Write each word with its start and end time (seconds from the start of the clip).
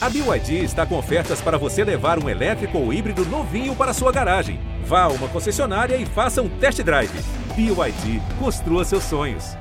A 0.00 0.08
BYD 0.08 0.62
está 0.62 0.86
com 0.86 0.96
ofertas 0.96 1.40
para 1.40 1.58
você 1.58 1.82
levar 1.82 2.22
um 2.22 2.28
elétrico 2.28 2.78
ou 2.78 2.92
híbrido 2.92 3.26
novinho 3.26 3.74
para 3.74 3.92
sua 3.92 4.12
garagem. 4.12 4.60
Vá 4.86 5.02
a 5.02 5.08
uma 5.08 5.26
concessionária 5.26 5.96
e 5.96 6.06
faça 6.06 6.40
um 6.40 6.48
test 6.48 6.80
drive. 6.82 7.10
BYD, 7.56 8.22
construa 8.38 8.84
seus 8.84 9.02
sonhos. 9.02 9.56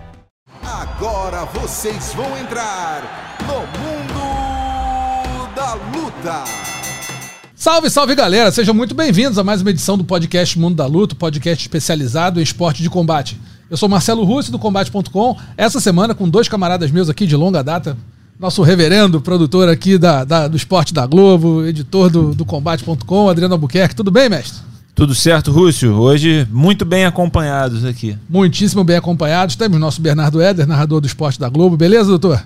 Agora 0.61 1.43
vocês 1.45 2.13
vão 2.13 2.37
entrar 2.37 3.35
no 3.47 3.61
mundo 3.79 5.55
da 5.55 5.73
luta. 5.73 6.43
Salve, 7.55 7.89
salve 7.89 8.13
galera! 8.13 8.51
Sejam 8.51 8.75
muito 8.75 8.93
bem-vindos 8.93 9.39
a 9.39 9.43
mais 9.43 9.61
uma 9.61 9.71
edição 9.71 9.97
do 9.97 10.03
podcast 10.03 10.59
Mundo 10.59 10.75
da 10.75 10.85
Luta, 10.85 11.15
podcast 11.15 11.63
especializado 11.63 12.39
em 12.39 12.43
esporte 12.43 12.83
de 12.83 12.91
combate. 12.91 13.41
Eu 13.71 13.75
sou 13.75 13.89
Marcelo 13.89 14.23
Russo 14.23 14.51
do 14.51 14.59
Combate.com. 14.59 15.35
Essa 15.57 15.79
semana 15.79 16.13
com 16.13 16.29
dois 16.29 16.47
camaradas 16.47 16.91
meus 16.91 17.09
aqui 17.09 17.25
de 17.25 17.35
longa 17.35 17.63
data, 17.63 17.97
nosso 18.39 18.61
reverendo 18.61 19.19
produtor 19.19 19.67
aqui 19.67 19.97
da, 19.97 20.23
da 20.23 20.47
do 20.47 20.55
Esporte 20.55 20.93
da 20.93 21.05
Globo, 21.05 21.65
editor 21.65 22.09
do, 22.09 22.35
do 22.35 22.45
Combate.com, 22.45 23.29
Adriano 23.29 23.55
Albuquerque. 23.55 23.95
Tudo 23.95 24.11
bem, 24.11 24.29
mestre? 24.29 24.61
Tudo 24.93 25.13
certo, 25.13 25.51
Rússio. 25.51 25.93
Hoje, 25.93 26.47
muito 26.51 26.85
bem 26.85 27.05
acompanhados 27.05 27.85
aqui. 27.85 28.17
Muitíssimo 28.29 28.83
bem 28.83 28.95
acompanhados. 28.95 29.55
Temos 29.55 29.79
nosso 29.79 30.01
Bernardo 30.01 30.41
Éder, 30.41 30.67
narrador 30.67 31.01
do 31.01 31.07
Esporte 31.07 31.39
da 31.39 31.49
Globo. 31.49 31.77
Beleza, 31.77 32.09
doutor? 32.09 32.43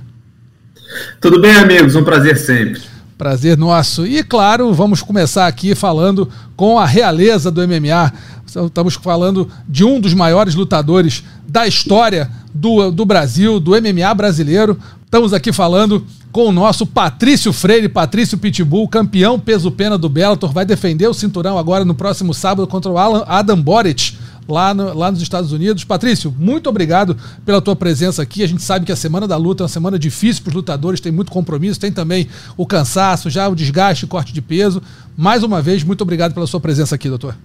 Tudo 1.19 1.39
bem, 1.39 1.55
amigos? 1.55 1.95
Um 1.95 2.03
prazer 2.03 2.37
sempre. 2.37 2.81
Prazer 3.17 3.57
nosso. 3.57 4.05
E 4.05 4.23
claro, 4.23 4.73
vamos 4.73 5.01
começar 5.01 5.47
aqui 5.47 5.75
falando 5.75 6.27
com 6.55 6.77
a 6.77 6.85
realeza 6.85 7.51
do 7.51 7.65
MMA. 7.65 8.11
Estamos 8.45 8.95
falando 8.95 9.49
de 9.67 9.85
um 9.85 9.99
dos 9.99 10.13
maiores 10.13 10.55
lutadores 10.55 11.23
da 11.47 11.65
história 11.67 12.29
do, 12.53 12.91
do 12.91 13.05
Brasil, 13.05 13.59
do 13.59 13.71
MMA 13.71 14.13
brasileiro. 14.13 14.77
Estamos 15.11 15.33
aqui 15.33 15.51
falando 15.51 16.07
com 16.31 16.47
o 16.47 16.53
nosso 16.53 16.87
Patrício 16.87 17.51
Freire, 17.51 17.89
Patrício 17.89 18.37
Pitbull, 18.37 18.87
campeão 18.87 19.37
peso-pena 19.37 19.97
do 19.97 20.07
Bellator, 20.07 20.53
vai 20.53 20.65
defender 20.65 21.05
o 21.05 21.13
cinturão 21.13 21.57
agora 21.57 21.83
no 21.83 21.93
próximo 21.93 22.33
sábado 22.33 22.65
contra 22.65 22.89
o 22.89 22.97
Alan, 22.97 23.25
Adam 23.27 23.61
Boric, 23.61 24.17
lá, 24.47 24.73
no, 24.73 24.97
lá 24.97 25.11
nos 25.11 25.21
Estados 25.21 25.51
Unidos. 25.51 25.83
Patrício, 25.83 26.33
muito 26.39 26.69
obrigado 26.69 27.17
pela 27.45 27.61
tua 27.61 27.75
presença 27.75 28.21
aqui. 28.21 28.41
A 28.41 28.47
gente 28.47 28.63
sabe 28.63 28.85
que 28.85 28.91
a 28.93 28.95
semana 28.95 29.27
da 29.27 29.35
luta 29.35 29.63
é 29.63 29.65
uma 29.65 29.67
semana 29.67 29.99
difícil 29.99 30.43
para 30.43 30.51
os 30.51 30.55
lutadores, 30.55 31.01
tem 31.01 31.11
muito 31.11 31.29
compromisso, 31.29 31.77
tem 31.77 31.91
também 31.91 32.29
o 32.55 32.65
cansaço, 32.65 33.29
já 33.29 33.49
o 33.49 33.53
desgaste, 33.53 34.07
corte 34.07 34.31
de 34.31 34.41
peso. 34.41 34.81
Mais 35.17 35.43
uma 35.43 35.61
vez, 35.61 35.83
muito 35.83 35.99
obrigado 36.03 36.33
pela 36.33 36.47
sua 36.47 36.61
presença 36.61 36.95
aqui, 36.95 37.09
doutor. 37.09 37.35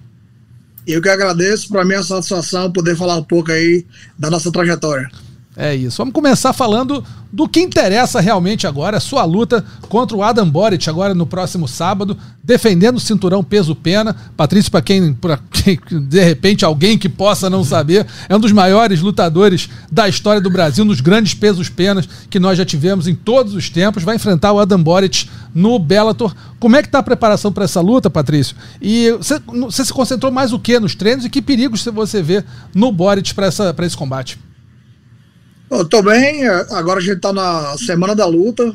Eu 0.87 1.03
que 1.03 1.09
agradeço, 1.09 1.69
para 1.69 1.85
mim 1.85 1.95
é 1.95 1.97
uma 1.97 2.05
satisfação 2.05 2.71
poder 2.71 2.95
falar 2.95 3.17
um 3.17 3.25
pouco 3.25 3.51
aí 3.51 3.85
da 4.17 4.31
nossa 4.31 4.53
trajetória. 4.53 5.11
É 5.57 5.75
isso. 5.75 5.97
Vamos 5.97 6.13
começar 6.13 6.53
falando 6.53 7.03
do 7.33 7.49
que 7.49 7.61
interessa 7.61 8.21
realmente 8.21 8.67
agora, 8.67 8.99
a 8.99 9.01
sua 9.01 9.25
luta 9.25 9.65
contra 9.89 10.15
o 10.15 10.23
Adam 10.23 10.49
Boric, 10.49 10.89
agora 10.89 11.15
no 11.15 11.27
próximo 11.27 11.67
sábado, 11.67 12.17
defendendo 12.45 12.97
o 12.97 13.01
cinturão 13.01 13.43
peso-pena. 13.43 14.15
Patrício, 14.37 14.71
para 14.71 14.83
quem, 14.83 15.17
quem, 15.51 15.79
de 16.03 16.23
repente, 16.23 16.63
alguém 16.63 16.99
que 16.99 17.09
possa 17.09 17.49
não 17.49 17.65
saber, 17.65 18.07
é 18.29 18.37
um 18.37 18.39
dos 18.39 18.53
maiores 18.53 19.01
lutadores 19.01 19.71
da 19.91 20.07
história 20.07 20.43
do 20.43 20.51
Brasil, 20.51 20.85
nos 20.85 21.01
grandes 21.01 21.33
pesos-penas 21.33 22.07
que 22.29 22.39
nós 22.39 22.59
já 22.59 22.65
tivemos 22.65 23.09
em 23.09 23.15
todos 23.15 23.55
os 23.55 23.71
tempos. 23.71 24.03
Vai 24.03 24.17
enfrentar 24.17 24.53
o 24.53 24.61
Adam 24.61 24.83
Boric 24.83 25.27
no 25.55 25.79
Bellator. 25.79 26.35
Como 26.61 26.77
é 26.77 26.83
que 26.83 26.89
está 26.89 26.99
a 26.99 27.03
preparação 27.03 27.51
para 27.51 27.65
essa 27.65 27.81
luta, 27.81 28.11
Patrício? 28.11 28.55
E 28.81 29.11
você, 29.13 29.41
você 29.63 29.87
se 29.87 29.93
concentrou 29.93 30.31
mais 30.31 30.53
o 30.53 30.59
que 30.59 30.79
nos 30.79 30.95
treinos 30.95 31.25
e 31.25 31.31
que 31.31 31.41
perigos 31.41 31.83
você 31.83 32.23
vê 32.23 32.45
no 32.75 32.93
Boric 32.93 33.35
para 33.35 33.49
esse 33.87 33.97
combate? 33.97 34.39
Eu 35.69 35.85
tô 35.85 36.01
bem, 36.01 36.47
é, 36.47 36.67
agora 36.71 37.01
a 37.01 37.03
gente 37.03 37.21
tá 37.21 37.33
na 37.33 37.77
semana 37.77 38.15
da 38.15 38.25
luta, 38.25 38.73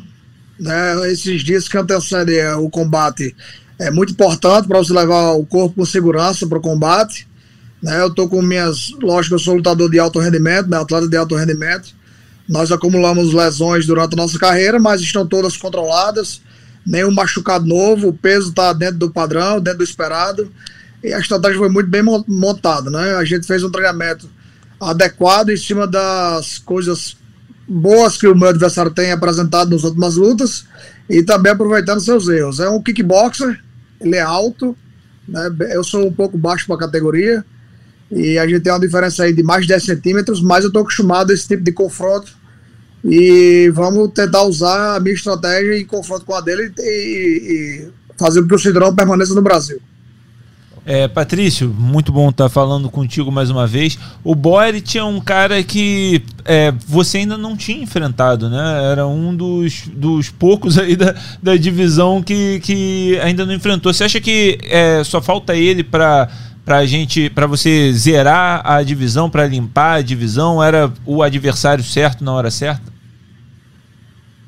né? 0.59 1.09
Esses 1.09 1.41
dias 1.41 1.67
que 1.69 1.77
antecedem 1.77 2.37
é, 2.37 2.53
o 2.55 2.69
combate 2.69 3.33
é 3.79 3.89
muito 3.89 4.11
importante 4.11 4.67
para 4.67 4.77
você 4.77 4.91
levar 4.91 5.31
o 5.31 5.45
corpo 5.45 5.77
com 5.77 5.85
segurança 5.85 6.45
para 6.45 6.57
o 6.57 6.61
combate. 6.61 7.27
Né? 7.81 7.99
Eu 8.01 8.13
tô 8.13 8.27
com 8.27 8.41
minhas. 8.41 8.91
Lógico, 9.01 9.35
eu 9.35 9.39
sou 9.39 9.55
lutador 9.55 9.89
de 9.89 9.99
alto 9.99 10.19
rendimento, 10.19 10.69
né? 10.69 10.77
atleta 10.77 11.07
de 11.07 11.15
alto 11.15 11.35
rendimento. 11.35 11.95
Nós 12.47 12.71
acumulamos 12.71 13.33
lesões 13.33 13.87
durante 13.87 14.13
a 14.13 14.17
nossa 14.17 14.37
carreira, 14.37 14.77
mas 14.77 14.99
estão 14.99 15.25
todas 15.25 15.55
controladas. 15.55 16.41
Nenhum 16.85 17.11
machucado 17.11 17.65
novo, 17.65 18.09
o 18.09 18.13
peso 18.13 18.49
está 18.49 18.73
dentro 18.73 18.97
do 18.97 19.11
padrão, 19.11 19.61
dentro 19.61 19.79
do 19.79 19.83
esperado. 19.83 20.51
E 21.01 21.13
a 21.13 21.19
estratégia 21.19 21.57
foi 21.57 21.69
muito 21.69 21.89
bem 21.89 22.03
montada, 22.27 22.91
né? 22.91 23.15
A 23.15 23.23
gente 23.23 23.47
fez 23.47 23.63
um 23.63 23.71
treinamento 23.71 24.29
adequado 24.81 25.49
em 25.49 25.57
cima 25.57 25.85
das 25.85 26.57
coisas 26.57 27.15
boas 27.67 28.17
que 28.17 28.27
o 28.27 28.35
meu 28.35 28.49
adversário 28.49 28.91
tem 28.91 29.11
apresentado 29.11 29.69
nas 29.69 29.83
últimas 29.83 30.15
lutas 30.15 30.65
e 31.09 31.21
também 31.23 31.51
aproveitando 31.51 32.01
seus 32.01 32.27
erros. 32.27 32.59
É 32.59 32.67
um 32.67 32.81
kickboxer, 32.81 33.61
ele 33.99 34.15
é 34.15 34.21
alto, 34.21 34.75
né? 35.27 35.49
eu 35.71 35.83
sou 35.83 36.07
um 36.07 36.11
pouco 36.11 36.37
baixo 36.37 36.65
para 36.65 36.75
a 36.75 36.79
categoria 36.79 37.45
e 38.11 38.37
a 38.37 38.47
gente 38.47 38.61
tem 38.61 38.73
uma 38.73 38.79
diferença 38.79 39.23
aí 39.23 39.33
de 39.33 39.43
mais 39.43 39.61
de 39.61 39.69
10 39.69 39.83
centímetros, 39.83 40.41
mas 40.41 40.63
eu 40.63 40.67
estou 40.69 40.81
acostumado 40.81 41.31
a 41.31 41.33
esse 41.33 41.47
tipo 41.47 41.63
de 41.63 41.71
confronto 41.71 42.33
e 43.05 43.71
vamos 43.73 44.11
tentar 44.13 44.43
usar 44.43 44.95
a 44.95 44.99
minha 44.99 45.15
estratégia 45.15 45.77
em 45.77 45.85
confronto 45.85 46.25
com 46.25 46.35
a 46.35 46.41
dele 46.41 46.73
e, 46.77 46.81
e 46.81 47.89
fazer 48.17 48.41
com 48.41 48.47
que 48.47 48.55
o 48.55 48.59
cinturão 48.59 48.93
permaneça 48.93 49.33
no 49.33 49.41
Brasil. 49.41 49.79
É, 50.83 51.07
Patrício, 51.07 51.69
muito 51.69 52.11
bom 52.11 52.29
estar 52.29 52.49
falando 52.49 52.89
contigo 52.89 53.31
mais 53.31 53.51
uma 53.51 53.67
vez. 53.67 53.99
O 54.23 54.33
Boer 54.33 54.81
tinha 54.81 55.05
um 55.05 55.21
cara 55.21 55.63
que 55.63 56.23
é, 56.43 56.73
você 56.87 57.19
ainda 57.19 57.37
não 57.37 57.55
tinha 57.55 57.83
enfrentado, 57.83 58.49
né? 58.49 58.91
Era 58.91 59.05
um 59.05 59.35
dos, 59.35 59.87
dos 59.93 60.29
poucos 60.31 60.79
aí 60.79 60.95
da, 60.95 61.13
da 61.41 61.55
divisão 61.55 62.23
que, 62.23 62.59
que 62.61 63.19
ainda 63.21 63.45
não 63.45 63.53
enfrentou. 63.53 63.93
Você 63.93 64.05
acha 64.05 64.19
que 64.19 64.57
é, 64.63 65.03
só 65.03 65.21
falta 65.21 65.55
ele 65.55 65.83
para 65.83 66.27
para 66.63 66.85
gente, 66.85 67.27
para 67.31 67.47
você 67.47 67.91
zerar 67.91 68.61
a 68.63 68.83
divisão, 68.83 69.29
para 69.29 69.47
limpar 69.47 69.95
a 69.95 70.01
divisão? 70.01 70.63
Era 70.63 70.91
o 71.05 71.23
adversário 71.23 71.83
certo 71.83 72.23
na 72.23 72.31
hora 72.31 72.51
certa? 72.51 72.91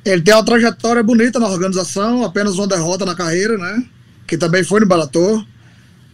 Ele 0.06 0.22
tem 0.22 0.34
uma 0.34 0.46
trajetória 0.46 1.02
bonita 1.02 1.40
na 1.40 1.48
organização, 1.48 2.24
apenas 2.24 2.58
uma 2.58 2.68
derrota 2.68 3.06
na 3.06 3.16
carreira, 3.16 3.58
né? 3.58 3.84
Que 4.28 4.38
também 4.38 4.64
foi 4.64 4.80
no 4.80 4.88
Balator 4.88 5.44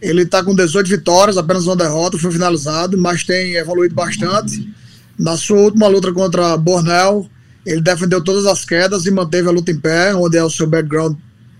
ele 0.00 0.22
está 0.22 0.42
com 0.42 0.54
18 0.54 0.88
vitórias, 0.88 1.36
apenas 1.36 1.66
uma 1.66 1.76
derrota, 1.76 2.18
foi 2.18 2.32
finalizado, 2.32 2.96
mas 2.96 3.24
tem 3.24 3.54
evoluído 3.54 3.94
bastante. 3.94 4.72
Na 5.18 5.36
sua 5.36 5.58
última 5.58 5.86
luta 5.86 6.12
contra 6.12 6.56
Bornel, 6.56 7.28
ele 7.66 7.82
defendeu 7.82 8.22
todas 8.24 8.46
as 8.46 8.64
quedas 8.64 9.04
e 9.04 9.10
manteve 9.10 9.48
a 9.48 9.52
luta 9.52 9.70
em 9.70 9.78
pé, 9.78 10.14
onde 10.14 10.38
é 10.38 10.42
o 10.42 10.48
seu 10.48 10.66
background 10.66 11.16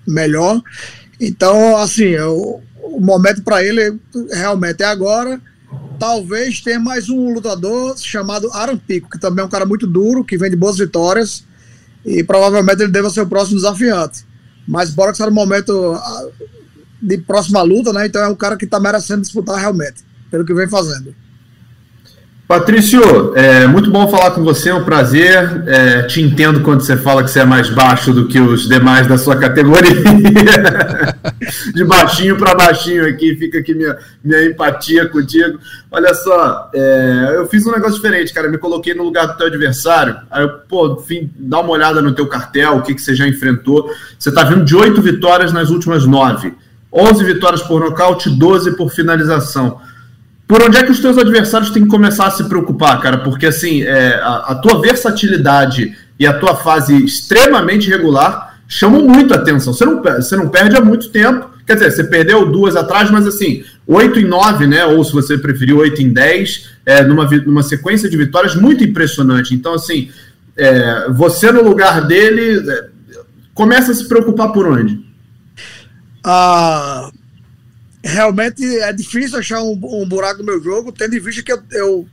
melhor. 0.07 0.63
Então, 1.21 1.77
assim, 1.77 2.17
o, 2.17 2.61
o 2.83 3.01
momento 3.01 3.43
para 3.43 3.63
ele 3.63 3.99
realmente 4.33 4.83
é 4.83 4.87
agora. 4.87 5.41
Talvez 5.99 6.63
tenha 6.63 6.81
mais 6.81 7.11
um 7.11 7.35
lutador 7.35 7.99
chamado 7.99 8.51
Aaron 8.53 8.79
Pico, 8.79 9.11
que 9.11 9.21
também 9.21 9.43
é 9.43 9.47
um 9.47 9.51
cara 9.51 9.67
muito 9.67 9.87
duro, 9.87 10.25
que 10.25 10.39
vem 10.39 10.51
de 10.51 10.57
boas 10.57 10.79
vitórias, 10.79 11.45
e 12.07 12.25
provavelmente 12.25 12.83
ele 12.83 12.91
deva 12.91 13.11
ser 13.11 13.21
o 13.21 13.27
próximo 13.27 13.57
desafiante. 13.57 14.25
Mas 14.67 14.91
bora 14.91 15.11
que 15.11 15.17
está 15.17 15.27
no 15.27 15.33
momento 15.33 15.95
de 17.01 17.19
próxima 17.19 17.63
luta, 17.63 17.93
né? 17.93 18.07
Então 18.07 18.23
é 18.23 18.29
um 18.29 18.35
cara 18.35 18.57
que 18.57 18.65
está 18.65 18.79
merecendo 18.79 19.23
disputar 19.23 19.59
realmente, 19.59 20.05
pelo 20.31 20.45
que 20.45 20.55
vem 20.55 20.69
fazendo. 20.69 21.15
Patrício, 22.51 23.33
é 23.37 23.65
muito 23.69 23.93
bom 23.93 24.09
falar 24.09 24.33
com 24.33 24.43
você, 24.43 24.71
é 24.71 24.75
um 24.75 24.83
prazer. 24.83 25.63
É, 25.69 26.03
te 26.03 26.21
entendo 26.21 26.63
quando 26.63 26.81
você 26.81 26.97
fala 26.97 27.23
que 27.23 27.31
você 27.31 27.39
é 27.39 27.45
mais 27.45 27.71
baixo 27.71 28.13
do 28.13 28.27
que 28.27 28.41
os 28.41 28.69
demais 28.69 29.07
da 29.07 29.17
sua 29.17 29.37
categoria. 29.37 30.03
De 31.73 31.85
baixinho 31.85 32.37
para 32.37 32.57
baixinho 32.57 33.09
aqui, 33.09 33.37
fica 33.37 33.61
aqui 33.61 33.73
minha, 33.73 33.97
minha 34.25 34.47
empatia 34.47 35.09
contigo. 35.09 35.61
Olha 35.93 36.13
só, 36.13 36.69
é, 36.75 37.35
eu 37.37 37.47
fiz 37.47 37.65
um 37.65 37.71
negócio 37.71 37.95
diferente, 37.95 38.35
cara. 38.35 38.49
Me 38.49 38.59
coloquei 38.59 38.95
no 38.95 39.05
lugar 39.05 39.27
do 39.27 39.37
teu 39.37 39.47
adversário. 39.47 40.17
Aí 40.29 40.43
eu, 40.43 40.49
pô, 40.69 40.99
enfim, 41.01 41.31
dá 41.39 41.61
uma 41.61 41.71
olhada 41.71 42.03
no 42.03 42.13
teu 42.13 42.27
cartel, 42.27 42.79
o 42.79 42.83
que, 42.83 42.97
que 42.97 43.01
você 43.01 43.15
já 43.15 43.29
enfrentou. 43.29 43.89
Você 44.19 44.33
tá 44.33 44.43
vindo 44.43 44.65
de 44.65 44.75
oito 44.75 45.01
vitórias 45.01 45.53
nas 45.53 45.71
últimas 45.71 46.05
nove. 46.05 46.53
11 46.93 47.25
vitórias 47.25 47.63
por 47.63 47.81
nocaute, 47.81 48.31
12 48.31 48.77
por 48.77 48.91
finalização. 48.91 49.81
Por 50.47 50.63
onde 50.63 50.77
é 50.77 50.83
que 50.83 50.91
os 50.91 50.99
teus 50.99 51.17
adversários 51.17 51.71
têm 51.71 51.85
que 51.85 51.89
começar 51.89 52.27
a 52.27 52.31
se 52.31 52.43
preocupar, 52.45 53.01
cara? 53.01 53.19
Porque 53.19 53.47
assim, 53.47 53.83
é, 53.83 54.15
a, 54.15 54.47
a, 54.49 54.55
tua 54.57 54.81
versatilidade 54.81 55.97
e 56.19 56.27
a 56.27 56.33
tua 56.33 56.57
fase 56.57 57.05
extremamente 57.05 57.89
regular 57.89 58.59
chamam 58.67 59.07
muito 59.07 59.33
atenção. 59.33 59.73
Você 59.73 59.85
não, 59.85 60.03
você 60.03 60.37
não 60.37 60.49
perde 60.49 60.77
há 60.77 60.81
muito 60.81 61.09
tempo. 61.11 61.49
Quer 61.65 61.75
dizer, 61.75 61.93
você 61.93 62.03
perdeu 62.03 62.51
duas 62.51 62.75
atrás, 62.75 63.09
mas 63.13 63.29
assim, 63.29 63.63
8 63.87 64.19
em 64.19 64.25
9, 64.25 64.67
né? 64.67 64.85
Ou 64.87 65.05
se 65.05 65.13
você 65.13 65.39
preferir, 65.39 65.77
8 65.77 66.03
em 66.03 66.13
10, 66.13 66.71
é, 66.85 67.05
numa, 67.05 67.27
numa 67.27 67.63
sequência 67.63 68.11
de 68.11 68.17
vitórias 68.17 68.57
muito 68.57 68.83
impressionante. 68.83 69.55
Então, 69.55 69.75
assim, 69.75 70.11
é, 70.57 71.09
você 71.11 71.53
no 71.53 71.63
lugar 71.63 72.09
dele 72.09 72.69
é, 72.69 72.89
começa 73.55 73.93
a 73.93 73.95
se 73.95 74.09
preocupar 74.09 74.53
por 74.53 74.67
onde? 74.67 75.10
Ah, 76.23 77.11
realmente 78.03 78.65
é 78.79 78.93
difícil 78.93 79.39
achar 79.39 79.63
um, 79.63 79.79
um, 79.83 80.09
buraco 80.09 80.41
no 80.41 80.47
meu 80.47 80.63
jogo, 80.63 80.93
tendo 80.93 81.17
em 81.17 81.21
vista 81.21 81.43
que 81.43 81.53
eu, 81.53 81.63
eu, 81.73 82.09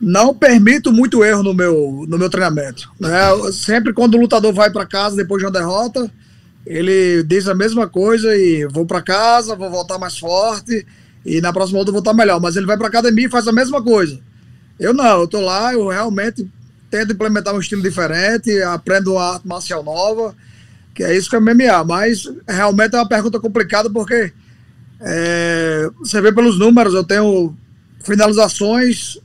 não 0.00 0.34
permito 0.34 0.92
muito 0.92 1.22
erro 1.22 1.42
no 1.42 1.54
meu, 1.54 2.04
no 2.08 2.18
meu 2.18 2.28
treinamento. 2.28 2.90
Né? 2.98 3.10
Sempre 3.52 3.92
quando 3.92 4.14
o 4.14 4.20
lutador 4.20 4.52
vai 4.52 4.70
para 4.70 4.84
casa 4.84 5.16
depois 5.16 5.40
de 5.40 5.46
uma 5.46 5.52
derrota, 5.52 6.10
ele 6.66 7.22
diz 7.22 7.46
a 7.46 7.54
mesma 7.54 7.88
coisa 7.88 8.36
e 8.36 8.66
vou 8.66 8.84
para 8.84 9.00
casa, 9.00 9.54
vou 9.54 9.70
voltar 9.70 9.98
mais 9.98 10.18
forte 10.18 10.86
e 11.24 11.40
na 11.40 11.52
próxima 11.52 11.78
luta 11.78 11.92
vou 11.92 12.02
voltar 12.02 12.14
melhor. 12.14 12.40
Mas 12.40 12.56
ele 12.56 12.66
vai 12.66 12.76
para 12.76 12.88
academia 12.88 13.26
e 13.26 13.30
faz 13.30 13.46
a 13.46 13.52
mesma 13.52 13.82
coisa. 13.82 14.18
Eu 14.78 14.92
não, 14.92 15.20
eu 15.20 15.28
tô 15.28 15.40
lá, 15.40 15.72
eu 15.72 15.86
realmente 15.88 16.50
tento 16.90 17.12
implementar 17.12 17.54
um 17.54 17.60
estilo 17.60 17.82
diferente, 17.82 18.60
aprendo 18.62 19.12
uma 19.12 19.34
arte 19.34 19.46
marcial 19.46 19.82
nova, 19.82 20.34
que 20.94 21.02
é 21.02 21.16
isso 21.16 21.28
que 21.30 21.36
é 21.36 21.40
MMA. 21.40 21.84
Mas 21.86 22.24
realmente 22.48 22.94
é 22.94 22.98
uma 22.98 23.08
pergunta 23.08 23.40
complicada 23.40 23.90
porque 23.90 24.32
é, 25.00 25.90
você 25.98 26.20
vê 26.20 26.32
pelos 26.32 26.58
números, 26.58 26.94
eu 26.94 27.04
tenho 27.04 27.54
finalizações 28.04 29.18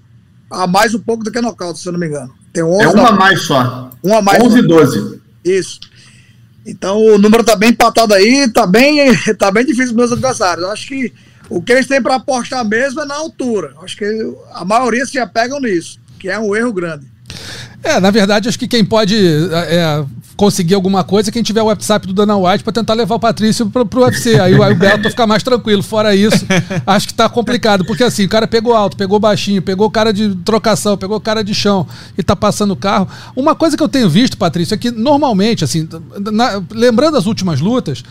a 0.49 0.65
mais 0.65 0.95
um 0.95 0.99
pouco 0.99 1.23
do 1.23 1.31
que 1.31 1.41
nocaute, 1.41 1.79
se 1.79 1.87
eu 1.87 1.93
não 1.93 1.99
me 1.99 2.07
engano. 2.07 2.33
Tem 2.53 2.63
11 2.63 2.83
é 2.83 2.87
uma 2.87 3.09
a 3.09 3.11
mais 3.11 3.41
só. 3.41 3.91
Uma 4.01 4.17
a 4.17 4.21
mais. 4.21 4.43
11 4.43 4.59
e 4.59 4.67
12. 4.67 5.21
Isso. 5.43 5.79
Então 6.65 7.01
o 7.01 7.17
número 7.17 7.43
tá 7.43 7.55
bem 7.55 7.69
empatado 7.69 8.13
aí, 8.13 8.49
tá 8.51 8.65
bem, 8.65 9.15
tá 9.37 9.51
bem 9.51 9.65
difícil 9.65 9.93
para 9.93 9.97
meus 9.97 10.11
adversários. 10.11 10.65
Eu 10.65 10.71
acho 10.71 10.87
que 10.87 11.13
o 11.49 11.61
que 11.61 11.71
eles 11.71 11.87
têm 11.87 12.01
para 12.01 12.15
apostar 12.15 12.65
mesmo 12.65 13.01
é 13.01 13.05
na 13.05 13.15
altura. 13.15 13.73
Eu 13.75 13.83
acho 13.83 13.95
que 13.95 14.05
a 14.53 14.65
maioria 14.65 15.05
se 15.05 15.17
apegam 15.17 15.59
nisso, 15.59 15.99
que 16.19 16.29
é 16.29 16.37
um 16.37 16.55
erro 16.55 16.73
grande. 16.73 17.05
É, 17.83 17.99
na 17.99 18.11
verdade, 18.11 18.49
acho 18.49 18.59
que 18.59 18.67
quem 18.67 18.83
pode 18.83 19.15
é, 19.15 20.03
conseguir 20.37 20.75
alguma 20.75 21.03
coisa 21.03 21.31
quem 21.31 21.41
tiver 21.41 21.63
o 21.63 21.65
WhatsApp 21.65 22.05
do 22.05 22.13
Dana 22.13 22.37
White 22.37 22.63
para 22.63 22.71
tentar 22.71 22.93
levar 22.93 23.15
o 23.15 23.19
Patrício 23.19 23.65
pro, 23.65 23.85
pro 23.85 24.03
UFC. 24.03 24.39
Aí, 24.39 24.53
aí 24.53 24.73
o 24.73 24.75
Beto 24.75 25.09
ficar 25.09 25.25
mais 25.25 25.41
tranquilo. 25.41 25.81
Fora 25.81 26.15
isso, 26.15 26.45
acho 26.85 27.07
que 27.07 27.13
tá 27.13 27.27
complicado. 27.27 27.83
Porque 27.83 28.03
assim, 28.03 28.25
o 28.25 28.29
cara 28.29 28.47
pegou 28.47 28.75
alto, 28.75 28.95
pegou 28.95 29.19
baixinho, 29.19 29.61
pegou 29.61 29.89
cara 29.89 30.13
de 30.13 30.35
trocação, 30.45 30.95
pegou 30.95 31.19
cara 31.19 31.43
de 31.43 31.55
chão 31.55 31.87
e 32.15 32.21
tá 32.21 32.35
passando 32.35 32.71
o 32.71 32.75
carro. 32.75 33.07
Uma 33.35 33.55
coisa 33.55 33.75
que 33.75 33.81
eu 33.81 33.89
tenho 33.89 34.09
visto, 34.09 34.37
Patrício, 34.37 34.75
é 34.75 34.77
que 34.77 34.91
normalmente, 34.91 35.63
assim, 35.63 35.89
na, 36.31 36.61
lembrando 36.71 37.17
as 37.17 37.25
últimas 37.25 37.59
lutas, 37.59 38.03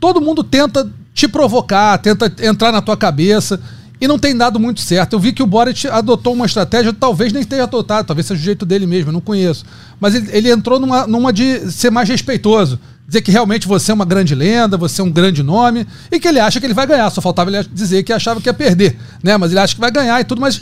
todo 0.00 0.22
mundo 0.22 0.42
tenta 0.42 0.90
te 1.12 1.28
provocar, 1.28 1.98
tenta 1.98 2.32
entrar 2.40 2.72
na 2.72 2.80
tua 2.80 2.96
cabeça 2.96 3.60
e 4.00 4.08
não 4.08 4.18
tem 4.18 4.36
dado 4.36 4.58
muito 4.58 4.80
certo. 4.80 5.14
Eu 5.14 5.20
vi 5.20 5.32
que 5.32 5.42
o 5.42 5.46
Boric 5.46 5.86
adotou 5.88 6.32
uma 6.32 6.46
estratégia, 6.46 6.92
talvez 6.92 7.32
nem 7.32 7.44
tenha 7.44 7.62
adotado, 7.62 8.06
talvez 8.06 8.26
seja 8.26 8.40
o 8.40 8.44
jeito 8.44 8.66
dele 8.66 8.86
mesmo, 8.86 9.10
eu 9.10 9.12
não 9.12 9.20
conheço. 9.20 9.64
Mas 10.00 10.14
ele, 10.14 10.28
ele 10.32 10.50
entrou 10.50 10.80
numa, 10.80 11.06
numa 11.06 11.32
de 11.32 11.70
ser 11.70 11.90
mais 11.90 12.08
respeitoso. 12.08 12.78
Dizer 13.06 13.20
que 13.20 13.30
realmente 13.30 13.68
você 13.68 13.90
é 13.90 13.94
uma 13.94 14.04
grande 14.04 14.34
lenda, 14.34 14.76
você 14.76 15.00
é 15.00 15.04
um 15.04 15.10
grande 15.10 15.42
nome, 15.42 15.86
e 16.10 16.18
que 16.18 16.26
ele 16.26 16.40
acha 16.40 16.58
que 16.58 16.66
ele 16.66 16.74
vai 16.74 16.86
ganhar. 16.86 17.10
Só 17.10 17.20
faltava 17.20 17.50
ele 17.50 17.66
dizer 17.72 18.02
que 18.02 18.12
achava 18.12 18.40
que 18.40 18.48
ia 18.48 18.54
perder, 18.54 18.96
né? 19.22 19.36
Mas 19.36 19.50
ele 19.50 19.60
acha 19.60 19.74
que 19.74 19.80
vai 19.80 19.90
ganhar 19.90 20.20
e 20.20 20.24
tudo, 20.24 20.40
mas 20.40 20.60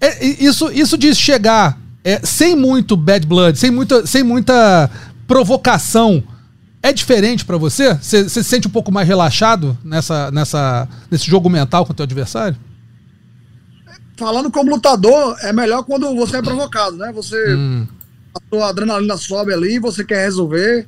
é, 0.00 0.24
isso, 0.24 0.70
isso 0.72 0.96
de 0.96 1.14
chegar 1.14 1.78
é, 2.04 2.20
sem 2.24 2.56
muito 2.56 2.96
bad 2.96 3.26
blood, 3.26 3.58
sem 3.58 3.70
muita, 3.70 4.06
sem 4.06 4.22
muita 4.22 4.90
provocação 5.26 6.22
é 6.82 6.92
diferente 6.92 7.44
para 7.44 7.56
você? 7.56 7.94
você? 7.94 8.28
Se 8.28 8.42
sente 8.42 8.66
um 8.66 8.70
pouco 8.70 8.90
mais 8.90 9.06
relaxado 9.06 9.78
nessa, 9.84 10.30
nessa, 10.30 10.88
nesse 11.10 11.30
jogo 11.30 11.48
mental 11.48 11.86
com 11.86 11.92
o 11.92 11.94
teu 11.94 12.02
adversário? 12.02 12.58
Falando 14.16 14.50
como 14.50 14.70
lutador, 14.70 15.36
é 15.42 15.52
melhor 15.52 15.84
quando 15.84 16.14
você 16.14 16.38
é 16.38 16.42
provocado, 16.42 16.96
né? 16.96 17.12
Você. 17.12 17.54
Hum. 17.54 17.86
A 18.34 18.54
sua 18.54 18.68
adrenalina 18.70 19.16
sobe 19.16 19.52
ali, 19.52 19.78
você 19.78 20.04
quer 20.04 20.24
resolver 20.24 20.86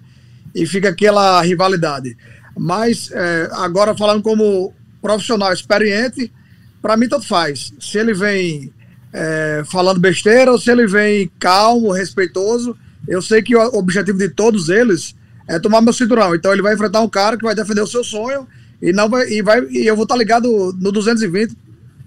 e 0.54 0.66
fica 0.66 0.88
aquela 0.88 1.42
rivalidade. 1.42 2.16
Mas 2.56 3.10
é, 3.12 3.48
agora 3.52 3.96
falando 3.96 4.22
como 4.22 4.72
profissional 5.02 5.52
experiente, 5.52 6.32
para 6.80 6.96
mim 6.96 7.08
tanto 7.08 7.26
faz. 7.26 7.72
Se 7.78 7.98
ele 7.98 8.14
vem 8.14 8.72
é, 9.12 9.62
falando 9.66 10.00
besteira 10.00 10.50
ou 10.50 10.58
se 10.58 10.70
ele 10.70 10.86
vem 10.86 11.30
calmo, 11.38 11.92
respeitoso, 11.92 12.76
eu 13.06 13.20
sei 13.20 13.42
que 13.42 13.54
o 13.54 13.78
objetivo 13.78 14.18
de 14.18 14.30
todos 14.30 14.68
eles 14.68 15.14
é 15.48 15.58
tomar 15.58 15.80
meu 15.80 15.92
cinturão. 15.92 16.34
Então 16.34 16.52
ele 16.52 16.62
vai 16.62 16.74
enfrentar 16.74 17.00
um 17.00 17.08
cara 17.08 17.36
que 17.36 17.44
vai 17.44 17.54
defender 17.54 17.80
o 17.80 17.86
seu 17.86 18.02
sonho 18.02 18.46
e 18.80 18.92
não 18.92 19.08
vai 19.08 19.28
e 19.28 19.42
vai 19.42 19.64
e 19.70 19.86
eu 19.86 19.96
vou 19.96 20.04
estar 20.04 20.16
ligado 20.16 20.74
no 20.78 20.92
220 20.92 21.56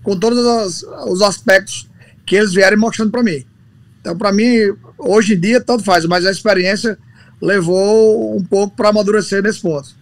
com 0.04 0.18
todos 0.18 0.46
as, 0.46 0.84
os 1.08 1.22
aspectos 1.22 1.90
que 2.26 2.36
eles 2.36 2.54
vierem 2.54 2.78
mostrando 2.78 3.12
para 3.12 3.24
mim. 3.24 3.46
Então 4.02 4.18
para 4.18 4.32
mim 4.32 4.74
hoje 4.98 5.34
em 5.34 5.40
dia 5.40 5.62
tanto 5.62 5.84
faz, 5.84 6.06
mas 6.06 6.26
a 6.26 6.32
experiência 6.32 6.98
levou 7.42 8.36
um 8.36 8.44
pouco 8.44 8.76
para 8.76 8.90
amadurecer 8.90 9.44
nesse 9.44 9.62
ponto. 9.62 9.96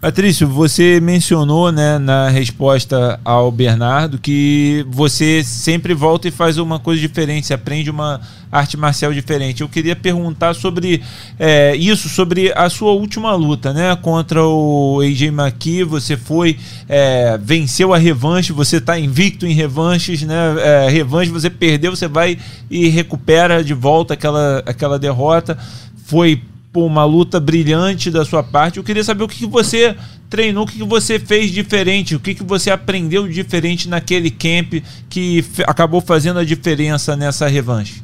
Patrício, 0.00 0.46
você 0.46 1.00
mencionou 1.00 1.72
né, 1.72 1.98
na 1.98 2.28
resposta 2.28 3.18
ao 3.24 3.50
Bernardo 3.50 4.16
que 4.16 4.86
você 4.88 5.42
sempre 5.42 5.92
volta 5.92 6.28
e 6.28 6.30
faz 6.30 6.56
uma 6.56 6.78
coisa 6.78 7.00
diferente, 7.00 7.48
você 7.48 7.54
aprende 7.54 7.90
uma 7.90 8.20
arte 8.50 8.76
marcial 8.76 9.12
diferente. 9.12 9.60
Eu 9.60 9.68
queria 9.68 9.96
perguntar 9.96 10.54
sobre 10.54 11.02
é, 11.36 11.74
isso, 11.74 12.08
sobre 12.08 12.52
a 12.52 12.70
sua 12.70 12.92
última 12.92 13.34
luta 13.34 13.72
né, 13.72 13.96
contra 13.96 14.40
o 14.40 15.00
AJ 15.00 15.22
McKee. 15.32 15.82
Você 15.82 16.16
foi, 16.16 16.56
é, 16.88 17.36
venceu 17.36 17.92
a 17.92 17.98
revanche, 17.98 18.52
você 18.52 18.76
está 18.76 18.96
invicto 18.96 19.48
em 19.48 19.52
revanches, 19.52 20.22
né? 20.22 20.36
É, 20.60 20.88
revanche, 20.88 21.32
você 21.32 21.50
perdeu, 21.50 21.96
você 21.96 22.06
vai 22.06 22.38
e 22.70 22.86
recupera 22.88 23.64
de 23.64 23.74
volta 23.74 24.14
aquela, 24.14 24.62
aquela 24.64 24.96
derrota. 24.96 25.58
Foi 26.06 26.40
pô, 26.78 26.86
uma 26.86 27.04
luta 27.04 27.40
brilhante 27.40 28.08
da 28.08 28.24
sua 28.24 28.42
parte. 28.42 28.78
Eu 28.78 28.84
queria 28.84 29.02
saber 29.02 29.24
o 29.24 29.28
que, 29.28 29.38
que 29.38 29.46
você 29.46 29.96
treinou, 30.30 30.62
o 30.62 30.66
que, 30.66 30.78
que 30.78 30.84
você 30.84 31.18
fez 31.18 31.50
diferente, 31.50 32.14
o 32.14 32.20
que, 32.20 32.34
que 32.34 32.44
você 32.44 32.70
aprendeu 32.70 33.26
diferente 33.26 33.88
naquele 33.88 34.30
camp 34.30 34.74
que 35.10 35.44
acabou 35.66 36.00
fazendo 36.00 36.38
a 36.38 36.44
diferença 36.44 37.16
nessa 37.16 37.48
revanche. 37.48 38.02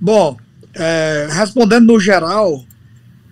Bom, 0.00 0.38
é, 0.74 1.28
respondendo 1.30 1.92
no 1.92 2.00
geral, 2.00 2.64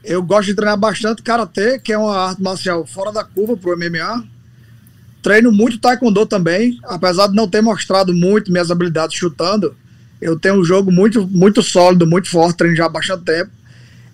eu 0.04 0.22
gosto 0.22 0.48
de 0.48 0.54
treinar 0.54 0.76
bastante 0.76 1.22
karatê, 1.22 1.78
que 1.78 1.92
é 1.92 1.98
uma 1.98 2.14
arte 2.14 2.42
marcial 2.42 2.84
fora 2.86 3.10
da 3.10 3.24
curva 3.24 3.56
para 3.56 3.70
o 3.70 3.78
MMA. 3.78 4.24
Treino 5.22 5.50
muito 5.50 5.78
taekwondo 5.78 6.26
também, 6.26 6.78
apesar 6.84 7.28
de 7.28 7.34
não 7.34 7.48
ter 7.48 7.62
mostrado 7.62 8.12
muito 8.12 8.52
minhas 8.52 8.70
habilidades 8.70 9.16
chutando. 9.16 9.74
Eu 10.20 10.38
tenho 10.38 10.60
um 10.60 10.64
jogo 10.64 10.92
muito, 10.92 11.26
muito 11.26 11.62
sólido, 11.62 12.06
muito 12.06 12.28
forte, 12.28 12.56
treino 12.56 12.76
já 12.76 12.86
há 12.86 12.88
bastante 12.88 13.24
tempo. 13.24 13.57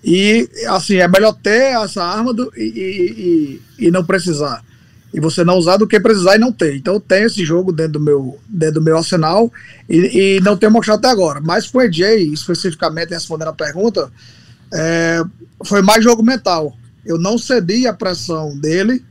E, 0.04 0.46
assim, 0.68 0.96
é 0.96 1.08
melhor 1.08 1.32
ter 1.32 1.74
essa 1.82 2.04
arma 2.04 2.34
do, 2.34 2.52
e, 2.54 3.60
e, 3.78 3.86
e, 3.86 3.90
não 3.90 4.04
precisar. 4.04 4.62
E 5.14 5.18
você 5.18 5.42
não 5.42 5.56
usar 5.56 5.78
do 5.78 5.86
que 5.86 5.98
precisar 5.98 6.36
e 6.36 6.38
não 6.38 6.52
ter. 6.52 6.76
Então, 6.76 6.94
eu 6.94 7.00
tenho 7.00 7.26
esse 7.26 7.42
jogo 7.42 7.72
dentro 7.72 7.94
do 7.94 8.00
meu, 8.00 8.38
dentro 8.46 8.74
do 8.74 8.82
meu 8.82 8.98
arsenal 8.98 9.50
e, 9.88 10.36
e 10.36 10.40
não 10.40 10.58
tenho 10.58 10.70
mostrado 10.70 10.98
até 10.98 11.08
agora. 11.08 11.40
Mas 11.40 11.66
com 11.68 11.78
o 11.78 11.82
EJ, 11.82 12.32
especificamente 12.34 13.14
respondendo 13.14 13.48
a 13.48 13.54
pergunta, 13.54 14.12
é, 14.70 15.22
foi 15.64 15.80
mais 15.80 16.04
jogo 16.04 16.22
mental. 16.22 16.76
Eu 17.06 17.16
não 17.16 17.38
cedi 17.38 17.86
a 17.86 17.94
pressão 17.94 18.58
dele. 18.58 19.02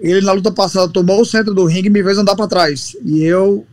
Ele, 0.00 0.24
na 0.24 0.32
luta 0.32 0.50
passada, 0.50 0.90
tomou 0.90 1.20
o 1.20 1.26
centro 1.26 1.52
do 1.52 1.66
ringue 1.66 1.88
e 1.88 1.90
me 1.90 2.02
fez 2.02 2.16
andar 2.16 2.36
para 2.36 2.48
trás. 2.48 2.96
E 3.04 3.22
eu 3.22 3.66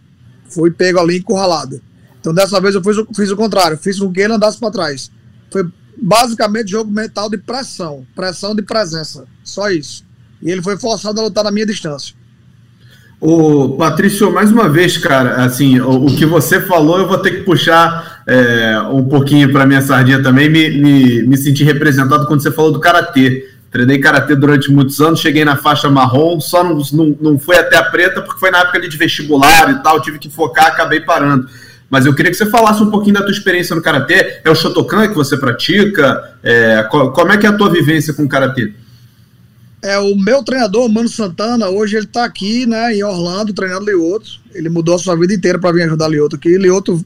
fui 0.50 0.72
pego 0.72 1.00
ali 1.00 1.20
encurralado. 1.20 1.82
Então, 2.20 2.34
dessa 2.34 2.60
vez, 2.60 2.76
eu 2.76 2.84
fiz, 2.84 2.98
fiz 3.16 3.32
o 3.32 3.38
contrário. 3.38 3.78
Fiz 3.78 3.98
com 3.98 4.12
que 4.12 4.20
ele 4.20 4.34
andasse 4.34 4.60
para 4.60 4.72
trás. 4.72 5.10
Foi 5.50 5.66
basicamente 6.02 6.72
jogo 6.72 6.92
mental 6.92 7.30
de 7.30 7.38
pressão, 7.38 8.06
pressão 8.16 8.56
de 8.56 8.62
presença, 8.62 9.26
só 9.44 9.70
isso. 9.70 10.06
E 10.42 10.50
ele 10.50 10.62
foi 10.62 10.78
forçado 10.78 11.20
a 11.20 11.24
lutar 11.24 11.44
na 11.44 11.52
minha 11.52 11.66
distância. 11.66 12.16
O 13.22 13.76
Patrício, 13.76 14.32
mais 14.32 14.50
uma 14.50 14.70
vez, 14.70 14.98
cara, 14.98 15.44
assim, 15.44 15.78
o, 15.82 16.06
o 16.06 16.16
que 16.16 16.26
você 16.26 16.62
falou, 16.62 17.00
eu 17.00 17.08
vou 17.08 17.18
ter 17.18 17.32
que 17.32 17.44
puxar 17.44 18.24
é, 18.26 18.80
um 18.92 19.04
pouquinho 19.04 19.52
para 19.52 19.66
minha 19.66 19.82
sardinha 19.82 20.24
também, 20.24 20.50
me, 20.50 20.70
me, 20.70 21.24
me 21.24 21.38
senti 21.38 21.66
representado 21.66 22.26
quando 22.28 22.42
você 22.42 22.52
falou 22.52 22.72
do 22.72 22.80
karatê. 22.80 23.46
Treinei 23.70 24.00
karatê 24.00 24.36
durante 24.36 24.72
muitos 24.72 25.00
anos, 25.02 25.20
cheguei 25.20 25.44
na 25.44 25.58
faixa 25.58 25.90
marrom, 25.90 26.40
só 26.40 26.64
não, 26.64 26.82
não, 26.94 27.18
não 27.22 27.40
foi 27.40 27.58
até 27.58 27.76
a 27.76 27.84
preta, 27.84 28.22
porque 28.22 28.40
foi 28.40 28.50
na 28.50 28.60
época 28.60 28.80
de 28.80 28.98
vestibular 28.98 29.70
e 29.70 29.84
tal, 29.84 30.02
tive 30.02 30.18
que 30.18 30.30
focar, 30.30 30.68
acabei 30.68 31.02
parando. 31.02 31.48
Mas 31.90 32.06
eu 32.06 32.14
queria 32.14 32.32
que 32.32 32.38
você 32.38 32.46
falasse 32.46 32.84
um 32.84 32.92
pouquinho 32.92 33.16
da 33.16 33.22
tua 33.22 33.32
experiência 33.32 33.76
no 33.76 33.82
Karatê. 33.82 34.42
É 34.44 34.50
o 34.50 34.56
Shotokan 34.56 35.08
que 35.08 35.16
você 35.16 35.36
pratica? 35.36 36.38
É, 36.44 36.84
como 36.90 37.32
é 37.32 37.38
que 37.38 37.48
é 37.48 37.50
a 37.50 37.58
tua 37.58 37.70
vivência 37.70 38.14
com 38.14 38.24
o 38.24 38.30
Karatê? 38.30 38.72
É, 39.82 39.98
o 39.98 40.16
meu 40.16 40.44
treinador, 40.44 40.88
Mano 40.90 41.10
Santana, 41.10 41.70
hoje 41.70 41.96
ele 41.96 42.06
está 42.06 42.26
aqui, 42.26 42.66
né, 42.66 42.94
em 42.94 43.04
Orlando, 43.04 43.54
treinando 43.54 43.86
Lioto. 43.86 44.40
Ele 44.54 44.70
mudou 44.70 44.96
a 44.96 45.00
sua 45.00 45.16
vida 45.16 45.34
inteira 45.34 45.58
para 45.58 45.72
vir 45.72 45.84
ajudar 45.84 46.10
Lioto 46.10 46.36
aqui. 46.36 46.58
Lioto 46.58 47.04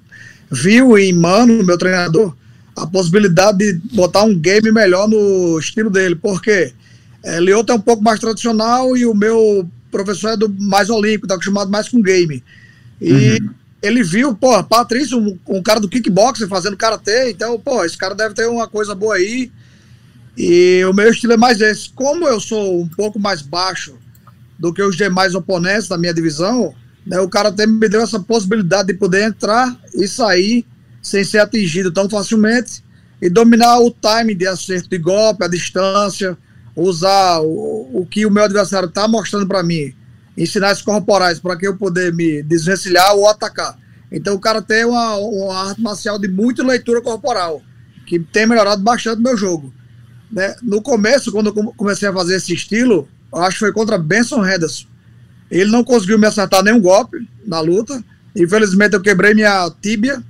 viu 0.52 0.98
em 0.98 1.14
Mano, 1.14 1.64
meu 1.64 1.78
treinador, 1.78 2.36
a 2.76 2.86
possibilidade 2.86 3.60
de 3.60 3.96
botar 3.96 4.24
um 4.24 4.38
game 4.38 4.72
melhor 4.72 5.08
no 5.08 5.58
estilo 5.60 5.90
dele. 5.90 6.16
Porque 6.16 6.74
é, 7.24 7.40
Lioto 7.40 7.72
é 7.72 7.76
um 7.76 7.82
pouco 7.82 8.04
mais 8.04 8.20
tradicional 8.20 8.98
e 8.98 9.06
o 9.06 9.14
meu 9.14 9.70
professor 9.92 10.32
é 10.32 10.38
do 10.38 10.50
mais 10.50 10.90
olímpico, 10.90 11.26
está 11.26 11.36
acostumado 11.36 11.72
mais 11.72 11.88
com 11.88 12.02
game. 12.02 12.44
E 13.00 13.14
uhum 13.40 13.63
ele 13.84 14.02
viu, 14.02 14.34
pô, 14.34 14.64
Patrício, 14.64 15.20
um, 15.20 15.38
um, 15.46 15.62
cara 15.62 15.78
do 15.78 15.90
kickboxing 15.90 16.48
fazendo 16.48 16.78
karatê, 16.78 17.30
então, 17.30 17.60
pô, 17.60 17.84
esse 17.84 17.98
cara 17.98 18.16
deve 18.16 18.34
ter 18.34 18.48
uma 18.48 18.66
coisa 18.66 18.96
boa 18.96 19.16
aí. 19.16 19.52
E 20.38 20.82
o 20.86 20.94
meu 20.94 21.12
estilo 21.12 21.34
é 21.34 21.38
mais 21.38 21.60
esse. 21.60 21.90
Como 21.90 22.26
eu 22.26 22.40
sou 22.40 22.82
um 22.82 22.88
pouco 22.88 23.20
mais 23.20 23.42
baixo 23.42 23.96
do 24.58 24.74
que 24.74 24.82
os 24.82 24.96
demais 24.96 25.36
oponentes 25.36 25.90
da 25.90 25.98
minha 25.98 26.14
divisão, 26.14 26.74
né, 27.06 27.20
o 27.20 27.28
karatê 27.28 27.68
me 27.68 27.90
deu 27.90 28.02
essa 28.02 28.22
possibilidade 28.22 28.88
de 28.88 28.94
poder 28.94 29.28
entrar 29.28 29.78
e 29.94 30.08
sair 30.08 30.66
sem 31.02 31.26
ser 31.26 31.40
atingido 31.40 31.92
tão 31.92 32.10
facilmente 32.10 32.82
e 33.22 33.30
dominar 33.30 33.80
o 33.80 33.92
time 33.92 34.34
de 34.34 34.48
acerto 34.48 34.90
de 34.90 34.98
golpe, 34.98 35.44
a 35.44 35.50
distância, 35.50 36.38
usar 36.74 37.42
o, 37.42 37.90
o 38.02 38.08
que 38.10 38.26
o 38.26 38.32
meu 38.32 38.46
adversário 38.46 38.88
está 38.88 39.10
mostrando 39.10 39.46
para 39.46 39.62
mim, 39.62 39.94
em 40.38 40.46
sinais 40.46 40.82
corporais, 40.82 41.40
para 41.40 41.56
que 41.56 41.68
eu 41.68 41.78
poder 41.78 42.14
me 42.14 42.42
desvencilhar 42.44 43.16
ou 43.16 43.28
atacar. 43.28 43.78
Então 44.12 44.36
o 44.36 44.40
cara 44.40 44.62
tem 44.62 44.86
uma, 44.86 45.16
uma 45.16 45.70
arte 45.70 45.82
marcial 45.82 46.20
de 46.20 46.28
muita 46.28 46.64
leitura 46.64 47.02
corporal, 47.02 47.62
que 48.06 48.20
tem 48.20 48.46
melhorado 48.46 48.82
bastante 48.82 49.20
o 49.20 49.24
meu 49.24 49.38
jogo. 49.38 49.74
Né? 50.32 50.56
No 50.62 50.82
começo, 50.82 51.32
quando 51.32 51.48
eu 51.48 51.54
comecei 51.74 52.08
a 52.08 52.14
fazer 52.14 52.36
esse 52.36 52.54
estilo, 52.54 53.08
acho 53.34 53.54
que 53.54 53.60
foi 53.60 53.72
contra 53.72 53.98
Benson 53.98 54.46
Henderson. 54.46 54.88
Ele 55.50 55.70
não 55.70 55.84
conseguiu 55.84 56.18
me 56.18 56.26
acertar 56.26 56.64
nenhum 56.64 56.82
golpe 56.82 57.18
na 57.46 57.60
luta. 57.60 58.04
Infelizmente, 58.36 58.96
eu 58.96 59.02
quebrei 59.02 59.36
minha 59.36 59.72
tíbia 59.82 60.24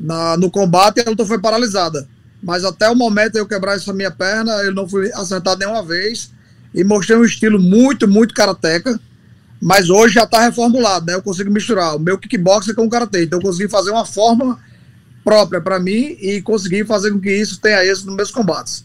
na, 0.00 0.36
no 0.36 0.50
combate 0.50 0.98
e 0.98 1.00
a 1.02 1.10
luta 1.10 1.26
foi 1.26 1.38
paralisada. 1.38 2.08
Mas 2.42 2.64
até 2.64 2.88
o 2.88 2.94
momento 2.94 3.36
eu 3.36 3.46
quebrar 3.46 3.76
essa 3.76 3.92
minha 3.92 4.10
perna, 4.10 4.52
eu 4.62 4.74
não 4.74 4.88
fui 4.88 5.10
acertado 5.12 5.60
nenhuma 5.60 5.82
vez. 5.82 6.30
E 6.74 6.82
mostrei 6.82 7.16
um 7.16 7.24
estilo 7.24 7.58
muito, 7.58 8.08
muito 8.08 8.34
karateca. 8.34 8.98
Mas 9.62 9.88
hoje 9.88 10.14
já 10.14 10.24
está 10.24 10.40
reformulado, 10.42 11.06
né? 11.06 11.14
Eu 11.14 11.22
consigo 11.22 11.50
misturar 11.50 11.96
o 11.96 11.98
meu 11.98 12.18
kickboxer 12.18 12.74
com 12.74 12.84
o 12.84 12.90
karatê. 12.90 13.24
Então 13.24 13.38
eu 13.38 13.42
consegui 13.42 13.68
fazer 13.68 13.90
uma 13.90 14.04
forma 14.04 14.58
própria 15.24 15.60
para 15.60 15.80
mim 15.80 16.16
e 16.20 16.42
consegui 16.42 16.84
fazer 16.84 17.10
com 17.10 17.20
que 17.20 17.34
isso 17.34 17.60
tenha 17.60 17.82
êxito 17.84 18.08
nos 18.08 18.16
meus 18.16 18.30
combates. 18.30 18.84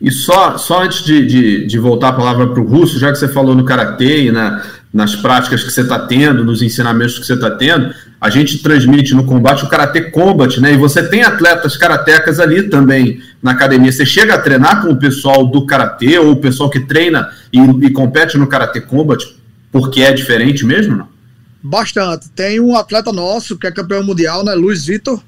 E 0.00 0.10
só, 0.10 0.58
só 0.58 0.82
antes 0.82 1.02
de, 1.02 1.26
de, 1.26 1.66
de 1.66 1.78
voltar 1.78 2.08
a 2.08 2.12
palavra 2.12 2.46
para 2.48 2.60
o 2.60 2.66
Russo, 2.66 2.98
já 2.98 3.10
que 3.10 3.16
você 3.16 3.28
falou 3.28 3.54
no 3.54 3.64
Karatê 3.64 4.24
e 4.24 4.32
na, 4.32 4.62
nas 4.92 5.16
práticas 5.16 5.64
que 5.64 5.70
você 5.70 5.80
está 5.80 5.98
tendo, 5.98 6.44
nos 6.44 6.60
ensinamentos 6.60 7.18
que 7.18 7.24
você 7.24 7.34
está 7.34 7.50
tendo, 7.50 7.94
a 8.22 8.30
gente 8.30 8.62
transmite 8.62 9.16
no 9.16 9.24
combate 9.24 9.64
o 9.64 9.68
Karatê 9.68 10.02
Combat, 10.02 10.60
né? 10.60 10.74
E 10.74 10.76
você 10.76 11.02
tem 11.02 11.24
atletas 11.24 11.76
karatecas 11.76 12.38
ali 12.38 12.70
também 12.70 13.20
na 13.42 13.50
academia. 13.50 13.90
Você 13.90 14.06
chega 14.06 14.34
a 14.34 14.38
treinar 14.38 14.80
com 14.80 14.92
o 14.92 14.96
pessoal 14.96 15.44
do 15.44 15.66
Karatê 15.66 16.20
ou 16.20 16.30
o 16.30 16.36
pessoal 16.36 16.70
que 16.70 16.78
treina 16.78 17.32
e, 17.52 17.58
e 17.58 17.90
compete 17.90 18.38
no 18.38 18.46
Karatê 18.46 18.80
Combat, 18.80 19.26
porque 19.72 20.02
é 20.02 20.12
diferente 20.12 20.64
mesmo, 20.64 20.98
não? 20.98 21.08
Bastante. 21.60 22.30
Tem 22.30 22.60
um 22.60 22.76
atleta 22.76 23.12
nosso 23.12 23.58
que 23.58 23.66
é 23.66 23.72
campeão 23.72 24.04
mundial, 24.04 24.44
né? 24.44 24.54
Luiz 24.54 24.86
Vitor. 24.86 25.20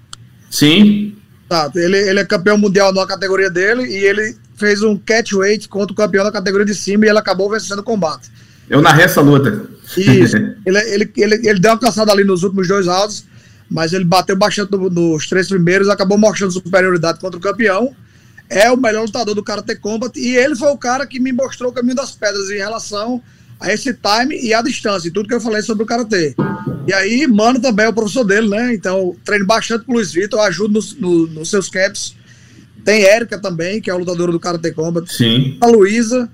Sim. 0.49 1.17
Tá, 1.49 1.69
ele, 1.75 1.97
ele 1.97 2.21
é 2.21 2.25
campeão 2.25 2.57
mundial 2.57 2.95
na 2.95 3.05
categoria 3.05 3.51
dele 3.51 3.83
e 3.89 4.05
ele 4.05 4.37
fez 4.55 4.85
um 4.85 4.97
catchweight 4.97 5.69
contra 5.69 5.93
o 5.93 5.97
campeão 5.97 6.23
da 6.23 6.31
categoria 6.31 6.65
de 6.65 6.77
cima 6.77 7.07
e 7.07 7.09
ele 7.09 7.19
acabou 7.19 7.51
vencendo 7.51 7.81
o 7.81 7.85
combate. 7.85 8.31
Eu 8.69 8.81
narrei 8.81 9.05
essa 9.05 9.21
luta. 9.21 9.67
Isso. 9.97 10.37
ele, 10.65 10.79
ele, 10.79 11.13
ele, 11.17 11.49
ele 11.49 11.61
deu 11.61 11.73
uma 11.73 11.79
caçada 11.79 12.13
ali 12.13 12.25
nos 12.25 12.43
últimos 12.43 12.67
dois 12.69 12.87
rounds, 12.87 13.25
mas 13.71 13.93
ele 13.93 14.05
bateu 14.05 14.37
bastante 14.37 14.73
no, 14.73 14.89
nos 14.91 15.27
três 15.29 15.49
primeiros, 15.49 15.89
acabou 15.89 16.19
mostrando 16.19 16.53
superioridade 16.53 17.19
contra 17.21 17.39
o 17.39 17.43
campeão. 17.43 17.95
É 18.49 18.71
o 18.71 18.77
melhor 18.77 19.05
lutador 19.05 19.35
do 19.35 19.43
Karate 19.43 19.75
Combat 19.77 20.19
e 20.19 20.37
ele 20.37 20.55
foi 20.55 20.69
o 20.69 20.77
cara 20.77 21.07
que 21.07 21.19
me 21.19 21.33
mostrou 21.33 21.71
o 21.71 21.75
caminho 21.75 21.97
das 21.97 22.13
pedras 22.13 22.51
em 22.51 22.59
relação 22.59 23.23
a 23.59 23.73
esse 23.73 23.95
time 23.95 24.39
e 24.43 24.53
a 24.53 24.61
distância, 24.61 25.09
e 25.09 25.11
tudo 25.11 25.29
que 25.29 25.35
eu 25.35 25.41
falei 25.41 25.63
sobre 25.63 25.85
o 25.85 25.87
Karatê. 25.87 26.35
E 26.87 26.93
aí, 26.93 27.27
Mano 27.27 27.61
também 27.61 27.87
é 27.87 27.89
o 27.89 27.95
professor 27.95 28.25
dele, 28.25 28.49
né? 28.49 28.75
Então, 28.75 29.17
treino 29.25 29.47
bastante 29.47 29.85
com 29.85 29.93
o 29.93 29.95
Luiz 29.95 30.13
Vitor, 30.13 30.41
ajudo 30.41 30.75
nos, 30.75 30.95
no, 30.95 31.27
nos 31.29 31.49
seus 31.49 31.69
caps. 31.71 32.15
Tem 32.85 33.05
Érica 33.05 33.39
também, 33.39 33.81
que 33.81 33.89
é 33.89 33.93
a 33.95 33.97
lutadora 33.97 34.31
do 34.31 34.41
Karate 34.41 34.71
Combat. 34.73 35.11
Sim. 35.11 35.57
A 35.61 35.67
Luísa 35.67 36.29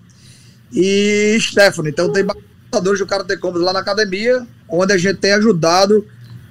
e 0.73 1.37
Stephanie. 1.41 1.91
Então, 1.91 2.13
tem 2.13 2.25
lutadores 2.25 3.01
do 3.01 3.07
Karate 3.07 3.37
Combat 3.37 3.63
lá 3.63 3.73
na 3.73 3.81
academia, 3.81 4.47
onde 4.69 4.93
a 4.93 4.99
gente 4.99 5.19
tem 5.19 5.33
ajudado 5.33 6.07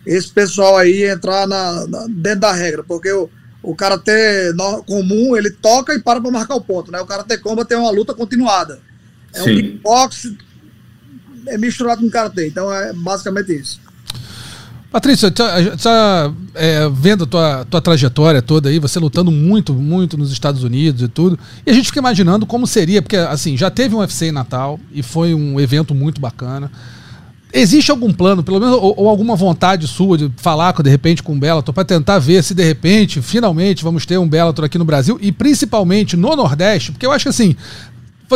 esse 0.06 0.30
pessoal 0.30 0.78
aí 0.78 1.06
a 1.06 1.14
entrar 1.14 1.48
na, 1.48 1.88
na, 1.88 2.08
dentro 2.10 2.42
da 2.42 2.54
regra, 2.54 2.84
porque 2.84 3.12
o, 3.12 3.30
o 3.62 3.76
Karatê 3.76 4.54
comum, 4.86 5.36
ele 5.36 5.52
toca 5.52 5.94
e 5.94 6.00
para 6.00 6.20
para 6.20 6.32
marcar 6.32 6.56
o 6.56 6.62
ponto, 6.62 6.92
né? 6.92 7.00
O 7.00 7.06
Karate 7.06 7.38
Combat 7.38 7.68
tem 7.68 7.78
uma 7.78 7.92
luta 7.92 8.14
continuada. 8.14 8.80
É 9.34 9.42
Sim. 9.42 9.52
um 9.52 9.56
kickbox 9.56 10.34
é 11.50 11.58
misturado 11.58 12.02
com 12.02 12.10
karatê. 12.10 12.48
Então 12.48 12.74
é 12.74 12.94
basicamente 12.94 13.54
isso. 13.54 13.80
Patrícia, 14.92 15.30
tá, 15.30 15.54
tá 15.82 16.34
é, 16.56 16.90
vendo 16.92 17.24
a 17.24 17.28
tua, 17.28 17.66
tua 17.66 17.82
trajetória 17.82 18.42
toda 18.42 18.70
aí, 18.70 18.80
você 18.80 18.98
lutando 18.98 19.30
muito, 19.30 19.72
muito 19.72 20.18
nos 20.18 20.32
Estados 20.32 20.64
Unidos 20.64 21.04
e 21.04 21.08
tudo, 21.08 21.38
e 21.64 21.70
a 21.70 21.74
gente 21.74 21.86
fica 21.88 22.00
imaginando 22.00 22.44
como 22.44 22.66
seria, 22.66 23.00
porque 23.00 23.16
assim, 23.16 23.56
já 23.56 23.70
teve 23.70 23.94
um 23.94 24.00
UFC 24.00 24.28
em 24.28 24.32
Natal 24.32 24.80
e 24.92 25.04
foi 25.04 25.36
um 25.36 25.60
evento 25.60 25.94
muito 25.94 26.20
bacana. 26.20 26.72
Existe 27.52 27.90
algum 27.90 28.12
plano, 28.12 28.44
pelo 28.44 28.60
menos, 28.60 28.76
ou, 28.76 28.94
ou 28.96 29.10
alguma 29.10 29.36
vontade 29.36 29.88
sua 29.88 30.18
de 30.18 30.32
falar 30.38 30.72
de 30.72 30.90
repente 30.90 31.22
com 31.22 31.34
o 31.34 31.40
Bellator 31.40 31.74
para 31.74 31.84
tentar 31.84 32.20
ver 32.20 32.44
se 32.44 32.54
de 32.54 32.64
repente, 32.64 33.22
finalmente, 33.24 33.84
vamos 33.84 34.06
ter 34.06 34.18
um 34.20 34.30
Bellator 34.30 34.66
aqui 34.66 34.78
no 34.78 34.86
Brasil 34.86 35.18
e 35.22 35.32
principalmente 35.32 36.16
no 36.16 36.36
Nordeste? 36.36 36.92
Porque 36.92 37.06
eu 37.06 37.12
acho 37.12 37.26
que 37.26 37.30
assim, 37.30 37.56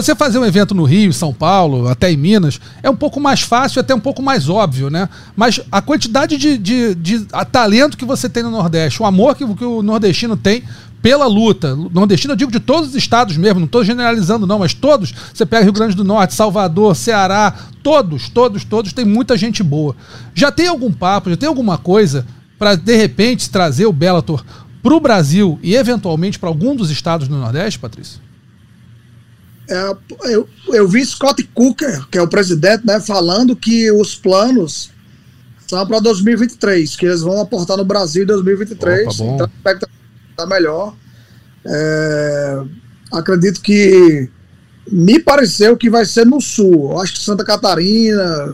você 0.02 0.16
fazer 0.16 0.40
um 0.40 0.46
evento 0.46 0.74
no 0.74 0.84
Rio, 0.84 1.14
São 1.14 1.32
Paulo, 1.32 1.88
até 1.88 2.12
em 2.12 2.18
Minas, 2.18 2.60
é 2.82 2.90
um 2.90 2.96
pouco 2.96 3.20
mais 3.20 3.42
fácil, 3.42 3.80
até 3.80 3.94
um 3.94 4.00
pouco 4.00 4.24
mais 4.24 4.50
óbvio, 4.50 4.90
né? 4.90 5.08
Mas 5.36 5.60
a 5.72 5.82
quantidade 5.82 6.36
de, 6.38 6.58
de, 6.58 6.96
de 6.96 7.26
talento 7.52 7.96
que 7.96 8.06
você 8.06 8.28
tem 8.28 8.42
no 8.42 8.50
Nordeste, 8.50 9.02
o 9.02 9.06
amor 9.06 9.36
que, 9.36 9.46
que 9.54 9.64
o 9.64 9.84
nordestino 9.84 10.36
tem 10.36 10.64
pela 11.04 11.28
luta. 11.28 11.76
Nordestino, 11.76 12.32
eu 12.32 12.38
digo 12.38 12.52
de 12.52 12.62
todos 12.62 12.90
os 12.90 12.96
estados 12.96 13.36
mesmo, 13.38 13.60
não 13.60 13.66
estou 13.66 13.84
generalizando, 13.84 14.48
não, 14.48 14.60
mas 14.60 14.74
todos. 14.74 15.14
Você 15.34 15.46
pega 15.46 15.64
Rio 15.64 15.74
Grande 15.74 15.96
do 15.96 16.04
Norte, 16.04 16.34
Salvador, 16.34 16.96
Ceará, 16.96 17.54
todos, 17.84 18.30
todos, 18.30 18.64
todos, 18.64 18.94
tem 18.94 19.06
muita 19.06 19.38
gente 19.38 19.62
boa. 19.62 19.96
Já 20.34 20.52
tem 20.52 20.68
algum 20.68 20.92
papo, 20.92 21.30
já 21.30 21.38
tem 21.38 21.48
alguma 21.48 21.78
coisa 21.78 22.26
para 22.58 22.76
de 22.76 22.96
repente 22.96 23.50
trazer 23.50 23.86
o 23.86 23.92
Bellator 23.92 24.44
para 24.82 24.94
o 24.94 25.00
Brasil 25.00 25.60
e 25.62 25.76
eventualmente 25.76 26.40
para 26.40 26.50
algum 26.50 26.76
dos 26.76 26.90
estados 26.90 27.28
do 27.28 27.36
Nordeste, 27.36 27.78
Patrícia? 27.78 28.33
É, 29.70 29.96
eu, 30.26 30.48
eu 30.68 30.88
vi 30.88 31.06
Scott 31.06 31.42
Cooker, 31.54 32.06
que 32.10 32.18
é 32.18 32.22
o 32.22 32.28
presidente, 32.28 32.86
né, 32.86 33.00
falando 33.00 33.56
que 33.56 33.92
os 33.92 34.16
planos 34.16 34.92
são 35.68 35.86
para 35.88 36.00
2023, 36.00 36.96
que 36.96 37.06
eles 37.06 37.22
vão 37.22 37.40
aportar 37.40 37.78
no 37.78 37.86
Brasil 37.86 38.24
em 38.24 38.28
2023. 38.28 39.08
Opa, 39.08 39.24
então 39.24 39.46
a 39.46 39.50
expectativa 39.50 40.00
está 40.30 40.46
melhor. 40.46 40.96
É, 41.66 42.64
acredito 43.12 43.62
que 43.62 44.30
me 44.92 45.18
pareceu 45.20 45.78
que 45.78 45.90
vai 45.90 46.06
ser 46.06 46.26
no 46.26 46.42
sul, 46.42 47.00
acho 47.00 47.14
que 47.14 47.22
Santa 47.22 47.46
Catarina, 47.46 48.54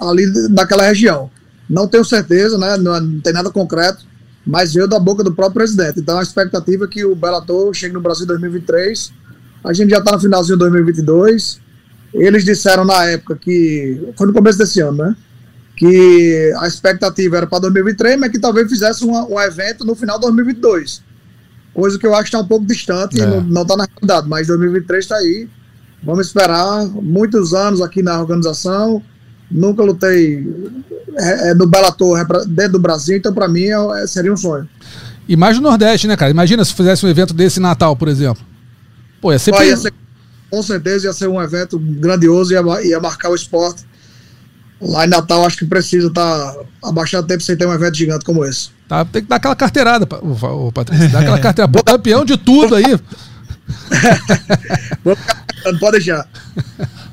ali 0.00 0.24
naquela 0.50 0.84
região. 0.84 1.30
Não 1.68 1.88
tenho 1.88 2.04
certeza, 2.04 2.56
né? 2.58 2.76
Não, 2.76 3.00
não, 3.00 3.20
tem 3.20 3.32
nada 3.32 3.50
concreto, 3.50 4.04
mas 4.46 4.72
veio 4.72 4.86
da 4.86 4.98
boca 5.00 5.24
do 5.24 5.34
próprio 5.34 5.54
presidente. 5.54 5.98
Então 5.98 6.18
a 6.18 6.22
expectativa 6.22 6.84
é 6.84 6.88
que 6.88 7.04
o 7.04 7.16
Bellator 7.16 7.74
chegue 7.74 7.94
no 7.94 8.00
Brasil 8.00 8.24
em 8.24 8.28
2023 8.28 9.19
a 9.64 9.72
gente 9.72 9.90
já 9.90 9.98
está 9.98 10.12
no 10.12 10.20
finalzinho 10.20 10.56
de 10.56 10.60
2022. 10.60 11.60
Eles 12.14 12.44
disseram 12.44 12.84
na 12.84 13.04
época 13.06 13.36
que. 13.36 14.12
Foi 14.16 14.26
no 14.26 14.32
começo 14.32 14.58
desse 14.58 14.80
ano, 14.80 14.98
né? 14.98 15.16
Que 15.76 16.52
a 16.58 16.66
expectativa 16.66 17.38
era 17.38 17.46
para 17.46 17.60
2023, 17.60 18.18
mas 18.18 18.30
que 18.30 18.38
talvez 18.38 18.68
fizesse 18.68 19.04
um, 19.04 19.34
um, 19.34 19.40
evento 19.40 19.84
no 19.84 19.94
final 19.94 20.16
de 20.16 20.22
2022. 20.22 21.02
Coisa 21.72 21.98
que 21.98 22.06
eu 22.06 22.14
acho 22.14 22.24
que 22.24 22.28
está 22.28 22.40
um 22.40 22.46
pouco 22.46 22.66
distante 22.66 23.20
é. 23.20 23.24
e 23.24 23.40
não 23.42 23.62
está 23.62 23.76
na 23.76 23.86
realidade, 23.86 24.28
mas 24.28 24.48
2023 24.48 25.04
está 25.04 25.16
aí. 25.16 25.48
Vamos 26.02 26.26
esperar 26.26 26.86
muitos 26.86 27.54
anos 27.54 27.80
aqui 27.80 28.02
na 28.02 28.18
organização. 28.20 29.02
Nunca 29.50 29.82
lutei 29.82 30.46
é, 31.16 31.50
é, 31.50 31.54
no 31.54 31.66
Bellator 31.66 32.24
dentro 32.46 32.72
do 32.72 32.78
Brasil, 32.78 33.16
então 33.16 33.32
para 33.32 33.48
mim 33.48 33.66
é, 33.66 34.06
seria 34.06 34.32
um 34.32 34.36
sonho. 34.36 34.68
E 35.28 35.36
mais 35.36 35.56
no 35.56 35.62
Nordeste, 35.62 36.06
né, 36.06 36.16
cara? 36.16 36.30
Imagina 36.30 36.64
se 36.64 36.74
fizesse 36.74 37.04
um 37.04 37.08
evento 37.08 37.32
desse 37.32 37.60
Natal, 37.60 37.94
por 37.94 38.08
exemplo. 38.08 38.42
Pô, 39.20 39.32
ia 39.32 39.38
ser, 39.38 39.54
ia 39.54 39.76
ser, 39.76 39.92
com 40.50 40.62
certeza 40.62 41.06
ia 41.06 41.12
ser 41.12 41.28
um 41.28 41.40
evento 41.40 41.78
grandioso, 41.78 42.52
ia, 42.52 42.62
ia 42.82 43.00
marcar 43.00 43.30
o 43.30 43.34
esporte. 43.34 43.84
Lá 44.80 45.04
em 45.04 45.08
Natal, 45.10 45.44
acho 45.44 45.58
que 45.58 45.66
precisa 45.66 46.08
estar 46.08 46.54
tá 46.80 46.92
bastante 46.92 47.28
tempo 47.28 47.42
sem 47.42 47.54
ter 47.56 47.66
um 47.66 47.72
evento 47.72 47.96
gigante 47.96 48.24
como 48.24 48.44
esse. 48.44 48.70
Tá, 48.88 49.04
tem 49.04 49.22
que 49.22 49.28
dar 49.28 49.36
aquela 49.36 49.54
carteirada, 49.54 50.08
o, 50.22 50.66
o 50.66 50.72
Patrícia. 50.72 51.08
Dá 51.08 51.20
aquela 51.20 51.38
carteirada. 51.38 51.72
Pô, 51.72 51.84
campeão 51.84 52.24
de 52.24 52.36
tudo 52.38 52.74
aí. 52.74 52.84
Não 55.64 55.78
pode 55.78 55.98
deixar. 55.98 56.26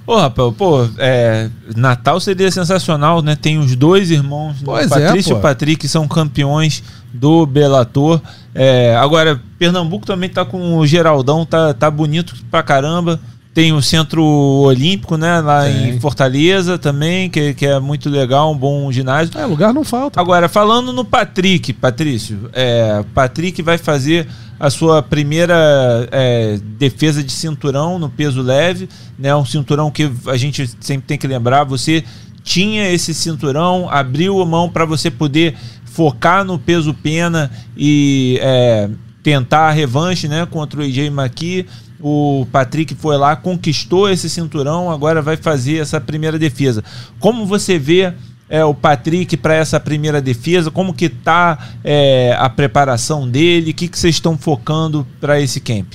Ô, 0.05 0.15
Rafael, 0.15 0.53
pô, 0.53 0.87
é, 0.97 1.49
Natal 1.75 2.19
seria 2.21 2.49
sensacional, 2.49 3.21
né? 3.21 3.35
Tem 3.35 3.59
os 3.59 3.75
dois 3.75 4.09
irmãos, 4.09 4.55
pois 4.63 4.85
é, 4.85 4.89
Patrício 4.89 5.35
é, 5.35 5.39
e 5.39 5.41
Patrick, 5.41 5.81
que 5.81 5.87
são 5.89 6.07
campeões 6.07 6.81
do 7.13 7.45
Belator. 7.45 8.21
É, 8.57 8.95
agora, 8.95 9.39
Pernambuco 9.59 10.05
também 10.05 10.29
tá 10.29 10.43
com 10.43 10.77
o 10.77 10.87
Geraldão, 10.87 11.45
tá, 11.45 11.75
tá 11.75 11.91
bonito 11.91 12.35
pra 12.49 12.63
caramba. 12.63 13.19
Tem 13.53 13.71
o 13.73 13.81
Centro 13.81 14.23
Olímpico, 14.23 15.17
né? 15.17 15.41
Lá 15.41 15.65
Sim. 15.65 15.89
em 15.89 15.99
Fortaleza 15.99 16.77
também, 16.77 17.29
que, 17.29 17.53
que 17.53 17.65
é 17.65 17.79
muito 17.79 18.09
legal, 18.09 18.51
um 18.51 18.57
bom 18.57 18.91
ginásio. 18.91 19.31
É, 19.37 19.45
lugar 19.45 19.73
não 19.73 19.83
falta. 19.83 20.19
Agora, 20.19 20.47
falando 20.47 20.91
no 20.93 21.05
Patrick, 21.05 21.73
Patrício, 21.73 22.49
é, 22.53 23.03
Patrick 23.15 23.61
vai 23.61 23.77
fazer 23.77 24.27
a 24.59 24.69
sua 24.69 25.01
primeira 25.01 26.07
é, 26.11 26.59
defesa 26.77 27.23
de 27.23 27.31
cinturão 27.31 27.99
no 27.99 28.09
peso 28.09 28.41
leve, 28.41 28.89
né? 29.17 29.35
Um 29.35 29.45
cinturão 29.45 29.89
que 29.91 30.11
a 30.27 30.37
gente 30.37 30.69
sempre 30.79 31.07
tem 31.07 31.17
que 31.17 31.27
lembrar, 31.27 31.63
você 31.63 32.03
tinha 32.43 32.89
esse 32.89 33.13
cinturão, 33.13 33.89
abriu 33.89 34.41
a 34.41 34.45
mão 34.45 34.69
para 34.69 34.85
você 34.85 35.11
poder 35.11 35.55
focar 35.97 36.45
no 36.45 36.59
peso 36.59 36.93
pena 36.93 37.49
e 37.75 38.37
é, 38.39 38.87
tentar 39.23 39.69
a 39.69 39.71
revanche 39.71 40.27
né, 40.27 40.45
contra 40.45 40.79
o 40.79 40.83
AJ 40.83 41.07
McKee. 41.07 41.65
o 41.99 42.45
Patrick 42.51 42.93
foi 42.93 43.17
lá, 43.17 43.35
conquistou 43.35 44.07
esse 44.07 44.29
cinturão, 44.29 44.91
agora 44.91 45.23
vai 45.23 45.35
fazer 45.35 45.77
essa 45.77 45.99
primeira 45.99 46.37
defesa. 46.37 46.83
Como 47.19 47.47
você 47.47 47.79
vê 47.79 48.13
é, 48.47 48.63
o 48.63 48.75
Patrick 48.75 49.35
para 49.37 49.55
essa 49.55 49.79
primeira 49.79 50.21
defesa? 50.21 50.69
Como 50.69 50.93
que 50.93 51.09
tá 51.09 51.67
é, 51.83 52.37
a 52.37 52.47
preparação 52.47 53.27
dele? 53.27 53.71
O 53.71 53.73
que, 53.73 53.87
que 53.87 53.97
vocês 53.97 54.13
estão 54.13 54.37
focando 54.37 55.05
para 55.19 55.41
esse 55.41 55.59
camp? 55.59 55.93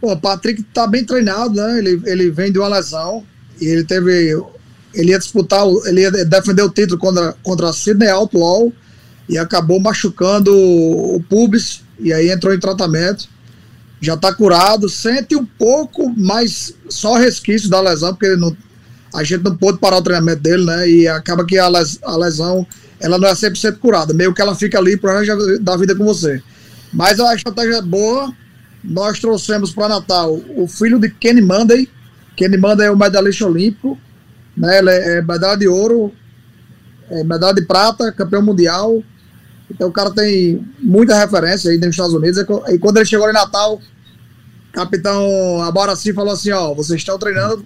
Pô, 0.00 0.12
o 0.12 0.16
Patrick 0.16 0.60
tá 0.74 0.88
bem 0.88 1.04
treinado, 1.04 1.54
né? 1.54 1.78
Ele, 1.78 2.02
ele 2.04 2.30
vem 2.32 2.50
de 2.50 2.58
uma 2.58 2.66
lesão 2.66 3.22
e 3.60 3.66
ele 3.66 3.84
teve. 3.84 4.34
Ele 4.96 5.10
ia 5.10 5.18
disputar, 5.18 5.64
ele 5.84 6.00
ia 6.00 6.10
defender 6.24 6.62
o 6.62 6.70
título 6.70 6.98
contra, 6.98 7.34
contra 7.42 7.68
a 7.68 7.72
Sydney 7.72 8.08
Outlaw 8.08 8.72
e 9.28 9.36
acabou 9.36 9.78
machucando 9.78 10.52
o, 10.54 11.22
pubis 11.28 11.82
e 11.98 12.12
aí 12.12 12.30
entrou 12.30 12.54
em 12.54 12.58
tratamento. 12.58 13.28
Já 14.00 14.16
tá 14.16 14.32
curado, 14.32 14.88
sente 14.88 15.34
um 15.36 15.44
pouco, 15.44 16.12
mas 16.16 16.74
só 16.88 17.14
resquício 17.14 17.68
da 17.68 17.80
lesão, 17.80 18.12
porque 18.12 18.26
ele 18.26 18.36
não, 18.36 18.56
a 19.14 19.22
gente 19.22 19.42
não 19.42 19.56
pôde 19.56 19.78
parar 19.78 19.98
o 19.98 20.02
treinamento 20.02 20.42
dele, 20.42 20.64
né? 20.64 20.88
E 20.88 21.08
acaba 21.08 21.44
que 21.44 21.58
a, 21.58 21.68
les, 21.68 21.98
a 22.02 22.16
lesão 22.16 22.66
ela 23.00 23.18
não 23.18 23.28
é 23.28 23.32
100% 23.32 23.78
curada, 23.78 24.14
meio 24.14 24.32
que 24.32 24.40
ela 24.40 24.54
fica 24.54 24.78
ali 24.78 24.96
para 24.96 25.22
da 25.60 25.76
vida 25.76 25.94
com 25.94 26.04
você. 26.04 26.42
Mas 26.92 27.20
a 27.20 27.34
estratégia 27.34 27.76
é 27.76 27.82
boa. 27.82 28.32
Nós 28.82 29.18
trouxemos 29.18 29.72
para 29.72 29.88
Natal 29.88 30.40
o 30.56 30.66
filho 30.68 30.98
de 30.98 31.10
Kenny 31.10 31.42
Monday. 31.42 31.88
Kenny 32.36 32.56
Monday 32.56 32.86
é 32.86 32.90
o 32.90 32.96
medalhista 32.96 33.46
olímpico, 33.46 33.98
né? 34.56 34.78
Ele 34.78 34.90
é, 34.90 35.18
é 35.18 35.22
medalha 35.22 35.58
de 35.58 35.68
ouro, 35.68 36.12
é 37.10 37.22
medalha 37.22 37.54
de 37.54 37.62
prata, 37.62 38.12
campeão 38.12 38.42
mundial. 38.42 39.02
Então 39.70 39.88
o 39.88 39.92
cara 39.92 40.10
tem 40.10 40.64
muita 40.80 41.18
referência 41.18 41.70
aí 41.70 41.78
nos 41.78 41.88
Estados 41.88 42.14
Unidos. 42.14 42.44
E 42.68 42.78
quando 42.78 42.96
ele 42.98 43.06
chegou 43.06 43.28
em 43.28 43.32
Natal, 43.32 43.80
capitão 44.72 45.62
Abarassi 45.62 46.12
falou 46.12 46.32
assim: 46.32 46.52
ó, 46.52 46.74
vocês 46.74 47.00
estão 47.00 47.18
treinando 47.18 47.64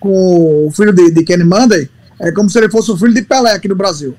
com 0.00 0.66
o 0.66 0.70
filho 0.70 0.92
de, 0.92 1.10
de 1.10 1.24
Kenny 1.24 1.44
Monday, 1.44 1.90
é 2.20 2.32
como 2.32 2.48
se 2.48 2.58
ele 2.58 2.70
fosse 2.70 2.90
o 2.90 2.96
filho 2.96 3.14
de 3.14 3.22
Pelé 3.22 3.52
aqui 3.52 3.68
no 3.68 3.74
Brasil. 3.74 4.16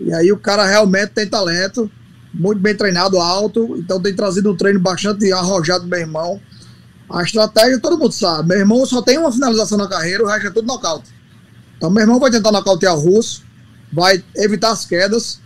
E 0.00 0.12
aí 0.12 0.32
o 0.32 0.38
cara 0.38 0.66
realmente 0.66 1.10
tem 1.10 1.26
talento, 1.26 1.90
muito 2.32 2.60
bem 2.60 2.74
treinado, 2.74 3.18
alto, 3.18 3.76
então 3.78 4.00
tem 4.00 4.14
trazido 4.14 4.50
um 4.50 4.56
treino 4.56 4.80
bastante 4.80 5.30
arrojado 5.32 5.84
do 5.84 5.90
meu 5.90 5.98
irmão. 5.98 6.40
A 7.10 7.22
estratégia 7.22 7.78
todo 7.80 7.98
mundo 7.98 8.12
sabe. 8.12 8.48
Meu 8.48 8.58
irmão 8.58 8.84
só 8.86 9.02
tem 9.02 9.18
uma 9.18 9.32
finalização 9.32 9.78
na 9.78 9.88
carreira, 9.88 10.22
o 10.22 10.26
resto 10.26 10.48
é 10.48 10.50
tudo 10.50 10.66
nocaute. 10.66 11.10
Então 11.76 11.90
meu 11.90 12.02
irmão 12.02 12.18
vai 12.18 12.30
tentar 12.30 12.52
nocautear 12.52 12.94
o 12.96 13.00
russo, 13.00 13.42
vai 13.92 14.22
evitar 14.36 14.70
as 14.70 14.84
quedas, 14.84 15.40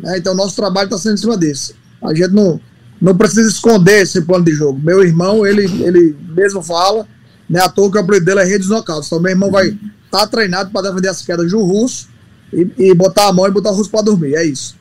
né? 0.00 0.18
Então 0.18 0.34
nosso 0.34 0.56
trabalho 0.56 0.86
está 0.86 0.98
sendo 0.98 1.14
em 1.14 1.18
cima 1.18 1.36
disso. 1.36 1.74
A 2.02 2.14
gente 2.14 2.32
não, 2.32 2.60
não 3.00 3.16
precisa 3.16 3.48
esconder 3.48 4.02
esse 4.02 4.20
plano 4.22 4.44
de 4.44 4.52
jogo. 4.52 4.80
Meu 4.82 5.02
irmão, 5.04 5.46
ele, 5.46 5.64
ele 5.82 6.16
mesmo 6.36 6.62
fala, 6.62 7.06
né, 7.48 7.60
à 7.60 7.68
toa 7.68 7.90
que 7.90 7.96
o 7.96 8.00
apelido 8.00 8.24
dele 8.24 8.40
é 8.40 8.44
Redes 8.44 8.68
Knockouts. 8.68 9.06
Então, 9.06 9.20
meu 9.20 9.30
irmão 9.30 9.50
vai 9.50 9.68
estar 9.68 9.80
tá 10.10 10.26
treinado 10.26 10.70
para 10.70 10.88
defender 10.88 11.08
as 11.08 11.22
quedas 11.22 11.50
do 11.50 11.62
russo 11.62 12.08
e, 12.52 12.70
e, 12.78 12.94
botar 12.94 13.28
a 13.28 13.32
mão 13.32 13.46
e 13.46 13.50
botar 13.50 13.70
o 13.70 13.74
russo 13.74 13.90
para 13.90 14.02
dormir. 14.02 14.34
É 14.34 14.44
isso. 14.44 14.76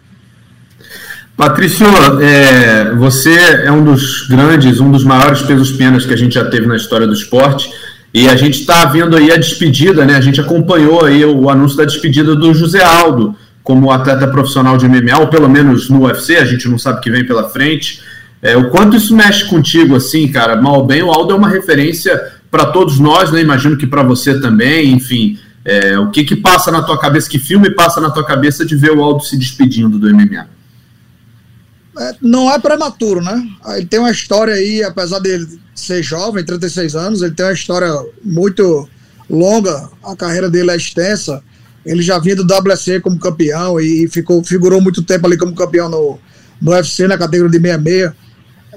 Patrício, 1.36 1.88
é, 2.22 2.94
você 2.96 3.34
é 3.64 3.72
um 3.72 3.84
dos 3.84 4.28
grandes, 4.28 4.80
um 4.80 4.92
dos 4.92 5.04
maiores 5.04 5.42
pesos-penas 5.42 6.06
que 6.06 6.14
a 6.14 6.18
gente 6.18 6.36
já 6.36 6.46
teve 6.46 6.68
na 6.68 6.76
história 6.76 7.08
do 7.08 7.14
esporte. 7.14 7.72
E 8.14 8.28
a 8.28 8.36
gente 8.36 8.60
está 8.60 8.86
vendo 8.86 9.16
aí 9.16 9.32
a 9.32 9.38
despedida, 9.38 10.06
né? 10.06 10.16
A 10.16 10.22
gente 10.22 10.42
acompanhou 10.42 11.06
aí 11.06 11.24
o 11.24 11.50
anúncio 11.50 11.78
da 11.78 11.86
despedida 11.86 12.36
do 12.36 12.54
José 12.54 12.84
Aldo 12.84 13.36
como 13.64 13.92
atleta 13.92 14.28
profissional 14.28 14.78
de 14.78 14.88
MMA, 14.88 15.18
ou 15.20 15.28
pelo 15.28 15.48
menos 15.48 15.90
no 15.90 16.04
UFC, 16.04 16.36
a 16.36 16.46
gente 16.46 16.68
não 16.68 16.78
sabe 16.78 17.00
o 17.00 17.02
que 17.02 17.12
vem 17.12 17.26
pela 17.26 17.48
frente. 17.50 18.02
É, 18.42 18.58
o 18.58 18.70
quanto 18.70 18.98
isso 18.98 19.16
mexe 19.16 19.46
contigo, 19.46 19.96
assim, 19.96 20.28
cara? 20.28 20.60
Mal 20.60 20.80
ou 20.80 20.86
bem, 20.86 21.02
o 21.04 21.12
Aldo 21.12 21.34
é 21.34 21.36
uma 21.36 21.48
referência 21.48 22.20
para 22.50 22.66
todos 22.66 23.00
nós, 23.00 23.32
né? 23.32 23.40
Imagino 23.40 23.78
que 23.78 23.88
para 23.88 24.04
você 24.04 24.40
também, 24.40 24.92
enfim. 24.92 25.40
É, 25.64 25.98
o 25.98 26.10
que 26.10 26.24
que 26.24 26.36
passa 26.36 26.72
na 26.72 26.82
tua 26.82 27.00
cabeça, 27.00 27.30
que 27.30 27.38
filme 27.38 27.70
passa 27.70 28.02
na 28.02 28.10
tua 28.10 28.26
cabeça 28.26 28.66
de 28.66 28.76
ver 28.76 28.92
o 28.92 29.04
Aldo 29.04 29.24
se 29.24 29.38
despedindo 29.38 30.00
do 30.00 30.14
MMA? 30.14 30.48
É, 31.98 32.16
não 32.22 32.52
é 32.52 32.58
prematuro, 32.58 33.22
né? 33.22 33.48
Ele 33.76 33.86
tem 33.86 34.00
uma 34.00 34.12
história 34.12 34.54
aí, 34.54 34.84
apesar 34.84 35.20
dele 35.20 35.60
ser 35.76 36.02
jovem, 36.02 36.44
36 36.44 36.96
anos, 36.96 37.22
ele 37.22 37.34
tem 37.34 37.46
uma 37.46 37.54
história 37.54 37.92
muito 38.24 38.88
longa, 39.30 39.90
a 40.04 40.16
carreira 40.16 40.50
dele 40.50 40.72
é 40.72 40.76
extensa. 40.76 41.44
Ele 41.86 42.02
já 42.02 42.20
vinha 42.20 42.36
do 42.36 42.44
WC 42.44 43.00
como 43.02 43.20
campeão 43.20 43.80
e 43.80 44.08
ficou, 44.08 44.44
figurou 44.44 44.80
muito 44.80 45.02
tempo 45.02 45.26
ali 45.26 45.38
como 45.38 45.56
campeão 45.56 45.90
no, 45.90 46.20
no 46.62 46.72
UFC, 46.72 47.08
na 47.08 47.18
categoria 47.18 47.60
de 47.60 47.68
66 47.68 48.12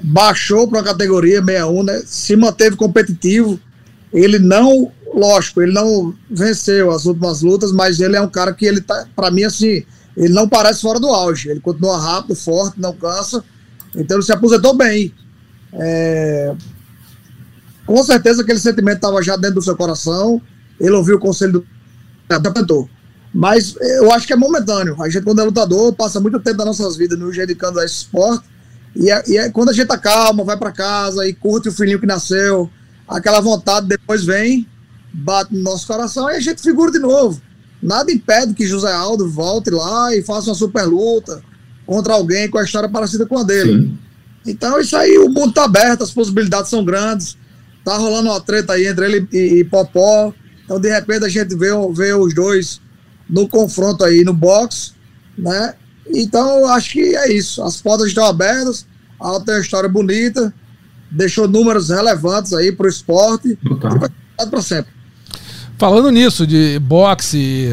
baixou 0.01 0.67
para 0.67 0.81
a 0.81 0.83
categoria 0.83 1.43
61, 1.43 1.83
né? 1.83 2.01
Se 2.05 2.35
manteve 2.35 2.75
competitivo. 2.75 3.59
Ele 4.13 4.39
não, 4.39 4.91
lógico, 5.13 5.61
ele 5.61 5.73
não 5.73 6.13
venceu 6.29 6.91
as 6.91 7.05
últimas 7.05 7.41
lutas, 7.41 7.71
mas 7.71 7.99
ele 7.99 8.15
é 8.15 8.21
um 8.21 8.29
cara 8.29 8.53
que 8.53 8.65
ele 8.65 8.81
tá, 8.81 9.07
para 9.15 9.31
mim 9.31 9.43
assim, 9.43 9.83
ele 10.15 10.33
não 10.33 10.47
parece 10.47 10.81
fora 10.81 10.99
do 10.99 11.07
auge. 11.07 11.49
Ele 11.49 11.59
continua 11.59 11.99
rápido, 11.99 12.35
forte, 12.35 12.79
não 12.79 12.93
cansa. 12.93 13.43
Então 13.95 14.17
ele 14.17 14.25
se 14.25 14.31
aposentou 14.31 14.75
bem. 14.75 15.13
É... 15.73 16.55
Com 17.85 18.03
certeza 18.03 18.41
aquele 18.41 18.59
sentimento 18.59 18.95
estava 18.95 19.21
já 19.21 19.35
dentro 19.35 19.55
do 19.55 19.61
seu 19.61 19.75
coração. 19.75 20.41
Ele 20.79 20.91
ouviu 20.91 21.17
o 21.17 21.19
conselho 21.19 21.53
do 21.53 21.65
aposentou. 22.29 22.89
Mas 23.33 23.75
eu 23.79 24.11
acho 24.11 24.25
que 24.25 24.33
é 24.33 24.35
momentâneo. 24.35 25.01
A 25.01 25.09
gente, 25.09 25.23
quando 25.23 25.41
é 25.41 25.43
lutador, 25.43 25.93
passa 25.93 26.19
muito 26.19 26.39
tempo 26.39 26.57
das 26.57 26.65
nossas 26.65 26.95
vidas 26.95 27.19
nos 27.19 27.35
dedicando 27.35 27.79
a 27.79 27.85
esse 27.85 27.95
esporte 27.95 28.45
e, 28.95 29.11
é, 29.11 29.23
e 29.27 29.37
é, 29.37 29.49
quando 29.49 29.69
a 29.69 29.73
gente 29.73 29.87
tá 29.87 29.97
calmo, 29.97 30.45
vai 30.45 30.55
para 30.55 30.71
casa 30.71 31.27
e 31.27 31.33
curte 31.33 31.67
o 31.67 31.71
filhinho 31.71 31.99
que 31.99 32.05
nasceu, 32.05 32.69
aquela 33.07 33.41
vontade 33.41 33.87
depois 33.87 34.23
vem, 34.23 34.65
bate 35.13 35.53
no 35.53 35.61
nosso 35.61 35.85
coração 35.85 36.29
e 36.31 36.35
a 36.35 36.39
gente 36.39 36.61
figura 36.61 36.91
de 36.91 36.99
novo. 36.99 37.41
Nada 37.85 38.11
impede 38.11 38.55
que 38.55 38.65
José 38.65 38.91
Aldo 38.91 39.29
volte 39.29 39.69
lá 39.69 40.15
e 40.15 40.23
faça 40.23 40.49
uma 40.49 40.55
super 40.55 40.85
luta 40.85 41.43
contra 41.85 42.13
alguém 42.15 42.49
com 42.49 42.57
a 42.57 42.63
história 42.63 42.89
parecida 42.89 43.27
com 43.27 43.37
a 43.37 43.43
dele. 43.43 43.73
Sim. 43.73 43.97
Então, 44.47 44.79
isso 44.79 44.97
aí, 44.97 45.19
o 45.19 45.29
mundo 45.29 45.53
tá 45.53 45.65
aberto, 45.65 46.03
as 46.03 46.09
possibilidades 46.09 46.71
são 46.71 46.83
grandes. 46.83 47.37
Tá 47.83 47.95
rolando 47.95 48.29
uma 48.29 48.41
treta 48.41 48.73
aí 48.73 48.87
entre 48.87 49.05
ele 49.05 49.27
e, 49.31 49.59
e 49.59 49.63
Popó. 49.63 50.33
Então, 50.63 50.79
de 50.79 50.89
repente, 50.89 51.25
a 51.25 51.29
gente 51.29 51.55
vê, 51.55 51.69
vê 51.93 52.11
os 52.15 52.33
dois 52.33 52.81
no 53.29 53.47
confronto 53.47 54.03
aí 54.03 54.23
no 54.23 54.33
box, 54.33 54.93
né? 55.37 55.75
Então, 56.07 56.61
eu 56.61 56.67
acho 56.69 56.93
que 56.93 57.15
é 57.15 57.31
isso. 57.31 57.61
As 57.61 57.79
portas 57.79 58.07
estão 58.07 58.25
abertas, 58.25 58.87
a 59.19 59.27
Alta 59.27 59.45
tem 59.45 59.55
uma 59.55 59.61
história 59.61 59.89
bonita, 59.89 60.51
deixou 61.11 61.47
números 61.47 61.89
relevantes 61.89 62.51
aí 62.51 62.71
para 62.71 62.87
o 62.87 62.89
esporte 62.89 63.55
Total. 63.57 63.91
e 64.41 64.45
para 64.47 64.61
sempre. 64.63 64.91
Falando 65.77 66.09
nisso, 66.09 66.47
de 66.47 66.79
boxe, 66.79 67.67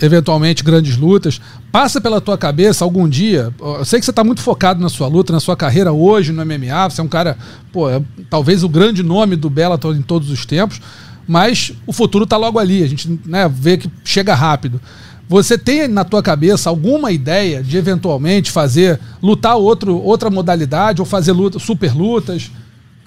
eventualmente 0.00 0.62
grandes 0.62 0.96
lutas, 0.96 1.40
passa 1.72 2.00
pela 2.00 2.20
tua 2.20 2.38
cabeça 2.38 2.84
algum 2.84 3.08
dia? 3.08 3.52
Eu 3.58 3.84
sei 3.84 3.98
que 3.98 4.04
você 4.04 4.12
está 4.12 4.22
muito 4.22 4.40
focado 4.40 4.80
na 4.80 4.88
sua 4.88 5.08
luta, 5.08 5.32
na 5.32 5.40
sua 5.40 5.56
carreira 5.56 5.92
hoje 5.92 6.30
no 6.30 6.46
MMA. 6.46 6.88
Você 6.88 7.00
é 7.00 7.04
um 7.04 7.08
cara, 7.08 7.36
pô, 7.72 7.90
é, 7.90 8.00
talvez 8.28 8.62
o 8.62 8.68
grande 8.68 9.02
nome 9.02 9.34
do 9.34 9.50
Bellator 9.50 9.96
em 9.96 10.02
todos 10.02 10.30
os 10.30 10.46
tempos, 10.46 10.80
mas 11.26 11.72
o 11.88 11.92
futuro 11.92 12.22
está 12.22 12.36
logo 12.36 12.56
ali. 12.56 12.84
A 12.84 12.88
gente 12.88 13.18
né, 13.26 13.50
vê 13.52 13.76
que 13.76 13.90
chega 14.04 14.32
rápido. 14.32 14.80
Você 15.28 15.58
tem 15.58 15.88
na 15.88 16.04
tua 16.04 16.22
cabeça 16.22 16.70
alguma 16.70 17.10
ideia 17.10 17.64
de 17.64 17.76
eventualmente 17.76 18.52
fazer 18.52 19.00
lutar 19.20 19.56
outro, 19.56 19.96
outra 19.96 20.30
modalidade 20.30 21.00
ou 21.00 21.06
fazer 21.06 21.32
luta, 21.32 21.58
super 21.58 21.92
lutas? 21.92 22.50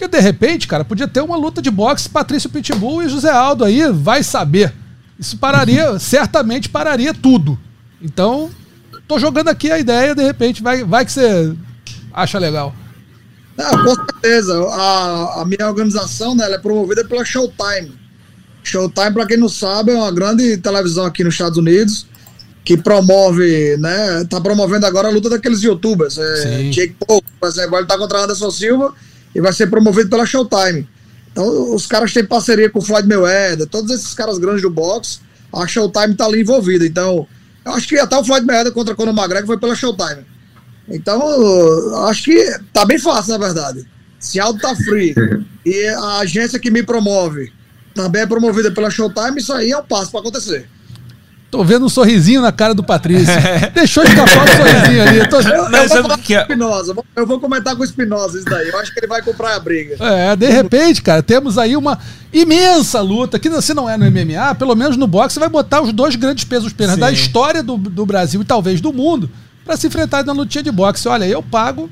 Porque 0.03 0.17
de 0.17 0.19
repente, 0.21 0.67
cara, 0.67 0.83
podia 0.83 1.07
ter 1.07 1.21
uma 1.21 1.37
luta 1.37 1.61
de 1.61 1.71
boxe 1.71 2.09
Patrício 2.09 2.49
Pitbull 2.49 3.03
e 3.03 3.09
José 3.09 3.31
Aldo 3.31 3.63
aí, 3.63 3.89
vai 3.89 4.21
saber. 4.21 4.73
Isso 5.17 5.37
pararia, 5.37 5.97
certamente 5.97 6.67
pararia 6.67 7.13
tudo. 7.13 7.57
Então, 8.01 8.49
tô 9.07 9.17
jogando 9.17 9.47
aqui 9.47 9.71
a 9.71 9.79
ideia, 9.79 10.13
de 10.13 10.21
repente, 10.21 10.61
vai, 10.61 10.83
vai 10.83 11.05
que 11.05 11.11
você 11.13 11.55
acha 12.13 12.37
legal. 12.37 12.75
Não, 13.55 13.71
com 13.83 13.95
certeza. 13.95 14.61
A, 14.71 15.41
a 15.41 15.45
minha 15.45 15.69
organização 15.69 16.35
né, 16.35 16.51
é 16.51 16.57
promovida 16.57 17.05
pela 17.05 17.23
Showtime. 17.23 17.93
Showtime, 18.61 19.13
para 19.13 19.25
quem 19.25 19.37
não 19.37 19.47
sabe, 19.47 19.91
é 19.91 19.95
uma 19.95 20.11
grande 20.11 20.57
televisão 20.57 21.05
aqui 21.05 21.23
nos 21.23 21.35
Estados 21.35 21.57
Unidos 21.57 22.07
que 22.65 22.75
promove, 22.75 23.77
né? 23.77 24.25
Tá 24.29 24.41
promovendo 24.41 24.85
agora 24.85 25.07
a 25.07 25.11
luta 25.11 25.29
daqueles 25.29 25.61
youtubers. 25.63 26.17
É, 26.17 26.69
Jake 26.71 26.95
Paul, 27.07 27.23
por 27.39 27.47
exemplo, 27.47 27.77
ele 27.77 27.85
tá 27.85 27.97
contra 27.97 28.23
Anderson 28.23 28.51
Silva 28.51 28.93
e 29.33 29.41
vai 29.41 29.53
ser 29.53 29.67
promovido 29.67 30.09
pela 30.09 30.25
Showtime. 30.25 30.87
Então, 31.31 31.73
os 31.73 31.87
caras 31.87 32.13
têm 32.13 32.25
parceria 32.25 32.69
com 32.69 32.79
o 32.79 32.81
Floyd 32.81 33.07
Mayweather, 33.07 33.67
todos 33.67 33.91
esses 33.91 34.13
caras 34.13 34.37
grandes 34.37 34.61
do 34.61 34.69
boxe, 34.69 35.19
a 35.51 35.67
Showtime 35.67 36.15
tá 36.15 36.25
ali 36.25 36.41
envolvida. 36.41 36.85
Então, 36.85 37.27
eu 37.65 37.73
acho 37.73 37.87
que 37.87 37.97
até 37.97 38.17
o 38.17 38.23
Floyd 38.23 38.45
Mayweather 38.45 38.73
contra 38.73 38.95
Conor 38.95 39.13
McGregor 39.15 39.47
foi 39.47 39.59
pela 39.59 39.75
Showtime. 39.75 40.25
Então, 40.87 41.21
acho 42.07 42.25
que 42.25 42.59
tá 42.71 42.85
bem 42.85 42.99
fácil, 42.99 43.31
na 43.33 43.45
verdade. 43.45 43.87
Se 44.19 44.39
Aldo 44.39 44.59
tá 44.59 44.75
free 44.75 45.15
e 45.65 45.87
a 45.87 46.19
agência 46.19 46.59
que 46.59 46.69
me 46.69 46.83
promove 46.83 47.51
também 47.95 48.21
é 48.21 48.25
promovida 48.25 48.71
pela 48.71 48.89
Showtime, 48.89 49.39
isso 49.39 49.53
aí 49.53 49.71
é 49.71 49.77
um 49.77 49.83
passo 49.83 50.11
para 50.11 50.19
acontecer. 50.19 50.67
Tô 51.53 51.63
vendo 51.63 51.85
um 51.85 51.89
sorrisinho 51.89 52.41
na 52.41 52.51
cara 52.51 52.73
do 52.73 52.83
Patrício. 52.83 53.31
Deixou 53.75 54.03
de 54.03 54.09
escapar 54.09 54.43
um 54.43 54.47
sorrisinho 54.47 55.03
ali. 55.03 55.29
Tô... 55.29 55.37
Mas 55.69 55.91
eu, 55.91 56.01
vou 56.01 56.13
o 56.13 56.17
que 56.17 56.33
é? 56.33 56.41
Espinosa, 56.41 56.91
eu 56.91 56.95
vou- 56.95 57.05
eu 57.15 57.39
comentar 57.39 57.75
com 57.75 57.83
o 57.83 57.85
Espinosa 57.85 58.39
isso 58.39 58.45
daí. 58.47 58.69
Eu 58.69 58.79
acho 58.79 58.91
que 58.91 58.99
ele 58.99 59.05
vai 59.05 59.21
comprar 59.21 59.53
a 59.55 59.59
briga. 59.59 59.95
É, 60.03 60.35
de 60.35 60.49
repente, 60.49 60.99
cara, 61.03 61.21
temos 61.21 61.59
aí 61.59 61.77
uma 61.77 61.99
imensa 62.33 63.01
luta, 63.01 63.37
que 63.37 63.61
se 63.61 63.71
não 63.71 63.87
é 63.87 63.95
no 63.95 64.05
MMA, 64.09 64.55
pelo 64.55 64.75
menos 64.75 64.97
no 64.97 65.05
boxe, 65.05 65.35
você 65.35 65.39
vai 65.39 65.49
botar 65.49 65.81
os 65.81 65.93
dois 65.93 66.15
grandes 66.15 66.43
pesos 66.43 66.73
penas 66.73 66.97
da 66.97 67.11
história 67.11 67.61
do, 67.61 67.77
do 67.77 68.03
Brasil 68.03 68.41
e 68.41 68.45
talvez 68.45 68.81
do 68.81 68.91
mundo 68.91 69.29
pra 69.63 69.77
se 69.77 69.85
enfrentar 69.85 70.25
na 70.25 70.33
lutinha 70.33 70.63
de 70.63 70.71
boxe. 70.71 71.07
Olha, 71.07 71.25
eu 71.25 71.43
pago 71.43 71.87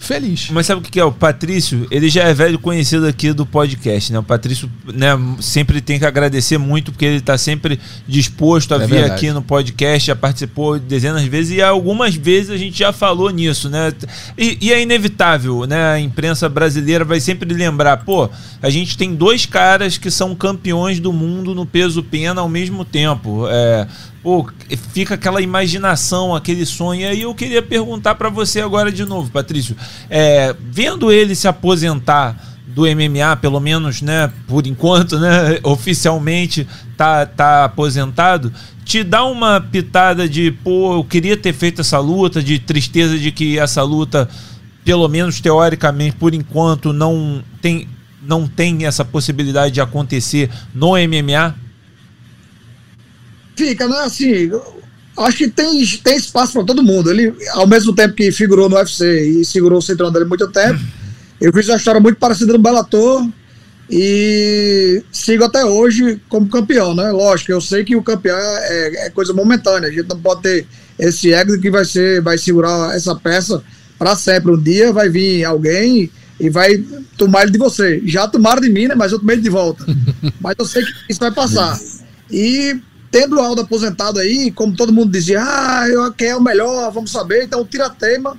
feliz. 0.00 0.48
Mas 0.50 0.66
sabe 0.66 0.80
o 0.80 0.82
que 0.82 0.98
é? 0.98 1.04
O 1.04 1.12
Patrício, 1.12 1.86
ele 1.90 2.08
já 2.08 2.24
é 2.24 2.32
velho 2.32 2.58
conhecido 2.58 3.06
aqui 3.06 3.34
do 3.34 3.44
podcast, 3.44 4.10
né? 4.10 4.18
O 4.18 4.22
Patrício, 4.22 4.68
né, 4.92 5.10
sempre 5.40 5.80
tem 5.82 5.98
que 5.98 6.06
agradecer 6.06 6.56
muito, 6.56 6.90
porque 6.90 7.04
ele 7.04 7.18
está 7.18 7.36
sempre 7.36 7.78
disposto 8.08 8.72
a 8.74 8.78
É 8.78 8.80
vir 8.80 8.88
verdade. 8.94 9.12
aqui 9.12 9.30
no 9.30 9.42
podcast, 9.42 10.06
já 10.06 10.16
participou 10.16 10.78
dezenas 10.78 11.22
de 11.22 11.28
vezes, 11.28 11.56
e 11.56 11.62
algumas 11.62 12.14
vezes 12.14 12.50
a 12.50 12.56
gente 12.56 12.78
já 12.78 12.92
falou 12.92 13.28
nisso, 13.30 13.68
né? 13.68 13.92
E, 14.38 14.56
e 14.60 14.72
é 14.72 14.80
inevitável, 14.82 15.66
né? 15.66 15.92
A 15.92 16.00
imprensa 16.00 16.48
brasileira 16.48 17.04
vai 17.04 17.20
sempre 17.20 17.52
lembrar, 17.52 17.98
pô, 17.98 18.28
a 18.62 18.70
gente 18.70 18.96
tem 18.96 19.14
dois 19.14 19.44
caras 19.44 19.98
que 19.98 20.10
são 20.10 20.34
campeões 20.34 20.98
do 20.98 21.12
mundo 21.12 21.54
no 21.54 21.66
peso 21.66 22.02
pena 22.02 22.40
ao 22.40 22.48
mesmo 22.48 22.86
tempo. 22.86 23.46
É, 23.48 23.86
pô, 24.22 24.48
fica 24.92 25.14
aquela 25.14 25.40
imaginação, 25.40 26.34
aquele 26.34 26.66
sonho. 26.66 27.00
E 27.02 27.04
aí 27.04 27.22
eu 27.22 27.34
queria 27.34 27.62
perguntar 27.62 28.14
para 28.14 28.28
você 28.28 28.60
agora 28.60 28.92
de 28.92 29.04
novo, 29.04 29.30
Patrício. 29.30 29.76
É, 30.08 30.54
vendo 30.60 31.10
ele 31.10 31.34
se 31.34 31.48
aposentar 31.48 32.36
do 32.66 32.82
MMA, 32.82 33.36
pelo 33.40 33.60
menos, 33.60 34.00
né, 34.00 34.32
por 34.46 34.66
enquanto, 34.66 35.18
né, 35.18 35.58
oficialmente 35.64 36.66
tá, 36.96 37.26
tá 37.26 37.64
aposentado, 37.64 38.52
te 38.84 39.02
dá 39.02 39.24
uma 39.24 39.60
pitada 39.60 40.28
de, 40.28 40.50
pô, 40.50 40.94
eu 40.94 41.04
queria 41.04 41.36
ter 41.36 41.52
feito 41.52 41.80
essa 41.80 41.98
luta, 41.98 42.42
de 42.42 42.58
tristeza 42.58 43.18
de 43.18 43.32
que 43.32 43.58
essa 43.58 43.82
luta, 43.82 44.28
pelo 44.84 45.08
menos 45.08 45.40
teoricamente, 45.40 46.16
por 46.16 46.32
enquanto, 46.32 46.92
não 46.92 47.42
tem, 47.60 47.88
não 48.22 48.46
tem 48.46 48.86
essa 48.86 49.04
possibilidade 49.04 49.74
de 49.74 49.80
acontecer 49.80 50.50
no 50.74 50.92
MMA? 50.92 51.54
Fica, 53.56 53.86
né? 53.86 53.98
Assim, 54.00 54.50
acho 55.18 55.36
que 55.36 55.48
tem, 55.48 55.84
tem 56.02 56.16
espaço 56.16 56.52
para 56.52 56.64
todo 56.64 56.82
mundo. 56.82 57.10
Ele, 57.10 57.34
ao 57.52 57.66
mesmo 57.66 57.94
tempo 57.94 58.14
que 58.14 58.32
figurou 58.32 58.68
no 58.68 58.76
UFC 58.76 59.40
e 59.40 59.44
segurou 59.44 59.78
o 59.78 59.82
cinturão 59.82 60.12
dele 60.12 60.24
muito 60.24 60.48
tempo, 60.48 60.80
eu 61.40 61.52
fiz 61.52 61.68
uma 61.68 61.76
história 61.76 62.00
muito 62.00 62.18
parecida 62.18 62.52
no 62.52 62.58
Bellator 62.58 63.26
e 63.90 65.02
sigo 65.10 65.44
até 65.44 65.64
hoje 65.64 66.20
como 66.28 66.48
campeão, 66.48 66.94
né? 66.94 67.10
Lógico, 67.10 67.50
eu 67.50 67.60
sei 67.60 67.82
que 67.84 67.96
o 67.96 68.02
campeão 68.02 68.38
é, 68.38 69.06
é 69.06 69.10
coisa 69.10 69.32
momentânea. 69.32 69.88
A 69.88 69.92
gente 69.92 70.08
não 70.08 70.20
pode 70.20 70.42
ter 70.42 70.66
esse 70.98 71.32
ego 71.32 71.58
que 71.58 71.70
vai 71.70 71.84
ser, 71.84 72.20
vai 72.20 72.38
segurar 72.38 72.94
essa 72.94 73.14
peça 73.16 73.62
para 73.98 74.14
sempre. 74.14 74.52
Um 74.52 74.62
dia 74.62 74.92
vai 74.92 75.08
vir 75.08 75.44
alguém 75.44 76.10
e 76.38 76.48
vai 76.48 76.78
tomar 77.16 77.42
ele 77.42 77.50
de 77.50 77.58
você. 77.58 78.00
Já 78.04 78.28
tomaram 78.28 78.60
de 78.60 78.70
mim, 78.70 78.86
né? 78.86 78.94
Mas 78.94 79.10
eu 79.10 79.18
tomei 79.18 79.34
ele 79.34 79.42
de 79.42 79.50
volta. 79.50 79.84
Mas 80.40 80.54
eu 80.58 80.64
sei 80.64 80.84
que 80.84 80.92
isso 81.08 81.20
vai 81.20 81.32
passar. 81.32 81.78
E 82.30 82.78
tendo 83.10 83.36
o 83.36 83.40
Aldo 83.40 83.62
aposentado 83.62 84.18
aí, 84.18 84.50
como 84.52 84.76
todo 84.76 84.92
mundo 84.92 85.10
dizia, 85.10 85.42
ah, 85.42 85.88
eu, 85.88 86.12
quem 86.12 86.28
é 86.28 86.36
o 86.36 86.42
melhor, 86.42 86.90
vamos 86.92 87.10
saber, 87.10 87.44
então 87.44 87.64
tira 87.64 87.90
tema, 87.90 88.36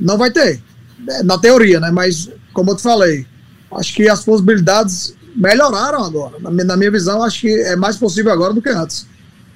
não 0.00 0.18
vai 0.18 0.30
ter. 0.30 0.62
É, 1.08 1.22
Na 1.22 1.38
teoria, 1.38 1.80
né? 1.80 1.90
Mas, 1.90 2.30
como 2.52 2.70
eu 2.70 2.76
te 2.76 2.82
falei, 2.82 3.26
acho 3.72 3.94
que 3.94 4.08
as 4.08 4.24
possibilidades 4.24 5.14
melhoraram 5.34 6.04
agora. 6.04 6.38
Na 6.40 6.50
minha, 6.50 6.64
na 6.64 6.76
minha 6.76 6.90
visão, 6.90 7.22
acho 7.22 7.40
que 7.40 7.48
é 7.48 7.74
mais 7.74 7.96
possível 7.96 8.30
agora 8.30 8.52
do 8.52 8.60
que 8.60 8.68
antes. 8.68 9.06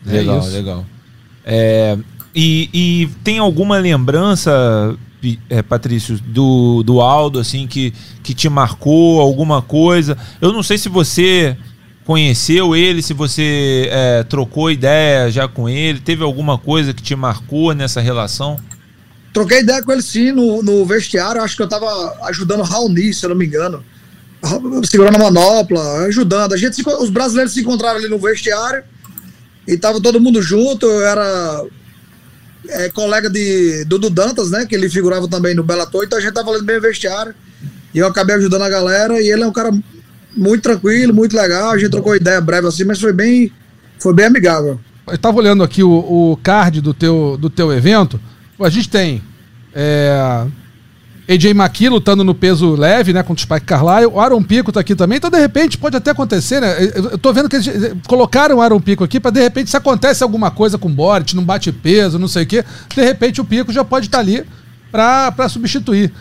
Legal, 0.04 0.40
isso. 0.40 0.50
legal. 0.50 0.86
É, 1.44 1.98
e, 2.34 2.70
e 2.72 3.08
tem 3.22 3.38
alguma 3.38 3.78
lembrança, 3.78 4.96
é, 5.50 5.62
Patrício, 5.62 6.18
do, 6.18 6.82
do 6.82 7.00
Aldo, 7.00 7.38
assim, 7.38 7.66
que, 7.66 7.92
que 8.22 8.34
te 8.34 8.48
marcou, 8.48 9.20
alguma 9.20 9.60
coisa? 9.60 10.16
Eu 10.40 10.52
não 10.52 10.62
sei 10.62 10.78
se 10.78 10.88
você 10.88 11.56
conheceu 12.06 12.76
ele, 12.76 13.02
se 13.02 13.12
você 13.12 13.88
é, 13.90 14.22
trocou 14.22 14.70
ideia 14.70 15.28
já 15.28 15.48
com 15.48 15.68
ele, 15.68 15.98
teve 15.98 16.22
alguma 16.22 16.56
coisa 16.56 16.94
que 16.94 17.02
te 17.02 17.16
marcou 17.16 17.74
nessa 17.74 18.00
relação? 18.00 18.56
Troquei 19.32 19.60
ideia 19.60 19.82
com 19.82 19.92
ele 19.92 20.00
sim 20.00 20.30
no, 20.30 20.62
no 20.62 20.86
vestiário, 20.86 21.42
acho 21.42 21.56
que 21.56 21.62
eu 21.62 21.68
tava 21.68 21.86
ajudando 22.22 22.60
o 22.60 22.62
Raoni, 22.62 23.12
se 23.12 23.26
eu 23.26 23.30
não 23.30 23.36
me 23.36 23.44
engano. 23.44 23.84
Segurando 24.88 25.16
a 25.16 25.18
manopla, 25.18 26.04
ajudando. 26.06 26.52
A 26.52 26.56
gente 26.56 26.80
os 26.88 27.10
brasileiros 27.10 27.52
se 27.52 27.60
encontraram 27.60 27.98
ali 27.98 28.08
no 28.08 28.18
vestiário 28.18 28.84
e 29.66 29.76
tava 29.76 30.00
todo 30.00 30.20
mundo 30.20 30.40
junto. 30.40 30.86
Eu 30.86 31.04
era 31.04 31.64
é, 32.68 32.88
colega 32.90 33.28
de 33.28 33.84
Dudu 33.84 34.08
Dantas, 34.08 34.50
né? 34.50 34.64
Que 34.64 34.76
ele 34.76 34.88
figurava 34.88 35.26
também 35.26 35.54
no 35.54 35.64
Bellator, 35.64 36.04
então 36.04 36.18
a 36.18 36.22
gente 36.22 36.32
tava 36.32 36.50
ali 36.50 36.60
no 36.60 36.66
mesmo 36.66 36.82
vestiário. 36.82 37.34
E 37.92 37.98
eu 37.98 38.06
acabei 38.06 38.36
ajudando 38.36 38.62
a 38.62 38.68
galera. 38.68 39.20
E 39.20 39.28
ele 39.28 39.42
é 39.42 39.46
um 39.46 39.52
cara 39.52 39.72
muito 40.36 40.62
tranquilo, 40.62 41.14
muito 41.14 41.36
legal. 41.36 41.70
A 41.70 41.78
gente 41.78 41.90
trocou 41.90 42.14
ideia 42.14 42.40
breve 42.40 42.66
assim, 42.66 42.84
mas 42.84 43.00
foi 43.00 43.12
bem, 43.12 43.50
foi 43.98 44.14
bem 44.14 44.26
amigável. 44.26 44.78
Eu 45.06 45.18
tava 45.18 45.38
olhando 45.38 45.62
aqui 45.62 45.82
o, 45.82 45.90
o 45.90 46.38
card 46.42 46.80
do 46.80 46.92
teu, 46.92 47.36
do 47.40 47.48
teu 47.48 47.72
evento. 47.72 48.20
A 48.60 48.68
gente 48.68 48.88
tem 48.88 49.22
é, 49.74 50.46
AJ 51.28 51.46
McKee 51.46 51.88
lutando 51.88 52.22
no 52.22 52.34
peso 52.34 52.74
leve, 52.74 53.12
né? 53.12 53.22
Contra 53.22 53.40
o 53.40 53.42
Spike 53.42 53.66
Carlyle. 53.66 54.06
O 54.06 54.20
Aaron 54.20 54.42
Pico 54.42 54.70
tá 54.70 54.80
aqui 54.80 54.94
também. 54.94 55.18
Então, 55.18 55.30
de 55.30 55.38
repente, 55.38 55.76
pode 55.76 55.96
até 55.96 56.12
acontecer, 56.12 56.60
né? 56.60 56.76
Eu, 56.94 57.18
tô 57.18 57.32
vendo 57.32 57.48
que 57.48 57.56
eles 57.56 57.66
eh, 57.68 57.94
colocaram 58.06 58.56
o 58.56 58.60
Aaron 58.60 58.80
Pico 58.80 59.02
aqui 59.02 59.18
pra, 59.18 59.30
de 59.30 59.40
repente, 59.40 59.70
se 59.70 59.76
acontece 59.76 60.22
alguma 60.22 60.50
coisa 60.50 60.78
com 60.78 60.88
o 60.88 60.92
Boric, 60.92 61.34
não 61.34 61.44
bate 61.44 61.72
peso, 61.72 62.18
não 62.18 62.28
sei 62.28 62.44
o 62.44 62.46
quê, 62.46 62.64
de 62.94 63.02
repente 63.02 63.40
o 63.40 63.44
Pico 63.44 63.72
já 63.72 63.84
pode 63.84 64.06
estar 64.06 64.20
ali 64.20 64.44
pra, 64.90 65.32
pra 65.32 65.48
substituir. 65.48 66.12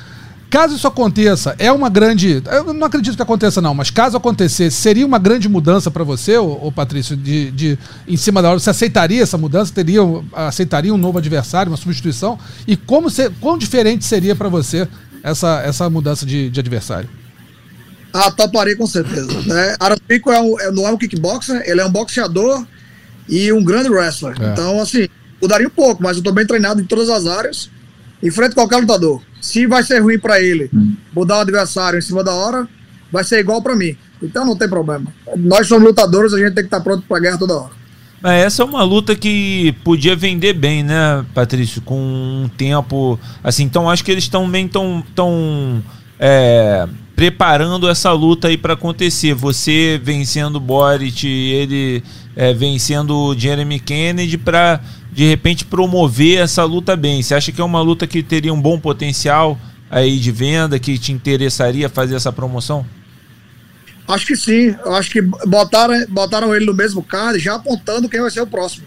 Caso 0.55 0.73
isso 0.77 0.87
aconteça, 0.87 1.53
é 1.59 1.69
uma 1.69 1.89
grande. 1.89 2.41
Eu 2.49 2.73
não 2.73 2.87
acredito 2.87 3.17
que 3.17 3.21
aconteça, 3.21 3.61
não, 3.61 3.73
mas 3.73 3.91
caso 3.91 4.15
acontecesse, 4.15 4.77
seria 4.77 5.05
uma 5.05 5.19
grande 5.19 5.49
mudança 5.49 5.91
pra 5.91 6.01
você, 6.01 6.37
ô, 6.37 6.67
ô 6.67 6.71
Patrício, 6.71 7.13
de, 7.17 7.51
de 7.51 7.77
em 8.07 8.15
cima 8.15 8.41
da 8.41 8.49
hora? 8.51 8.57
Você 8.57 8.69
aceitaria 8.69 9.21
essa 9.21 9.37
mudança? 9.37 9.73
Teria, 9.73 9.99
aceitaria 10.31 10.93
um 10.93 10.97
novo 10.97 11.17
adversário, 11.17 11.69
uma 11.69 11.77
substituição? 11.77 12.39
E 12.65 12.77
como 12.77 13.09
se, 13.09 13.29
quão 13.41 13.57
diferente 13.57 14.05
seria 14.05 14.33
pra 14.33 14.47
você 14.47 14.87
essa, 15.21 15.61
essa 15.61 15.89
mudança 15.89 16.25
de, 16.25 16.49
de 16.49 16.57
adversário? 16.57 17.09
Ah, 18.13 18.31
toparia 18.31 18.77
com 18.77 18.87
certeza. 18.87 19.33
Né? 19.41 19.75
Arapico 19.77 20.31
é 20.31 20.39
um, 20.39 20.57
é- 20.57 20.71
não 20.71 20.87
é 20.87 20.91
um 20.93 20.97
kickboxer, 20.97 21.63
ele 21.65 21.81
é 21.81 21.85
um 21.85 21.91
boxeador 21.91 22.65
e 23.27 23.51
um 23.51 23.61
grande 23.61 23.89
wrestler. 23.89 24.41
É. 24.41 24.53
Então, 24.53 24.79
assim, 24.79 25.09
mudaria 25.41 25.67
um 25.67 25.71
pouco, 25.71 26.01
mas 26.01 26.15
eu 26.15 26.23
tô 26.23 26.31
bem 26.31 26.47
treinado 26.47 26.79
em 26.79 26.85
todas 26.85 27.09
as 27.09 27.27
áreas. 27.27 27.69
Enfrento 28.21 28.55
qualquer 28.55 28.77
lutador. 28.77 29.21
Se 29.41 29.67
vai 29.67 29.83
ser 29.83 29.99
ruim 29.99 30.17
pra 30.17 30.41
ele 30.41 30.69
mudar 31.13 31.37
o 31.37 31.41
adversário 31.41 31.99
em 31.99 32.01
cima 32.01 32.23
da 32.23 32.33
hora, 32.33 32.67
vai 33.11 33.23
ser 33.23 33.39
igual 33.39 33.61
pra 33.61 33.75
mim. 33.75 33.95
Então 34.21 34.45
não 34.45 34.57
tem 34.57 34.67
problema. 34.67 35.05
Nós 35.37 35.67
somos 35.67 35.83
lutadores, 35.83 36.33
a 36.33 36.37
gente 36.37 36.53
tem 36.53 36.63
que 36.63 36.67
estar 36.67 36.81
pronto 36.81 37.03
pra 37.07 37.19
guerra 37.19 37.37
toda 37.37 37.55
hora. 37.55 37.71
Mas 38.21 38.43
essa 38.43 38.63
é 38.63 38.65
uma 38.65 38.83
luta 38.83 39.15
que 39.15 39.75
podia 39.83 40.15
vender 40.15 40.53
bem, 40.53 40.81
né, 40.81 41.23
Patrício? 41.33 41.81
Com 41.81 41.99
um 41.99 42.49
tempo 42.57 43.19
assim. 43.43 43.63
Então 43.63 43.89
acho 43.89 44.03
que 44.03 44.11
eles 44.11 44.23
estão 44.23 44.49
bem 44.49 44.67
tão, 44.67 45.03
tão 45.13 45.83
é, 46.19 46.87
preparando 47.15 47.87
essa 47.87 48.11
luta 48.11 48.47
aí 48.47 48.57
para 48.57 48.73
acontecer. 48.73 49.35
Você 49.35 50.01
vencendo 50.03 50.55
o 50.55 50.59
Boric, 50.59 51.27
ele 51.27 52.03
é, 52.35 52.53
vencendo 52.53 53.15
o 53.15 53.37
Jeremy 53.37 53.79
Kennedy 53.79 54.37
para 54.37 54.81
de 55.15 55.23
repente 55.23 55.63
promover 55.63 56.39
essa 56.39 56.65
luta 56.65 56.93
bem. 56.93 57.23
Você 57.23 57.33
acha 57.33 57.49
que 57.49 57.61
é 57.61 57.63
uma 57.63 57.79
luta 57.79 58.05
que 58.05 58.21
teria 58.21 58.53
um 58.53 58.61
bom 58.61 58.77
potencial 58.77 59.57
aí 59.89 60.19
de 60.19 60.29
venda, 60.29 60.77
que 60.77 60.99
te 60.99 61.13
interessaria 61.13 61.87
fazer 61.87 62.15
essa 62.15 62.33
promoção? 62.33 62.85
Acho 64.05 64.27
que 64.27 64.35
sim. 64.35 64.75
Eu 64.83 64.93
acho 64.93 65.09
que 65.09 65.21
botaram, 65.21 66.05
botaram 66.09 66.53
ele 66.53 66.65
no 66.65 66.73
mesmo 66.73 67.01
card, 67.01 67.39
já 67.39 67.55
apontando 67.55 68.09
quem 68.09 68.19
vai 68.19 68.29
ser 68.29 68.41
o 68.41 68.47
próximo. 68.47 68.85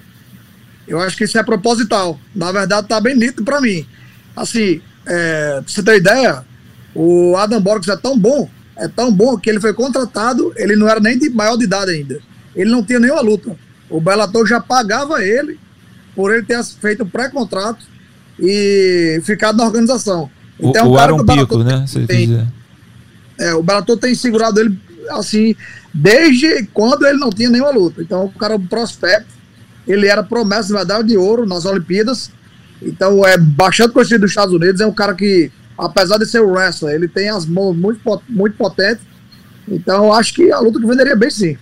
Eu 0.87 1.01
acho 1.01 1.17
que 1.17 1.25
isso 1.25 1.39
é 1.39 1.43
proposital. 1.43 2.21
Na 2.37 2.53
verdade, 2.53 2.87
tá 2.87 3.01
bem 3.01 3.17
nítido 3.17 3.43
pra 3.43 3.59
mim. 3.59 3.87
Assim, 4.37 4.83
é, 5.07 5.63
pra 5.63 5.65
você 5.67 5.83
ter 5.83 5.97
ideia, 5.97 6.45
o 6.95 7.37
Adam 7.39 7.61
Borges 7.63 7.89
é 7.89 7.97
tão 7.97 8.19
bom, 8.19 8.51
é 8.77 8.87
tão 8.87 9.11
bom 9.11 9.39
que 9.39 9.49
ele 9.49 9.61
foi 9.61 9.73
contratado, 9.73 10.53
ele 10.57 10.77
não 10.77 10.87
era 10.87 11.01
nem 11.01 11.19
de 11.19 11.31
maior 11.31 11.57
de 11.57 11.65
idade 11.65 11.91
ainda. 11.91 12.21
Ele 12.55 12.71
não 12.71 12.85
tinha 12.85 13.01
nenhuma 13.01 13.23
luta. 13.23 13.57
O 13.89 13.99
Bellator 13.99 14.47
já 14.47 14.61
pagava 14.61 15.25
ele 15.25 15.59
por 16.19 16.35
ele 16.35 16.43
ter 16.43 16.61
feito 16.65 17.07
pré-contrato 17.07 17.87
e 18.41 19.21
ficado 19.23 19.57
na 19.57 19.65
organização. 19.65 20.29
O, 20.59 20.71
Então, 20.71 20.91
o 20.91 20.95
cara 20.97 21.13
Aaron 21.13 21.21
o 21.21 21.25
Bellator 21.25 21.47
Pico, 21.59 21.63
né? 21.63 21.85
Tem- 22.09 22.49
é, 23.39 23.55
o 23.55 23.63
Bellator 23.63 23.97
tem 23.97 24.13
segurado 24.17 24.59
ele 24.59 24.77
assim 25.11 25.55
desde 25.95 26.65
quando 26.75 27.07
ele 27.07 27.19
não 27.19 27.31
tinha 27.31 27.49
nenhuma 27.49 27.71
luta. 27.71 28.03
Então 28.03 28.25
o 28.25 28.33
cara 28.33 28.55
é 28.55 28.57
um 28.57 28.67
prospecto, 28.67 29.29
ele 29.87 30.09
era 30.09 30.25
promessa 30.25 30.67
de 30.67 30.75
medalha 30.75 31.05
de 31.05 31.17
ouro 31.17 31.47
nas 31.47 31.65
Olimpíadas. 31.65 32.33
Então 32.83 33.25
é 33.25 33.39
bastante 33.39 33.93
conhecido 33.93 34.23
dos 34.23 34.33
Estados 34.33 34.53
Unidos, 34.53 34.81
é 34.81 34.87
um 34.89 34.93
cara 34.93 35.15
que 35.15 35.53
apesar 35.79 36.19
de 36.19 36.27
ser 36.27 36.41
wrestler, 36.41 36.97
ele 36.97 37.07
tem 37.07 37.29
as 37.29 37.47
mãos 37.47 37.77
muito 37.77 38.01
muito 38.29 38.57
potentes. 38.57 39.05
Então 39.69 40.13
acho 40.13 40.35
que 40.35 40.51
a 40.51 40.59
luta 40.59 40.81
que 40.81 40.87
venderia 40.87 41.15
bem 41.15 41.31
sim. 41.31 41.57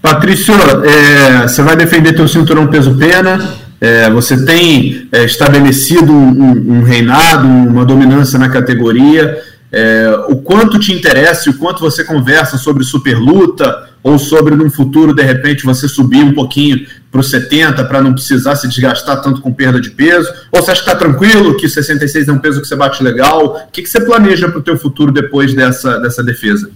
Patrício, 0.00 0.54
é, 0.84 1.48
você 1.48 1.62
vai 1.62 1.76
defender 1.76 2.14
teu 2.14 2.28
cinturão 2.28 2.66
peso-pena, 2.66 3.54
é, 3.80 4.10
você 4.10 4.44
tem 4.44 5.08
é, 5.12 5.24
estabelecido 5.24 6.12
um, 6.12 6.78
um, 6.78 6.82
reinado, 6.82 7.46
uma 7.46 7.84
dominância 7.84 8.38
na 8.38 8.48
categoria, 8.48 9.42
é, 9.72 10.24
o 10.28 10.36
quanto 10.36 10.78
te 10.78 10.92
interessa 10.92 11.50
o 11.50 11.54
quanto 11.54 11.80
você 11.80 12.04
conversa 12.04 12.56
sobre 12.56 12.84
superluta 12.84 13.88
ou 14.04 14.18
sobre 14.18 14.54
num 14.54 14.70
futuro, 14.70 15.14
de 15.14 15.22
repente, 15.22 15.64
você 15.64 15.88
subir 15.88 16.22
um 16.22 16.34
pouquinho 16.34 16.86
para 17.10 17.20
os 17.20 17.30
70 17.30 17.82
para 17.84 18.02
não 18.02 18.12
precisar 18.12 18.54
se 18.54 18.68
desgastar 18.68 19.22
tanto 19.22 19.40
com 19.40 19.52
perda 19.52 19.80
de 19.80 19.90
peso? 19.90 20.30
Ou 20.52 20.62
você 20.62 20.72
acha 20.72 20.82
que 20.82 20.90
está 20.90 20.98
tranquilo, 20.98 21.56
que 21.56 21.66
66 21.66 22.28
é 22.28 22.32
um 22.32 22.38
peso 22.38 22.60
que 22.60 22.68
você 22.68 22.76
bate 22.76 23.02
legal? 23.02 23.66
O 23.66 23.72
que, 23.72 23.82
que 23.82 23.88
você 23.88 24.00
planeja 24.00 24.48
para 24.48 24.58
o 24.58 24.62
teu 24.62 24.76
futuro 24.76 25.10
depois 25.10 25.54
dessa, 25.54 25.98
dessa 25.98 26.22
defesa? 26.22 26.70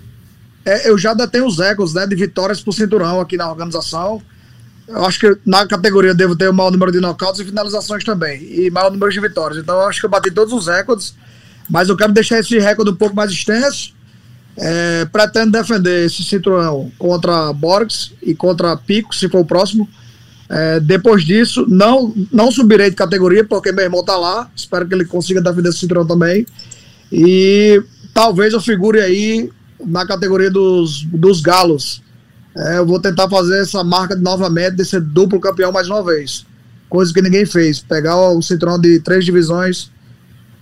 É, 0.65 0.91
eu 0.91 0.99
já 0.99 1.15
tenho 1.27 1.47
os 1.47 1.59
egos 1.59 1.95
né, 1.95 2.07
de 2.07 2.15
vitórias 2.15 2.61
por 2.61 2.73
cinturão 2.73 3.21
aqui 3.21 3.37
na 3.37 3.49
organização. 3.51 4.23
Eu 4.87 5.05
acho 5.05 5.21
que 5.21 5.37
na 5.45 5.67
categoria 5.67 6.15
devo 6.15 6.35
ter 6.35 6.49
o 6.49 6.55
maior 6.55 6.71
número 6.71 6.91
de 6.91 7.01
knockouts 7.01 7.41
e 7.41 7.45
finalizações 7.45 8.05
também, 8.05 8.43
e 8.43 8.71
maior 8.71 8.91
número 8.91 9.13
de 9.13 9.21
vitórias. 9.21 9.59
Então 9.59 9.77
eu 9.77 9.87
acho 9.87 10.01
que 10.01 10.07
eu 10.07 10.11
bati 10.11 10.31
todos 10.31 10.53
os 10.53 10.67
recordes, 10.67 11.15
mas 11.69 11.89
eu 11.89 11.97
quero 11.97 12.13
deixar 12.13 12.39
esse 12.39 12.59
recorde 12.59 12.91
um 12.91 12.97
pouco 12.97 13.15
mais 13.15 13.31
extenso. 13.31 13.97
É, 14.61 15.05
pretendo 15.05 15.53
defender 15.53 16.07
esse 16.07 16.25
cinturão 16.25 16.91
contra 16.99 17.53
Borges 17.53 18.13
e 18.21 18.35
contra 18.35 18.77
Pico, 18.77 19.15
se 19.15 19.29
for 19.29 19.41
o 19.41 19.45
próximo. 19.45 19.89
É, 20.49 20.81
depois 20.81 21.25
disso, 21.25 21.67
não, 21.69 22.13
não 22.33 22.51
subirei 22.51 22.89
de 22.89 22.97
categoria, 22.97 23.45
porque 23.45 23.71
meu 23.71 23.85
irmão 23.85 24.03
tá 24.03 24.17
lá. 24.17 24.51
Espero 24.57 24.89
que 24.89 24.95
ele 24.95 25.05
consiga 25.05 25.41
defender 25.41 25.69
esse 25.69 25.79
cinturão 25.79 26.07
também. 26.07 26.47
E 27.13 27.83
talvez 28.13 28.53
eu 28.53 28.61
figure 28.61 29.01
aí 29.01 29.51
na 29.85 30.07
categoria 30.07 30.51
dos, 30.51 31.05
dos 31.05 31.41
galos. 31.41 32.03
É, 32.57 32.79
eu 32.79 32.87
vou 32.87 33.01
tentar 33.01 33.29
fazer 33.29 33.63
essa 33.63 33.85
marca 33.85 34.17
novamente 34.17 34.77
de 34.77 34.85
ser 34.85 35.01
duplo 35.01 35.41
campeão 35.41 35.71
mais 35.71 35.89
uma 35.89 36.03
vez. 36.03 36.45
Coisa 36.89 37.13
que 37.13 37.23
ninguém 37.23 37.47
fez. 37.47 37.81
Pegar 37.81 38.17
o 38.17 38.43
cinturão 38.43 38.79
de 38.81 39.01
três 39.01 39.25
divisões 39.25 39.91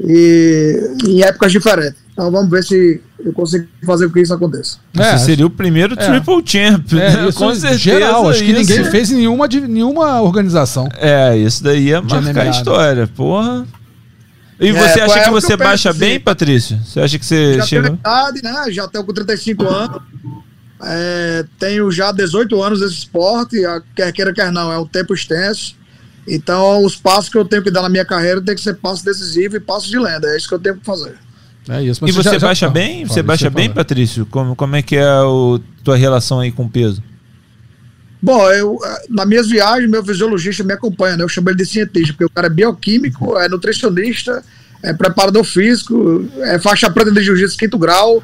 e 0.00 0.94
em 1.06 1.22
épocas 1.22 1.52
diferentes. 1.52 2.06
Então 2.12 2.30
vamos 2.30 2.50
ver 2.50 2.64
se 2.64 3.00
eu 3.24 3.32
consigo 3.32 3.66
fazer 3.84 4.06
com 4.06 4.14
que 4.14 4.20
isso 4.20 4.34
aconteça. 4.34 4.78
É, 4.98 5.16
seria 5.18 5.46
o 5.46 5.50
primeiro 5.50 5.94
é. 5.94 5.96
triple 5.96 6.42
champ. 6.44 6.92
É, 6.92 7.24
né? 7.24 7.32
com 7.32 7.54
certeza. 7.54 7.78
Geral, 7.78 8.28
acho 8.28 8.42
que 8.42 8.52
isso. 8.52 8.60
ninguém 8.60 8.84
fez 8.90 9.10
em 9.10 9.16
nenhuma, 9.16 9.46
nenhuma 9.46 10.22
organização. 10.22 10.88
É, 10.96 11.36
isso 11.36 11.62
daí 11.62 11.92
é 11.92 12.00
marcar 12.00 12.46
a 12.46 12.50
história. 12.50 13.06
Porra. 13.06 13.66
E 14.58 14.68
é, 14.68 14.72
você 14.72 15.00
acha 15.00 15.24
que 15.24 15.30
você 15.30 15.56
que 15.56 15.62
baixa 15.62 15.90
penso, 15.90 16.00
bem, 16.00 16.20
Patrício? 16.20 16.78
Você 16.84 17.00
acha 17.00 17.18
que 17.18 17.26
você 17.26 17.54
já 17.54 17.66
chega? 17.66 17.88
Idade, 17.88 18.42
né? 18.42 18.64
Já 18.70 18.88
tenho 18.88 19.04
com 19.04 19.12
35 19.12 19.66
anos. 19.66 20.02
É, 20.82 21.44
tenho 21.58 21.90
já 21.90 22.12
18 22.12 22.62
anos 22.62 22.80
desse 22.80 22.94
esporte, 22.94 23.56
quer 23.94 24.12
queira, 24.12 24.32
quer 24.32 24.52
não, 24.52 24.72
é 24.72 24.78
um 24.78 24.86
tempo 24.86 25.14
extenso. 25.14 25.74
Então, 26.28 26.84
os 26.84 26.96
passos 26.96 27.28
que 27.28 27.38
eu 27.38 27.44
tenho 27.44 27.62
que 27.62 27.70
dar 27.70 27.82
na 27.82 27.88
minha 27.88 28.04
carreira 28.04 28.42
tem 28.42 28.54
que 28.54 28.60
ser 28.60 28.74
passos 28.74 29.02
decisivos 29.02 29.56
e 29.56 29.60
passos 29.60 29.88
de 29.88 29.98
lenda. 29.98 30.28
É 30.28 30.36
isso 30.36 30.48
que 30.48 30.54
eu 30.54 30.58
tenho 30.58 30.76
que 30.76 30.84
fazer. 30.84 31.14
É 31.68 31.82
isso. 31.82 32.00
Mas 32.02 32.10
e 32.10 32.12
você, 32.12 32.38
já, 32.38 32.46
baixa 32.46 32.66
já... 32.66 32.72
bem? 32.72 33.04
Você 33.04 33.22
baixa 33.22 33.50
bem, 33.50 33.70
Patrício? 33.70 34.26
Como, 34.26 34.56
como 34.56 34.76
é 34.76 34.82
que 34.82 34.96
é 34.96 35.04
a 35.04 35.22
tua 35.84 35.96
relação 35.96 36.40
aí 36.40 36.50
com 36.50 36.64
o 36.64 36.68
peso? 36.68 37.02
Bom, 38.26 38.50
eu, 38.50 38.76
nas 39.08 39.24
minhas 39.24 39.48
viagens, 39.48 39.88
meu 39.88 40.04
fisiologista 40.04 40.64
me 40.64 40.72
acompanha, 40.72 41.16
né? 41.16 41.22
Eu 41.22 41.28
chamo 41.28 41.48
ele 41.48 41.58
de 41.58 41.64
cientista, 41.64 42.12
porque 42.12 42.24
o 42.24 42.28
cara 42.28 42.48
é 42.48 42.50
bioquímico, 42.50 43.38
é 43.38 43.48
nutricionista, 43.48 44.42
é 44.82 44.92
preparador 44.92 45.44
físico, 45.44 46.28
é 46.38 46.58
faixa 46.58 46.90
preta 46.90 47.12
de 47.12 47.22
jiu-jitsu 47.22 47.56
quinto 47.56 47.78
grau. 47.78 48.20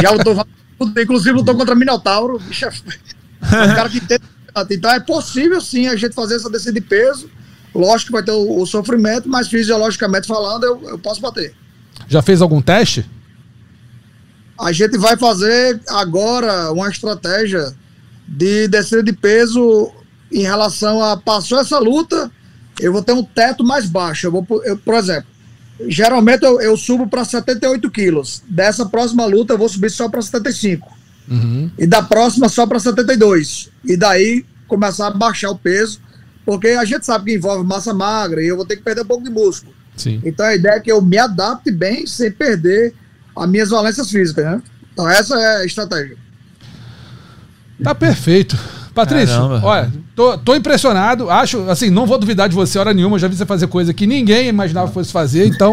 Já 0.00 0.10
lutou, 0.10 0.46
inclusive 0.98 1.32
lutou 1.32 1.54
contra 1.54 1.74
Minotauro. 1.74 2.38
Bicho, 2.38 2.64
é 2.64 2.70
um 2.70 3.74
cara 3.74 3.90
que 3.90 3.98
entende. 3.98 4.24
Então 4.70 4.90
é 4.90 5.00
possível 5.00 5.60
sim 5.60 5.86
a 5.86 5.96
gente 5.96 6.14
fazer 6.14 6.36
essa 6.36 6.48
descida 6.48 6.72
de 6.72 6.80
peso. 6.80 7.28
Lógico 7.74 8.06
que 8.06 8.12
vai 8.12 8.22
ter 8.22 8.32
o, 8.32 8.62
o 8.62 8.66
sofrimento, 8.66 9.28
mas 9.28 9.48
fisiologicamente 9.48 10.26
falando, 10.26 10.64
eu, 10.64 10.82
eu 10.88 10.98
posso 10.98 11.20
bater. 11.20 11.54
Já 12.08 12.22
fez 12.22 12.40
algum 12.40 12.62
teste? 12.62 13.04
A 14.58 14.72
gente 14.72 14.96
vai 14.96 15.14
fazer 15.18 15.78
agora 15.90 16.72
uma 16.72 16.88
estratégia 16.88 17.74
de 18.32 18.66
descida 18.66 19.02
de 19.02 19.12
peso 19.12 19.92
em 20.32 20.42
relação 20.42 21.02
a 21.02 21.16
passou 21.18 21.60
essa 21.60 21.78
luta, 21.78 22.30
eu 22.80 22.92
vou 22.92 23.02
ter 23.02 23.12
um 23.12 23.22
teto 23.22 23.62
mais 23.62 23.86
baixo. 23.86 24.26
Eu 24.26 24.32
vou, 24.32 24.46
eu, 24.64 24.78
por 24.78 24.94
exemplo, 24.94 25.26
geralmente 25.86 26.42
eu, 26.42 26.58
eu 26.60 26.76
subo 26.76 27.06
para 27.06 27.24
78 27.24 27.90
quilos. 27.90 28.42
Dessa 28.48 28.86
próxima 28.86 29.26
luta 29.26 29.52
eu 29.52 29.58
vou 29.58 29.68
subir 29.68 29.90
só 29.90 30.08
para 30.08 30.22
75. 30.22 30.90
Uhum. 31.28 31.70
E 31.78 31.86
da 31.86 32.02
próxima 32.02 32.48
só 32.48 32.66
para 32.66 32.80
72. 32.80 33.70
E 33.84 33.96
daí 33.96 34.46
começar 34.66 35.08
a 35.08 35.10
baixar 35.10 35.50
o 35.50 35.58
peso, 35.58 36.00
porque 36.46 36.68
a 36.68 36.84
gente 36.86 37.04
sabe 37.04 37.26
que 37.26 37.36
envolve 37.36 37.66
massa 37.66 37.92
magra 37.92 38.42
e 38.42 38.48
eu 38.48 38.56
vou 38.56 38.64
ter 38.64 38.76
que 38.76 38.82
perder 38.82 39.02
um 39.02 39.06
pouco 39.06 39.24
de 39.24 39.30
músculo. 39.30 39.74
Sim. 39.94 40.22
Então 40.24 40.46
a 40.46 40.54
ideia 40.54 40.76
é 40.76 40.80
que 40.80 40.90
eu 40.90 41.02
me 41.02 41.18
adapte 41.18 41.70
bem 41.70 42.06
sem 42.06 42.32
perder 42.32 42.94
as 43.36 43.48
minhas 43.48 43.68
valências 43.68 44.10
físicas, 44.10 44.44
né? 44.44 44.62
Então 44.92 45.08
essa 45.08 45.38
é 45.38 45.56
a 45.58 45.64
estratégia. 45.66 46.16
Tá 47.82 47.94
perfeito. 47.94 48.56
Patrício, 48.94 49.34
Caramba. 49.34 49.60
olha, 49.64 49.92
tô, 50.14 50.36
tô, 50.38 50.54
impressionado. 50.54 51.30
Acho, 51.30 51.68
assim, 51.70 51.88
não 51.88 52.06
vou 52.06 52.18
duvidar 52.18 52.48
de 52.48 52.54
você 52.54 52.78
hora 52.78 52.92
nenhuma. 52.92 53.18
Já 53.18 53.26
vi 53.26 53.36
você 53.36 53.46
fazer 53.46 53.66
coisa 53.66 53.94
que 53.94 54.06
ninguém 54.06 54.48
imaginava 54.48 54.88
que 54.88 54.94
fosse 54.94 55.10
fazer. 55.10 55.46
Então, 55.46 55.72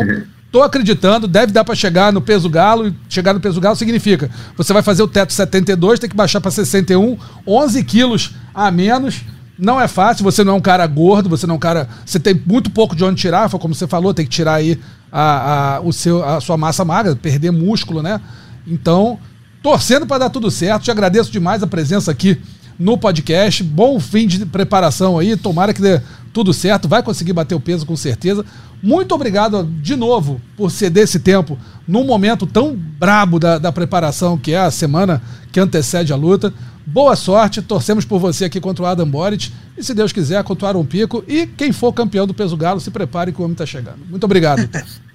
tô 0.51 0.61
acreditando. 0.63 1.27
Deve 1.27 1.51
dar 1.51 1.65
para 1.65 1.75
chegar 1.75 2.13
no 2.13 2.21
peso 2.21 2.49
galo. 2.49 2.87
E 2.87 2.95
chegar 3.09 3.33
no 3.33 3.39
peso 3.39 3.59
galo 3.59 3.75
significa 3.75 4.29
você 4.55 4.71
vai 4.71 4.81
fazer 4.81 5.03
o 5.03 5.07
teto 5.07 5.33
72, 5.33 5.99
tem 5.99 6.09
que 6.09 6.15
baixar 6.15 6.39
para 6.39 6.51
61, 6.51 7.17
11 7.45 7.83
quilos 7.83 8.31
a 8.53 8.71
menos. 8.71 9.21
Não 9.57 9.79
é 9.79 9.89
fácil. 9.89 10.23
Você 10.23 10.41
não 10.41 10.53
é 10.53 10.55
um 10.55 10.61
cara 10.61 10.87
gordo. 10.87 11.27
Você 11.27 11.45
não 11.45 11.55
é 11.55 11.57
um 11.57 11.59
cara. 11.59 11.89
Você 12.05 12.19
tem 12.19 12.41
muito 12.45 12.69
pouco 12.69 12.95
de 12.95 13.03
onde 13.03 13.19
tirar. 13.19 13.49
Como 13.49 13.75
você 13.75 13.85
falou, 13.85 14.13
tem 14.13 14.25
que 14.25 14.31
tirar 14.31 14.55
aí 14.55 14.79
a, 15.11 15.75
a, 15.75 15.79
o 15.81 15.91
seu, 15.91 16.23
a 16.23 16.39
sua 16.39 16.55
massa 16.55 16.85
magra, 16.85 17.17
perder 17.17 17.51
músculo, 17.51 18.01
né? 18.01 18.21
Então, 18.65 19.19
torcendo 19.61 20.05
para 20.05 20.19
dar 20.19 20.29
tudo 20.29 20.49
certo. 20.49 20.83
Te 20.83 20.91
agradeço 20.91 21.31
demais 21.31 21.63
a 21.63 21.67
presença 21.67 22.11
aqui 22.11 22.39
no 22.77 22.97
podcast. 22.97 23.63
Bom 23.63 23.99
fim 23.99 24.25
de 24.25 24.45
preparação 24.45 25.19
aí. 25.19 25.35
Tomara 25.35 25.73
que 25.73 25.81
dê 25.81 26.01
tudo 26.31 26.53
certo. 26.53 26.87
Vai 26.87 27.03
conseguir 27.03 27.33
bater 27.33 27.55
o 27.55 27.59
peso 27.59 27.85
com 27.85 27.95
certeza. 27.95 28.45
Muito 28.81 29.13
obrigado 29.13 29.65
de 29.81 29.95
novo 29.95 30.39
por 30.55 30.71
ceder 30.71 31.03
esse 31.03 31.19
tempo 31.19 31.57
num 31.85 32.05
momento 32.05 32.47
tão 32.47 32.75
brabo 32.75 33.37
da, 33.37 33.57
da 33.57 33.71
preparação 33.71 34.37
que 34.37 34.53
é 34.53 34.59
a 34.59 34.71
semana 34.71 35.21
que 35.51 35.59
antecede 35.59 36.13
a 36.13 36.15
luta. 36.15 36.53
Boa 36.85 37.15
sorte, 37.15 37.61
torcemos 37.61 38.05
por 38.05 38.19
você 38.19 38.45
aqui 38.45 38.59
contra 38.59 38.83
o 38.83 38.87
Adam 38.87 39.07
Boric 39.07 39.51
e, 39.77 39.83
se 39.83 39.93
Deus 39.93 40.11
quiser, 40.11 40.43
contra 40.43 40.65
o 40.65 40.67
Aaron 40.69 40.85
Pico. 40.85 41.23
E 41.27 41.45
quem 41.45 41.71
for 41.71 41.93
campeão 41.93 42.25
do 42.25 42.33
peso 42.33 42.57
galo, 42.57 42.79
se 42.79 42.89
prepare 42.89 43.31
que 43.31 43.39
o 43.39 43.43
homem 43.43 43.53
está 43.53 43.65
chegando. 43.65 43.99
Muito 44.09 44.23
obrigado. 44.23 44.67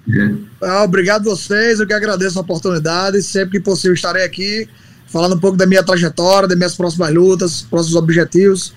ah, 0.61 0.83
obrigado 0.83 1.29
a 1.29 1.35
vocês, 1.35 1.79
eu 1.79 1.87
que 1.87 1.93
agradeço 1.93 2.37
a 2.37 2.41
oportunidade. 2.41 3.21
Sempre 3.21 3.59
que 3.59 3.63
possível 3.63 3.93
estarei 3.93 4.23
aqui 4.23 4.67
falando 5.07 5.35
um 5.35 5.39
pouco 5.39 5.57
da 5.57 5.65
minha 5.65 5.83
trajetória, 5.83 6.47
das 6.47 6.57
minhas 6.57 6.75
próximas 6.75 7.13
lutas, 7.13 7.61
próximos 7.61 7.95
objetivos. 7.95 8.73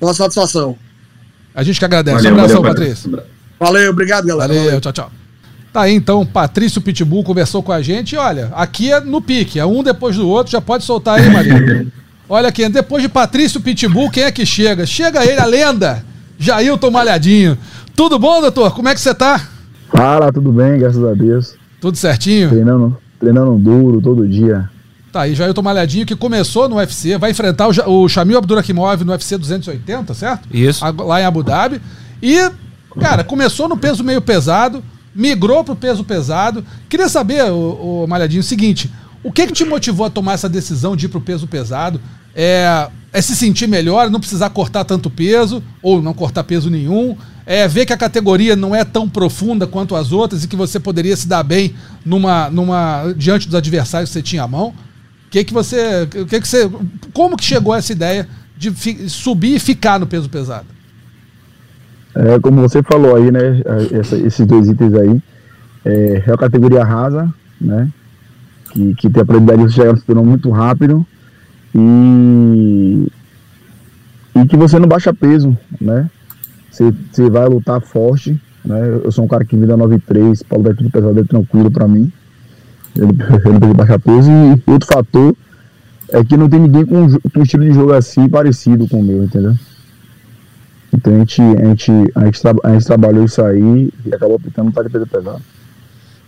Com 0.00 0.08
a 0.08 0.14
satisfação. 0.14 0.76
A 1.54 1.62
gente 1.62 1.78
que 1.78 1.84
agradece. 1.84 2.16
Valeu, 2.16 2.30
um 2.30 2.34
abração, 2.34 2.62
valeu, 2.62 2.74
Patrício. 2.74 3.22
Valeu, 3.60 3.90
obrigado, 3.90 4.26
galera. 4.26 4.48
Valeu, 4.48 4.64
valeu, 4.64 4.80
tchau, 4.80 4.92
tchau. 4.92 5.12
Tá 5.72 5.82
aí 5.82 5.94
então, 5.94 6.26
Patrício 6.26 6.80
Pitbull 6.80 7.22
conversou 7.22 7.62
com 7.62 7.72
a 7.72 7.80
gente. 7.80 8.14
E 8.14 8.18
olha, 8.18 8.50
aqui 8.54 8.90
é 8.90 9.00
no 9.00 9.22
pique, 9.22 9.58
é 9.58 9.64
um 9.64 9.82
depois 9.82 10.16
do 10.16 10.26
outro. 10.28 10.50
Já 10.50 10.60
pode 10.60 10.84
soltar 10.84 11.20
aí, 11.20 11.30
Maria. 11.30 11.86
olha 12.28 12.48
aqui, 12.48 12.68
depois 12.68 13.02
de 13.02 13.08
Patrício 13.08 13.60
Pitbull, 13.60 14.10
quem 14.10 14.24
é 14.24 14.32
que 14.32 14.44
chega? 14.44 14.84
Chega 14.84 15.24
ele, 15.24 15.40
a 15.40 15.46
lenda, 15.46 16.04
Jailton 16.38 16.90
Malhadinho. 16.90 17.56
Tudo 17.94 18.18
bom, 18.18 18.40
doutor? 18.40 18.74
Como 18.74 18.88
é 18.88 18.94
que 18.94 19.00
você 19.00 19.14
tá? 19.14 19.51
Fala, 19.94 20.32
tudo 20.32 20.50
bem, 20.50 20.78
graças 20.78 21.04
a 21.04 21.12
Deus. 21.12 21.54
Tudo 21.80 21.96
certinho? 21.96 22.48
Treinando, 22.48 22.96
treinando 23.20 23.58
duro 23.58 24.00
todo 24.00 24.26
dia. 24.26 24.70
Tá 25.12 25.22
aí, 25.22 25.34
Jailton 25.34 25.60
Malhadinho, 25.60 26.06
que 26.06 26.16
começou 26.16 26.66
no 26.68 26.76
UFC, 26.76 27.18
vai 27.18 27.32
enfrentar 27.32 27.68
o, 27.68 28.02
o 28.02 28.08
Shamil 28.08 28.38
Abdurakhimov 28.38 29.04
no 29.04 29.12
UFC 29.12 29.36
280, 29.36 30.14
certo? 30.14 30.48
Isso. 30.50 30.82
Lá 31.04 31.20
em 31.20 31.24
Abu 31.24 31.42
Dhabi. 31.42 31.82
E, 32.22 32.50
cara, 32.98 33.22
começou 33.22 33.68
no 33.68 33.76
peso 33.76 34.02
meio 34.02 34.22
pesado, 34.22 34.82
migrou 35.14 35.62
pro 35.62 35.76
peso 35.76 36.02
pesado. 36.02 36.64
Queria 36.88 37.10
saber, 37.10 37.44
o, 37.52 38.04
o 38.04 38.06
Malhadinho, 38.08 38.40
o 38.40 38.44
seguinte: 38.44 38.90
o 39.22 39.32
que, 39.32 39.46
que 39.46 39.52
te 39.52 39.64
motivou 39.64 40.06
a 40.06 40.10
tomar 40.10 40.34
essa 40.34 40.48
decisão 40.48 40.96
de 40.96 41.06
ir 41.06 41.08
pro 41.08 41.20
peso 41.20 41.46
pesado? 41.46 42.00
É, 42.34 42.88
é 43.12 43.20
se 43.20 43.36
sentir 43.36 43.66
melhor, 43.66 44.10
não 44.10 44.20
precisar 44.20 44.50
cortar 44.50 44.84
tanto 44.84 45.10
peso, 45.10 45.62
ou 45.82 46.02
não 46.02 46.14
cortar 46.14 46.44
peso 46.44 46.70
nenhum 46.70 47.16
é, 47.46 47.66
ver 47.66 47.86
que 47.86 47.92
a 47.92 47.96
categoria 47.96 48.54
não 48.54 48.74
é 48.74 48.84
tão 48.84 49.08
profunda 49.08 49.66
quanto 49.66 49.96
as 49.96 50.12
outras 50.12 50.44
e 50.44 50.48
que 50.48 50.56
você 50.56 50.78
poderia 50.78 51.16
se 51.16 51.26
dar 51.26 51.42
bem 51.42 51.74
numa, 52.04 52.48
numa 52.50 53.12
diante 53.16 53.46
dos 53.46 53.54
adversários 53.54 54.10
que 54.10 54.14
você 54.14 54.22
tinha 54.22 54.44
à 54.44 54.48
mão. 54.48 54.72
Que 55.30 55.44
que 55.44 55.52
você, 55.52 56.06
que 56.06 56.40
que 56.40 56.48
você, 56.48 56.70
como 57.12 57.36
que 57.36 57.44
chegou 57.44 57.74
essa 57.74 57.92
ideia 57.92 58.28
de 58.56 58.70
fi, 58.70 59.08
subir 59.08 59.56
e 59.56 59.58
ficar 59.58 59.98
no 59.98 60.06
peso 60.06 60.28
pesado? 60.28 60.66
É, 62.14 62.38
como 62.38 62.60
você 62.60 62.82
falou 62.82 63.16
aí, 63.16 63.30
né, 63.30 63.62
essa, 63.92 64.16
esses 64.16 64.46
dois 64.46 64.68
itens 64.68 64.94
aí, 64.94 65.22
é, 65.84 66.22
é 66.26 66.32
a 66.32 66.36
categoria 66.36 66.84
rasa, 66.84 67.32
né, 67.58 67.88
que, 68.72 68.94
que 68.94 69.10
tem 69.10 69.22
a 69.22 69.68
chegar 69.68 69.92
no 69.92 69.98
cinturão 69.98 70.24
muito 70.24 70.50
rápido 70.50 71.06
e 71.74 73.06
e 74.34 74.46
que 74.46 74.56
você 74.56 74.78
não 74.78 74.88
baixa 74.88 75.12
peso, 75.12 75.56
né? 75.78 76.10
Você, 76.70 77.28
vai 77.28 77.46
lutar 77.46 77.82
forte, 77.82 78.40
né? 78.64 79.00
Eu 79.04 79.12
sou 79.12 79.24
um 79.24 79.28
cara 79.28 79.44
que 79.44 79.54
vida 79.56 79.76
93, 79.76 80.42
Paulo 80.42 80.70
é 80.70 80.74
tudo 80.74 80.90
pesado 80.90 81.20
é 81.20 81.24
tranquilo 81.24 81.70
para 81.70 81.86
mim. 81.86 82.10
Ele, 82.96 83.08
ele 83.12 83.58
precisa 83.58 83.74
baixar 83.74 83.98
peso 83.98 84.30
e 84.30 84.70
outro 84.70 84.88
fator 84.90 85.36
é 86.08 86.24
que 86.24 86.36
não 86.36 86.48
tem 86.48 86.60
ninguém 86.60 86.84
com, 86.84 87.08
com 87.10 87.40
um 87.40 87.42
estilo 87.42 87.64
de 87.64 87.72
jogo 87.72 87.92
assim 87.92 88.26
parecido 88.28 88.88
com 88.88 89.00
o 89.00 89.02
meu, 89.02 89.22
entendeu? 89.22 89.54
Então 90.94 91.14
a 91.14 91.18
gente, 91.18 91.42
a 91.42 91.64
gente, 91.66 91.92
a 92.14 92.24
gente, 92.24 92.40
a 92.64 92.72
gente 92.72 92.86
trabalhou 92.86 93.24
isso 93.24 93.42
aí 93.42 93.90
e 94.06 94.14
acabou 94.14 94.36
optando 94.36 94.72
para 94.72 94.84
de 94.84 94.90
peso 94.90 95.06
pesado. 95.06 95.42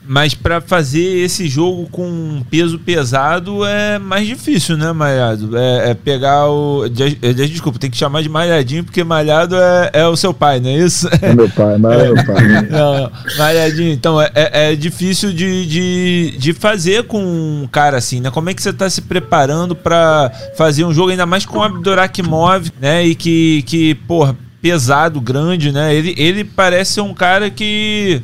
Mas 0.06 0.34
para 0.34 0.60
fazer 0.60 1.24
esse 1.24 1.48
jogo 1.48 1.88
com 1.90 2.42
peso 2.50 2.78
pesado 2.78 3.64
é 3.64 3.98
mais 3.98 4.26
difícil, 4.26 4.76
né, 4.76 4.92
Malhado? 4.92 5.56
É, 5.56 5.90
é 5.90 5.94
pegar 5.94 6.48
o. 6.48 6.86
Desculpa, 6.88 7.78
tem 7.78 7.90
que 7.90 7.96
chamar 7.96 8.22
de 8.22 8.28
Malhadinho, 8.28 8.84
porque 8.84 9.02
Malhado 9.02 9.56
é, 9.56 9.90
é 9.94 10.06
o 10.06 10.16
seu 10.16 10.34
pai, 10.34 10.60
não 10.60 10.68
é 10.68 10.76
isso? 10.78 11.08
É 11.22 11.34
meu 11.34 11.48
pai, 11.48 11.78
mas 11.78 12.00
é 12.00 12.04
meu 12.04 12.24
pai. 12.26 12.44
Não, 12.70 13.10
Malhadinho, 13.38 13.92
então 13.92 14.20
é, 14.20 14.30
é, 14.34 14.72
é 14.72 14.76
difícil 14.76 15.32
de, 15.32 15.66
de, 15.66 16.38
de 16.38 16.52
fazer 16.52 17.04
com 17.04 17.22
um 17.22 17.68
cara 17.70 17.96
assim, 17.96 18.20
né? 18.20 18.30
Como 18.30 18.50
é 18.50 18.54
que 18.54 18.62
você 18.62 18.70
está 18.70 18.88
se 18.90 19.02
preparando 19.02 19.74
para 19.74 20.30
fazer 20.56 20.84
um 20.84 20.92
jogo, 20.92 21.10
ainda 21.10 21.26
mais 21.26 21.46
com 21.46 21.58
o 21.58 21.62
Abdurakimov, 21.62 22.70
né? 22.80 23.06
E 23.06 23.14
que, 23.14 23.62
que 23.62 23.94
porra, 23.94 24.36
pesado, 24.60 25.20
grande, 25.20 25.72
né? 25.72 25.94
Ele, 25.94 26.14
ele 26.16 26.44
parece 26.44 26.94
ser 26.94 27.00
um 27.00 27.14
cara 27.14 27.50
que 27.50 28.22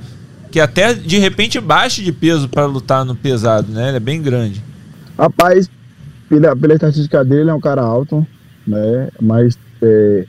que 0.50 0.60
até 0.60 0.94
de 0.94 1.18
repente 1.18 1.60
baixe 1.60 2.02
de 2.02 2.12
peso 2.12 2.48
para 2.48 2.66
lutar 2.66 3.04
no 3.04 3.14
pesado, 3.14 3.72
né? 3.72 3.88
Ele 3.88 3.96
é 3.96 4.00
bem 4.00 4.20
grande. 4.20 4.62
Rapaz, 5.16 5.70
pela, 6.28 6.56
pela 6.56 6.74
estatística 6.74 7.24
dele, 7.24 7.42
ele 7.42 7.50
é 7.50 7.54
um 7.54 7.60
cara 7.60 7.82
alto, 7.82 8.26
né? 8.66 9.08
Mas 9.20 9.58
é, 9.82 10.26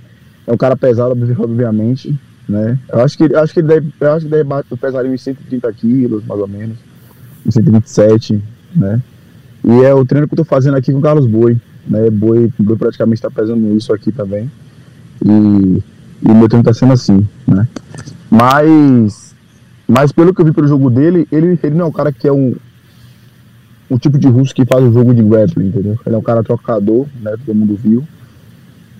é 0.47 0.53
um 0.53 0.57
cara 0.57 0.75
pesado, 0.75 1.17
obviamente, 1.39 2.17
né? 2.47 2.77
Eu 2.89 3.01
acho 3.01 3.17
que, 3.17 3.35
acho 3.35 3.53
que 3.53 3.59
ele 3.59 3.67
deve, 3.67 3.93
eu 3.99 4.11
acho 4.13 4.25
que 4.25 4.31
deve 4.31 4.49
pesaria 4.79 5.11
uns 5.11 5.21
130 5.21 5.73
quilos, 5.73 6.25
mais 6.25 6.39
ou 6.39 6.47
menos, 6.47 6.77
uns 7.45 7.53
127, 7.53 8.41
né? 8.75 9.01
E 9.63 9.83
é 9.83 9.93
o 9.93 10.05
treino 10.05 10.27
que 10.27 10.33
eu 10.33 10.37
tô 10.37 10.43
fazendo 10.43 10.75
aqui 10.75 10.91
com 10.91 10.99
o 10.99 11.01
Carlos 11.01 11.25
Boi, 11.25 11.59
né? 11.87 12.09
Boi, 12.09 12.51
Boi 12.59 12.77
praticamente 12.77 13.17
está 13.17 13.29
pesando 13.31 13.75
isso 13.75 13.93
aqui 13.93 14.11
também. 14.11 14.51
E, 15.23 15.29
e 15.29 16.31
o 16.31 16.35
meu 16.35 16.47
treino 16.47 16.63
tá 16.63 16.73
sendo 16.73 16.93
assim, 16.93 17.27
né? 17.47 17.67
Mas 18.29 19.30
mas 19.87 20.11
pelo 20.11 20.33
que 20.33 20.41
eu 20.41 20.45
vi 20.45 20.51
pelo 20.51 20.67
jogo 20.67 20.89
dele, 20.89 21.27
ele, 21.31 21.59
ele 21.61 21.75
não 21.75 21.85
é 21.85 21.87
um 21.89 21.91
cara 21.91 22.11
que 22.11 22.27
é 22.27 22.31
um, 22.31 22.55
um 23.89 23.97
tipo 23.97 24.17
de 24.17 24.27
russo 24.27 24.55
que 24.55 24.65
faz 24.65 24.83
o 24.83 24.91
jogo 24.91 25.13
de 25.13 25.21
grappling, 25.21 25.67
entendeu? 25.67 25.99
Ele 26.05 26.15
é 26.15 26.17
um 26.17 26.23
cara 26.23 26.43
trocador, 26.43 27.05
né? 27.21 27.33
Todo 27.45 27.55
mundo 27.55 27.75
viu. 27.75 28.07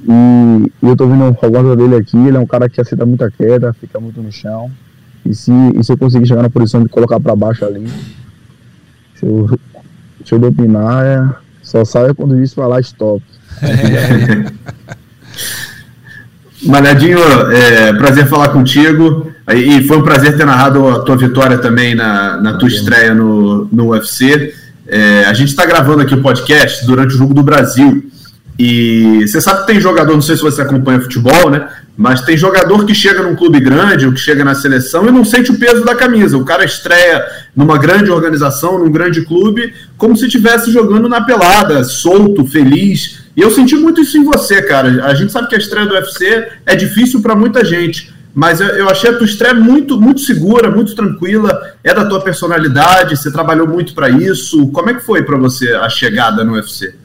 E, 0.04 0.72
e 0.84 0.88
eu 0.88 0.96
tô 0.96 1.08
vendo 1.08 1.24
algumas 1.24 1.78
dele 1.78 1.96
aqui, 1.96 2.18
ele 2.18 2.36
é 2.38 2.40
um 2.40 2.46
cara 2.46 2.68
que 2.68 2.82
aceita 2.82 3.06
muita 3.06 3.30
queda, 3.32 3.74
fica 3.74 4.00
muito 4.00 4.22
no 4.22 4.32
chão. 4.32 4.72
E 5.26 5.34
se, 5.34 5.52
e 5.76 5.84
se 5.84 5.92
eu 5.92 5.98
conseguir 5.98 6.28
chegar 6.28 6.42
na 6.42 6.50
posição 6.50 6.82
de 6.84 6.90
colocar 6.90 7.20
para 7.20 7.36
baixo 7.36 7.64
ali, 7.64 7.88
se 9.16 9.26
eu, 9.26 9.60
se 10.26 10.34
eu 10.34 10.40
dominar, 10.40 11.06
é, 11.06 11.30
só 11.62 11.86
sai 11.86 12.14
quando 12.14 12.42
isso 12.42 12.56
falar 12.56 12.82
stop. 12.82 13.24
Malhadinho, 16.64 17.18
é, 17.52 17.94
prazer 17.94 18.28
falar 18.28 18.50
contigo. 18.50 19.31
E 19.56 19.88
foi 19.88 19.98
um 19.98 20.04
prazer 20.04 20.38
ter 20.38 20.46
narrado 20.46 20.88
a 20.88 21.00
tua 21.00 21.18
vitória 21.18 21.58
também 21.58 21.96
na, 21.96 22.38
na 22.38 22.54
tua 22.54 22.68
estreia 22.68 23.14
no, 23.14 23.68
no 23.72 23.90
UFC. 23.90 24.54
É, 24.88 25.26
a 25.26 25.34
gente 25.34 25.50
está 25.50 25.66
gravando 25.66 26.02
aqui 26.02 26.14
o 26.14 26.22
podcast 26.22 26.86
durante 26.86 27.16
o 27.16 27.18
Jogo 27.18 27.34
do 27.34 27.44
Brasil. 27.44 28.12
E 28.60 29.26
você 29.26 29.42
sabe 29.42 29.62
que 29.62 29.68
tem 29.68 29.82
jogador, 29.82 30.14
não 30.14 30.22
sei 30.22 30.36
se 30.36 30.42
você 30.44 30.62
acompanha 30.62 31.02
futebol, 31.02 31.50
né? 31.50 31.68
Mas 31.98 32.22
tem 32.22 32.38
jogador 32.38 32.86
que 32.86 32.94
chega 32.94 33.24
num 33.24 33.36
clube 33.36 33.60
grande 33.60 34.06
ou 34.06 34.12
que 34.12 34.20
chega 34.20 34.44
na 34.44 34.54
seleção 34.54 35.08
e 35.08 35.12
não 35.12 35.26
sente 35.26 35.52
o 35.52 35.58
peso 35.58 35.84
da 35.84 35.96
camisa. 35.96 36.38
O 36.38 36.46
cara 36.46 36.64
estreia 36.64 37.26
numa 37.56 37.78
grande 37.78 38.12
organização, 38.12 38.78
num 38.78 38.92
grande 38.92 39.22
clube, 39.26 39.74
como 39.98 40.16
se 40.16 40.26
estivesse 40.26 40.72
jogando 40.72 41.10
na 41.10 41.22
pelada, 41.22 41.84
solto, 41.84 42.46
feliz. 42.46 43.24
E 43.36 43.42
eu 43.42 43.50
senti 43.50 43.76
muito 43.76 44.02
isso 44.02 44.18
em 44.18 44.24
você, 44.24 44.62
cara. 44.62 45.06
A 45.06 45.14
gente 45.16 45.32
sabe 45.32 45.48
que 45.48 45.56
a 45.56 45.60
estreia 45.60 45.88
do 45.88 45.96
UFC 45.96 46.48
é 46.66 46.76
difícil 46.76 47.22
para 47.22 47.36
muita 47.36 47.66
gente. 47.66 48.14
Mas 48.34 48.62
eu, 48.62 48.68
eu, 48.68 48.90
achei 48.90 49.10
a 49.10 49.18
tua 49.18 49.26
estreia 49.26 49.54
muito, 49.54 50.00
muito 50.00 50.22
segura, 50.22 50.72
muito 50.72 50.96
tranquila. 50.96 51.76
É 51.84 51.94
da 51.94 52.06
tua 52.06 52.22
personalidade, 52.22 53.18
você 53.18 53.32
trabalhou 53.32 53.68
muito 53.68 53.94
para 53.94 54.10
isso. 54.10 54.68
Como 54.70 54.90
é 54.90 54.94
que 54.94 55.02
foi 55.02 55.24
para 55.24 55.38
você 55.38 55.74
a 55.74 55.90
chegada 55.90 56.44
no 56.44 56.54
UFC? 56.54 56.96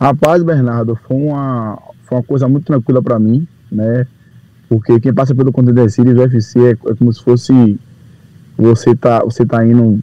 Rapaz, 0.00 0.42
Bernardo, 0.42 0.96
foi 1.06 1.16
uma, 1.16 1.78
foi 2.04 2.18
uma 2.18 2.24
coisa 2.24 2.46
muito 2.46 2.66
tranquila 2.66 3.02
para 3.02 3.18
mim, 3.18 3.46
né? 3.70 4.06
Porque 4.68 5.00
quem 5.00 5.12
passa 5.12 5.34
pelo 5.34 5.50
Contender 5.50 5.90
Series, 5.90 6.16
o 6.16 6.20
UFC 6.20 6.60
é, 6.60 6.70
é, 6.70 6.94
como 6.94 7.12
se 7.12 7.22
fosse 7.22 7.78
você 8.56 8.94
tá, 8.94 9.20
você 9.20 9.46
tá 9.46 9.64
indo 9.64 10.00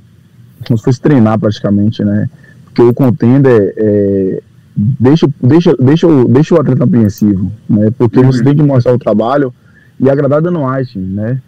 como 0.66 0.78
se 0.78 0.84
fosse 0.84 1.00
treinar 1.00 1.40
praticamente, 1.40 2.04
né? 2.04 2.30
Porque 2.66 2.82
o 2.82 2.94
Contender 2.94 3.74
é, 3.78 4.42
deixa, 4.76 5.30
deixa, 5.42 5.76
deixa, 5.78 6.08
deixa 6.26 6.56
o 6.56 6.60
atleta 6.60 6.84
apreensivo, 6.84 7.50
né? 7.70 7.92
Porque 7.98 8.20
uhum. 8.20 8.32
você 8.32 8.44
tem 8.44 8.56
que 8.56 8.64
mostrar 8.64 8.94
o 8.94 9.00
trabalho 9.00 9.54
e 10.00 10.10
agradar 10.10 10.42
dando 10.42 10.64
White, 10.66 10.98
né? 10.98 11.42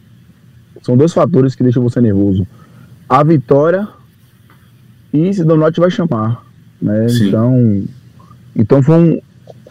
São 0.82 0.96
dois 0.96 1.14
fatores 1.14 1.56
que 1.56 1.64
deixam 1.64 1.84
você 1.84 2.00
nervoso. 2.00 2.48
A 3.10 3.24
vitória 3.24 3.88
e 5.14 5.34
se 5.34 5.44
Donut 5.44 5.80
vai 5.80 5.90
chamar, 5.90 6.44
né? 6.82 7.08
Sim. 7.10 7.28
Então, 7.28 7.84
então 8.56 8.84
foi 8.84 8.96
um, 8.96 9.22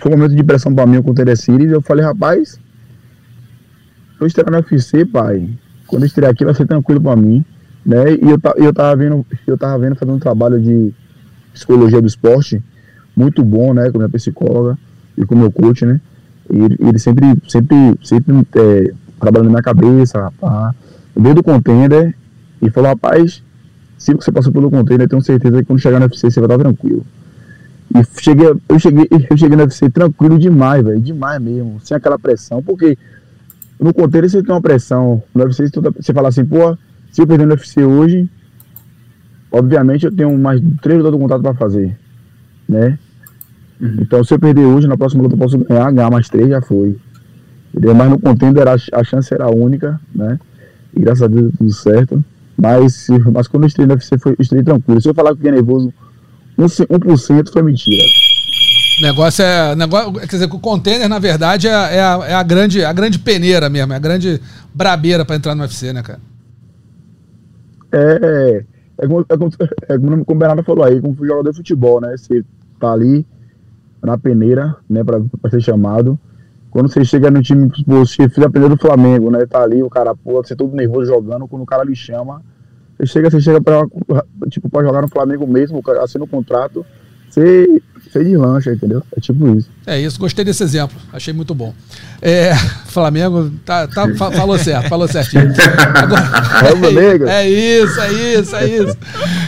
foi 0.01 0.13
um 0.13 0.17
momento 0.17 0.35
de 0.35 0.43
pressão 0.43 0.75
para 0.75 0.87
mim 0.87 1.03
com 1.03 1.11
o 1.11 1.15
Teresires. 1.15 1.71
Eu 1.71 1.81
falei, 1.81 2.05
rapaz, 2.05 2.59
eu 4.21 4.27
estrear 4.27 4.51
no 4.51 4.59
UFC, 4.59 5.05
pai. 5.05 5.49
Quando 5.87 6.03
eu 6.03 6.07
estrear 6.07 6.33
aqui 6.33 6.45
vai 6.45 6.55
ser 6.55 6.67
tranquilo 6.67 7.01
para 7.01 7.17
mim, 7.17 7.45
né? 7.85 8.15
E 8.15 8.31
eu, 8.31 8.39
eu 8.57 8.73
tava 8.73 8.97
vendo, 8.97 9.25
eu 9.47 9.57
tava 9.57 9.79
vendo 9.79 9.95
fazendo 9.95 10.17
um 10.17 10.21
trabalho 10.21 10.61
de 10.61 10.93
psicologia 11.53 12.01
do 12.01 12.07
esporte 12.07 12.63
muito 13.15 13.43
bom, 13.45 13.73
né? 13.73 13.91
Com 13.91 13.99
minha 13.99 14.11
psicóloga 14.11 14.77
e 15.17 15.25
com 15.25 15.35
meu 15.35 15.51
coach, 15.51 15.87
né? 15.87 16.01
E 16.51 16.89
ele 16.89 16.99
sempre, 16.99 17.37
sempre, 17.49 17.77
sempre 18.03 18.47
é, 18.55 18.93
trabalhando 19.21 19.51
na 19.51 19.63
cabeça, 19.63 20.23
rapaz, 20.23 20.75
desde 21.17 21.41
o 21.41 21.43
contender, 21.43 22.15
e 22.61 22.71
falou, 22.71 22.91
rapaz, 22.91 23.43
se 23.99 24.15
você 24.15 24.31
passou 24.31 24.53
pelo 24.53 24.71
contender, 24.71 25.05
eu 25.05 25.09
tenho 25.09 25.23
certeza 25.23 25.59
que 25.59 25.65
quando 25.65 25.81
chegar 25.81 25.99
no 25.99 26.07
UFC 26.07 26.31
você 26.31 26.41
vai 26.41 26.47
estar 26.49 26.59
tranquilo. 26.59 27.05
E 27.95 28.21
cheguei, 28.21 28.47
eu 28.69 28.79
cheguei, 28.79 29.09
eu 29.11 29.37
cheguei 29.37 29.57
no 29.57 29.63
UFC 29.63 29.89
tranquilo 29.91 30.39
demais, 30.39 30.85
velho, 30.85 31.01
demais 31.01 31.41
mesmo, 31.41 31.81
sem 31.81 31.97
aquela 31.97 32.19
pressão, 32.19 32.63
porque 32.63 32.99
no 33.81 33.93
contender 33.93 34.31
você 34.31 34.43
tem 34.43 34.55
uma 34.55 34.61
pressão, 34.61 35.23
no 35.35 35.45
UFC 35.45 35.71
você 35.97 36.13
fala 36.13 36.29
assim, 36.29 36.45
pô, 36.45 36.77
se 37.11 37.23
eu 37.23 37.27
perder 37.27 37.47
no 37.47 37.55
UFC 37.55 37.83
hoje, 37.85 38.29
obviamente 39.51 40.05
eu 40.05 40.15
tenho 40.15 40.37
mais 40.37 40.61
três 40.83 40.99
lutas 40.99 41.13
de 41.13 41.19
contato 41.19 41.43
para 41.43 41.55
fazer, 41.55 41.97
né? 42.69 42.99
Uhum. 43.81 43.99
Então, 44.01 44.25
se 44.25 44.33
eu 44.33 44.39
perder 44.39 44.65
hoje, 44.65 44.87
na 44.87 44.97
próxima 44.97 45.23
luta 45.23 45.35
eu 45.35 45.39
posso 45.39 45.59
ganhar, 45.59 45.91
ganhar 45.93 46.11
mais 46.11 46.29
três, 46.29 46.49
já 46.49 46.63
foi. 46.63 46.97
Mas 47.75 48.11
no 48.11 48.19
contender 48.19 48.67
a, 48.69 49.05
chance 49.05 49.33
era 49.33 49.55
única, 49.55 50.01
né? 50.15 50.39
E 50.95 51.01
graças 51.01 51.23
a 51.23 51.27
Deus 51.27 51.43
deu 51.43 51.53
tudo 51.59 51.73
certo. 51.73 52.25
Mas, 52.57 53.09
mas 53.33 53.47
quando 53.49 53.65
eu 53.65 53.69
estrei 53.69 53.87
no 53.87 53.93
UFC, 53.93 54.17
foi, 54.19 54.35
estrei 54.39 54.63
tranquilo. 54.63 55.01
Se 55.01 55.09
eu 55.09 55.15
falar 55.15 55.31
que 55.31 55.37
fiquei 55.37 55.53
nervoso, 55.53 55.93
1%, 56.59 57.53
foi 57.53 57.63
mentira. 57.63 58.03
O 58.99 59.03
negócio 59.03 59.45
é. 59.45 59.77
Negócio, 59.77 60.13
quer 60.13 60.27
dizer, 60.27 60.47
o 60.47 60.59
container, 60.59 61.07
na 61.07 61.19
verdade, 61.19 61.69
é, 61.69 61.71
é, 61.71 62.01
a, 62.01 62.21
é 62.29 62.35
a, 62.35 62.43
grande, 62.43 62.83
a 62.83 62.93
grande 62.95 63.19
peneira 63.19 63.69
mesmo, 63.69 63.93
é 63.93 63.97
a 63.97 64.01
grande 64.01 64.41
brabeira 64.75 65.23
para 65.23 65.37
entrar 65.37 65.55
no 65.55 65.63
UFC, 65.63 65.93
né, 65.93 66.03
cara? 66.03 66.21
É. 67.93 68.65
É 68.99 69.07
como, 69.07 69.27
é 69.29 69.37
como, 69.37 69.51
é 69.89 69.99
como 69.99 70.25
o 70.27 70.35
Bernardo 70.35 70.63
falou 70.63 70.85
aí, 70.85 70.99
como 71.01 71.15
jogador 71.15 71.51
de 71.51 71.57
futebol, 71.59 72.01
né? 72.01 72.17
Você 72.17 72.43
tá 72.81 72.93
ali, 72.93 73.27
na 74.07 74.17
peneira, 74.17 74.77
né, 74.89 75.03
para 75.05 75.51
ser 75.51 75.61
chamado. 75.61 76.17
Quando 76.71 76.89
você 76.89 77.05
chega 77.05 77.29
no 77.29 77.43
time, 77.43 77.69
você 77.85 78.29
fez 78.29 78.47
a 78.47 78.49
peneira 78.49 78.75
do 78.75 78.81
Flamengo, 78.81 79.31
né, 79.31 79.45
tá 79.47 79.63
ali, 79.63 79.83
o 79.83 79.91
cara, 79.91 80.15
pô, 80.15 80.43
você 80.43 80.55
todo 80.55 80.77
nervoso 80.77 81.07
jogando, 81.07 81.49
quando 81.49 81.63
o 81.63 81.67
cara 81.67 81.83
lhe 81.83 81.97
chama, 81.97 82.41
você 82.97 83.07
chega, 83.07 83.31
você 83.31 83.41
chega 83.41 83.61
para 83.61 83.83
tipo, 84.49 84.71
pra 84.71 84.85
jogar 84.85 85.03
no 85.03 85.09
Flamengo 85.09 85.45
mesmo, 85.47 85.83
assina 86.01 86.25
o 86.25 86.29
contrato, 86.29 86.87
você, 87.29 87.83
você 88.11 88.25
deslancha, 88.25 88.73
entendeu? 88.73 89.03
É 89.17 89.21
tipo 89.21 89.57
isso. 89.57 89.69
É 89.87 90.01
isso, 90.01 90.19
gostei 90.19 90.45
desse 90.45 90.63
exemplo, 90.63 90.97
achei 91.13 91.33
muito 91.33 91.55
bom. 91.55 91.75
É, 92.21 92.55
Flamengo, 92.87 93.51
tá, 93.65 93.87
tá, 93.87 94.07
falou 94.15 94.59
certo, 94.59 94.89
falou 94.89 95.09
certinho. 95.09 95.53
Agora, 95.95 97.31
é, 97.31 97.45
é 97.45 97.51
isso, 97.51 98.01
é 98.01 98.13
isso, 98.13 98.57
é 98.57 98.67
isso. 98.67 98.97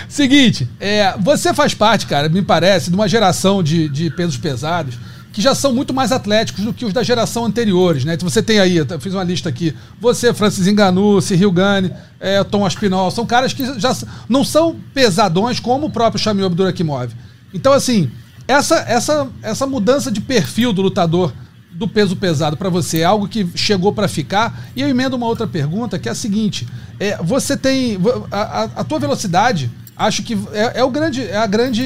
Seguinte, 0.09 0.68
é, 0.78 1.14
você 1.18 1.54
faz 1.54 1.74
parte, 1.74 2.06
cara, 2.06 2.28
me 2.28 2.42
parece, 2.42 2.90
de 2.90 2.96
uma 2.96 3.09
geração 3.09 3.62
de, 3.62 3.88
de 3.88 4.11
pesos 4.11 4.36
pesados 4.36 4.98
que 5.32 5.42
já 5.42 5.54
são 5.54 5.72
muito 5.72 5.94
mais 5.94 6.11
atléticos 6.11 6.64
do 6.64 6.74
que 6.74 6.84
os 6.84 6.92
da 6.92 7.02
geração 7.04 7.44
anteriores, 7.44 8.04
né? 8.04 8.14
Então 8.14 8.28
você 8.28 8.42
tem 8.42 8.59
aí, 8.59 8.78
eu 8.78 9.00
fiz 9.00 9.14
uma 9.14 9.22
lista 9.22 9.48
aqui, 9.48 9.72
você, 10.00 10.34
Francis 10.34 10.66
Enganu, 10.66 11.20
Cyril 11.22 11.52
Gane, 11.52 11.92
é, 12.18 12.42
Tom 12.42 12.66
Aspinall, 12.66 13.11
são 13.12 13.24
caras 13.24 13.52
que 13.52 13.78
já 13.78 13.96
não 14.28 14.42
são 14.42 14.74
pesadões 14.92 15.61
como 15.61 15.86
o 15.86 15.90
próprio 15.90 16.20
Shamil 16.20 16.46
Abdurakimov. 16.46 17.12
Então, 17.54 17.72
assim, 17.72 18.11
essa, 18.49 18.76
essa, 18.88 19.28
essa 19.42 19.66
mudança 19.66 20.11
de 20.11 20.20
perfil 20.20 20.72
do 20.72 20.82
lutador 20.82 21.32
do 21.70 21.86
peso 21.86 22.16
pesado 22.16 22.57
para 22.57 22.68
você 22.68 23.01
é 23.01 23.05
algo 23.05 23.28
que 23.28 23.46
chegou 23.55 23.92
para 23.92 24.09
ficar? 24.09 24.68
E 24.74 24.80
eu 24.80 24.88
emendo 24.88 25.16
uma 25.16 25.26
outra 25.26 25.46
pergunta 25.46 25.99
que 25.99 26.09
é 26.09 26.12
a 26.12 26.14
seguinte: 26.14 26.66
é, 26.99 27.18
você 27.22 27.57
tem 27.57 27.99
a, 28.32 28.40
a, 28.40 28.62
a 28.64 28.84
tua 28.84 28.99
velocidade 28.99 29.70
acho 29.99 30.22
que 30.22 30.38
é, 30.53 30.78
é, 30.78 30.84
o 30.84 30.90
grande, 30.90 31.24
é 31.24 31.36
a 31.36 31.46
grande, 31.46 31.82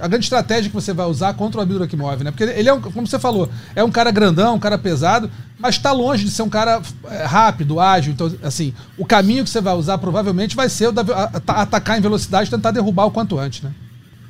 a 0.00 0.08
grande 0.08 0.24
estratégia 0.24 0.68
que 0.68 0.74
você 0.74 0.92
vai 0.92 1.06
usar 1.06 1.32
contra 1.34 1.60
o 1.60 1.62
Abdul 1.62 1.84
Akimov, 1.84 2.24
né? 2.24 2.32
Porque 2.32 2.42
ele 2.42 2.68
é, 2.68 2.72
um, 2.72 2.80
como 2.80 3.06
você 3.06 3.20
falou, 3.20 3.48
é 3.74 3.84
um 3.84 3.90
cara 3.90 4.10
grandão, 4.10 4.56
um 4.56 4.58
cara 4.58 4.76
pesado, 4.76 5.30
mas 5.56 5.76
está 5.76 5.92
longe 5.92 6.24
de 6.24 6.30
ser 6.30 6.42
um 6.42 6.48
cara 6.48 6.82
é, 7.08 7.24
rápido, 7.24 7.78
ágil. 7.78 8.12
Então, 8.12 8.34
assim, 8.42 8.74
o 8.98 9.06
caminho 9.06 9.44
que 9.44 9.50
você 9.50 9.60
vai 9.60 9.74
usar 9.74 9.96
provavelmente 9.98 10.56
vai 10.56 10.68
ser 10.68 10.90
da, 10.90 11.02
a, 11.02 11.62
atacar 11.62 11.96
em 11.96 12.02
velocidade 12.02 12.50
tentar 12.50 12.72
derrubar 12.72 13.06
o 13.06 13.12
quanto 13.12 13.38
antes, 13.38 13.62
né? 13.62 13.70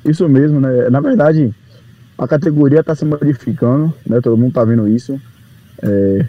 Isso 0.05 0.27
mesmo, 0.27 0.59
né? 0.59 0.89
Na 0.89 0.99
verdade, 0.99 1.53
a 2.17 2.27
categoria 2.27 2.79
está 2.79 2.95
se 2.95 3.05
modificando, 3.05 3.93
né? 4.05 4.19
Todo 4.21 4.37
mundo 4.37 4.49
está 4.49 4.63
vendo 4.63 4.87
isso. 4.87 5.19
É, 5.81 6.25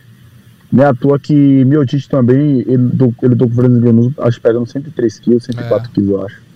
não 0.71 0.85
é 0.85 0.87
à 0.87 0.95
toa 0.95 1.19
que 1.19 1.65
Miotite 1.65 2.09
também, 2.09 2.61
ele, 2.61 2.91
ele 3.23 3.37
tô 3.37 3.47
com 3.47 3.53
o 3.53 3.55
Fernando 3.55 4.15
acho 4.19 4.37
que 4.37 4.43
pegando 4.43 4.67
103 4.67 5.19
quilos, 5.19 5.45
104 5.45 5.89
é. 5.89 5.95
quilos, 5.95 6.11
eu 6.11 6.27
acho 6.27 6.49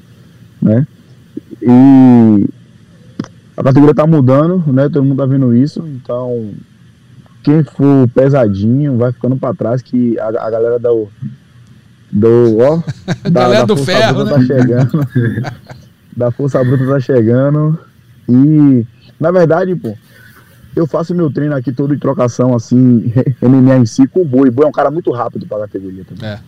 né? 0.62 0.86
E 1.60 2.48
a 3.56 3.62
categoria 3.62 3.94
tá 3.94 4.06
mudando, 4.06 4.62
né? 4.72 4.88
Todo 4.88 5.04
mundo 5.04 5.18
tá 5.18 5.26
vendo 5.26 5.54
isso, 5.54 5.84
então 5.88 6.50
quem 7.42 7.64
for 7.64 8.08
pesadinho 8.14 8.96
vai 8.96 9.12
ficando 9.12 9.36
para 9.36 9.54
trás 9.54 9.82
que 9.82 10.16
a, 10.18 10.28
a, 10.28 10.50
galera 10.50 10.78
do 10.78 11.08
do 12.10 12.58
ó, 12.58 12.82
da, 13.24 13.40
galera 13.42 13.66
da 13.66 13.74
do 13.74 13.76
ferro, 13.76 14.24
né? 14.24 14.30
tá 14.30 14.40
chegando. 14.42 15.08
da 16.16 16.30
força 16.30 16.62
bruta 16.62 16.86
tá 16.86 17.00
chegando 17.00 17.78
e 18.28 18.86
na 19.18 19.30
verdade, 19.30 19.74
pô, 19.76 19.96
eu 20.74 20.86
faço 20.86 21.14
meu 21.14 21.30
treino 21.30 21.54
aqui 21.54 21.72
todo 21.72 21.94
de 21.94 22.00
trocação 22.00 22.54
assim, 22.54 23.12
MMA 23.40 23.78
em 23.78 23.86
si 23.86 24.06
com 24.06 24.20
o 24.20 24.24
Boi. 24.24 24.48
O 24.48 24.52
Boi 24.52 24.66
é 24.66 24.68
um 24.68 24.72
cara 24.72 24.90
muito 24.90 25.10
rápido 25.12 25.46
para 25.46 25.58
a 25.58 25.68
categoria 25.68 26.04
também. 26.04 26.28
É. 26.28 26.40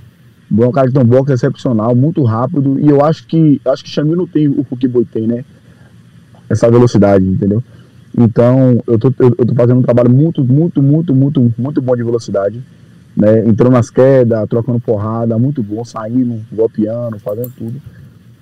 É 0.56 0.66
um 0.66 0.72
cara 0.72 0.86
que 0.86 0.92
tem 0.92 1.02
um 1.02 1.06
boxe 1.06 1.32
excepcional, 1.32 1.96
muito 1.96 2.22
rápido, 2.22 2.78
e 2.78 2.88
eu 2.88 3.04
acho 3.04 3.26
que 3.26 3.60
acho 3.64 3.82
que 3.82 3.90
Xamil 3.90 4.16
não 4.16 4.26
tem 4.26 4.48
o 4.48 4.76
que 4.76 4.86
Boi 4.86 5.04
tem, 5.04 5.26
né? 5.26 5.44
Essa 6.48 6.70
velocidade, 6.70 7.24
entendeu? 7.24 7.62
Então, 8.16 8.80
eu 8.86 8.98
tô, 8.98 9.12
eu, 9.18 9.34
eu 9.38 9.46
tô 9.46 9.54
fazendo 9.54 9.78
um 9.78 9.82
trabalho 9.82 10.10
muito, 10.10 10.44
muito, 10.44 10.80
muito, 10.80 11.14
muito, 11.14 11.52
muito 11.58 11.82
bom 11.82 11.96
de 11.96 12.02
velocidade, 12.04 12.62
né? 13.16 13.40
Entrando 13.46 13.72
nas 13.72 13.90
quedas, 13.90 14.48
trocando 14.48 14.78
porrada, 14.78 15.36
muito 15.38 15.62
bom, 15.62 15.84
saindo, 15.84 16.40
golpeando, 16.52 17.18
fazendo 17.18 17.50
tudo. 17.56 17.80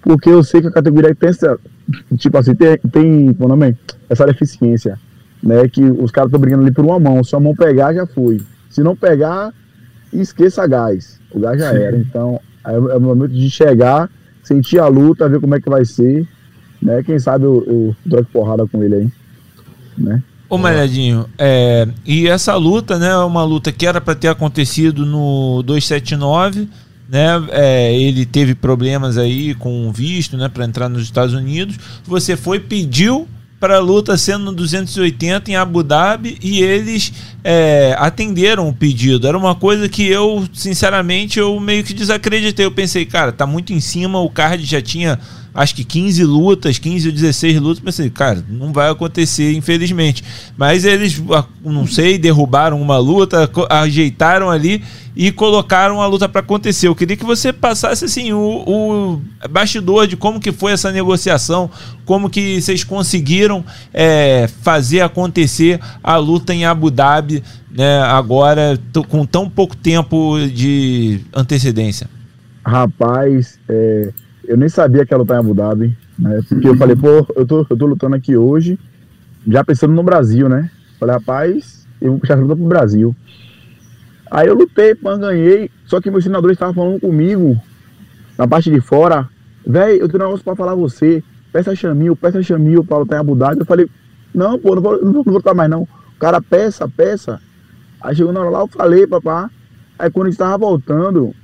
Porque 0.02 0.28
eu 0.28 0.42
sei 0.42 0.60
que 0.60 0.66
a 0.66 0.72
categoria 0.72 1.14
tem 1.14 1.30
essa, 1.30 1.58
tipo 2.16 2.36
assim, 2.36 2.54
tem, 2.54 2.76
tem 2.90 3.34
como 3.34 3.48
nome 3.48 3.70
é? 3.70 3.76
essa 4.10 4.26
deficiência, 4.26 4.98
né? 5.42 5.68
Que 5.68 5.82
os 5.82 6.10
caras 6.10 6.28
estão 6.28 6.40
brigando 6.40 6.62
ali 6.62 6.72
por 6.72 6.84
uma 6.84 6.98
mão, 6.98 7.22
se 7.22 7.34
a 7.36 7.40
mão 7.40 7.54
pegar, 7.54 7.94
já 7.94 8.06
foi. 8.06 8.40
Se 8.68 8.82
não 8.82 8.96
pegar, 8.96 9.52
esqueça 10.12 10.66
gás 10.66 11.22
o 11.34 11.40
gás 11.40 11.58
já 11.58 11.72
era. 11.72 11.96
Então, 11.96 12.40
é, 12.64 12.72
é, 12.72 12.78
o 12.78 13.00
momento 13.00 13.32
de 13.32 13.50
chegar, 13.50 14.10
sentir 14.42 14.78
a 14.78 14.86
luta, 14.86 15.28
ver 15.28 15.40
como 15.40 15.54
é 15.54 15.60
que 15.60 15.68
vai 15.68 15.84
ser. 15.84 16.26
Né? 16.80 17.02
Quem 17.02 17.18
sabe 17.18 17.44
eu, 17.44 17.64
eu 17.66 17.96
troco 18.08 18.30
porrada 18.32 18.66
com 18.66 18.82
ele 18.82 18.94
aí. 18.94 19.08
Né? 19.96 20.22
Ô 20.48 20.58
Malhadinho, 20.58 21.26
é, 21.38 21.88
e 22.04 22.28
essa 22.28 22.54
luta, 22.56 22.98
né, 22.98 23.08
é 23.08 23.16
uma 23.16 23.42
luta 23.42 23.72
que 23.72 23.86
era 23.86 24.02
para 24.02 24.14
ter 24.14 24.28
acontecido 24.28 25.06
no 25.06 25.62
279, 25.62 26.68
né, 27.12 27.28
é, 27.50 27.94
ele 27.94 28.24
teve 28.24 28.54
problemas 28.54 29.18
aí 29.18 29.54
com 29.54 29.86
o 29.86 29.92
visto, 29.92 30.34
né, 30.38 30.48
para 30.48 30.64
entrar 30.64 30.88
nos 30.88 31.02
Estados 31.02 31.34
Unidos. 31.34 31.76
Você 32.06 32.38
foi, 32.38 32.58
pediu 32.58 33.28
para 33.60 33.76
a 33.76 33.80
luta 33.80 34.16
sendo 34.16 34.46
no 34.46 34.52
280 34.52 35.50
em 35.50 35.54
Abu 35.54 35.82
Dhabi 35.82 36.38
e 36.42 36.62
eles 36.62 37.12
é, 37.44 37.94
atenderam 37.98 38.66
o 38.66 38.72
pedido. 38.72 39.28
Era 39.28 39.36
uma 39.36 39.54
coisa 39.54 39.90
que 39.90 40.08
eu, 40.08 40.48
sinceramente, 40.54 41.38
eu 41.38 41.60
meio 41.60 41.84
que 41.84 41.92
desacreditei. 41.92 42.64
Eu 42.64 42.72
pensei, 42.72 43.04
cara, 43.04 43.30
tá 43.30 43.46
muito 43.46 43.74
em 43.74 43.78
cima, 43.78 44.18
o 44.18 44.30
card 44.30 44.64
já 44.64 44.80
tinha 44.80 45.20
acho 45.54 45.74
que 45.74 45.84
15 45.84 46.24
lutas, 46.24 46.78
15 46.78 47.08
ou 47.08 47.14
16 47.14 47.60
lutas, 47.60 47.82
pensei, 47.82 48.10
cara, 48.10 48.44
não 48.48 48.72
vai 48.72 48.90
acontecer, 48.90 49.52
infelizmente. 49.54 50.24
Mas 50.56 50.84
eles, 50.84 51.22
não 51.64 51.86
sei, 51.86 52.18
derrubaram 52.18 52.80
uma 52.80 52.98
luta, 52.98 53.50
ajeitaram 53.68 54.50
ali 54.50 54.82
e 55.14 55.30
colocaram 55.30 56.00
a 56.00 56.06
luta 56.06 56.28
para 56.28 56.40
acontecer. 56.40 56.88
Eu 56.88 56.94
queria 56.94 57.16
que 57.16 57.24
você 57.24 57.52
passasse 57.52 58.04
assim 58.04 58.32
o, 58.32 58.40
o, 58.66 59.20
bastidor 59.50 60.06
de 60.06 60.16
como 60.16 60.40
que 60.40 60.52
foi 60.52 60.72
essa 60.72 60.90
negociação, 60.90 61.70
como 62.04 62.30
que 62.30 62.60
vocês 62.60 62.82
conseguiram 62.82 63.64
é, 63.92 64.48
fazer 64.62 65.00
acontecer 65.00 65.78
a 66.02 66.16
luta 66.16 66.54
em 66.54 66.64
Abu 66.64 66.90
Dhabi, 66.90 67.42
né, 67.70 68.00
agora 68.02 68.78
com 69.08 69.26
tão 69.26 69.48
pouco 69.48 69.76
tempo 69.76 70.38
de 70.46 71.20
antecedência. 71.34 72.08
Rapaz, 72.64 73.58
é, 73.68 74.12
eu 74.44 74.56
nem 74.56 74.68
sabia 74.68 75.04
que 75.06 75.14
ia 75.14 75.18
lutar 75.18 75.36
em 75.36 75.40
Abu 75.40 75.54
Dhabi, 75.54 75.96
né? 76.18 76.40
Porque 76.48 76.68
eu 76.68 76.76
falei, 76.76 76.96
pô, 76.96 77.26
eu 77.36 77.46
tô, 77.46 77.66
eu 77.68 77.76
tô 77.76 77.86
lutando 77.86 78.16
aqui 78.16 78.36
hoje, 78.36 78.78
já 79.46 79.64
pensando 79.64 79.92
no 79.92 80.02
Brasil, 80.02 80.48
né? 80.48 80.70
Falei, 80.98 81.14
rapaz, 81.14 81.86
eu 82.00 82.12
vou 82.12 82.20
puxar 82.20 82.34
a 82.34 82.40
luta 82.40 82.56
pro 82.56 82.66
Brasil. 82.66 83.14
Aí 84.30 84.48
eu 84.48 84.54
lutei, 84.54 84.94
pan, 84.94 85.18
ganhei, 85.18 85.70
só 85.86 86.00
que 86.00 86.10
meus 86.10 86.24
treinadores 86.24 86.56
estavam 86.56 86.74
falando 86.74 87.00
comigo, 87.00 87.60
na 88.38 88.48
parte 88.48 88.70
de 88.70 88.80
fora, 88.80 89.28
velho, 89.66 90.00
eu 90.00 90.08
tenho 90.08 90.22
um 90.22 90.26
negócio 90.26 90.44
pra 90.44 90.56
falar 90.56 90.74
você, 90.74 91.22
peça 91.52 91.74
chamil, 91.74 92.16
peça 92.16 92.42
chamil 92.42 92.82
pra 92.82 92.98
lutar 92.98 93.18
em 93.18 93.20
Abu 93.20 93.36
Dhabi. 93.36 93.60
Eu 93.60 93.66
falei, 93.66 93.88
não, 94.34 94.58
pô, 94.58 94.74
não 94.74 94.82
vou, 94.82 95.04
não 95.04 95.12
vou 95.22 95.34
lutar 95.34 95.54
mais 95.54 95.70
não. 95.70 95.82
O 95.82 96.18
cara, 96.18 96.40
peça, 96.40 96.88
peça. 96.88 97.40
Aí 98.00 98.16
chegou 98.16 98.32
na 98.32 98.40
hora 98.40 98.50
lá, 98.50 98.60
eu 98.60 98.68
falei, 98.68 99.06
papá. 99.06 99.50
Aí 99.98 100.10
quando 100.10 100.26
a 100.26 100.30
gente 100.30 100.38
tava 100.38 100.58
voltando, 100.58 101.34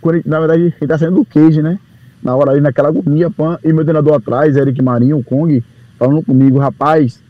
quando 0.00 0.16
gente, 0.16 0.28
na 0.28 0.38
verdade, 0.38 0.74
ele 0.80 0.88
tá 0.88 0.96
saindo 0.96 1.16
do 1.16 1.24
cage, 1.24 1.60
né? 1.60 1.78
Na 2.22 2.34
hora 2.34 2.52
ali, 2.52 2.60
naquela 2.60 2.88
agonia, 2.88 3.30
pan, 3.30 3.58
e 3.62 3.72
meu 3.72 3.84
treinador 3.84 4.14
atrás, 4.14 4.56
Eric 4.56 4.82
Marinho, 4.82 5.18
o 5.18 5.24
Kong, 5.24 5.62
falando 5.98 6.22
comigo, 6.22 6.58
rapaz, 6.58 7.20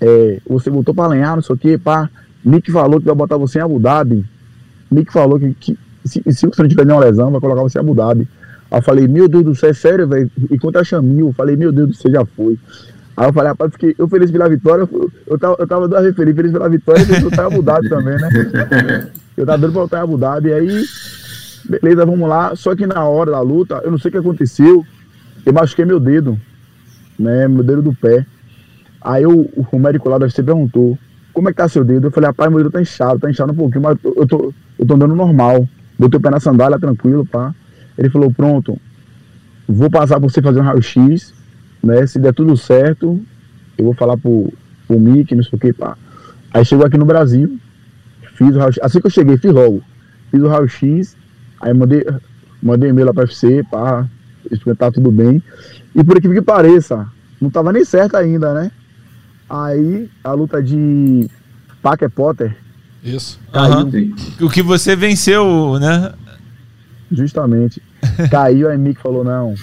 é, 0.00 0.40
você 0.46 0.70
voltou 0.70 0.94
para 0.94 1.12
alinhar, 1.12 1.34
não 1.34 1.42
sei 1.42 1.54
o 1.54 1.58
que, 1.58 1.78
pá. 1.78 2.08
Nick 2.44 2.70
falou 2.70 3.00
que 3.00 3.06
vai 3.06 3.14
botar 3.14 3.36
você 3.36 3.58
em 3.58 3.62
Abu 3.62 3.80
Dhabi. 3.80 4.24
Nick 4.90 5.12
falou 5.12 5.38
que, 5.38 5.52
que 5.54 5.78
se, 6.04 6.22
se 6.32 6.46
você 6.46 6.62
não 6.62 6.68
tiver 6.68 6.86
nenhuma 6.86 7.04
lesão, 7.04 7.30
vai 7.30 7.40
colocar 7.40 7.62
você 7.62 7.78
em 7.78 7.80
Abu 7.80 7.94
Dhabi. 7.94 8.28
Aí 8.70 8.78
eu 8.78 8.82
falei, 8.82 9.08
meu 9.08 9.28
Deus 9.28 9.44
do 9.44 9.54
céu, 9.54 9.70
é 9.70 9.72
sério, 9.72 10.06
velho? 10.06 10.30
E 10.50 10.58
quanto 10.58 10.78
a 10.78 10.84
Chamil, 10.84 11.28
eu 11.28 11.32
falei, 11.32 11.56
meu 11.56 11.72
Deus 11.72 11.88
do 11.88 11.94
céu, 11.94 12.12
já 12.12 12.24
foi. 12.24 12.58
Aí 13.16 13.28
eu 13.28 13.32
falei, 13.32 13.48
rapaz, 13.48 13.72
fiquei 13.72 13.94
eu 13.98 14.06
feliz 14.08 14.30
pela 14.30 14.48
vitória, 14.48 14.82
eu, 14.82 15.10
eu, 15.26 15.38
tava, 15.38 15.56
eu 15.58 15.66
tava 15.66 15.88
duas 15.88 16.02
vezes 16.02 16.16
feliz, 16.16 16.36
feliz 16.36 16.52
pela 16.52 16.68
vitória 16.68 17.02
e 17.02 17.22
eu 17.22 17.30
tava 17.30 17.48
em 17.48 17.54
Abu 17.54 17.62
Dhabi 17.62 17.88
também, 17.88 18.16
né? 18.16 19.08
Eu 19.36 19.44
tava 19.44 19.58
doido 19.58 19.72
pra 19.72 19.80
voltar 19.82 19.98
em 19.98 20.02
Abu 20.02 20.16
Dhabi, 20.16 20.50
aí 20.50 20.84
Beleza, 21.68 22.06
vamos 22.06 22.28
lá. 22.28 22.54
Só 22.54 22.74
que 22.74 22.86
na 22.86 23.04
hora 23.04 23.32
da 23.32 23.40
luta, 23.40 23.80
eu 23.84 23.90
não 23.90 23.98
sei 23.98 24.08
o 24.08 24.12
que 24.12 24.18
aconteceu. 24.18 24.84
Eu 25.44 25.52
machuquei 25.52 25.84
meu 25.84 25.98
dedo, 25.98 26.38
né? 27.18 27.48
Meu 27.48 27.62
dedo 27.62 27.82
do 27.82 27.94
pé. 27.94 28.24
Aí 29.00 29.26
o, 29.26 29.48
o 29.70 29.78
médico 29.78 30.08
lá 30.08 30.18
da 30.18 30.24
UFC 30.24 30.42
perguntou: 30.42 30.98
Como 31.32 31.48
é 31.48 31.52
que 31.52 31.58
tá 31.58 31.68
seu 31.68 31.84
dedo? 31.84 32.06
Eu 32.06 32.10
falei: 32.10 32.28
Rapaz, 32.28 32.50
meu 32.50 32.58
dedo 32.58 32.70
tá 32.70 32.80
inchado, 32.80 33.18
tá 33.18 33.30
inchado 33.30 33.52
um 33.52 33.56
pouquinho, 33.56 33.82
mas 33.82 33.98
eu 34.04 34.26
tô, 34.26 34.52
eu 34.78 34.86
tô 34.86 34.94
andando 34.94 35.14
normal. 35.14 35.68
Botei 35.98 36.18
o 36.18 36.20
pé 36.20 36.30
na 36.30 36.40
sandália, 36.40 36.78
tranquilo, 36.78 37.26
pá. 37.26 37.54
Ele 37.98 38.10
falou: 38.10 38.32
Pronto, 38.32 38.78
vou 39.68 39.90
passar 39.90 40.20
pra 40.20 40.28
você 40.28 40.40
fazer 40.40 40.60
um 40.60 40.64
raio-x, 40.64 41.34
né? 41.82 42.06
Se 42.06 42.18
der 42.18 42.32
tudo 42.32 42.56
certo, 42.56 43.20
eu 43.76 43.84
vou 43.84 43.94
falar 43.94 44.16
pro, 44.16 44.52
pro 44.86 45.00
Mickey, 45.00 45.34
não 45.34 45.42
sei 45.42 45.56
o 45.56 45.60
que, 45.60 45.72
pá. 45.72 45.96
Aí 46.52 46.64
chegou 46.64 46.86
aqui 46.86 46.96
no 46.96 47.04
Brasil, 47.04 47.58
fiz 48.34 48.54
o 48.54 48.58
raio-x. 48.58 48.78
Assim 48.82 49.00
que 49.00 49.06
eu 49.06 49.10
cheguei, 49.10 49.36
fiz 49.36 49.52
logo. 49.52 49.82
Fiz 50.30 50.42
o 50.42 50.48
raio-x 50.48 51.16
Aí 51.60 51.72
mandei, 51.72 52.04
mandei 52.62 52.90
e-mail 52.90 53.06
lá 53.06 53.14
pra 53.14 53.24
UFC, 53.24 53.62
pá, 53.70 54.06
experimentar 54.50 54.92
tudo 54.92 55.10
bem. 55.10 55.42
E 55.94 56.04
por 56.04 56.18
aquilo 56.18 56.34
que 56.34 56.42
pareça, 56.42 57.06
não 57.40 57.50
tava 57.50 57.72
nem 57.72 57.84
certo 57.84 58.16
ainda, 58.16 58.52
né? 58.54 58.70
Aí 59.48 60.10
a 60.22 60.32
luta 60.32 60.62
de 60.62 61.28
Packer 61.82 62.10
Potter. 62.10 62.56
Isso. 63.02 63.40
Caiu. 63.52 63.86
Uhum. 63.86 64.14
O 64.42 64.50
que 64.50 64.62
você 64.62 64.96
venceu, 64.96 65.78
né? 65.78 66.12
Justamente. 67.10 67.80
Caiu, 68.30 68.68
aí 68.68 68.76
Mick 68.76 69.00
falou, 69.00 69.22
não, 69.22 69.54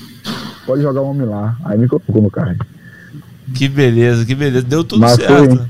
pode 0.66 0.82
jogar 0.82 1.02
o 1.02 1.10
homem 1.10 1.28
lá. 1.28 1.58
Aí 1.66 1.78
me 1.78 1.88
colocou 1.88 2.22
no 2.22 2.32
carro. 2.32 2.56
Que 3.54 3.68
beleza, 3.68 4.26
que 4.26 4.34
beleza. 4.34 4.66
Deu 4.66 4.84
tudo 4.84 5.02
mas 5.02 5.16
certo. 5.16 5.58
Foi, 5.58 5.68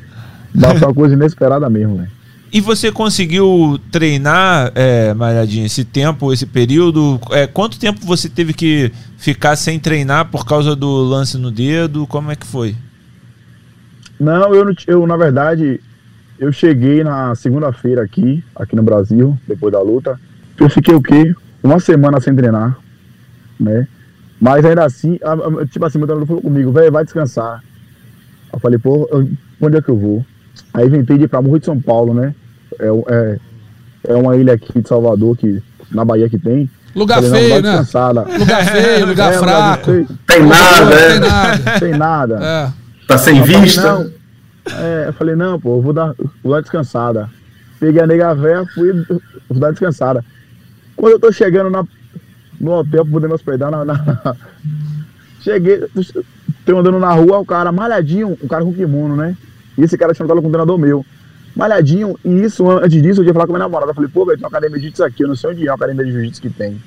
mas 0.54 0.80
foi 0.80 0.88
uma 0.88 0.94
coisa 0.94 1.16
inesperada 1.16 1.70
mesmo, 1.70 1.98
velho. 1.98 2.12
E 2.54 2.62
você 2.62 2.92
conseguiu 2.92 3.80
treinar, 3.92 4.72
é, 4.76 5.12
Malhadinha, 5.16 5.66
esse 5.66 5.84
tempo, 5.84 6.32
esse 6.32 6.46
período? 6.46 7.20
É, 7.32 7.48
quanto 7.48 7.80
tempo 7.80 8.06
você 8.06 8.30
teve 8.30 8.54
que 8.54 8.92
ficar 9.18 9.56
sem 9.56 9.80
treinar 9.80 10.30
por 10.30 10.46
causa 10.46 10.76
do 10.76 10.88
lance 10.88 11.36
no 11.36 11.50
dedo? 11.50 12.06
Como 12.06 12.30
é 12.30 12.36
que 12.36 12.46
foi? 12.46 12.76
Não, 14.20 14.54
eu, 14.54 14.72
eu 14.86 15.08
na 15.08 15.18
verdade, 15.18 15.82
eu 16.38 16.52
cheguei 16.52 17.04
na 17.04 17.34
segunda-feira 17.34 18.04
aqui, 18.04 18.44
aqui 18.56 18.76
no 18.76 18.84
Brasil, 18.84 19.36
depois 19.48 19.74
da 19.74 19.82
luta. 19.82 20.20
Eu 20.60 20.70
fiquei 20.70 20.94
o 20.94 21.02
quê? 21.02 21.34
Uma 21.64 21.80
semana 21.80 22.22
sem 22.22 22.36
treinar, 22.36 22.78
né? 23.60 23.88
Mas 24.40 24.64
ainda 24.64 24.86
assim, 24.86 25.20
tipo 25.72 25.84
assim, 25.86 25.98
meu 25.98 26.06
treinador 26.06 26.28
falou 26.28 26.42
comigo, 26.44 26.72
velho, 26.72 26.92
vai 26.92 27.04
descansar. 27.04 27.64
Eu 28.54 28.60
falei, 28.60 28.78
pô, 28.78 29.10
onde 29.60 29.76
é 29.76 29.82
que 29.82 29.90
eu 29.90 29.98
vou? 29.98 30.24
Aí 30.72 30.86
inventei 30.86 31.18
de 31.18 31.24
ir 31.24 31.28
pra 31.28 31.42
Morro 31.42 31.58
de 31.58 31.66
São 31.66 31.82
Paulo, 31.82 32.14
né? 32.14 32.36
É, 32.80 32.88
é, 33.14 33.40
é 34.10 34.16
uma 34.16 34.36
ilha 34.36 34.54
aqui 34.54 34.82
de 34.82 34.88
Salvador, 34.88 35.36
que, 35.38 35.62
na 35.92 36.04
Bahia 36.06 36.30
que 36.30 36.38
tem. 36.38 36.70
Lugar 36.96 37.24
Falei, 37.24 37.32
não, 37.32 37.38
feio, 37.40 37.62
né? 37.64 37.72
Lugar 38.40 38.66
feio, 38.66 39.06
lugar 39.08 39.34
É, 39.34 39.38
fraco. 39.40 39.86
feio. 39.86 40.08
Tem 40.28 40.44
nada, 40.46 40.86
Não 40.86 40.92
é. 40.94 41.10
tem 41.10 41.20
nada. 41.20 41.80
Sem 41.80 41.92
nada. 41.98 42.40
É. 42.44 42.72
Tá 43.08 43.18
sem 43.18 43.38
Eu 43.40 43.46
falei, 43.46 43.62
vista. 43.62 43.82
não. 43.82 44.12
É, 44.78 45.06
eu 45.08 45.14
falei, 45.14 45.36
não, 45.36 45.60
pô, 45.60 45.78
eu 45.78 45.82
vou 45.82 45.92
dar, 45.94 46.14
vou 46.44 46.54
dar 46.54 46.62
descansada. 46.62 47.30
Peguei 47.80 48.02
a 48.02 48.08
nega 48.08 48.34
véia, 48.36 48.64
fui, 48.74 48.94
vou 49.50 49.60
dar 49.60 49.72
descansada. 49.72 50.24
Quando 50.96 51.14
eu 51.14 51.20
tô 51.20 51.32
chegando 51.32 51.70
na, 51.70 51.84
no 52.62 52.72
hotel 52.74 53.04
pra 53.04 53.12
poder 53.12 53.28
me 53.28 53.34
hospedar, 53.34 53.70
na, 53.72 53.84
na- 53.84 54.36
cheguei, 55.42 55.84
tô 56.66 56.78
andando 56.78 57.00
na 57.00 57.12
rua, 57.12 57.40
o 57.40 57.46
cara 57.46 57.72
malhadinho, 57.72 58.38
um 58.42 58.48
cara 58.48 58.64
com 58.64 58.74
kimono, 58.74 59.16
né? 59.16 59.36
E 59.78 59.84
esse 59.84 59.98
cara 59.98 60.14
tinha 60.14 60.28
com 60.28 60.34
um 60.36 60.42
treinador 60.42 60.78
meu. 60.78 61.06
Malhadinho, 61.56 62.18
e 62.26 62.44
isso, 62.44 62.70
antes 62.70 63.02
disso, 63.02 63.22
eu 63.22 63.26
ia 63.26 63.34
falar 63.34 63.46
com 63.46 63.54
a 63.54 63.58
minha 63.58 63.68
namorada. 63.68 63.92
Eu 63.92 63.96
falei, 63.96 64.10
pô, 64.12 64.26
velho, 64.26 64.38
tem 64.38 64.46
uma 64.46 64.50
academia 64.50 64.78
de 64.78 64.84
jiu-jitsu 64.84 65.04
aqui, 65.04 65.24
eu 65.24 65.28
não 65.28 65.36
sei 65.36 65.52
onde 65.52 65.68
é 65.68 65.72
a 65.72 65.76
academia 65.76 66.04
de 66.04 66.12
jiu-jitsu 66.12 66.42
que 66.42 66.50
tem. 66.50 66.82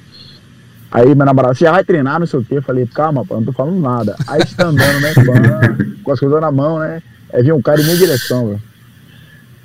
Aí 0.91 1.05
minha 1.15 1.27
namorada, 1.27 1.55
você 1.55 1.65
já 1.65 1.73
vai 1.73 1.85
treinar, 1.85 2.19
não 2.19 2.27
sei 2.27 2.41
o 2.41 2.45
quê. 2.45 2.57
Eu 2.57 2.63
falei, 2.63 2.87
calma, 2.87 3.25
pô, 3.25 3.35
não 3.35 3.45
tô 3.45 3.53
falando 3.53 3.81
nada. 3.81 4.17
Aí 4.27 4.41
a 4.41 4.45
gente 4.45 4.57
tá 4.57 4.67
andando, 4.67 5.01
né, 5.01 5.13
com 6.03 6.13
as 6.13 6.19
coisas 6.19 6.41
na 6.41 6.51
mão, 6.51 6.79
né? 6.79 7.03
Aí 7.33 7.43
vinha 7.43 7.55
um 7.55 7.63
cara 7.63 7.81
em 7.81 7.85
minha 7.85 7.97
direção, 7.97 8.49
velho. 8.49 8.63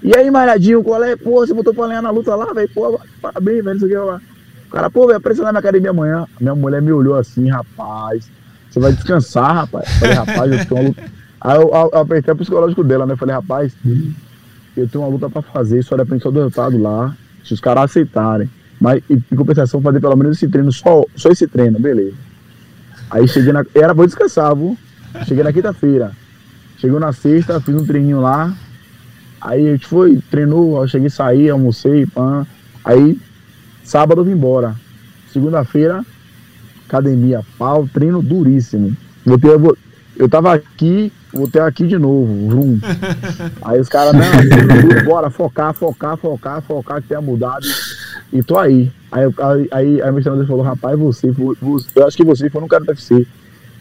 E 0.04 0.16
aí, 0.16 0.32
malhadinho, 0.32 0.84
qual 0.84 1.04
é? 1.04 1.16
Pô, 1.16 1.46
você 1.46 1.54
botou 1.54 1.74
pra 1.74 1.86
lenhar 1.86 2.02
na 2.02 2.10
luta 2.10 2.36
lá, 2.36 2.52
velho? 2.54 2.70
Pô, 2.74 3.00
parabéns, 3.22 3.64
velho, 3.64 3.74
não 3.74 3.80
sei 3.80 3.88
o 3.88 3.92
que 3.92 3.98
lá. 3.98 4.22
O 4.68 4.72
cara, 4.72 4.90
pô, 4.90 5.06
velho, 5.06 5.18
apareceu 5.18 5.44
na 5.44 5.52
minha 5.52 5.60
academia 5.60 5.92
amanhã. 5.92 6.26
Minha 6.40 6.56
mulher 6.56 6.82
me 6.82 6.92
olhou 6.92 7.16
assim, 7.16 7.50
rapaz. 7.50 8.30
Você 8.70 8.80
vai 8.80 8.92
descansar, 8.94 9.56
rapaz. 9.56 9.88
Eu 9.88 10.00
falei, 10.00 10.16
rapaz, 10.16 10.52
eu 10.52 10.66
tenho 10.66 10.82
uma 10.82 10.88
luta. 10.90 11.04
Aí 11.40 11.56
eu, 11.56 11.62
eu, 11.62 11.90
eu 11.94 12.00
apertei 12.00 12.34
o 12.34 12.38
psicológico 12.38 12.84
dela, 12.84 13.06
né? 13.06 13.14
Eu 13.14 13.18
falei, 13.18 13.36
rapaz, 13.36 13.74
eu 14.76 14.88
tenho 14.88 15.04
uma 15.04 15.10
luta 15.10 15.30
pra 15.30 15.42
fazer, 15.42 15.84
só 15.84 15.96
depende 15.98 16.24
só 16.24 16.32
do 16.32 16.40
resultado 16.40 16.78
lá. 16.78 17.16
Se 17.44 17.54
os 17.54 17.60
caras 17.60 17.86
aceitarem. 17.86 18.50
Mas, 18.80 19.04
em 19.10 19.36
compensação, 19.36 19.82
fazer 19.82 20.00
pelo 20.00 20.16
menos 20.16 20.38
esse 20.38 20.48
treino, 20.48 20.72
só, 20.72 21.04
só 21.16 21.30
esse 21.30 21.48
treino, 21.48 21.80
beleza. 21.80 22.14
Aí 23.10 23.28
cheguei 23.28 23.52
na. 23.54 23.66
Era 23.76 23.94
eu 23.96 24.06
descansar, 24.06 24.56
viu? 24.56 24.78
Cheguei 25.28 25.44
na 25.44 25.52
quinta-feira. 25.54 26.12
Chegou 26.78 27.00
na 27.00 27.12
sexta, 27.14 27.60
fiz 27.60 27.76
um 27.76 27.86
treininho 27.86 28.22
lá. 28.22 28.54
Aí 29.40 29.68
a 29.68 29.72
gente 29.74 29.86
foi, 29.88 30.20
treinou, 30.32 30.82
eu 30.82 30.88
cheguei 30.88 31.10
sair, 31.10 31.50
almocei, 31.50 32.06
pã. 32.06 32.46
Aí, 32.84 33.20
sábado 33.84 34.22
eu 34.22 34.26
vim 34.26 34.32
embora. 34.32 34.76
Segunda-feira, 35.32 36.04
academia, 36.88 37.42
pau, 37.58 37.88
treino 37.92 38.22
duríssimo. 38.22 38.96
Eu, 39.26 39.60
vou- 39.60 39.78
eu 40.18 40.28
tava 40.30 40.54
aqui, 40.54 41.12
voltei 41.34 41.62
aqui 41.62 41.88
de 41.88 41.98
novo, 41.98 42.50
vrum. 42.50 42.80
Aí 43.64 43.80
os 43.80 43.90
caras, 43.90 44.14
não, 44.14 45.04
bora 45.06 45.30
focar, 45.30 45.74
focar, 45.74 46.18
focar, 46.18 46.62
focar, 46.62 47.02
que 47.02 47.08
tenha 47.08 47.22
mudado. 47.22 47.66
E 48.32 48.42
tô 48.42 48.58
aí. 48.58 48.92
Aí, 49.12 49.26
aí, 49.72 50.02
aí, 50.02 50.12
meu 50.12 50.22
treinador 50.22 50.48
falou, 50.48 50.64
rapaz, 50.64 50.98
você, 50.98 51.32
você- 51.32 51.88
eu 51.96 52.08
acho 52.08 52.16
que 52.16 52.24
você 52.24 52.50
foi 52.50 52.62
um 52.64 52.68
cara 52.68 52.84
do 52.84 52.90
UFC, 52.90 53.28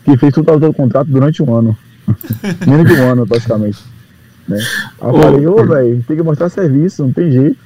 que 0.05 0.17
fez 0.17 0.35
tudo 0.35 0.47
todo 0.47 0.69
o 0.69 0.75
contrato 0.75 1.07
durante 1.09 1.43
um 1.43 1.55
ano. 1.55 1.77
Menos 2.67 2.87
de 2.87 3.01
um 3.01 3.11
ano, 3.11 3.27
praticamente. 3.27 3.79
Né? 4.49 4.59
Aí 5.01 5.09
eu 5.09 5.15
Ô, 5.15 5.23
falei, 5.23 5.47
ô, 5.47 5.65
velho, 5.67 6.05
tem 6.07 6.17
que 6.17 6.23
mostrar 6.23 6.49
serviço, 6.49 7.05
não 7.05 7.13
tem 7.13 7.31
jeito. 7.31 7.57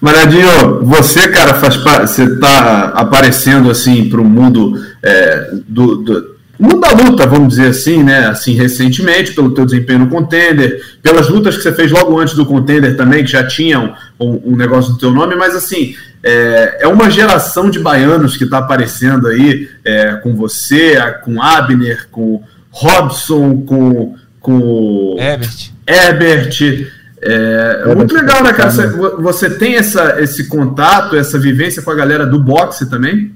Maradinho, 0.00 0.84
você, 0.84 1.28
cara, 1.28 1.54
faz 1.54 1.76
você 1.76 2.36
tá 2.38 2.86
aparecendo 2.94 3.70
assim 3.70 4.08
para 4.08 4.20
o 4.20 4.24
mundo 4.24 4.80
é, 5.02 5.50
do, 5.68 5.96
do 5.96 6.36
mundo 6.60 6.80
da 6.80 6.92
luta, 6.92 7.26
vamos 7.26 7.50
dizer 7.50 7.68
assim, 7.68 8.02
né? 8.02 8.26
Assim, 8.26 8.54
recentemente, 8.54 9.32
pelo 9.32 9.52
teu 9.54 9.64
desempenho 9.64 10.00
no 10.00 10.08
contender, 10.08 10.80
pelas 11.02 11.28
lutas 11.28 11.56
que 11.56 11.62
você 11.62 11.72
fez 11.72 11.90
logo 11.90 12.18
antes 12.18 12.34
do 12.34 12.44
contender 12.46 12.96
também, 12.96 13.24
que 13.24 13.30
já 13.30 13.44
tinham 13.46 13.94
um, 14.18 14.52
um 14.52 14.56
negócio 14.56 14.92
no 14.92 14.98
teu 14.98 15.10
nome, 15.10 15.34
mas 15.36 15.54
assim, 15.54 15.94
é, 16.22 16.78
é 16.82 16.86
uma 16.88 17.10
geração 17.10 17.70
de 17.70 17.78
baianos 17.78 18.36
que 18.36 18.44
está 18.44 18.58
aparecendo 18.58 19.26
aí 19.28 19.68
é, 19.84 20.16
com 20.16 20.34
você, 20.36 20.96
a- 21.00 21.12
com 21.12 21.42
Abner, 21.42 22.08
com 22.10 22.42
Robson, 22.70 23.62
com, 23.62 24.14
com 24.40 25.16
Herbert. 25.18 25.70
Herbert. 25.86 26.86
É, 27.22 27.82
é 27.86 27.94
muito 27.94 28.14
legal, 28.14 28.42
né, 28.42 28.52
cara? 28.52 28.70
Você, 28.70 28.86
você 28.88 29.50
tem 29.50 29.74
essa, 29.76 30.20
esse 30.22 30.48
contato, 30.48 31.16
essa 31.16 31.38
vivência 31.38 31.82
com 31.82 31.90
a 31.90 31.94
galera 31.94 32.24
do 32.26 32.38
boxe 32.42 32.88
também? 32.88 33.32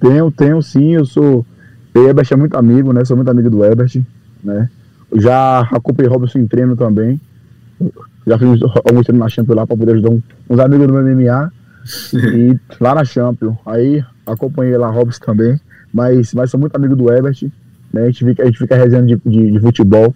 Tenho, 0.00 0.30
tenho 0.30 0.62
sim, 0.62 0.94
eu 0.94 1.04
sou. 1.04 1.44
O 1.94 1.98
Herbert 1.98 2.26
é 2.30 2.36
muito 2.36 2.56
amigo, 2.56 2.92
né? 2.92 3.04
Sou 3.04 3.16
muito 3.16 3.30
amigo 3.30 3.50
do 3.50 3.64
Herbert, 3.64 4.00
né? 4.42 4.68
Já 5.16 5.60
acompanhei 5.72 6.10
Robson 6.10 6.38
em 6.38 6.46
treino 6.46 6.76
também. 6.76 7.20
Já 8.26 8.38
fiz 8.38 8.48
alguns 8.86 9.06
treinos 9.06 9.18
na 9.18 9.28
Champions 9.28 9.56
lá 9.56 9.66
para 9.66 9.76
poder 9.76 9.92
ajudar 9.92 10.10
uns 10.48 10.58
amigos 10.58 10.86
do 10.86 10.92
meu 10.92 11.02
MMA. 11.02 11.52
e 12.14 12.58
lá 12.80 12.94
na 12.94 13.04
Champions. 13.04 13.56
Aí 13.66 14.04
acompanhei 14.26 14.76
lá 14.76 14.88
Robson 14.88 15.24
também. 15.24 15.60
Mas, 15.92 16.32
mas 16.32 16.50
sou 16.50 16.60
muito 16.60 16.76
amigo 16.76 16.94
do 16.94 17.10
Herbert. 17.12 17.50
Né? 17.92 18.02
A, 18.02 18.06
gente 18.06 18.24
fica, 18.24 18.42
a 18.42 18.46
gente 18.46 18.58
fica 18.58 18.76
resenhando 18.76 19.08
de, 19.08 19.16
de, 19.28 19.52
de 19.52 19.60
futebol. 19.60 20.14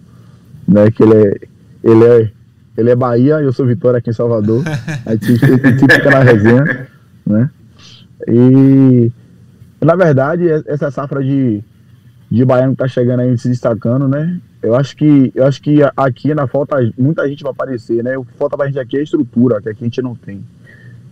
Né? 0.67 0.89
Que 0.91 1.03
ele 1.03 1.15
é, 1.15 1.39
ele 1.83 2.05
é. 2.05 2.31
Ele 2.77 2.89
é 2.89 2.95
Bahia 2.95 3.39
e 3.39 3.45
eu 3.45 3.53
sou 3.53 3.65
Vitória 3.65 3.99
aqui 3.99 4.09
em 4.09 4.13
Salvador. 4.13 4.61
A 5.05 5.15
gente, 5.15 5.45
a 5.45 5.69
gente 5.69 5.79
fica 5.79 6.11
na 6.11 6.19
resenha. 6.19 6.87
Né? 7.25 7.49
E 8.27 9.11
na 9.85 9.95
verdade, 9.95 10.45
essa 10.67 10.89
safra 10.91 11.23
de, 11.23 11.63
de 12.29 12.45
baiano 12.45 12.71
que 12.73 12.77
tá 12.77 12.87
chegando 12.87 13.21
aí 13.21 13.37
se 13.37 13.47
destacando, 13.49 14.07
né? 14.07 14.39
Eu 14.61 14.75
acho 14.75 14.95
que 14.95 15.31
eu 15.35 15.45
acho 15.45 15.61
que 15.61 15.77
aqui 15.95 16.29
ainda 16.31 16.47
falta 16.47 16.75
muita 16.97 17.27
gente 17.29 17.43
para 17.43 17.51
aparecer, 17.51 18.03
né? 18.03 18.17
O 18.17 18.25
que 18.25 18.33
falta 18.33 18.57
pra 18.57 18.65
gente 18.67 18.79
aqui 18.79 18.97
é 18.97 19.03
estrutura, 19.03 19.61
que 19.61 19.69
aqui 19.69 19.83
a 19.83 19.85
gente 19.85 20.01
não 20.01 20.15
tem. 20.15 20.43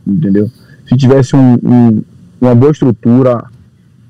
Entendeu? 0.06 0.50
Se 0.88 0.98
tivesse 0.98 1.36
um, 1.36 1.54
um- 1.64 2.04
uma 2.42 2.56
boa 2.56 2.72
estrutura 2.72 3.44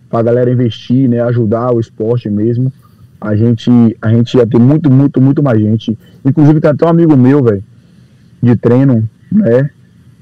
pra 0.10 0.22
galera 0.24 0.52
investir, 0.52 1.08
né, 1.10 1.20
ajudar 1.22 1.72
o 1.74 1.80
esporte 1.80 2.30
mesmo, 2.30 2.72
a 3.20 3.36
gente 3.36 3.70
a 4.02 4.10
gente 4.10 4.36
ia 4.38 4.46
ter 4.48 4.60
muito, 4.60 4.90
muito, 4.90 5.22
muito 5.22 5.44
mais 5.44 5.60
gente. 5.60 5.98
Inclusive 6.26 6.60
tem 6.62 6.72
até 6.72 6.86
um 6.86 6.90
amigo 6.90 7.16
meu, 7.18 7.44
velho, 7.44 7.64
de 8.42 8.56
treino, 8.56 9.08
né? 9.32 9.70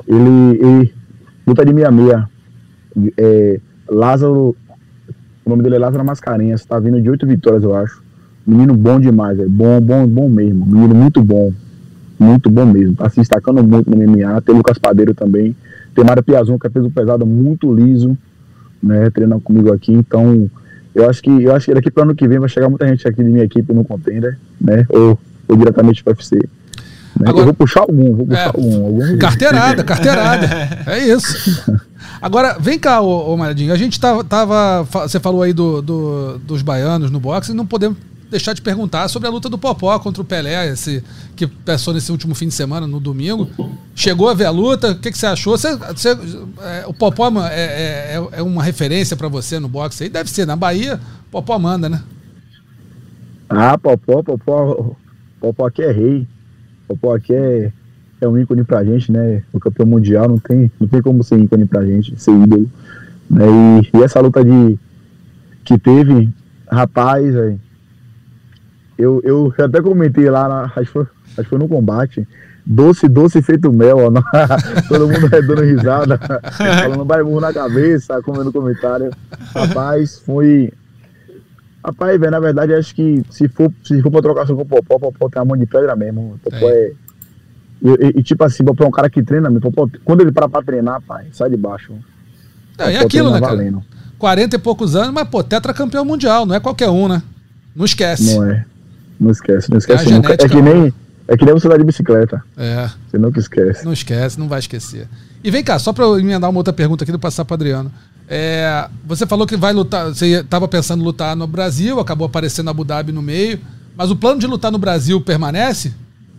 Ele, 0.07 0.59
ele 0.59 0.93
luta 1.45 1.63
de 1.65 1.71
66. 1.73 2.23
É, 3.17 3.59
Lázaro, 3.91 4.55
o 5.45 5.49
nome 5.49 5.63
dele 5.63 5.75
é 5.75 5.79
Lázaro 5.79 6.05
Mascarenhas, 6.05 6.63
tá 6.65 6.79
vindo 6.79 7.01
de 7.01 7.09
oito 7.09 7.27
vitórias, 7.27 7.63
eu 7.63 7.75
acho. 7.75 8.01
Menino 8.47 8.73
bom 8.73 8.99
demais, 8.99 9.37
velho. 9.37 9.49
Bom, 9.49 9.79
bom, 9.81 10.07
bom 10.07 10.29
mesmo. 10.29 10.65
Menino 10.65 10.95
muito 10.95 11.21
bom. 11.21 11.51
Muito 12.17 12.49
bom 12.49 12.65
mesmo. 12.65 12.95
Tá 12.95 13.09
se 13.09 13.17
destacando 13.17 13.61
muito 13.63 13.89
no 13.89 13.97
MMA. 13.97 14.41
Tem 14.41 14.55
Lucas 14.55 14.77
Padeiro 14.77 15.13
também. 15.13 15.55
Tem 15.93 16.03
Mário 16.05 16.23
Piazon, 16.23 16.57
que 16.57 16.69
fez 16.69 16.85
um 16.85 16.89
pesado 16.89 17.25
muito 17.25 17.71
liso, 17.73 18.17
né? 18.81 19.09
Treinando 19.09 19.41
comigo 19.41 19.71
aqui. 19.73 19.91
Então, 19.91 20.49
eu 20.95 21.09
acho 21.09 21.21
que 21.21 21.29
eu 21.43 21.53
acho 21.55 21.65
que 21.65 21.73
daqui 21.73 21.91
para 21.91 22.03
ano 22.03 22.15
que 22.15 22.27
vem 22.27 22.39
vai 22.39 22.49
chegar 22.49 22.69
muita 22.69 22.87
gente 22.87 23.07
aqui 23.07 23.23
de 23.23 23.29
minha 23.29 23.43
equipe 23.43 23.71
no 23.73 23.83
contender, 23.83 24.37
né? 24.59 24.85
Ou, 24.89 25.19
ou 25.47 25.55
diretamente 25.57 26.03
para 26.03 26.13
UFC. 26.13 26.35
Né? 26.37 27.27
Agora- 27.27 27.41
eu 27.41 27.45
vou 27.45 27.53
puxar 27.53 27.81
algum, 27.81 28.15
vou 28.15 28.25
puxar 28.25 28.41
É. 28.43 28.47
algum. 28.47 28.85
algum 28.85 29.17
Carteirada, 29.17 29.83
carteirada. 29.83 30.47
É 30.87 30.99
isso. 30.99 31.79
Agora, 32.21 32.57
vem 32.59 32.77
cá, 32.79 33.01
ô, 33.01 33.33
ô 33.33 33.37
Maradinho. 33.37 33.73
A 33.73 33.77
gente 33.77 33.99
tava. 33.99 34.23
tava 34.23 34.83
você 34.83 35.19
falou 35.19 35.41
aí 35.43 35.53
do, 35.53 35.81
do- 35.81 36.37
dos 36.39 36.61
baianos 36.61 37.09
no 37.11 37.19
boxe 37.19 37.51
e 37.51 37.55
não 37.55 37.65
podemos 37.65 37.97
deixar 38.29 38.53
de 38.53 38.61
perguntar 38.61 39.09
sobre 39.09 39.27
a 39.27 39.31
luta 39.31 39.49
do 39.49 39.57
Popó 39.57 39.99
contra 39.99 40.21
o 40.21 40.25
Pelé, 40.25 40.69
esse, 40.69 41.03
que 41.35 41.45
passou 41.45 41.93
nesse 41.93 42.13
último 42.13 42.33
fim 42.33 42.47
de 42.47 42.53
semana, 42.53 42.87
no 42.87 42.97
domingo. 42.97 43.49
Chegou 43.93 44.29
a 44.29 44.33
ver 44.33 44.45
a 44.45 44.49
luta, 44.49 44.91
o 44.91 44.95
que, 44.99 45.11
que 45.11 45.17
você 45.17 45.25
achou? 45.25 45.57
Você, 45.57 45.75
você- 45.75 46.17
é, 46.61 46.85
o 46.87 46.93
Popó 46.93 47.27
é, 47.49 47.53
é- 47.53 48.15
é- 48.15 48.39
é 48.39 48.41
uma 48.41 48.63
referência 48.63 49.17
pra 49.17 49.27
você 49.27 49.59
no 49.59 49.67
boxe 49.67 50.03
aí? 50.05 50.09
Deve 50.09 50.29
ser, 50.29 50.45
na 50.47 50.55
Bahia, 50.55 50.97
Popó 51.29 51.59
manda, 51.59 51.89
né? 51.89 52.01
Ah, 53.49 53.77
Popó, 53.77 54.23
Popó, 54.23 54.95
Popó 55.41 55.67
aqui 55.67 55.81
é 55.81 55.91
rei. 55.91 56.25
Popó 56.87 57.15
aqui 57.15 57.33
é, 57.33 57.71
é 58.21 58.27
um 58.27 58.37
ícone 58.37 58.63
pra 58.63 58.83
gente, 58.83 59.11
né? 59.11 59.41
O 59.51 59.59
campeão 59.59 59.85
mundial 59.85 60.27
não 60.27 60.37
tem, 60.37 60.71
não 60.79 60.87
tem 60.87 61.01
como 61.01 61.23
ser 61.23 61.39
ícone 61.39 61.65
pra 61.65 61.83
gente, 61.83 62.13
ser 62.21 62.31
ídolo. 62.31 62.69
Né? 63.29 63.45
E, 63.93 63.97
e 63.97 64.03
essa 64.03 64.19
luta 64.19 64.43
de 64.43 64.77
que 65.63 65.77
teve, 65.77 66.29
rapaz, 66.69 67.33
velho, 67.33 67.59
eu, 68.97 69.21
eu 69.23 69.53
até 69.57 69.81
comentei 69.81 70.29
lá, 70.29 70.47
na, 70.47 70.63
acho, 70.63 70.79
que 70.79 70.85
foi, 70.85 71.03
acho 71.03 71.35
que 71.35 71.49
foi 71.49 71.59
no 71.59 71.67
combate. 71.67 72.27
Doce, 72.63 73.07
doce 73.07 73.41
feito 73.41 73.73
mel, 73.73 73.97
ó. 73.97 74.11
todo 74.87 75.07
mundo 75.07 75.35
é 75.35 75.41
dando 75.41 75.63
risada, 75.63 76.17
falando 76.53 77.05
vai 77.05 77.23
burro 77.23 77.41
na 77.41 77.51
cabeça, 77.51 78.21
comendo 78.21 78.51
comentário. 78.51 79.09
Rapaz, 79.53 80.19
foi, 80.19 80.71
Rapaz, 81.83 82.19
velho, 82.19 82.31
na 82.31 82.39
verdade, 82.39 82.73
acho 82.75 82.93
que 82.93 83.23
se 83.31 83.47
for, 83.47 83.73
se 83.83 83.99
for 84.03 84.11
pra 84.11 84.21
trocação 84.21 84.55
com 84.55 84.61
o 84.61 84.65
Popó, 84.65 84.95
o 84.95 84.99
Popó 84.99 85.29
tem 85.29 85.41
a 85.41 85.45
mão 85.45 85.57
de 85.57 85.65
pedra 85.65 85.95
mesmo. 85.95 86.35
O 86.35 86.39
Popó 86.39 86.69
é. 86.69 86.91
E, 86.91 86.95
e- 87.83 88.19
e, 88.19 88.23
tipo 88.23 88.43
assim, 88.43 88.63
é 88.65 88.83
um 88.85 88.91
cara 88.91 89.09
que 89.09 89.23
treina. 89.23 89.51
Popó, 89.59 89.87
quando 90.05 90.21
ele 90.21 90.31
para 90.31 90.47
pra 90.47 90.61
treinar, 90.61 91.01
pai, 91.01 91.25
sai 91.31 91.49
de 91.49 91.57
baixo. 91.57 91.93
É 92.77 92.93
Popó 92.93 93.05
aquilo, 93.05 93.31
né, 93.31 93.39
cara? 93.39 93.55
valendo. 93.55 93.83
40 94.17 94.55
e 94.55 94.59
poucos 94.59 94.95
anos, 94.95 95.11
mas, 95.11 95.27
pô, 95.27 95.43
tetracampeão 95.43 96.05
mundial, 96.05 96.45
não 96.45 96.55
é 96.55 96.59
qualquer 96.59 96.89
um, 96.89 97.07
né? 97.07 97.21
Não 97.75 97.85
esquece. 97.85 98.35
Não 98.35 98.43
é. 98.43 98.65
Não 99.19 99.31
esquece, 99.31 99.69
não 99.69 99.77
esquece 99.77 100.07
É 100.09 100.11
nunca. 100.11 100.33
É 100.33 100.37
que 100.37 100.61
nem, 100.61 100.93
É 101.27 101.37
que 101.37 101.45
nem 101.45 101.53
você 101.53 101.67
andar 101.67 101.77
de 101.77 101.83
bicicleta. 101.85 102.43
É. 102.57 102.89
Você 103.09 103.17
nunca 103.17 103.39
esquece. 103.39 103.85
Não 103.85 103.93
esquece, 103.93 104.37
não 104.39 104.49
vai 104.49 104.59
esquecer. 104.59 105.07
E 105.43 105.49
vem 105.49 105.63
cá, 105.63 105.79
só 105.79 105.93
para 105.93 106.03
eu 106.03 106.19
emendar 106.19 106.49
uma 106.49 106.59
outra 106.59 106.73
pergunta 106.73 107.03
aqui 107.05 107.11
do 107.11 107.19
passar 107.19 107.45
para 107.45 107.55
Adriano. 107.55 107.91
É, 108.27 108.87
você 109.05 109.25
falou 109.25 109.47
que 109.47 109.55
vai 109.55 109.71
lutar, 109.73 110.07
você 110.07 110.41
estava 110.41 110.67
pensando 110.67 111.01
em 111.01 111.05
lutar 111.05 111.35
no 111.35 111.47
Brasil, 111.47 111.99
acabou 111.99 112.25
aparecendo 112.25 112.69
Abu 112.69 112.83
Dhabi 112.83 113.11
no 113.11 113.21
meio, 113.21 113.59
mas 113.95 114.11
o 114.11 114.15
plano 114.15 114.39
de 114.39 114.47
lutar 114.47 114.71
no 114.71 114.77
Brasil 114.77 115.21
permanece? 115.21 115.93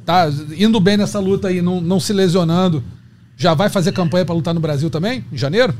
Tá 0.04 0.28
indo 0.56 0.80
bem 0.80 0.96
nessa 0.96 1.18
luta 1.20 1.48
aí, 1.48 1.62
não, 1.62 1.80
não 1.80 2.00
se 2.00 2.12
lesionando. 2.12 2.82
Já 3.36 3.54
vai 3.54 3.68
fazer 3.68 3.92
campanha 3.92 4.24
para 4.24 4.34
lutar 4.34 4.54
no 4.54 4.60
Brasil 4.60 4.90
também, 4.90 5.24
em 5.32 5.36
janeiro? 5.36 5.74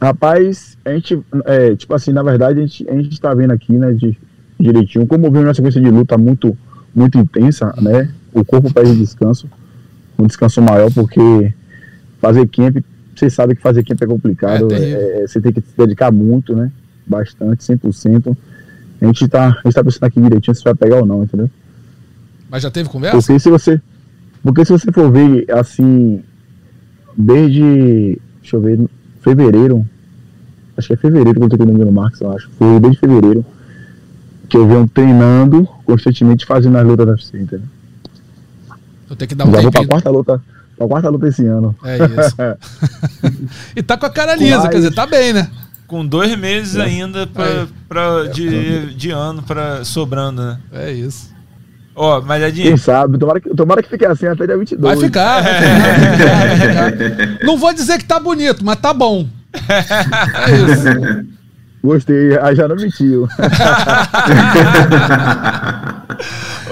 Rapaz, 0.00 0.76
a 0.84 0.92
gente, 0.94 1.22
é, 1.44 1.76
tipo 1.76 1.94
assim, 1.94 2.12
na 2.12 2.22
verdade, 2.22 2.58
a 2.58 2.62
gente, 2.62 2.88
a 2.88 2.94
gente 2.94 3.20
tá 3.20 3.32
vendo 3.34 3.52
aqui, 3.52 3.72
né, 3.72 3.92
de, 3.92 4.18
direitinho, 4.58 5.06
como 5.06 5.30
viu 5.30 5.42
uma 5.42 5.54
sequência 5.54 5.80
de 5.80 5.90
luta 5.90 6.18
muito, 6.18 6.58
muito 6.94 7.18
intensa, 7.18 7.72
né, 7.80 8.12
o 8.32 8.44
corpo 8.44 8.72
pede 8.72 8.96
descanso, 8.96 9.48
um 10.18 10.26
descanso 10.26 10.60
maior, 10.60 10.90
porque 10.92 11.54
fazer 12.20 12.48
camp, 12.48 12.78
você 13.14 13.30
sabe 13.30 13.54
que 13.54 13.62
fazer 13.62 13.84
camp 13.84 14.02
é 14.02 14.06
complicado, 14.06 14.72
é, 14.72 15.22
é, 15.22 15.26
você 15.26 15.40
tem 15.40 15.52
que 15.52 15.60
se 15.60 15.76
dedicar 15.76 16.10
muito, 16.10 16.54
né, 16.56 16.72
bastante, 17.06 17.62
100%. 17.62 18.36
A 19.00 19.06
gente 19.06 19.28
tá, 19.28 19.48
a 19.48 19.68
gente 19.68 19.74
tá 19.74 19.84
pensando 19.84 20.04
aqui 20.04 20.20
direitinho 20.20 20.54
se 20.54 20.64
vai 20.64 20.74
pegar 20.74 20.96
ou 20.96 21.06
não, 21.06 21.22
entendeu? 21.22 21.50
Mas 22.52 22.62
já 22.62 22.70
teve 22.70 22.86
conversa? 22.90 23.16
Porque 23.16 23.38
se 23.38 23.48
você, 23.48 23.80
porque 24.42 24.64
se 24.66 24.72
você 24.72 24.92
for 24.92 25.10
ver, 25.10 25.50
assim, 25.50 26.22
desde, 27.16 28.20
deixa 28.42 28.56
eu 28.56 28.60
ver, 28.60 28.78
fevereiro, 29.22 29.88
acho 30.76 30.88
que 30.88 30.92
é 30.92 30.96
fevereiro 30.98 31.40
que 31.40 31.46
eu 31.46 31.48
tô 31.48 31.56
com 31.56 31.64
o 31.64 31.92
Marcos, 31.92 32.20
eu 32.20 32.30
acho. 32.30 32.50
Foi 32.58 32.78
desde 32.78 33.00
fevereiro 33.00 33.42
que 34.50 34.56
eu 34.58 34.68
venho 34.68 34.86
treinando 34.86 35.66
constantemente 35.86 36.44
fazendo 36.44 36.76
as 36.76 36.86
lutas 36.86 37.06
da 37.06 37.12
UFC, 37.12 37.38
entendeu? 37.38 37.66
Eu 39.08 39.16
tenho 39.16 39.28
que 39.30 39.34
dar 39.34 39.48
um 39.48 39.52
Já 39.54 39.62
vou 39.62 39.70
pra 39.70 39.86
quarta 39.86 40.10
luta, 40.10 40.42
pra 40.76 40.86
quarta 40.86 41.08
luta 41.08 41.28
esse 41.28 41.46
ano. 41.46 41.74
É 41.82 41.96
isso. 41.96 42.36
e 43.74 43.82
tá 43.82 43.96
com 43.96 44.04
a 44.04 44.10
cara 44.10 44.36
lisa, 44.36 44.58
Mas... 44.58 44.68
quer 44.68 44.76
dizer, 44.76 44.94
tá 44.94 45.06
bem, 45.06 45.32
né? 45.32 45.50
Com 45.86 46.04
dois 46.04 46.36
meses 46.36 46.76
é. 46.76 46.82
ainda 46.82 47.26
pra, 47.26 47.66
pra, 47.88 48.24
de, 48.26 48.94
de 48.94 49.10
ano 49.10 49.42
pra, 49.42 49.86
sobrando, 49.86 50.42
né? 50.42 50.58
É 50.70 50.92
isso. 50.92 51.31
Ó, 51.94 52.18
oh, 52.18 52.22
Malhadinho. 52.22 52.68
Quem 52.68 52.76
sabe? 52.76 53.18
Tomara 53.18 53.40
que, 53.40 53.50
tomara 53.50 53.82
que 53.82 53.88
fique 53.88 54.06
assim 54.06 54.26
até 54.26 54.46
dia 54.46 54.56
22. 54.56 54.98
Vai 54.98 55.04
ficar, 55.06 55.42
vai 55.42 55.54
ficar, 55.54 55.76
vai 56.48 56.56
ficar. 56.56 57.44
Não 57.44 57.58
vou 57.58 57.74
dizer 57.74 57.98
que 57.98 58.04
tá 58.04 58.18
bonito, 58.18 58.64
mas 58.64 58.76
tá 58.76 58.94
bom. 58.94 59.26
É 59.52 60.72
isso. 60.72 60.86
Gostei, 61.84 62.38
aí 62.38 62.54
já 62.54 62.68
não 62.68 62.76
mentiu. 62.76 63.28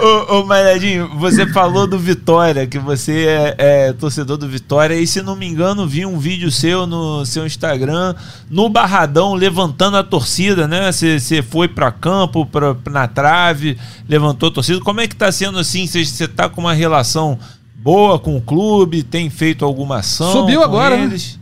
ô, 0.03 0.41
ô 0.41 0.47
Malhadinho, 0.47 1.09
você 1.19 1.47
falou 1.47 1.87
do 1.87 1.99
Vitória, 1.99 2.67
que 2.67 2.79
você 2.79 3.27
é, 3.27 3.55
é, 3.59 3.93
torcedor 3.93 4.37
do 4.37 4.49
Vitória, 4.49 4.95
e 4.95 5.07
se 5.07 5.23
não 5.23 5.37
me 5.37 5.47
engano, 5.47 5.87
vi 5.87 6.07
um 6.07 6.19
vídeo 6.19 6.51
seu 6.51 6.87
no 6.87 7.25
seu 7.25 7.47
Instagram, 7.47 8.15
no 8.49 8.69
Barradão, 8.69 9.35
levantando 9.35 9.97
a 9.97 10.03
torcida, 10.03 10.67
né? 10.67 10.91
Você 10.91 11.43
foi 11.43 11.69
para 11.69 11.93
campo, 11.93 12.47
pra, 12.47 12.77
na 12.91 13.07
trave, 13.07 13.79
levantou 14.09 14.49
a 14.49 14.53
torcida. 14.53 14.81
Como 14.81 15.01
é 15.01 15.07
que 15.07 15.17
tá 15.17 15.31
sendo 15.31 15.59
assim? 15.59 15.87
Você 15.87 16.27
tá 16.27 16.49
com 16.49 16.61
uma 16.61 16.75
relação 16.75 17.39
boa 17.77 18.19
com 18.19 18.37
o 18.37 18.41
clube? 18.41 19.03
Tem 19.03 19.31
feito 19.31 19.65
alguma 19.65 19.99
ação? 19.99 20.33
Subiu 20.33 20.63
agora, 20.63 20.97
né? 20.97 21.05
eles? 21.05 21.35
né? 21.35 21.41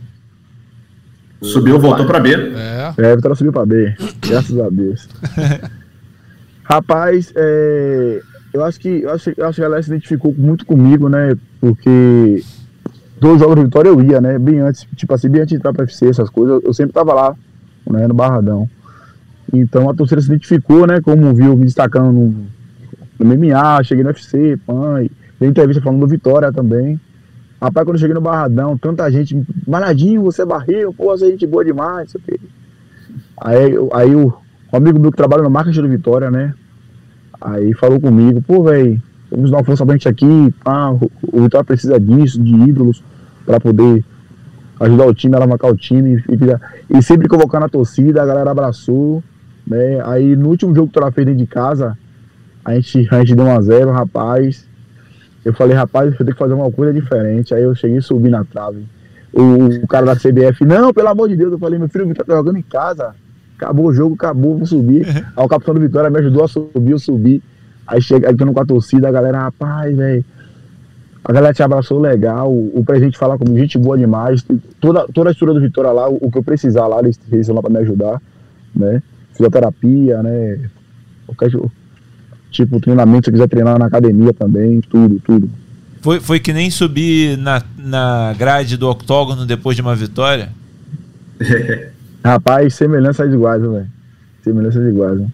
Subiu, 1.41 1.79
voltou 1.79 2.05
para 2.05 2.19
B. 2.19 2.33
É. 2.33 2.93
é, 2.97 3.11
a 3.11 3.15
Vitória 3.15 3.35
subiu 3.35 3.53
para 3.53 3.65
B. 3.65 3.95
Graças 4.21 4.59
a 4.59 4.69
Deus. 4.69 5.07
Rapaz, 6.69 7.33
é, 7.35 8.21
eu 8.53 8.63
acho 8.63 8.79
que 8.79 9.01
eu 9.01 9.11
acho, 9.11 9.31
eu 9.35 9.45
acho 9.45 9.55
que 9.55 9.61
a 9.61 9.65
galera 9.65 9.83
se 9.83 9.89
identificou 9.89 10.33
muito 10.37 10.65
comigo, 10.65 11.07
né? 11.07 11.35
Porque 11.59 12.43
dois 13.19 13.39
jogos 13.39 13.55
de 13.55 13.63
Vitória 13.63 13.89
eu 13.89 14.01
ia, 14.01 14.19
né? 14.19 14.39
Bem 14.39 14.59
antes, 14.59 14.87
tipo 14.95 15.13
assim, 15.13 15.29
bem 15.29 15.41
antes 15.41 15.49
de 15.49 15.55
entrar 15.55 15.73
para 15.73 15.83
FC, 15.83 16.07
essas 16.07 16.29
coisas, 16.29 16.61
eu 16.63 16.73
sempre 16.73 16.93
tava 16.93 17.13
lá, 17.13 17.35
né? 17.89 18.07
No 18.07 18.13
Barradão. 18.13 18.69
Então 19.53 19.89
a 19.89 19.93
torcida 19.93 20.21
se 20.21 20.27
identificou, 20.27 20.87
né? 20.87 21.01
Como 21.01 21.33
viu 21.33 21.55
me 21.55 21.65
destacando 21.65 22.11
no, 22.11 22.47
no 23.19 23.25
MMA, 23.25 23.83
cheguei 23.83 24.03
no 24.03 24.09
UFC, 24.09 24.57
PAN, 24.65 25.07
dei 25.39 25.49
entrevista 25.49 25.81
falando 25.81 26.01
do 26.01 26.07
Vitória 26.07 26.51
também. 26.51 26.99
Rapaz, 27.61 27.85
quando 27.85 27.95
eu 27.95 27.99
cheguei 27.99 28.13
no 28.13 28.21
Barradão, 28.21 28.77
tanta 28.77 29.11
gente, 29.11 29.45
Malhadinho, 29.67 30.23
você 30.23 30.43
é 30.43 30.45
barril, 30.45 30.93
pô, 30.93 31.05
você 31.07 31.27
é 31.27 31.31
gente 31.31 31.45
boa 31.45 31.65
demais, 31.65 32.09
sei 32.09 32.21
o 32.21 32.23
quê. 32.23 32.39
Aí, 33.37 33.73
aí 33.91 34.15
o, 34.15 34.33
o 34.71 34.77
amigo 34.77 34.97
meu 34.97 35.11
que 35.11 35.17
trabalha 35.17 35.43
no 35.43 35.49
marketing 35.49 35.81
do 35.81 35.89
Vitória, 35.89 36.31
né? 36.31 36.53
Aí 37.41 37.73
falou 37.73 37.99
comigo, 37.99 38.41
pô, 38.41 38.63
velho, 38.63 39.01
vamos 39.31 39.51
dar 39.51 39.57
uma 39.57 39.63
força 39.63 39.85
pra 39.85 39.95
gente 39.95 40.09
aqui, 40.09 40.53
pá, 40.63 40.91
o, 40.91 41.09
o 41.31 41.41
Vitória 41.43 41.63
precisa 41.63 41.99
disso, 41.99 42.41
de 42.41 42.53
ídolos, 42.53 43.03
para 43.45 43.59
poder 43.59 44.03
ajudar 44.79 45.05
o 45.05 45.13
time, 45.13 45.35
alavancar 45.35 45.71
o 45.71 45.77
time. 45.77 46.23
E, 46.29 46.97
e, 46.97 47.03
sempre 47.03 47.27
convocando 47.27 47.65
a 47.65 47.69
torcida, 47.69 48.21
a 48.21 48.25
galera 48.25 48.51
abraçou, 48.51 49.23
né? 49.65 50.01
Aí 50.05 50.35
no 50.35 50.49
último 50.49 50.73
jogo 50.75 50.87
que 50.87 50.97
o 50.97 51.01
Vitória 51.01 51.11
fez 51.11 51.25
dentro 51.27 51.39
de 51.39 51.47
casa, 51.47 51.97
a 52.63 52.75
gente, 52.75 53.07
a 53.11 53.19
gente 53.19 53.35
deu 53.35 53.45
um 53.45 53.55
a 53.55 53.61
zero, 53.61 53.91
rapaz. 53.91 54.67
Eu 55.43 55.53
falei, 55.53 55.75
rapaz, 55.75 56.11
eu 56.11 56.17
tenho 56.17 56.31
que 56.31 56.37
fazer 56.37 56.53
uma 56.53 56.69
coisa 56.71 56.93
diferente. 56.93 57.53
Aí 57.53 57.63
eu 57.63 57.73
cheguei 57.73 57.97
e 57.97 58.01
subi 58.01 58.29
na 58.29 58.43
trave. 58.43 58.85
O, 59.31 59.83
o 59.83 59.87
cara 59.87 60.05
da 60.05 60.15
CBF, 60.15 60.65
não, 60.65 60.93
pelo 60.93 61.07
amor 61.07 61.29
de 61.29 61.35
Deus, 61.35 61.51
eu 61.51 61.59
falei, 61.59 61.79
meu 61.79 61.87
filho, 61.87 62.13
tá 62.13 62.23
jogando 62.27 62.57
em 62.57 62.61
casa. 62.61 63.15
Acabou 63.59 63.87
o 63.87 63.93
jogo, 63.93 64.15
acabou, 64.15 64.57
vou 64.57 64.65
subir. 64.65 65.05
Aí 65.35 65.45
o 65.45 65.47
capitão 65.47 65.73
do 65.73 65.81
Vitória 65.81 66.09
me 66.09 66.17
ajudou 66.19 66.45
a 66.45 66.47
subir, 66.47 66.91
eu 66.91 66.99
subi. 66.99 67.43
Aí 67.85 68.01
chega, 68.01 68.29
aí 68.29 68.35
com 68.35 68.59
a 68.59 68.65
torcida, 68.65 69.09
a 69.09 69.11
galera, 69.11 69.41
rapaz, 69.41 69.95
velho. 69.95 70.23
A 71.25 71.33
galera 71.33 71.53
te 71.53 71.61
abraçou 71.61 71.99
legal, 71.99 72.51
o, 72.51 72.79
o 72.79 72.85
presidente 72.85 73.17
fala 73.17 73.37
comigo, 73.37 73.57
gente 73.57 73.77
boa 73.77 73.97
demais. 73.97 74.45
Toda, 74.79 75.05
toda 75.13 75.29
a 75.29 75.31
estrutura 75.31 75.59
do 75.59 75.61
Vitória 75.63 75.91
lá, 75.91 76.09
o, 76.09 76.17
o 76.21 76.31
que 76.31 76.37
eu 76.37 76.43
precisar 76.43 76.87
lá, 76.87 76.99
eles 76.99 77.19
estão 77.31 77.55
lá 77.55 77.61
pra 77.61 77.69
me 77.69 77.79
ajudar, 77.79 78.21
né? 78.73 79.03
Fisioterapia, 79.33 80.23
né? 80.23 80.59
Qualquer, 81.27 81.51
Tipo, 82.51 82.79
treinamento, 82.79 83.25
se 83.25 83.31
quiser 83.31 83.47
treinar 83.47 83.77
na 83.77 83.85
academia 83.85 84.33
também, 84.33 84.81
tudo, 84.81 85.19
tudo. 85.19 85.49
Foi, 86.01 86.19
foi 86.19 86.39
que 86.39 86.53
nem 86.53 86.71
subir 86.71 87.37
na, 87.37 87.61
na 87.77 88.33
grade 88.37 88.77
do 88.77 88.89
octógono 88.89 89.45
depois 89.45 89.75
de 89.75 89.81
uma 89.81 89.95
vitória? 89.95 90.49
Rapaz, 92.23 92.75
semelhanças 92.75 93.33
iguais, 93.33 93.61
velho. 93.61 93.87
Semelhanças 94.43 94.87
iguais. 94.87 95.19
Né? 95.19 95.27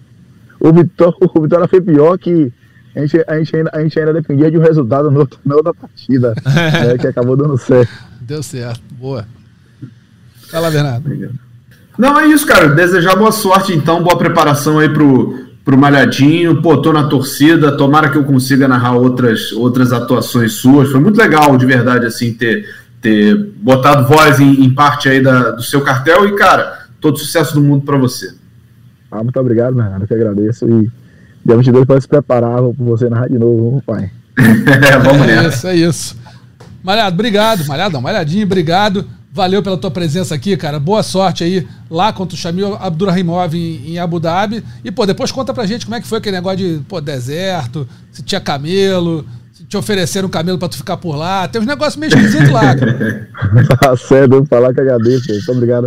O, 0.59 0.71
Vitória, 0.71 1.15
o 1.33 1.41
Vitória 1.41 1.67
foi 1.67 1.81
pior 1.81 2.17
que 2.17 2.51
a 2.95 3.01
gente, 3.01 3.23
a 3.27 3.37
gente, 3.37 3.55
ainda, 3.55 3.69
a 3.73 3.81
gente 3.81 3.99
ainda 3.99 4.13
dependia 4.13 4.49
de 4.49 4.57
um 4.57 4.61
resultado 4.61 5.11
no, 5.11 5.27
na 5.45 5.55
outra 5.55 5.73
partida, 5.73 6.33
né, 6.45 6.97
que 6.97 7.07
acabou 7.07 7.35
dando 7.35 7.57
certo. 7.57 7.91
Deu 8.21 8.41
certo, 8.41 8.81
boa. 8.93 9.25
Fala, 10.49 10.71
Bernardo. 10.71 11.33
Não, 11.97 12.19
é 12.19 12.27
isso, 12.27 12.45
cara. 12.45 12.69
Desejar 12.69 13.15
boa 13.15 13.31
sorte, 13.31 13.73
então, 13.73 14.01
boa 14.01 14.17
preparação 14.17 14.79
aí 14.79 14.87
pro, 14.87 15.45
pro 15.63 15.77
Malhadinho, 15.77 16.61
pô, 16.61 16.77
tô 16.77 16.93
na 16.93 17.07
torcida, 17.07 17.75
tomara 17.75 18.09
que 18.09 18.17
eu 18.17 18.23
consiga 18.23 18.67
narrar 18.67 18.93
outras, 18.93 19.51
outras 19.51 19.91
atuações 19.91 20.53
suas. 20.53 20.89
Foi 20.89 20.99
muito 20.99 21.17
legal, 21.17 21.57
de 21.57 21.65
verdade, 21.65 22.05
assim, 22.05 22.33
ter, 22.33 22.65
ter 23.05 23.35
botado 23.57 24.07
voz 24.07 24.39
em, 24.39 24.65
em 24.65 24.73
parte 24.73 25.07
aí 25.07 25.21
da, 25.21 25.51
do 25.51 25.61
seu 25.61 25.81
cartel 25.81 26.27
e, 26.27 26.35
cara, 26.35 26.87
todo 26.99 27.19
sucesso 27.19 27.53
do 27.53 27.61
mundo 27.61 27.85
para 27.85 27.97
você. 27.97 28.33
Ah, 29.11 29.23
muito 29.23 29.39
obrigado, 29.39 29.75
Bernardo, 29.75 30.03
eu 30.03 30.07
que 30.07 30.13
agradeço 30.15 30.67
e 30.67 30.91
dia 31.45 31.55
22 31.55 31.85
para 31.85 32.01
se 32.01 32.07
preparar 32.07 32.57
para 32.57 32.85
você 32.85 33.07
narrar 33.07 33.27
de 33.27 33.37
novo, 33.37 33.79
pai. 33.85 34.09
é, 34.91 34.97
vamos 34.97 35.27
nessa. 35.27 35.45
É 35.45 35.47
isso, 35.47 35.67
é 35.67 35.75
isso. 35.75 36.17
Malhado, 36.83 37.13
obrigado. 37.13 37.63
Malhado 37.67 37.93
não, 37.93 38.01
Malhadinho, 38.01 38.43
obrigado. 38.43 39.05
Valeu 39.31 39.61
pela 39.61 39.77
tua 39.77 39.91
presença 39.91 40.33
aqui, 40.33 40.57
cara. 40.57 40.79
Boa 40.79 41.03
sorte 41.03 41.43
aí 41.43 41.67
lá 41.91 42.11
contra 42.11 42.35
o 42.35 42.39
Shamil 42.39 42.75
Abdurrahimov 42.75 43.53
em, 43.53 43.91
em, 43.91 43.99
Abu 43.99 44.19
Dhabi. 44.19 44.63
E, 44.83 44.89
pô, 44.89 45.05
depois 45.05 45.31
conta 45.31 45.53
pra 45.53 45.67
gente 45.67 45.85
como 45.85 45.95
é 45.95 46.01
que 46.01 46.07
foi 46.07 46.17
aquele 46.17 46.37
negócio 46.37 46.57
de, 46.57 46.83
pô, 46.85 46.99
deserto, 46.99 47.87
se 48.11 48.23
tinha 48.23 48.41
camelo, 48.41 49.25
te 49.67 49.77
ofereceram 49.77 50.27
um 50.27 50.31
camelo 50.31 50.57
pra 50.57 50.69
tu 50.69 50.77
ficar 50.77 50.97
por 50.97 51.15
lá. 51.15 51.47
Tem 51.47 51.61
uns 51.61 51.67
negócios 51.67 51.97
meio 51.97 52.09
esquisitos 52.09 52.49
lá, 52.49 52.75
cara. 52.75 53.29
tá 53.79 53.97
certo, 53.97 54.35
eu 54.35 54.45
falar 54.45 54.73
que 54.73 54.81
agradeço, 54.81 55.31
muito 55.31 55.51
obrigado. 55.51 55.85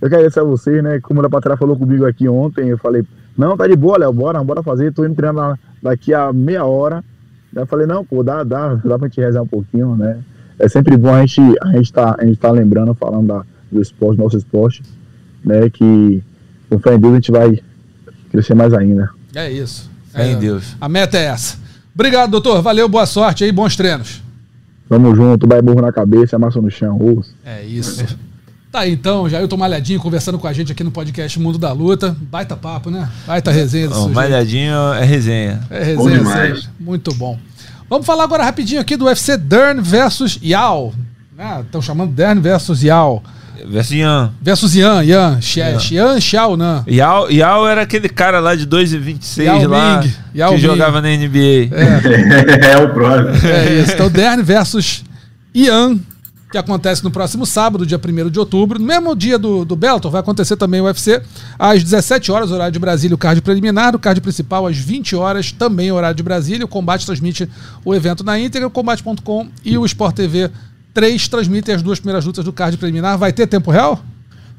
Eu 0.00 0.08
quero 0.08 0.16
agradecer 0.16 0.40
a 0.40 0.44
vocês, 0.44 0.82
né? 0.82 1.00
Como 1.00 1.24
a 1.24 1.30
Patrá 1.30 1.56
falou 1.56 1.76
comigo 1.76 2.06
aqui 2.06 2.28
ontem, 2.28 2.68
eu 2.68 2.78
falei, 2.78 3.02
não, 3.36 3.56
tá 3.56 3.66
de 3.66 3.76
boa, 3.76 3.98
Léo, 3.98 4.12
bora, 4.12 4.42
bora 4.44 4.62
fazer. 4.62 4.92
Tô 4.92 5.04
indo 5.04 5.14
treinar 5.14 5.58
daqui 5.82 6.12
a 6.12 6.32
meia 6.32 6.64
hora. 6.64 7.02
Eu 7.54 7.66
falei, 7.66 7.86
não, 7.86 8.04
pô, 8.04 8.22
dá, 8.22 8.44
dá, 8.44 8.74
dá 8.74 8.98
pra 8.98 9.08
gente 9.08 9.20
rezar 9.20 9.42
um 9.42 9.46
pouquinho, 9.46 9.96
né? 9.96 10.18
é 10.58 10.68
sempre 10.68 10.96
bom 10.96 11.14
a 11.14 11.20
gente 11.20 11.40
a 11.62 11.72
gente 11.72 11.92
tá, 11.92 12.16
a 12.18 12.24
gente 12.24 12.38
tá 12.38 12.50
lembrando, 12.50 12.94
falando 12.94 13.26
da, 13.26 13.44
do 13.70 13.80
esporte, 13.80 14.18
nosso 14.18 14.36
esporte, 14.36 14.82
né? 15.44 15.68
Que 15.70 16.22
com 16.68 16.78
fé 16.78 16.94
em 16.94 16.98
Deus 16.98 17.12
a 17.12 17.16
gente 17.16 17.32
vai 17.32 17.62
crescer 18.30 18.54
mais 18.54 18.72
ainda. 18.72 19.10
É 19.34 19.50
isso. 19.50 19.90
Fé 20.12 20.28
é, 20.28 20.32
em 20.32 20.38
Deus. 20.38 20.76
A 20.80 20.88
meta 20.88 21.18
é 21.18 21.26
essa. 21.26 21.58
Obrigado, 21.96 22.30
doutor. 22.30 22.60
Valeu, 22.60 22.86
boa 22.90 23.06
sorte 23.06 23.42
aí, 23.42 23.50
bons 23.50 23.74
treinos. 23.74 24.20
Tamo 24.86 25.16
junto, 25.16 25.48
vai 25.48 25.62
burro 25.62 25.80
na 25.80 25.90
cabeça, 25.90 26.38
massa 26.38 26.60
no 26.60 26.70
chão. 26.70 26.98
Uso. 27.00 27.30
É 27.42 27.64
isso. 27.64 28.04
Tá 28.70 28.80
aí 28.80 28.92
então, 28.92 29.26
Jailton 29.26 29.56
Malhadinho 29.56 29.98
conversando 29.98 30.38
com 30.38 30.46
a 30.46 30.52
gente 30.52 30.70
aqui 30.70 30.84
no 30.84 30.90
podcast 30.90 31.40
Mundo 31.40 31.56
da 31.56 31.72
Luta. 31.72 32.14
Baita 32.20 32.54
papo, 32.54 32.90
né? 32.90 33.08
Baita 33.26 33.50
resenha. 33.50 33.88
O 33.88 34.10
Malhadinho 34.10 34.92
é 34.92 35.04
resenha. 35.06 35.60
É 35.70 35.82
resenha, 35.82 36.62
Muito 36.78 37.14
bom. 37.14 37.38
Vamos 37.88 38.04
falar 38.04 38.24
agora 38.24 38.44
rapidinho 38.44 38.82
aqui 38.82 38.94
do 38.94 39.06
UFC 39.06 39.38
Dern 39.38 39.80
versus 39.80 40.38
Yao. 40.44 40.92
Estão 41.64 41.80
chamando 41.80 42.12
Dern 42.12 42.38
versus 42.38 42.82
Yao. 42.82 43.22
Versus 43.64 43.92
Ian. 43.92 44.32
Versus 44.42 44.74
Yan, 44.74 45.02
Yan, 45.02 45.40
Xia- 45.40 45.78
Yan 45.90 46.20
Xiao 46.20 46.56
Nan. 46.56 46.84
Yao, 46.88 47.30
Yao 47.30 47.66
era 47.66 47.82
aquele 47.82 48.08
cara 48.08 48.40
lá 48.40 48.54
de 48.54 48.66
2,26 48.66 49.44
Yao 49.44 49.66
lá 49.68 50.00
Ming, 50.02 50.12
Yao 50.34 50.50
que 50.50 50.56
Ming. 50.56 50.62
jogava 50.62 51.00
na 51.00 51.08
NBA. 51.08 51.70
é 52.66 52.76
o 52.78 52.92
próximo. 52.92 53.48
É 53.48 53.80
isso. 53.80 53.92
Então, 53.92 54.10
Dern 54.10 54.42
versus 54.42 55.04
Ian, 55.54 55.98
que 56.50 56.58
acontece 56.58 57.02
no 57.02 57.10
próximo 57.10 57.44
sábado, 57.46 57.84
dia 57.86 57.98
1 57.98 58.30
de 58.30 58.38
outubro. 58.38 58.78
No 58.78 58.84
mesmo 58.86 59.16
dia 59.16 59.38
do, 59.38 59.64
do 59.64 59.74
Bellator, 59.74 60.10
vai 60.10 60.20
acontecer 60.20 60.56
também 60.56 60.80
o 60.80 60.84
UFC, 60.84 61.20
às 61.58 61.82
17 61.82 62.30
horas, 62.30 62.50
horário 62.52 62.72
de 62.72 62.78
Brasília, 62.78 63.14
o 63.14 63.18
card 63.18 63.40
preliminar. 63.42 63.94
O 63.96 63.98
card 63.98 64.20
principal, 64.20 64.66
às 64.66 64.76
20 64.76 65.16
horas, 65.16 65.50
também 65.50 65.90
horário 65.90 66.16
de 66.16 66.22
Brasília. 66.22 66.64
O 66.64 66.68
Combate 66.68 67.04
transmite 67.06 67.48
o 67.84 67.94
evento 67.94 68.22
na 68.22 68.38
íntegra. 68.38 68.68
O 68.68 68.70
Combate.com 68.70 69.48
e 69.64 69.76
o 69.76 69.84
Sport 69.86 70.14
TV 70.14 70.50
3 70.96 71.28
transmitem 71.28 71.74
as 71.74 71.82
duas 71.82 72.00
primeiras 72.00 72.24
lutas 72.24 72.42
do 72.42 72.52
card 72.54 72.74
preliminar. 72.78 73.18
Vai 73.18 73.30
ter 73.30 73.46
tempo 73.46 73.70
real? 73.70 74.00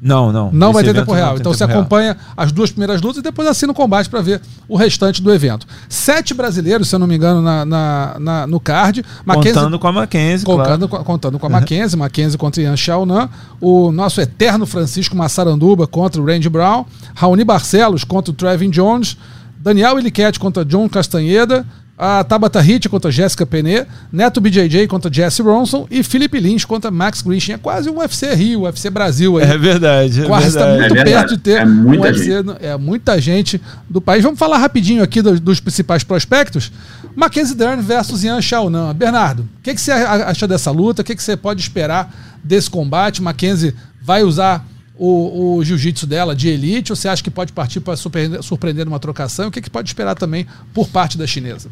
Não, 0.00 0.30
não. 0.30 0.52
Não 0.52 0.72
vai 0.72 0.84
ter 0.84 0.94
tempo 0.94 1.12
real. 1.12 1.32
Então 1.34 1.50
tempo 1.50 1.56
você 1.58 1.66
real. 1.66 1.80
acompanha 1.80 2.16
as 2.36 2.52
duas 2.52 2.70
primeiras 2.70 3.02
lutas 3.02 3.18
e 3.18 3.22
depois 3.22 3.48
assina 3.48 3.72
o 3.72 3.74
combate 3.74 4.08
para 4.08 4.20
ver 4.22 4.40
o 4.68 4.76
restante 4.76 5.20
do 5.20 5.34
evento. 5.34 5.66
Sete 5.88 6.32
brasileiros, 6.32 6.88
se 6.88 6.94
eu 6.94 7.00
não 7.00 7.08
me 7.08 7.16
engano, 7.16 7.42
na, 7.42 7.64
na- 7.64 8.16
na- 8.20 8.46
no 8.46 8.60
card. 8.60 9.04
Mackenzie- 9.24 9.54
Contando 9.54 9.76
com 9.80 9.88
a 9.88 9.92
Mackenzie, 9.92 10.46
claro. 10.46 10.62
Contando, 10.62 10.88
com- 10.88 11.02
contando 11.02 11.38
com 11.40 11.46
a 11.46 11.50
Mackenzie, 11.50 11.98
Mackenzie 11.98 12.38
contra 12.38 12.62
Ian 12.62 12.76
Xiaonan, 12.76 13.28
o 13.60 13.90
nosso 13.90 14.20
eterno 14.20 14.64
Francisco 14.66 15.16
Massaranduba 15.16 15.88
contra 15.88 16.22
o 16.22 16.24
Randy 16.24 16.48
Brown, 16.48 16.84
Raoni 17.16 17.42
Barcelos 17.42 18.04
contra 18.04 18.30
o 18.30 18.34
Trevin 18.34 18.70
Jones, 18.70 19.16
Daniel 19.58 19.98
Iliquete 19.98 20.38
contra 20.38 20.64
John 20.64 20.88
Castanheda, 20.88 21.66
a 22.00 22.22
Tabata 22.22 22.60
Hit 22.60 22.88
contra 22.88 23.10
Jéssica 23.10 23.44
Penet, 23.44 23.88
Neto 24.12 24.40
BJJ 24.40 24.86
contra 24.86 25.12
Jesse 25.12 25.42
Ronson 25.42 25.84
e 25.90 26.04
Felipe 26.04 26.38
Lins 26.38 26.64
contra 26.64 26.92
Max 26.92 27.20
Grishin. 27.22 27.52
É 27.54 27.58
quase 27.58 27.90
um 27.90 27.98
UFC 27.98 28.32
Rio, 28.34 28.60
UFC 28.62 28.88
Brasil 28.88 29.36
aí. 29.36 29.44
É 29.44 29.58
verdade, 29.58 30.22
é 30.22 30.24
Quase 30.26 30.46
está 30.46 30.66
muito 30.78 30.96
É 30.96 31.04
perto 31.04 31.30
de 31.30 31.38
ter 31.38 31.60
É 31.62 31.64
muita 31.64 32.00
um 32.00 32.04
UFC, 32.04 32.42
no- 32.42 32.56
é 32.60 32.76
muita 32.76 33.20
gente 33.20 33.60
do 33.90 34.00
país. 34.00 34.22
Vamos 34.22 34.38
falar 34.38 34.58
rapidinho 34.58 35.02
aqui 35.02 35.20
dos, 35.20 35.40
dos 35.40 35.58
principais 35.58 36.04
prospectos. 36.04 36.70
Mackenzie 37.16 37.56
Dern 37.56 37.82
versus 37.82 38.22
Ian 38.22 38.40
Xiaonan. 38.40 38.94
Bernardo, 38.94 39.40
o 39.58 39.62
que, 39.62 39.74
que 39.74 39.80
você 39.80 39.90
acha 39.90 40.46
dessa 40.46 40.70
luta? 40.70 41.02
O 41.02 41.04
que, 41.04 41.16
que 41.16 41.22
você 41.22 41.36
pode 41.36 41.60
esperar 41.60 42.14
desse 42.44 42.70
combate? 42.70 43.20
Mackenzie 43.20 43.74
vai 44.00 44.22
usar 44.22 44.64
o, 44.96 45.56
o 45.56 45.64
jiu-jitsu 45.64 46.06
dela 46.06 46.34
de 46.36 46.48
elite 46.48 46.92
ou 46.92 46.96
você 46.96 47.08
acha 47.08 47.22
que 47.24 47.30
pode 47.30 47.52
partir 47.52 47.80
para 47.80 47.96
surpreender, 47.96 48.40
surpreender 48.42 48.84
numa 48.84 49.00
trocação? 49.00 49.48
O 49.48 49.50
que, 49.50 49.60
que 49.60 49.68
pode 49.70 49.88
esperar 49.88 50.14
também 50.14 50.46
por 50.72 50.86
parte 50.88 51.18
da 51.18 51.26
chinesa? 51.26 51.68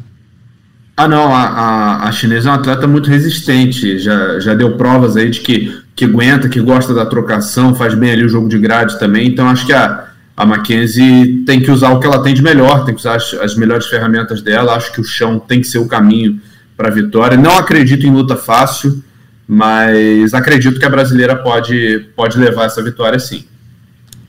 Ah, 0.99 1.07
não, 1.07 1.31
a, 1.31 1.43
a, 1.43 2.07
a 2.07 2.11
chinesa 2.11 2.49
é 2.49 2.51
uma 2.51 2.57
atleta 2.57 2.87
muito 2.87 3.07
resistente, 3.07 3.99
já, 3.99 4.39
já 4.39 4.55
deu 4.55 4.75
provas 4.77 5.15
aí 5.15 5.29
de 5.29 5.41
que, 5.41 5.79
que 5.95 6.05
aguenta, 6.05 6.49
que 6.49 6.59
gosta 6.59 6.91
da 6.91 7.05
trocação, 7.05 7.75
faz 7.75 7.93
bem 7.93 8.09
ali 8.09 8.25
o 8.25 8.29
jogo 8.29 8.49
de 8.49 8.57
grade 8.57 8.97
também, 8.97 9.27
então 9.27 9.47
acho 9.47 9.63
que 9.67 9.73
a, 9.73 10.07
a 10.35 10.43
Mackenzie 10.43 11.43
tem 11.45 11.61
que 11.61 11.69
usar 11.69 11.91
o 11.91 11.99
que 11.99 12.07
ela 12.07 12.23
tem 12.23 12.33
de 12.33 12.41
melhor, 12.41 12.83
tem 12.83 12.95
que 12.95 12.99
usar 12.99 13.15
as, 13.15 13.31
as 13.35 13.55
melhores 13.55 13.85
ferramentas 13.85 14.41
dela, 14.41 14.75
acho 14.75 14.91
que 14.91 14.99
o 14.99 15.03
chão 15.03 15.37
tem 15.37 15.61
que 15.61 15.67
ser 15.67 15.77
o 15.77 15.87
caminho 15.87 16.41
para 16.75 16.87
a 16.87 16.91
vitória. 16.91 17.37
Não 17.37 17.59
acredito 17.59 18.07
em 18.07 18.11
luta 18.11 18.35
fácil, 18.35 19.03
mas 19.47 20.33
acredito 20.33 20.79
que 20.79 20.85
a 20.85 20.89
brasileira 20.89 21.35
pode, 21.35 22.07
pode 22.15 22.39
levar 22.39 22.65
essa 22.65 22.81
vitória 22.81 23.19
sim. 23.19 23.45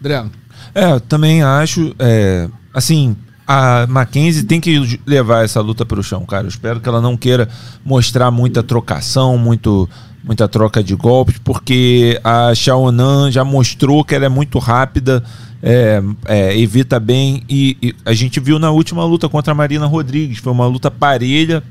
Adriano. 0.01 0.31
É, 0.75 0.93
eu 0.93 1.01
também 1.01 1.43
acho. 1.43 1.95
é, 1.99 2.47
assim, 2.75 3.17
a 3.49 3.87
Mackenzie 3.87 4.43
tem 4.43 4.61
que 4.61 5.01
levar 5.07 5.43
essa 5.43 5.63
luta 5.63 5.87
para 5.87 5.99
o 5.99 6.03
chão, 6.03 6.27
cara. 6.27 6.45
Eu 6.45 6.51
espero 6.51 6.81
que 6.81 6.89
ela 6.89 7.01
não 7.01 7.17
queira 7.17 7.49
mostrar 7.83 8.31
muita 8.31 8.63
trocação, 8.63 9.39
muito, 9.39 9.89
muita 10.23 10.47
troca 10.47 10.85
de 10.85 10.95
golpes, 10.95 11.39
porque 11.43 12.21
a 12.23 12.55
Xiaonan 12.55 13.31
já 13.31 13.45
mostrou 13.45 14.05
que 14.05 14.15
ela 14.15 14.27
é 14.27 14.29
muito 14.29 14.59
rápida, 14.59 15.25
é, 15.63 16.03
é, 16.27 16.59
evita 16.61 17.01
bem. 17.01 17.43
E, 17.49 17.79
e 17.81 17.95
a 18.05 18.13
gente 18.13 18.39
viu 18.39 18.59
na 18.59 18.71
última 18.71 19.03
luta 19.07 19.31
contra 19.31 19.53
a 19.53 19.55
Marina 19.55 19.87
Rodrigues, 19.87 20.41
foi 20.41 20.53
uma 20.53 20.67
luta 20.67 20.91
parelha, 20.91 21.63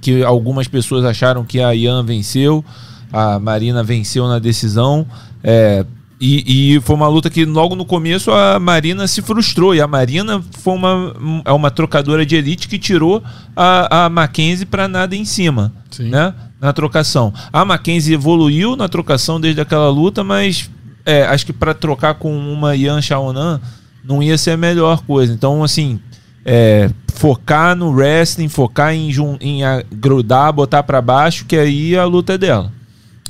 que 0.00 0.24
algumas 0.24 0.66
pessoas 0.66 1.04
acharam 1.04 1.44
que 1.44 1.60
a 1.60 1.72
Ian 1.72 2.04
venceu, 2.04 2.64
a 3.12 3.38
Marina 3.38 3.84
venceu 3.84 4.26
na 4.26 4.40
decisão. 4.40 5.06
é, 5.44 5.86
e, 6.24 6.76
e 6.76 6.80
foi 6.82 6.94
uma 6.94 7.08
luta 7.08 7.28
que 7.28 7.44
logo 7.44 7.74
no 7.74 7.84
começo 7.84 8.30
a 8.30 8.56
Marina 8.60 9.08
se 9.08 9.20
frustrou. 9.20 9.74
E 9.74 9.80
a 9.80 9.88
Marina 9.88 10.40
foi 10.60 10.72
uma, 10.72 11.42
é 11.44 11.50
uma 11.50 11.68
trocadora 11.68 12.24
de 12.24 12.36
elite 12.36 12.68
que 12.68 12.78
tirou 12.78 13.20
a, 13.56 14.04
a 14.04 14.08
Mackenzie 14.08 14.64
para 14.64 14.86
nada 14.86 15.16
em 15.16 15.24
cima. 15.24 15.72
Sim. 15.90 16.10
Né? 16.10 16.32
Na 16.60 16.72
trocação. 16.72 17.34
A 17.52 17.64
Mackenzie 17.64 18.14
evoluiu 18.14 18.76
na 18.76 18.88
trocação 18.88 19.40
desde 19.40 19.60
aquela 19.60 19.90
luta, 19.90 20.22
mas 20.22 20.70
é, 21.04 21.24
acho 21.24 21.44
que 21.44 21.52
para 21.52 21.74
trocar 21.74 22.14
com 22.14 22.32
uma 22.32 22.76
Yan 22.76 23.02
Xiaonan 23.02 23.60
não 24.04 24.22
ia 24.22 24.38
ser 24.38 24.52
a 24.52 24.56
melhor 24.56 25.02
coisa. 25.02 25.32
Então, 25.32 25.64
assim, 25.64 25.98
é, 26.44 26.88
focar 27.12 27.74
no 27.74 27.90
wrestling, 27.90 28.48
focar 28.48 28.94
em, 28.94 29.10
em 29.40 29.62
grudar, 29.92 30.52
botar 30.52 30.84
para 30.84 31.02
baixo, 31.02 31.46
que 31.46 31.56
aí 31.56 31.96
a 31.96 32.04
luta 32.04 32.34
é 32.34 32.38
dela. 32.38 32.72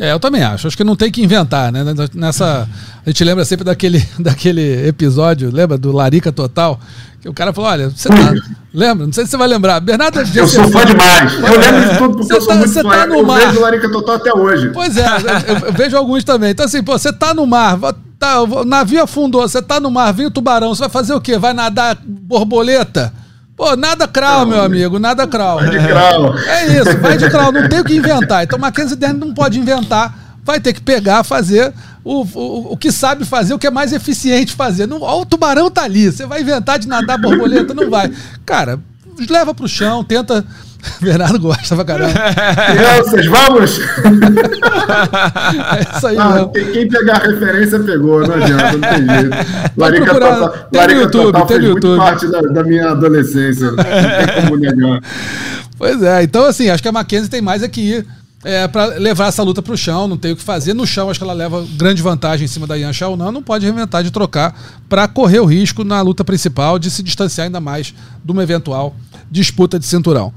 É, 0.00 0.10
eu 0.12 0.18
também 0.18 0.42
acho. 0.42 0.66
Acho 0.66 0.76
que 0.76 0.84
não 0.84 0.96
tem 0.96 1.10
que 1.12 1.22
inventar, 1.22 1.70
né? 1.70 1.84
Nessa. 2.14 2.66
A 3.04 3.10
gente 3.10 3.22
lembra 3.24 3.44
sempre 3.44 3.64
daquele, 3.64 4.02
daquele 4.18 4.86
episódio, 4.88 5.50
lembra? 5.52 5.76
Do 5.76 5.92
Larica 5.92 6.32
Total? 6.32 6.80
Que 7.20 7.28
o 7.28 7.34
cara 7.34 7.52
falou: 7.52 7.70
olha, 7.70 7.90
você 7.90 8.08
tá. 8.08 8.32
lembra? 8.72 9.06
Não 9.06 9.12
sei 9.12 9.24
se 9.24 9.30
você 9.30 9.36
vai 9.36 9.46
lembrar. 9.46 9.80
Bernardo 9.80 10.18
Eu 10.34 10.48
sou 10.48 10.66
fã 10.68 10.84
demais, 10.84 11.34
eu 11.34 11.60
lembro 11.60 11.90
de 11.92 11.98
tudo 11.98 12.16
porque 12.16 12.32
eu 12.32 12.40
sou 12.40 12.48
tá- 12.48 12.54
muito 12.56 12.70
você 12.72 12.82
fã, 12.82 12.88
tá 12.88 13.06
no 13.06 13.14
eu 13.16 13.26
mar. 13.26 13.40
vejo 13.46 13.60
Larica 13.60 13.92
Total 13.92 14.14
até 14.16 14.32
hoje. 14.34 14.70
Pois 14.70 14.96
é, 14.96 15.06
eu, 15.46 15.66
eu 15.66 15.72
vejo 15.72 15.96
alguns 15.96 16.24
também. 16.24 16.50
Então, 16.50 16.64
assim, 16.66 16.82
pô, 16.82 16.98
você 16.98 17.12
tá 17.12 17.32
no 17.34 17.46
mar, 17.46 17.78
tá, 18.18 18.40
o 18.42 18.64
navio 18.64 19.02
afundou, 19.02 19.42
você 19.42 19.60
tá 19.62 19.78
no 19.78 19.90
mar, 19.90 20.10
vem 20.12 20.26
o 20.26 20.30
tubarão, 20.30 20.74
você 20.74 20.80
vai 20.80 20.88
fazer 20.88 21.12
o 21.14 21.20
quê? 21.20 21.38
Vai 21.38 21.52
nadar 21.52 21.96
borboleta? 22.04 23.12
Pô, 23.62 23.76
nada 23.76 24.08
crawl, 24.08 24.44
meu 24.44 24.60
amigo, 24.60 24.98
nada 24.98 25.24
crawl. 25.24 25.60
De 25.60 25.78
crawl. 25.78 26.36
É 26.36 26.66
isso, 26.80 26.98
vai 26.98 27.16
de 27.16 27.30
crawl, 27.30 27.52
não 27.52 27.68
tem 27.68 27.78
o 27.78 27.84
que 27.84 27.94
inventar. 27.94 28.42
Então, 28.42 28.58
Mackenzie 28.58 28.96
Dern 28.96 29.16
não 29.16 29.32
pode 29.32 29.56
inventar, 29.56 30.36
vai 30.42 30.58
ter 30.58 30.72
que 30.72 30.80
pegar, 30.80 31.22
fazer 31.22 31.72
o, 32.02 32.22
o, 32.22 32.72
o 32.72 32.76
que 32.76 32.90
sabe 32.90 33.24
fazer, 33.24 33.54
o 33.54 33.60
que 33.60 33.66
é 33.68 33.70
mais 33.70 33.92
eficiente 33.92 34.52
fazer. 34.52 34.88
Não, 34.88 35.00
ó, 35.00 35.20
o 35.20 35.24
tubarão 35.24 35.70
tá 35.70 35.84
ali, 35.84 36.10
você 36.10 36.26
vai 36.26 36.40
inventar 36.40 36.76
de 36.76 36.88
nadar 36.88 37.16
borboleta? 37.16 37.72
Não 37.72 37.88
vai. 37.88 38.10
Cara, 38.44 38.80
leva 39.30 39.54
pro 39.54 39.68
chão, 39.68 40.02
tenta. 40.02 40.44
Bernardo 41.00 41.38
gosta 41.38 41.74
pra 41.76 41.84
caramba. 41.84 42.12
Crianças, 42.72 43.26
vamos! 43.26 43.80
É 44.82 45.96
isso 45.96 46.06
aí, 46.06 46.16
Ah, 46.18 46.44
tem- 46.52 46.72
quem 46.72 46.88
pegar 46.88 47.16
a 47.16 47.26
referência 47.28 47.78
pegou, 47.80 48.26
não 48.26 48.34
adianta, 48.34 48.72
não 48.72 48.80
tem 48.80 49.20
jeito. 49.20 49.36
Larica 49.76 50.04
procurar, 50.06 50.36
Total, 50.38 50.68
tem 50.70 50.86
no 50.96 51.00
YouTube, 51.02 51.24
Total 51.24 51.46
tem 51.46 51.58
no 51.58 51.64
YouTube. 51.66 51.88
muito 51.90 52.02
parte 52.02 52.28
da, 52.30 52.40
da 52.40 52.64
minha 52.64 52.90
adolescência. 52.90 53.70
Não 53.70 53.76
tem 53.84 54.42
como 54.44 54.56
negar. 54.56 55.00
Pois 55.78 56.00
é, 56.02 56.22
então 56.22 56.44
assim, 56.44 56.68
acho 56.70 56.80
que 56.82 56.88
a 56.88 56.92
Mackenzie 56.92 57.28
tem 57.28 57.40
mais 57.40 57.60
é 57.62 57.68
que 57.68 57.80
ir 57.80 58.06
é, 58.44 58.68
para 58.68 58.86
levar 58.98 59.26
essa 59.28 59.42
luta 59.42 59.60
pro 59.60 59.76
chão, 59.76 60.06
não 60.06 60.16
tem 60.16 60.30
o 60.32 60.36
que 60.36 60.42
fazer. 60.42 60.74
No 60.74 60.86
chão, 60.86 61.10
acho 61.10 61.18
que 61.18 61.24
ela 61.24 61.32
leva 61.32 61.64
grande 61.76 62.00
vantagem 62.00 62.44
em 62.44 62.48
cima 62.48 62.68
da 62.68 62.76
Yan 62.76 62.92
Xiaonan, 62.92 63.32
não 63.32 63.42
pode 63.42 63.64
reinventar 63.64 64.04
de 64.04 64.10
trocar 64.12 64.54
para 64.88 65.08
correr 65.08 65.40
o 65.40 65.44
risco 65.44 65.82
na 65.82 66.00
luta 66.02 66.22
principal 66.24 66.78
de 66.78 66.88
se 66.88 67.02
distanciar 67.02 67.46
ainda 67.46 67.58
mais 67.60 67.92
de 68.24 68.30
uma 68.30 68.42
eventual 68.44 68.94
disputa 69.28 69.76
de 69.78 69.86
cinturão. 69.86 70.32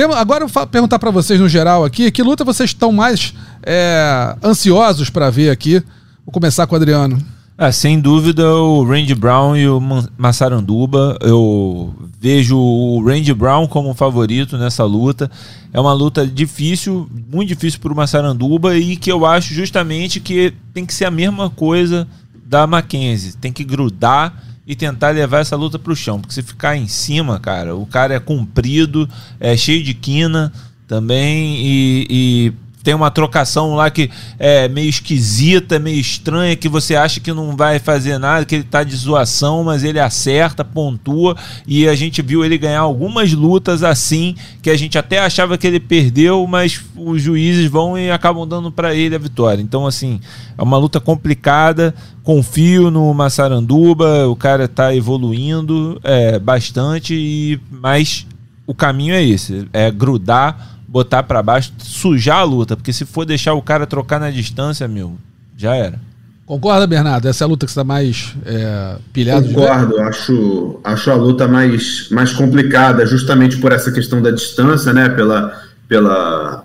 Tem, 0.00 0.10
agora 0.14 0.44
eu 0.44 0.48
vou 0.48 0.66
perguntar 0.66 0.98
para 0.98 1.10
vocês 1.10 1.38
no 1.38 1.46
geral 1.46 1.84
aqui, 1.84 2.10
que 2.10 2.22
luta 2.22 2.42
vocês 2.42 2.70
estão 2.70 2.90
mais 2.90 3.34
é, 3.62 4.34
ansiosos 4.42 5.10
para 5.10 5.28
ver 5.28 5.50
aqui? 5.50 5.82
Vou 6.24 6.32
começar 6.32 6.66
com 6.66 6.74
o 6.74 6.76
Adriano. 6.76 7.22
Ah, 7.58 7.70
sem 7.70 8.00
dúvida, 8.00 8.50
o 8.50 8.82
Randy 8.82 9.14
Brown 9.14 9.54
e 9.54 9.68
o 9.68 9.78
Massaranduba. 10.16 11.18
Eu 11.20 11.94
vejo 12.18 12.56
o 12.56 13.04
Randy 13.04 13.34
Brown 13.34 13.66
como 13.66 13.92
favorito 13.92 14.56
nessa 14.56 14.84
luta. 14.84 15.30
É 15.70 15.78
uma 15.78 15.92
luta 15.92 16.26
difícil, 16.26 17.06
muito 17.30 17.50
difícil 17.50 17.78
para 17.78 17.92
o 17.92 17.96
Massaranduba 17.96 18.78
e 18.78 18.96
que 18.96 19.12
eu 19.12 19.26
acho 19.26 19.52
justamente 19.52 20.18
que 20.18 20.54
tem 20.72 20.86
que 20.86 20.94
ser 20.94 21.04
a 21.04 21.10
mesma 21.10 21.50
coisa 21.50 22.08
da 22.46 22.66
Mackenzie. 22.66 23.36
Tem 23.36 23.52
que 23.52 23.64
grudar 23.64 24.32
e 24.70 24.76
tentar 24.76 25.10
levar 25.10 25.40
essa 25.40 25.56
luta 25.56 25.80
para 25.80 25.92
o 25.92 25.96
chão. 25.96 26.20
Porque 26.20 26.32
se 26.32 26.42
ficar 26.44 26.76
em 26.76 26.86
cima, 26.86 27.40
cara, 27.40 27.74
o 27.74 27.84
cara 27.84 28.14
é 28.14 28.20
comprido, 28.20 29.08
é 29.40 29.56
cheio 29.56 29.82
de 29.82 29.92
quina 29.92 30.52
também 30.86 31.56
e- 31.56 32.06
e 32.08 32.52
tem 32.82 32.94
uma 32.94 33.10
trocação 33.10 33.74
lá 33.74 33.90
que 33.90 34.10
é 34.38 34.68
meio 34.68 34.88
esquisita, 34.88 35.78
meio 35.78 36.00
estranha, 36.00 36.56
que 36.56 36.68
você 36.68 36.96
acha 36.96 37.20
que 37.20 37.32
não 37.32 37.56
vai 37.56 37.78
fazer 37.78 38.18
nada, 38.18 38.44
que 38.44 38.54
ele 38.54 38.64
tá 38.64 38.82
de 38.82 38.96
zoação, 38.96 39.62
mas 39.64 39.84
ele 39.84 40.00
acerta, 40.00 40.64
pontua, 40.64 41.36
e 41.66 41.86
a 41.86 41.94
gente 41.94 42.22
viu 42.22 42.44
ele 42.44 42.56
ganhar 42.56 42.80
algumas 42.80 43.32
lutas 43.32 43.82
assim, 43.82 44.34
que 44.62 44.70
a 44.70 44.76
gente 44.76 44.96
até 44.96 45.18
achava 45.18 45.58
que 45.58 45.66
ele 45.66 45.80
perdeu, 45.80 46.46
mas 46.46 46.80
os 46.96 47.20
juízes 47.20 47.70
vão 47.70 47.98
e 47.98 48.10
acabam 48.10 48.48
dando 48.48 48.72
para 48.72 48.94
ele 48.94 49.14
a 49.14 49.18
vitória. 49.18 49.60
Então, 49.60 49.86
assim, 49.86 50.20
é 50.56 50.62
uma 50.62 50.78
luta 50.78 51.00
complicada, 51.00 51.94
confio 52.22 52.90
no 52.90 53.12
Massaranduba, 53.12 54.26
o 54.28 54.36
cara 54.36 54.66
tá 54.66 54.94
evoluindo 54.94 56.00
é, 56.02 56.38
bastante, 56.38 57.14
e 57.14 57.60
mas 57.70 58.26
o 58.66 58.74
caminho 58.74 59.14
é 59.14 59.22
esse, 59.22 59.66
é 59.72 59.90
grudar 59.90 60.79
botar 60.90 61.22
para 61.22 61.40
baixo, 61.40 61.72
sujar 61.78 62.38
a 62.38 62.42
luta, 62.42 62.76
porque 62.76 62.92
se 62.92 63.04
for 63.06 63.24
deixar 63.24 63.54
o 63.54 63.62
cara 63.62 63.86
trocar 63.86 64.18
na 64.18 64.28
distância, 64.28 64.88
meu, 64.88 65.16
já 65.56 65.76
era. 65.76 66.00
Concorda, 66.44 66.84
Bernardo? 66.84 67.28
Essa 67.28 67.44
é 67.44 67.46
a 67.46 67.48
luta 67.48 67.64
que 67.64 67.70
você 67.70 67.78
está 67.78 67.84
mais 67.84 68.34
é, 68.44 68.96
pilhado 69.12 69.46
Concordo, 69.46 70.00
acho, 70.00 70.80
acho 70.82 71.10
a 71.12 71.14
luta 71.14 71.46
mais, 71.46 72.08
mais 72.10 72.32
complicada, 72.32 73.06
justamente 73.06 73.56
por 73.58 73.70
essa 73.70 73.92
questão 73.92 74.20
da 74.20 74.32
distância, 74.32 74.92
né? 74.92 75.08
Pela, 75.10 75.56
pela, 75.86 76.64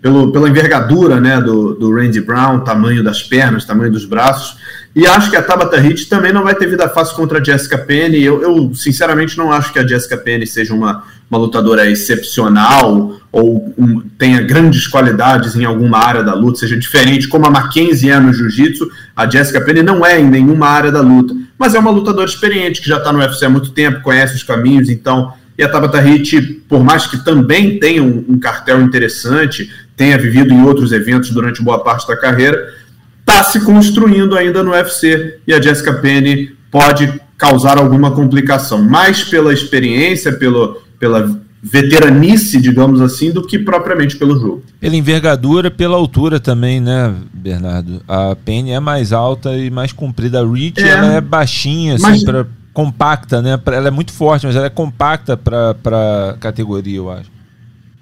pelo, 0.00 0.32
pela 0.32 0.48
envergadura 0.48 1.20
né, 1.20 1.40
do, 1.40 1.74
do 1.74 1.94
Randy 1.94 2.20
Brown, 2.20 2.60
tamanho 2.60 3.02
das 3.02 3.22
pernas, 3.22 3.64
tamanho 3.64 3.90
dos 3.90 4.04
braços. 4.04 4.56
E 4.94 5.06
acho 5.06 5.30
que 5.30 5.36
a 5.36 5.42
Tabata 5.42 5.78
Hitch 5.78 6.08
também 6.08 6.32
não 6.32 6.42
vai 6.42 6.54
ter 6.54 6.68
vida 6.68 6.88
fácil 6.88 7.14
contra 7.16 7.38
a 7.40 7.44
Jessica 7.44 7.78
Penny. 7.78 8.22
Eu, 8.22 8.42
eu, 8.42 8.74
sinceramente 8.74 9.36
não 9.36 9.52
acho 9.52 9.72
que 9.72 9.78
a 9.78 9.86
Jessica 9.86 10.16
Penny 10.16 10.46
seja 10.46 10.74
uma, 10.74 11.04
uma 11.28 11.38
lutadora 11.38 11.88
excepcional 11.88 13.16
ou 13.32 13.72
um, 13.78 14.00
tenha 14.18 14.40
grandes 14.40 14.86
qualidades 14.88 15.54
em 15.54 15.64
alguma 15.64 15.98
área 15.98 16.22
da 16.22 16.34
luta, 16.34 16.60
seja 16.60 16.76
diferente, 16.76 17.28
como 17.28 17.46
a 17.46 17.50
Mackenzie 17.50 18.10
é 18.10 18.18
no 18.18 18.32
jiu-jitsu, 18.32 18.88
a 19.14 19.28
Jessica 19.28 19.60
Penny 19.60 19.82
não 19.82 20.04
é 20.04 20.20
em 20.20 20.28
nenhuma 20.28 20.66
área 20.66 20.90
da 20.90 21.00
luta, 21.00 21.34
mas 21.56 21.74
é 21.74 21.78
uma 21.78 21.90
lutadora 21.90 22.28
experiente 22.28 22.80
que 22.80 22.88
já 22.88 22.96
está 22.96 23.12
no 23.12 23.20
UFC 23.20 23.44
há 23.44 23.50
muito 23.50 23.70
tempo, 23.70 24.02
conhece 24.02 24.34
os 24.34 24.42
caminhos, 24.42 24.88
então. 24.88 25.32
E 25.60 25.62
a 25.62 25.68
Tabata 25.68 26.02
Hitch, 26.02 26.62
por 26.66 26.82
mais 26.82 27.06
que 27.06 27.22
também 27.22 27.78
tenha 27.78 28.02
um, 28.02 28.24
um 28.30 28.38
cartel 28.38 28.80
interessante, 28.80 29.70
tenha 29.94 30.16
vivido 30.16 30.54
em 30.54 30.62
outros 30.62 30.90
eventos 30.90 31.28
durante 31.32 31.62
boa 31.62 31.84
parte 31.84 32.08
da 32.08 32.16
carreira, 32.16 32.72
está 33.20 33.44
se 33.44 33.60
construindo 33.60 34.34
ainda 34.38 34.62
no 34.62 34.70
UFC 34.70 35.38
e 35.46 35.52
a 35.52 35.60
Jessica 35.60 35.92
Penny 35.92 36.56
pode 36.70 37.12
causar 37.36 37.76
alguma 37.76 38.10
complicação, 38.10 38.82
mais 38.82 39.22
pela 39.22 39.52
experiência, 39.52 40.32
pelo, 40.32 40.80
pela 40.98 41.38
veteranice, 41.62 42.58
digamos 42.58 43.02
assim, 43.02 43.30
do 43.30 43.46
que 43.46 43.58
propriamente 43.58 44.16
pelo 44.16 44.40
jogo. 44.40 44.62
Pela 44.80 44.96
envergadura, 44.96 45.70
pela 45.70 45.94
altura 45.94 46.40
também, 46.40 46.80
né, 46.80 47.14
Bernardo? 47.34 48.00
A 48.08 48.34
Penny 48.34 48.70
é 48.70 48.80
mais 48.80 49.12
alta 49.12 49.54
e 49.54 49.70
mais 49.70 49.92
comprida. 49.92 50.40
A 50.40 50.50
Rich, 50.50 50.80
é, 50.80 50.88
ela 50.88 51.12
é 51.12 51.20
baixinha, 51.20 51.96
assim, 51.96 52.02
mas... 52.02 52.24
pra, 52.24 52.46
compacta, 52.72 53.42
né? 53.42 53.58
Ela 53.66 53.88
é 53.88 53.90
muito 53.90 54.12
forte, 54.12 54.46
mas 54.46 54.56
ela 54.56 54.66
é 54.66 54.70
compacta 54.70 55.36
para 55.36 56.36
categoria, 56.40 56.98
eu 56.98 57.10
acho. 57.10 57.30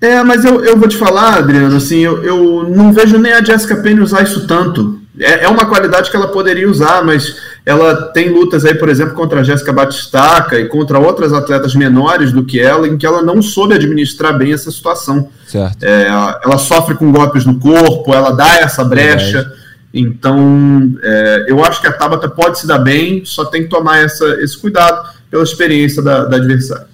É, 0.01 0.23
mas 0.23 0.45
eu, 0.45 0.65
eu 0.65 0.77
vou 0.77 0.89
te 0.89 0.97
falar, 0.97 1.39
Adriano, 1.39 1.77
assim, 1.77 1.99
eu, 1.99 2.23
eu 2.23 2.69
não 2.69 2.93
vejo 2.93 3.19
nem 3.19 3.33
a 3.33 3.43
Jessica 3.43 3.77
Penny 3.77 4.01
usar 4.01 4.23
isso 4.23 4.47
tanto. 4.47 5.01
É, 5.19 5.45
é 5.45 5.49
uma 5.49 5.67
qualidade 5.67 6.09
que 6.09 6.17
ela 6.17 6.29
poderia 6.29 6.71
usar, 6.71 7.05
mas 7.05 7.37
ela 7.67 8.13
tem 8.13 8.31
lutas 8.31 8.65
aí, 8.65 8.75
por 8.75 8.89
exemplo, 8.89 9.15
contra 9.15 9.41
a 9.41 9.43
Jéssica 9.43 9.73
Batistaca 9.73 10.59
e 10.61 10.67
contra 10.67 11.01
outras 11.01 11.33
atletas 11.33 11.75
menores 11.75 12.31
do 12.31 12.45
que 12.45 12.61
ela, 12.61 12.87
em 12.87 12.97
que 12.97 13.05
ela 13.05 13.23
não 13.23 13.43
soube 13.43 13.75
administrar 13.75 14.39
bem 14.39 14.53
essa 14.53 14.71
situação. 14.71 15.29
Certo. 15.47 15.83
É, 15.83 16.07
ela 16.45 16.59
sofre 16.59 16.95
com 16.95 17.11
golpes 17.11 17.45
no 17.45 17.59
corpo, 17.59 18.15
ela 18.15 18.31
dá 18.31 18.59
essa 18.59 18.85
brecha. 18.85 19.53
É 19.65 19.68
então, 19.93 20.93
é, 21.03 21.47
eu 21.49 21.65
acho 21.65 21.81
que 21.81 21.87
a 21.87 21.93
Tabata 21.93 22.29
pode 22.29 22.59
se 22.59 22.67
dar 22.67 22.79
bem, 22.79 23.25
só 23.25 23.45
tem 23.45 23.63
que 23.63 23.69
tomar 23.69 23.99
essa, 23.99 24.27
esse 24.41 24.57
cuidado 24.59 25.09
pela 25.31 25.43
experiência 25.43 26.03
da, 26.03 26.25
da 26.25 26.37
adversária. 26.37 26.87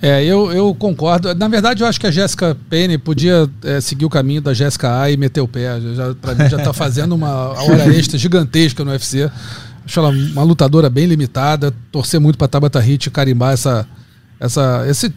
É, 0.00 0.24
eu, 0.24 0.50
eu 0.50 0.74
concordo. 0.74 1.32
Na 1.34 1.46
verdade, 1.46 1.82
eu 1.82 1.86
acho 1.86 2.00
que 2.00 2.06
a 2.08 2.10
Jéssica 2.10 2.56
Penny 2.68 2.98
podia 2.98 3.48
é, 3.62 3.80
seguir 3.80 4.04
o 4.04 4.10
caminho 4.10 4.40
da 4.40 4.52
Jéssica 4.52 5.00
A 5.00 5.08
e 5.08 5.16
meter 5.16 5.40
o 5.40 5.46
pé. 5.46 5.80
Já, 5.94 6.12
pra 6.14 6.34
mim, 6.34 6.48
já 6.48 6.56
está 6.56 6.72
fazendo 6.72 7.14
uma 7.14 7.50
hora 7.62 7.86
extra 7.94 8.18
gigantesca 8.18 8.84
no 8.84 8.90
UFC. 8.90 9.30
Acho 9.84 10.00
ela 10.00 10.08
uma 10.08 10.42
lutadora 10.42 10.90
bem 10.90 11.06
limitada. 11.06 11.72
Torcer 11.92 12.20
muito 12.20 12.36
para 12.36 12.48
Tabata 12.48 12.80
Hit 12.80 13.10
carimbar 13.10 13.52
essa, 13.52 13.86
essa, 14.40 14.84
esse 14.88 15.14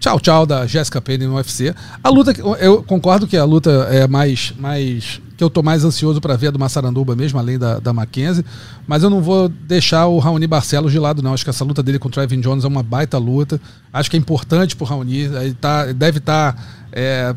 tchau 0.00 0.18
tchau 0.18 0.46
da 0.46 0.66
Jéssica 0.66 0.98
Penny 1.02 1.26
no 1.26 1.34
UFC. 1.34 1.74
A 2.02 2.08
luta, 2.08 2.32
eu 2.58 2.82
concordo 2.82 3.26
que 3.26 3.36
a 3.36 3.44
luta 3.44 3.70
é 3.90 4.06
mais, 4.08 4.54
mais 4.58 5.20
que 5.42 5.44
eu 5.44 5.50
tô 5.50 5.62
mais 5.62 5.84
ansioso 5.84 6.20
para 6.20 6.36
ver 6.36 6.48
a 6.48 6.50
do 6.52 6.58
Massaranduba 6.58 7.16
mesmo, 7.16 7.38
além 7.38 7.58
da, 7.58 7.80
da 7.80 7.92
Mackenzie, 7.92 8.44
mas 8.86 9.02
eu 9.02 9.10
não 9.10 9.20
vou 9.20 9.48
deixar 9.48 10.06
o 10.06 10.20
Raoni 10.20 10.46
Barcelos 10.46 10.92
de 10.92 10.98
lado 11.00 11.20
não. 11.20 11.34
Acho 11.34 11.42
que 11.42 11.50
essa 11.50 11.64
luta 11.64 11.82
dele 11.82 11.98
com 11.98 12.06
o 12.06 12.10
Trevin 12.10 12.40
Jones 12.40 12.64
é 12.64 12.68
uma 12.68 12.82
baita 12.82 13.18
luta. 13.18 13.60
Acho 13.92 14.08
que 14.08 14.16
é 14.16 14.20
importante 14.20 14.76
pro 14.76 14.86
Raoni, 14.86 15.22
ele 15.22 15.54
tá, 15.54 15.86
deve 15.92 16.18
estar 16.18 16.52
tá, 16.52 16.62
é, 16.92 17.34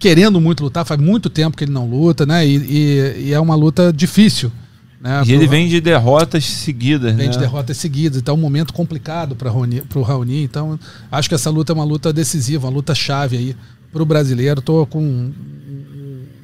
querendo 0.00 0.40
muito 0.40 0.64
lutar, 0.64 0.84
faz 0.84 1.00
muito 1.00 1.30
tempo 1.30 1.56
que 1.56 1.62
ele 1.62 1.70
não 1.70 1.88
luta, 1.88 2.26
né? 2.26 2.44
E, 2.44 2.56
e, 2.56 3.28
e 3.28 3.32
é 3.32 3.38
uma 3.38 3.54
luta 3.54 3.92
difícil 3.92 4.50
né, 5.00 5.22
e 5.26 5.32
ele 5.32 5.46
vem 5.46 5.68
de 5.68 5.82
derrotas 5.82 6.46
seguidas. 6.46 7.14
Vem 7.14 7.26
né? 7.26 7.32
de 7.32 7.38
derrotas 7.38 7.76
seguidas. 7.76 8.18
Então 8.18 8.34
é 8.34 8.38
um 8.38 8.40
momento 8.40 8.72
complicado 8.72 9.36
para 9.36 9.52
o 9.52 10.02
Raoni. 10.02 10.42
Então 10.42 10.80
acho 11.12 11.28
que 11.28 11.34
essa 11.34 11.50
luta 11.50 11.72
é 11.72 11.74
uma 11.74 11.84
luta 11.84 12.10
decisiva, 12.10 12.66
uma 12.66 12.72
luta 12.72 12.94
chave 12.94 13.36
aí 13.36 13.56
para 13.92 14.02
o 14.02 14.06
brasileiro. 14.06 14.60
Estou 14.60 14.86
com 14.86 15.30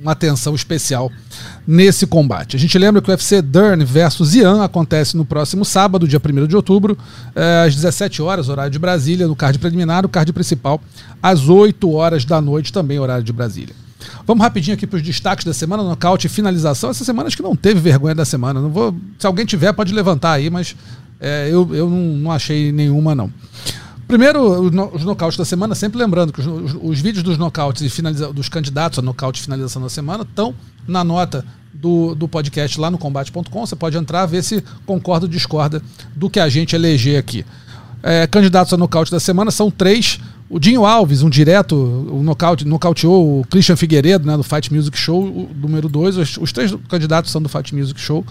uma 0.01 0.13
atenção 0.13 0.55
especial 0.55 1.11
nesse 1.67 2.07
combate. 2.07 2.57
A 2.57 2.59
gente 2.59 2.77
lembra 2.79 3.03
que 3.03 3.09
o 3.09 3.13
UFC 3.13 3.43
Dern 3.43 3.85
versus 3.85 4.35
Ian 4.35 4.65
acontece 4.65 5.17
no 5.17 5.25
próximo 5.25 5.65
sábado, 5.65 6.09
dia 6.09 6.21
1 6.25 6.47
de 6.47 6.57
outubro, 6.57 6.97
eh, 7.35 7.65
às 7.67 7.75
17 7.75 8.23
horas, 8.23 8.49
horário 8.49 8.71
de 8.71 8.79
Brasília, 8.79 9.27
no 9.27 9.37
card 9.37 9.59
preliminar, 9.59 10.05
o 10.05 10.09
card 10.09 10.33
principal, 10.33 10.81
às 11.23 11.49
8 11.49 11.91
horas 11.93 12.25
da 12.25 12.41
noite, 12.41 12.73
também 12.73 12.99
horário 12.99 13.25
de 13.25 13.33
Brasília. 13.33 13.75
Vamos 14.27 14.43
rapidinho 14.43 14.75
aqui 14.75 14.87
para 14.87 14.97
os 14.97 15.03
destaques 15.03 15.45
da 15.45 15.53
semana, 15.53 15.83
nocaute 15.83 16.27
e 16.27 16.31
finalização. 16.31 16.91
Essa 16.91 17.05
semana 17.05 17.27
acho 17.27 17.37
que 17.37 17.43
não 17.43 17.55
teve 17.55 17.81
vergonha 17.81 18.15
da 18.15 18.25
semana. 18.25 18.61
Não 18.61 18.71
vou, 18.71 18.95
se 19.19 19.27
alguém 19.27 19.45
tiver, 19.45 19.73
pode 19.73 19.93
levantar 19.93 20.33
aí, 20.33 20.49
mas 20.49 20.75
é, 21.21 21.49
eu, 21.51 21.75
eu 21.75 21.89
não, 21.89 21.99
não, 22.17 22.33
achei 22.33 22.73
nenhuma, 22.73 23.15
não. 23.15 23.31
Primeiro, 24.11 24.61
os 24.93 25.05
nocautes 25.05 25.39
da 25.39 25.45
semana, 25.45 25.73
sempre 25.73 25.97
lembrando 25.97 26.33
que 26.33 26.41
os, 26.41 26.77
os 26.83 27.01
vídeos 27.01 27.23
dos 27.23 27.39
nocautes 27.39 27.81
e 27.81 27.89
finaliza, 27.89 28.33
dos 28.33 28.49
candidatos 28.49 28.99
a 28.99 29.03
nocaute 29.03 29.39
e 29.39 29.45
finalização 29.45 29.81
da 29.81 29.89
semana 29.89 30.25
estão 30.25 30.53
na 30.85 31.05
nota 31.05 31.45
do, 31.73 32.17
do 32.17 32.27
podcast 32.27 32.81
lá 32.81 32.91
no 32.91 32.99
combate.com. 32.99 33.65
Você 33.65 33.77
pode 33.77 33.97
entrar, 33.97 34.27
ver 34.27 34.43
se 34.43 34.65
concorda 34.85 35.27
ou 35.27 35.31
discorda 35.31 35.81
do 36.17 36.29
que 36.29 36.41
a 36.41 36.49
gente 36.49 36.75
eleger 36.75 37.21
aqui. 37.21 37.47
É, 38.03 38.27
candidatos 38.27 38.73
a 38.73 38.77
nocaute 38.77 39.13
da 39.13 39.21
semana 39.21 39.53
são 39.53 39.71
três. 39.71 40.19
O 40.49 40.59
Dinho 40.59 40.85
Alves, 40.85 41.23
um 41.23 41.31
direto, 41.31 41.77
o 41.77 42.21
nocaute, 42.25 42.65
nocauteou 42.65 43.39
o 43.39 43.45
Christian 43.47 43.77
Figueiredo, 43.77 44.27
né, 44.27 44.37
do 44.37 44.43
Fight 44.43 44.75
Music 44.75 44.99
Show, 44.99 45.23
o 45.23 45.49
número 45.55 45.89
2. 45.89 46.17
Os, 46.17 46.37
os, 46.37 46.53
três 46.53 46.75
candidatos 46.89 47.31
são 47.31 47.41
do 47.41 47.49
Fight 47.49 47.73
Music 47.73 48.01
Show. 48.01 48.27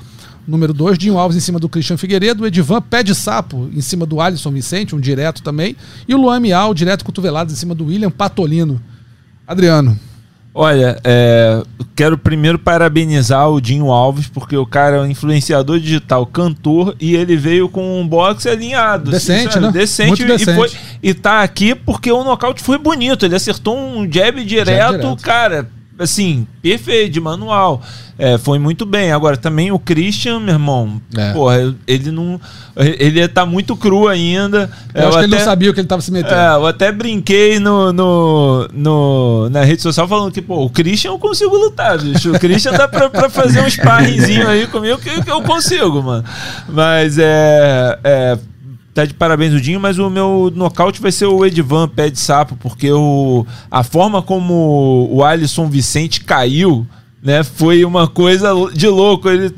Número 0.48 0.74
2, 0.74 0.98
Dinho 0.98 1.18
Alves 1.18 1.38
em 1.38 1.40
cima 1.40 1.60
do 1.60 1.70
Christian 1.70 1.98
Figueiredo, 1.98 2.46
Edivan 2.46 2.82
Pé 2.82 3.04
de 3.04 3.14
Sapo 3.14 3.70
em 3.74 3.82
cima 3.82 4.06
do 4.06 4.20
Alisson 4.20 4.52
Vicente, 4.52 4.96
um 4.96 5.00
direto 5.00 5.44
também, 5.44 5.76
e 6.08 6.16
o 6.16 6.18
Luan 6.18 6.40
Miau, 6.40 6.74
direto 6.74 7.06
cotovelado 7.06 7.52
em 7.52 7.56
cima 7.56 7.76
do 7.76 7.86
William 7.86 8.12
Patolino. 8.12 8.82
Adriano. 9.48 9.98
Olha, 10.54 11.00
é, 11.04 11.64
quero 11.96 12.18
primeiro 12.18 12.58
parabenizar 12.58 13.50
o 13.50 13.62
Dinho 13.62 13.92
Alves, 13.92 14.28
porque 14.28 14.58
o 14.58 14.66
cara 14.66 14.98
é 14.98 15.00
um 15.02 15.06
influenciador 15.06 15.80
digital, 15.80 16.26
cantor, 16.26 16.96
e 17.00 17.16
ele 17.16 17.38
veio 17.38 17.70
com 17.70 18.02
um 18.02 18.08
boxe 18.08 18.50
alinhado. 18.50 19.12
Decente, 19.12 19.50
assim, 19.50 19.60
né? 19.60 19.72
Decente, 19.72 20.08
Muito 20.10 20.26
decente. 20.26 20.52
E, 20.52 20.56
foi, 20.56 20.72
e 21.04 21.14
tá 21.14 21.44
aqui 21.44 21.76
porque 21.76 22.12
o 22.12 22.24
nocaute 22.24 22.64
foi 22.64 22.78
bonito. 22.78 23.26
Ele 23.26 23.36
acertou 23.36 23.78
um 23.78 24.12
jab 24.12 24.44
direto, 24.44 24.78
jab 24.78 24.98
direto. 24.98 25.22
cara 25.22 25.70
assim, 26.00 26.47
perfeito, 26.62 27.14
de 27.14 27.20
manual. 27.20 27.82
É, 28.18 28.38
foi 28.38 28.60
muito 28.60 28.86
bem. 28.86 29.12
Agora, 29.12 29.38
também 29.38 29.72
o 29.72 29.80
Christian, 29.80 30.39
meu 30.39 30.56
irmão, 30.56 31.02
é. 31.16 31.32
porra, 31.32 31.74
ele 31.88 32.12
não. 32.12 32.39
Ele 32.76 33.26
tá 33.28 33.45
muito 33.45 33.78
cru 33.78 34.08
ainda. 34.08 34.70
Eu, 34.93 35.04
eu 35.04 35.08
acho 35.08 35.18
até, 35.18 35.28
que 35.28 35.34
ele 35.34 35.38
não 35.38 35.45
sabia 35.45 35.72
o 35.72 35.74
que 35.74 35.80
ele 35.80 35.88
tava 35.88 36.02
se 36.02 36.12
metendo. 36.12 36.36
É, 36.36 36.56
eu 36.56 36.68
até 36.68 36.91
brinquei 36.91 37.60
no, 37.60 37.93
no, 37.93 38.68
no, 38.74 39.50
na 39.50 39.64
rede 39.64 39.82
social 39.82 40.08
falando 40.08 40.34
que, 40.34 40.41
pô, 40.41 40.66
o 40.66 40.70
Christian 40.70 41.12
eu 41.12 41.20
consigo 41.20 41.56
lutar, 41.56 41.97
bicho. 41.97 42.32
O 42.34 42.39
Christian 42.39 42.74
dá 42.74 42.88
pra, 42.88 43.10
pra 43.10 43.30
fazer 43.30 43.62
um 43.62 43.70
sparringzinho 43.70 44.47
aí 44.47 44.68
comigo 44.68 44.97
que, 44.97 45.24
que 45.24 45.32
eu 45.32 45.41
consigo, 45.41 46.04
mano. 46.04 46.26
Mas 46.68 47.18
é, 47.18 48.00
é 48.04 48.38
tá 49.00 49.06
de 49.06 49.14
parabéns 49.14 49.54
o 49.54 49.62
Dinho, 49.62 49.80
mas 49.80 49.97
o 49.97 50.10
meu 50.10 50.52
nocaute 50.54 51.02
vai 51.02 51.12
ser 51.12 51.26
o 51.26 51.45
Edvan 51.45 51.88
pé 51.88 52.10
de 52.10 52.20
sapo, 52.20 52.58
porque 52.58 52.91
o, 52.91 53.45
a 53.72 53.84
forma 53.84 54.22
como 54.22 55.08
o 55.10 55.24
Alisson 55.24 55.70
Vicente 55.70 56.22
caiu, 56.22 56.86
né, 57.24 57.43
foi 57.43 57.86
uma 57.86 58.08
coisa 58.08 58.50
de 58.74 58.88
louco. 58.88 59.30
Ele 59.30 59.54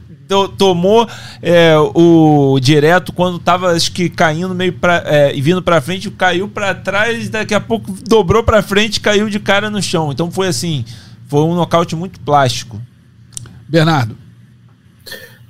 tomou 0.57 1.07
é, 1.41 1.75
o 1.77 2.57
direto 2.61 3.11
quando 3.11 3.37
tava 3.37 3.71
acho 3.71 3.91
que 3.91 4.09
caindo 4.09 4.55
meio 4.55 4.71
para 4.73 5.03
é, 5.05 5.35
e 5.35 5.41
vindo 5.41 5.61
para 5.61 5.81
frente, 5.81 6.09
caiu 6.11 6.47
para 6.47 6.73
trás, 6.73 7.27
daqui 7.29 7.53
a 7.53 7.59
pouco 7.59 7.91
dobrou 8.07 8.43
para 8.43 8.61
frente, 8.61 9.01
caiu 9.01 9.29
de 9.29 9.39
cara 9.39 9.69
no 9.69 9.81
chão. 9.81 10.11
Então 10.11 10.31
foi 10.31 10.47
assim, 10.47 10.85
foi 11.27 11.41
um 11.41 11.55
nocaute 11.55 11.95
muito 11.95 12.19
plástico. 12.19 12.79
Bernardo 13.67 14.15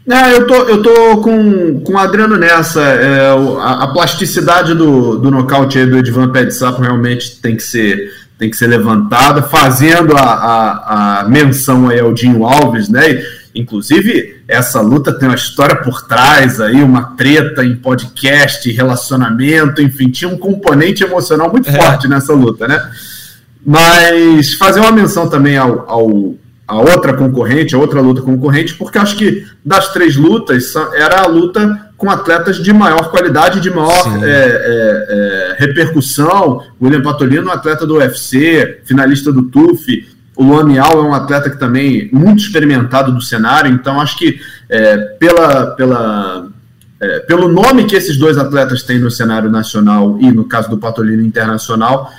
não, 0.06 0.28
eu 0.28 0.47
tô, 0.47 0.56
eu 0.56 0.82
tô 0.82 1.18
com, 1.22 1.80
com 1.82 1.93
o 1.93 1.97
Adriano 1.97 2.36
nessa. 2.36 2.82
É, 2.82 3.30
a, 3.60 3.84
a, 3.84 3.88
plasticidade 3.93 4.74
do, 4.74 5.18
do 5.18 5.30
nocaute 5.30 5.78
aí 5.78 5.86
do 5.86 5.97
Edvan 5.97 6.30
Pé 6.30 6.45
de 6.45 6.54
Sapo 6.54 6.82
realmente 6.82 7.39
tem 7.39 7.56
que 7.56 7.64
ser, 7.64 8.12
tem 8.38 8.49
que 8.49 8.58
ser 8.58 8.68
levantada, 8.68 9.43
fazendo 9.43 10.18
a, 10.18 10.22
a, 10.22 11.20
a 11.22 11.30
menção 11.30 11.89
aí 11.89 11.99
ao 11.99 12.14
Dinho 12.14 12.45
Alves, 12.45 12.89
né? 12.89 13.24
Inclusive, 13.54 14.41
essa 14.47 14.82
luta 14.82 15.14
tem 15.14 15.28
uma 15.28 15.36
história 15.36 15.76
por 15.76 16.08
trás 16.08 16.60
aí, 16.60 16.82
uma 16.82 17.16
treta 17.16 17.64
em 17.64 17.76
podcast, 17.76 18.70
relacionamento, 18.72 19.82
enfim, 19.82 20.10
tinha 20.10 20.30
um 20.30 20.38
componente 20.38 21.04
emocional 21.04 21.52
muito 21.52 21.70
é. 21.70 21.74
forte 21.74 22.08
nessa 22.08 22.34
luta, 22.34 22.68
né? 22.68 22.91
Mas 23.64 24.54
fazer 24.56 24.80
uma 24.80 24.91
menção 24.91 25.30
também 25.30 25.58
ao, 25.58 25.88
ao 25.88 26.36
a 26.72 26.78
outra 26.78 27.13
concorrente, 27.13 27.76
a 27.76 27.78
outra 27.78 27.99
luta 27.99 28.22
concorrente, 28.22 28.76
porque 28.76 28.97
acho 28.97 29.17
que 29.17 29.45
das 29.63 29.91
três 29.91 30.15
lutas 30.15 30.74
era 30.95 31.24
a 31.24 31.28
luta 31.28 31.91
com 31.97 32.09
atletas 32.09 32.63
de 32.63 32.72
maior 32.72 33.11
qualidade, 33.11 33.59
de 33.59 33.69
maior 33.69 34.24
é, 34.24 34.30
é, 34.30 35.05
é, 35.09 35.55
repercussão. 35.59 36.63
William 36.82 37.01
Patolino, 37.01 37.49
um 37.49 37.51
atleta 37.51 37.86
do 37.86 37.97
UFC, 37.97 38.80
finalista 38.86 39.34
do 39.34 39.43
TUF. 39.43 40.07
O 40.34 40.45
Luan 40.45 40.63
Miau 40.63 40.93
é 40.93 41.01
um 41.01 41.13
atleta 41.13 41.49
que 41.49 41.59
também 41.59 42.09
muito 42.13 42.41
experimentado 42.41 43.11
do 43.11 43.22
cenário, 43.22 43.69
então 43.69 43.99
acho 43.99 44.17
que 44.17 44.39
é, 44.69 44.95
pela, 45.19 45.72
pela, 45.72 46.47
é, 47.01 47.19
pelo 47.19 47.49
nome 47.49 47.84
que 47.84 47.97
esses 47.97 48.15
dois 48.15 48.38
atletas 48.38 48.82
têm 48.82 48.97
no 48.97 49.11
cenário 49.11 49.51
nacional 49.51 50.17
e 50.22 50.32
no 50.32 50.45
caso 50.45 50.69
do 50.69 50.78
Patolino 50.78 51.22
internacional, 51.22 52.09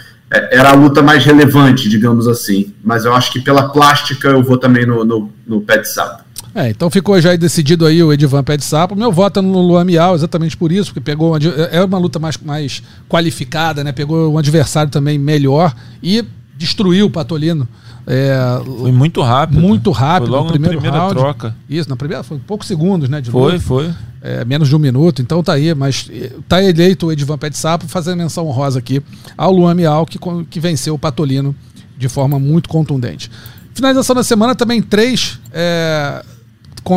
era 0.50 0.70
a 0.70 0.74
luta 0.74 1.02
mais 1.02 1.24
relevante, 1.24 1.88
digamos 1.88 2.26
assim. 2.26 2.72
Mas 2.82 3.04
eu 3.04 3.14
acho 3.14 3.32
que 3.32 3.40
pela 3.40 3.68
plástica 3.68 4.28
eu 4.28 4.42
vou 4.42 4.56
também 4.56 4.86
no, 4.86 5.04
no, 5.04 5.32
no 5.46 5.60
pé 5.60 5.78
de 5.78 5.88
sapo. 5.88 6.22
É, 6.54 6.68
então 6.68 6.90
ficou 6.90 7.18
já 7.20 7.34
decidido 7.34 7.86
aí 7.86 8.02
o 8.02 8.12
Edivan 8.12 8.44
Pé 8.44 8.58
de 8.58 8.64
Sapo. 8.64 8.94
Meu 8.94 9.10
voto 9.10 9.38
é 9.38 9.42
no 9.42 9.58
Luan 9.60 9.84
Miau, 9.84 10.14
exatamente 10.14 10.54
por 10.54 10.70
isso, 10.70 10.90
porque 10.90 11.00
pegou 11.00 11.30
uma, 11.30 11.38
é 11.70 11.82
uma 11.82 11.96
luta 11.96 12.18
mais, 12.18 12.36
mais 12.36 12.82
qualificada, 13.08 13.82
né? 13.82 13.90
Pegou 13.90 14.30
um 14.30 14.36
adversário 14.36 14.90
também 14.90 15.18
melhor 15.18 15.74
e 16.02 16.22
destruiu 16.54 17.06
o 17.06 17.10
Patolino. 17.10 17.66
É, 18.06 18.34
foi 18.64 18.92
muito 18.92 19.22
rápido. 19.22 19.60
Muito 19.60 19.90
rápido. 19.90 20.28
Foi 20.28 20.36
logo 20.36 20.44
no 20.46 20.52
primeiro 20.52 20.76
na 20.76 20.80
primeira 20.80 21.04
round. 21.04 21.14
troca. 21.14 21.56
Isso, 21.68 21.88
na 21.88 21.96
primeira, 21.96 22.22
foi 22.22 22.38
poucos 22.38 22.66
segundos, 22.66 23.08
né? 23.08 23.22
foi, 23.22 23.52
luta. 23.52 23.64
foi. 23.64 23.94
É, 24.20 24.44
menos 24.44 24.68
de 24.68 24.76
um 24.76 24.78
minuto, 24.78 25.20
então 25.20 25.42
tá 25.42 25.52
aí, 25.54 25.74
mas 25.74 26.08
eh, 26.08 26.30
tá 26.48 26.62
eleito 26.62 27.06
o 27.06 27.12
Edvan 27.12 27.36
Pé 27.36 27.50
de 27.50 27.56
Sapo, 27.56 27.88
fazendo 27.88 28.18
menção 28.18 28.46
honrosa 28.46 28.78
aqui 28.78 29.02
ao 29.36 29.52
Luan 29.52 29.74
Miau, 29.74 30.06
que, 30.06 30.16
que 30.48 30.60
venceu 30.60 30.94
o 30.94 30.98
Patolino 30.98 31.54
de 31.98 32.08
forma 32.08 32.38
muito 32.38 32.68
contundente. 32.68 33.28
Finalização 33.74 34.14
da 34.14 34.22
semana 34.22 34.54
também 34.54 34.80
três 34.80 35.40
é, 35.52 36.22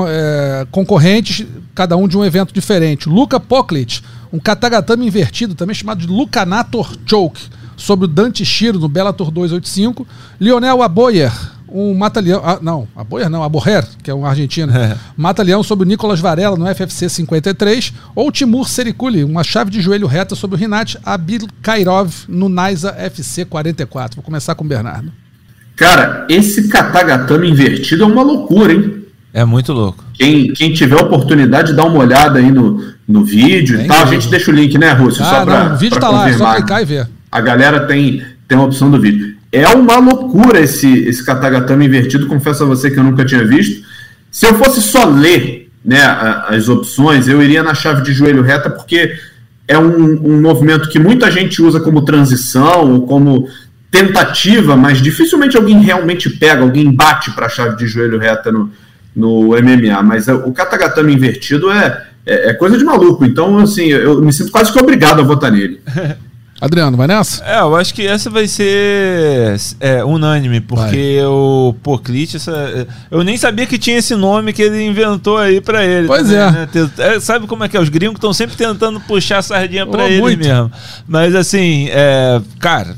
é, 0.07 0.67
concorrentes, 0.71 1.47
cada 1.73 1.95
um 1.97 2.07
de 2.07 2.17
um 2.17 2.23
evento 2.23 2.53
diferente. 2.53 3.07
Luca 3.09 3.39
Poklit, 3.39 4.03
um 4.31 4.39
katagatame 4.39 5.05
invertido, 5.07 5.55
também 5.55 5.73
chamado 5.73 5.99
de 6.01 6.07
Lucanator 6.07 6.95
Choke, 7.05 7.41
sobre 7.77 8.05
o 8.05 8.07
Dante 8.07 8.45
Shiro 8.45 8.79
no 8.79 8.87
Bellator 8.87 9.31
285. 9.31 10.07
Lionel 10.39 10.81
Aboyer, 10.81 11.31
um 11.67 11.93
mata-leão. 11.93 12.41
Ah, 12.43 12.59
não, 12.61 12.87
Aboyer 12.95 13.29
não, 13.29 13.43
Aborrer, 13.43 13.85
que 14.03 14.09
é 14.09 14.13
um 14.13 14.25
argentino. 14.25 14.75
É. 14.75 14.97
Mata-leão 15.17 15.63
sobre 15.63 15.85
o 15.85 15.87
Nicolas 15.87 16.19
Varela 16.19 16.55
no 16.55 16.65
FFC 16.73 17.09
53. 17.09 17.93
Ou 18.15 18.31
Timur 18.31 18.69
Serikuli, 18.69 19.23
uma 19.23 19.43
chave 19.43 19.69
de 19.71 19.81
joelho 19.81 20.07
reta 20.07 20.35
sobre 20.35 20.55
o 20.55 20.59
Rinat 20.59 20.95
Abil 21.03 21.47
Kairov 21.61 22.11
no 22.27 22.47
Naisa 22.49 22.95
FC 22.97 23.45
44. 23.45 24.15
Vou 24.15 24.23
começar 24.23 24.55
com 24.55 24.63
o 24.63 24.67
Bernardo. 24.67 25.11
Cara, 25.75 26.25
esse 26.29 26.69
katagatame 26.69 27.49
invertido 27.49 28.03
é 28.03 28.07
uma 28.07 28.23
loucura, 28.23 28.71
hein? 28.73 29.03
É 29.33 29.43
muito 29.43 29.73
louco. 29.73 30.01
Quem, 30.13 30.53
quem 30.53 30.71
tiver 30.71 30.95
oportunidade, 30.95 31.73
dá 31.73 31.83
uma 31.83 31.99
olhada 31.99 32.39
aí 32.39 32.49
no, 32.49 32.81
no 33.05 33.25
vídeo 33.25 33.81
e 33.81 33.85
tal. 33.85 34.03
A 34.03 34.05
gente 34.05 34.29
deixa 34.29 34.49
o 34.49 34.53
link, 34.53 34.77
né, 34.77 34.93
Rússio? 34.93 35.21
Ah, 35.23 35.29
só 35.29 35.45
pra, 35.45 35.65
não, 35.65 35.75
o 35.75 35.77
vídeo 35.77 35.99
tá 35.99 36.07
confirmar. 36.07 36.39
lá, 36.39 36.53
é 36.53 36.53
só 36.53 36.55
clicar 36.55 36.81
e 36.81 36.85
ver. 36.85 37.09
A 37.35 37.41
galera 37.41 37.81
tem, 37.81 38.23
tem 38.47 38.57
uma 38.57 38.67
opção 38.67 38.89
do 38.89 38.97
vídeo. 38.97 39.35
É 39.51 39.67
uma 39.67 39.97
loucura 39.97 40.61
esse, 40.61 40.99
esse 40.99 41.21
katagatame 41.25 41.85
invertido, 41.85 42.27
confesso 42.27 42.63
a 42.63 42.65
você 42.65 42.89
que 42.89 42.97
eu 42.97 43.03
nunca 43.03 43.25
tinha 43.25 43.45
visto. 43.45 43.85
Se 44.31 44.45
eu 44.45 44.53
fosse 44.55 44.81
só 44.81 45.03
ler 45.03 45.69
né, 45.83 46.01
as 46.47 46.69
opções, 46.69 47.27
eu 47.27 47.43
iria 47.43 47.61
na 47.61 47.73
chave 47.73 48.03
de 48.03 48.13
joelho 48.13 48.41
reta, 48.41 48.69
porque 48.69 49.17
é 49.67 49.77
um, 49.77 50.13
um 50.25 50.41
movimento 50.41 50.87
que 50.87 50.97
muita 50.97 51.29
gente 51.29 51.61
usa 51.61 51.81
como 51.81 52.05
transição 52.05 52.93
ou 52.93 53.05
como 53.05 53.49
tentativa, 53.91 54.77
mas 54.77 55.01
dificilmente 55.01 55.57
alguém 55.57 55.81
realmente 55.81 56.29
pega, 56.29 56.61
alguém 56.61 56.89
bate 56.89 57.31
para 57.31 57.47
a 57.47 57.49
chave 57.49 57.75
de 57.75 57.85
joelho 57.85 58.17
reta 58.17 58.49
no, 58.49 58.71
no 59.13 59.49
MMA, 59.49 60.01
mas 60.03 60.29
o 60.29 60.53
katagatame 60.53 61.13
invertido 61.13 61.69
é, 61.69 62.01
é, 62.25 62.51
é, 62.51 62.53
coisa 62.53 62.77
de 62.77 62.85
maluco. 62.85 63.25
Então, 63.25 63.59
assim, 63.59 63.87
eu 63.87 64.21
me 64.21 64.31
sinto 64.31 64.51
quase 64.51 64.71
que 64.71 64.79
obrigado 64.79 65.19
a 65.19 65.23
votar 65.23 65.51
nele. 65.51 65.81
Adriano, 66.59 66.95
vai 66.95 67.05
nessa? 67.05 67.43
É, 67.43 67.59
eu 67.59 67.75
acho 67.75 67.93
que 67.93 68.07
essa 68.07 68.29
vai 68.29 68.47
ser 68.47 69.57
é, 69.79 70.03
unânime, 70.05 70.61
porque 70.61 71.17
vai. 71.17 71.25
o 71.25 71.75
Poclit, 71.83 72.35
eu 73.11 73.23
nem 73.25 73.35
sabia 73.35 73.65
que 73.65 73.77
tinha 73.77 73.97
esse 73.97 74.15
nome 74.15 74.53
que 74.53 74.61
ele 74.61 74.81
inventou 74.85 75.37
aí 75.37 75.59
para 75.59 75.85
ele. 75.85 76.07
Pois 76.07 76.31
é. 76.31 76.51
Né? 76.51 76.67
é. 76.97 77.19
Sabe 77.19 77.45
como 77.45 77.65
é 77.65 77.69
que 77.69 77.75
é? 77.75 77.79
Os 77.81 77.89
gringos 77.89 78.15
estão 78.15 78.31
sempre 78.31 78.55
tentando 78.55 79.01
puxar 79.01 79.39
a 79.39 79.41
sardinha 79.41 79.85
para 79.85 80.07
ele 80.07 80.21
muito. 80.21 80.39
mesmo. 80.39 80.71
Mas 81.05 81.35
assim, 81.35 81.89
é, 81.89 82.41
cara, 82.57 82.95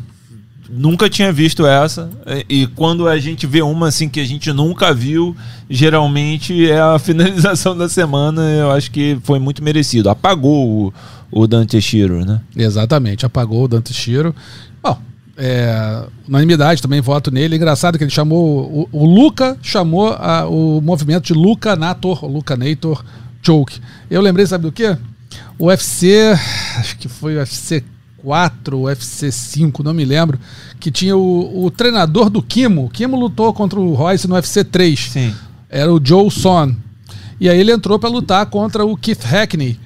nunca 0.70 1.10
tinha 1.10 1.32
visto 1.32 1.66
essa. 1.66 2.10
E 2.48 2.68
quando 2.68 3.08
a 3.08 3.18
gente 3.18 3.48
vê 3.48 3.62
uma 3.62 3.88
assim 3.88 4.08
que 4.08 4.20
a 4.20 4.26
gente 4.26 4.52
nunca 4.54 4.94
viu, 4.94 5.36
geralmente 5.70 6.70
é 6.70 6.80
a 6.80 6.98
finalização 7.00 7.76
da 7.76 7.90
semana. 7.90 8.42
Eu 8.42 8.72
acho 8.72 8.92
que 8.92 9.18
foi 9.24 9.40
muito 9.40 9.64
merecido. 9.64 10.10
Apagou 10.10 10.88
o, 10.88 10.94
o 11.32 11.48
Dante 11.48 11.80
Shiro, 11.82 12.26
né? 12.26 12.42
Exatamente, 12.56 13.26
apagou 13.26 13.64
o 13.64 13.68
Dante 13.68 13.94
Shiro. 13.94 14.36
Bom, 14.82 14.98
é, 15.38 16.04
unanimidade 16.28 16.82
também 16.82 17.02
voto 17.02 17.30
nele. 17.30 17.56
Engraçado 17.56 17.98
que 17.98 18.04
ele 18.04 18.12
chamou. 18.12 18.88
O, 18.92 19.04
o 19.04 19.06
Luca 19.06 19.58
chamou 19.62 20.14
a, 20.14 20.48
o 20.48 20.82
movimento 20.82 21.26
de 21.26 21.34
Luca 21.34 21.76
Nator, 21.76 22.26
Luca 22.26 22.56
Nator 22.56 23.04
Choke. 23.42 23.80
Eu 24.10 24.22
lembrei, 24.22 24.48
sabe 24.48 24.64
do 24.64 24.72
quê? 24.72 24.98
O 25.60 25.68
UFC, 25.68 26.34
acho 26.78 26.98
que 26.98 27.08
foi 27.08 27.36
o 27.36 27.40
UFC 27.40 27.84
4, 28.18 28.80
UFC 28.82 29.32
5, 29.32 29.84
não 29.84 29.94
me 29.94 30.04
lembro, 30.04 30.40
que 30.80 30.92
tinha 30.92 31.16
o, 31.16 31.66
o 31.66 31.72
treinador 31.72 32.30
do 32.30 32.42
Kimo. 32.42 32.86
O 32.86 32.90
Kimo 32.90 33.18
lutou 33.18 33.54
contra 33.54 33.80
o 33.80 33.94
Royce 33.94 34.28
no 34.28 34.36
UFC 34.36 34.64
3. 34.64 35.00
Sim. 35.00 35.36
Era 35.70 35.94
o 35.94 36.00
Joe 36.04 36.30
Son. 36.32 36.76
E 37.40 37.48
aí 37.50 37.60
ele 37.60 37.72
entrou 37.72 38.00
para 38.00 38.10
lutar 38.10 38.46
contra 38.48 38.86
o 38.86 38.98
Keith 38.98 39.24
Hackney. 39.24 39.80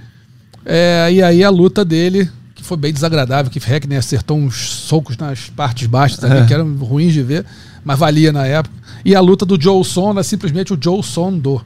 É, 0.66 1.09
e 1.12 1.24
aí 1.24 1.43
a 1.43 1.49
luta 1.49 1.84
dele, 1.84 2.30
que 2.55 2.64
foi 2.64 2.78
bem 2.78 2.93
desagradável, 2.93 3.51
Keith 3.51 3.66
Hackney 3.66 3.97
acertou 3.97 4.38
uns 4.38 4.55
socos 4.55 5.18
nas 5.18 5.49
partes 5.49 5.88
baixas 5.88 6.20
também, 6.20 6.43
é. 6.43 6.45
que 6.45 6.53
eram 6.53 6.74
ruins 6.76 7.14
de 7.14 7.24
ver, 7.24 7.45
mas 7.84 7.97
valia 7.97 8.32
na 8.32 8.45
época. 8.45 8.76
E 9.03 9.16
a 9.16 9.20
luta 9.20 9.45
do 9.45 9.59
Joe 9.59 9.84
Son 9.84 10.18
é 10.20 10.24
simplesmente 10.24 10.74
o 10.74 10.78
Joe 10.82 11.01
Son 11.01 11.38
do. 11.38 11.62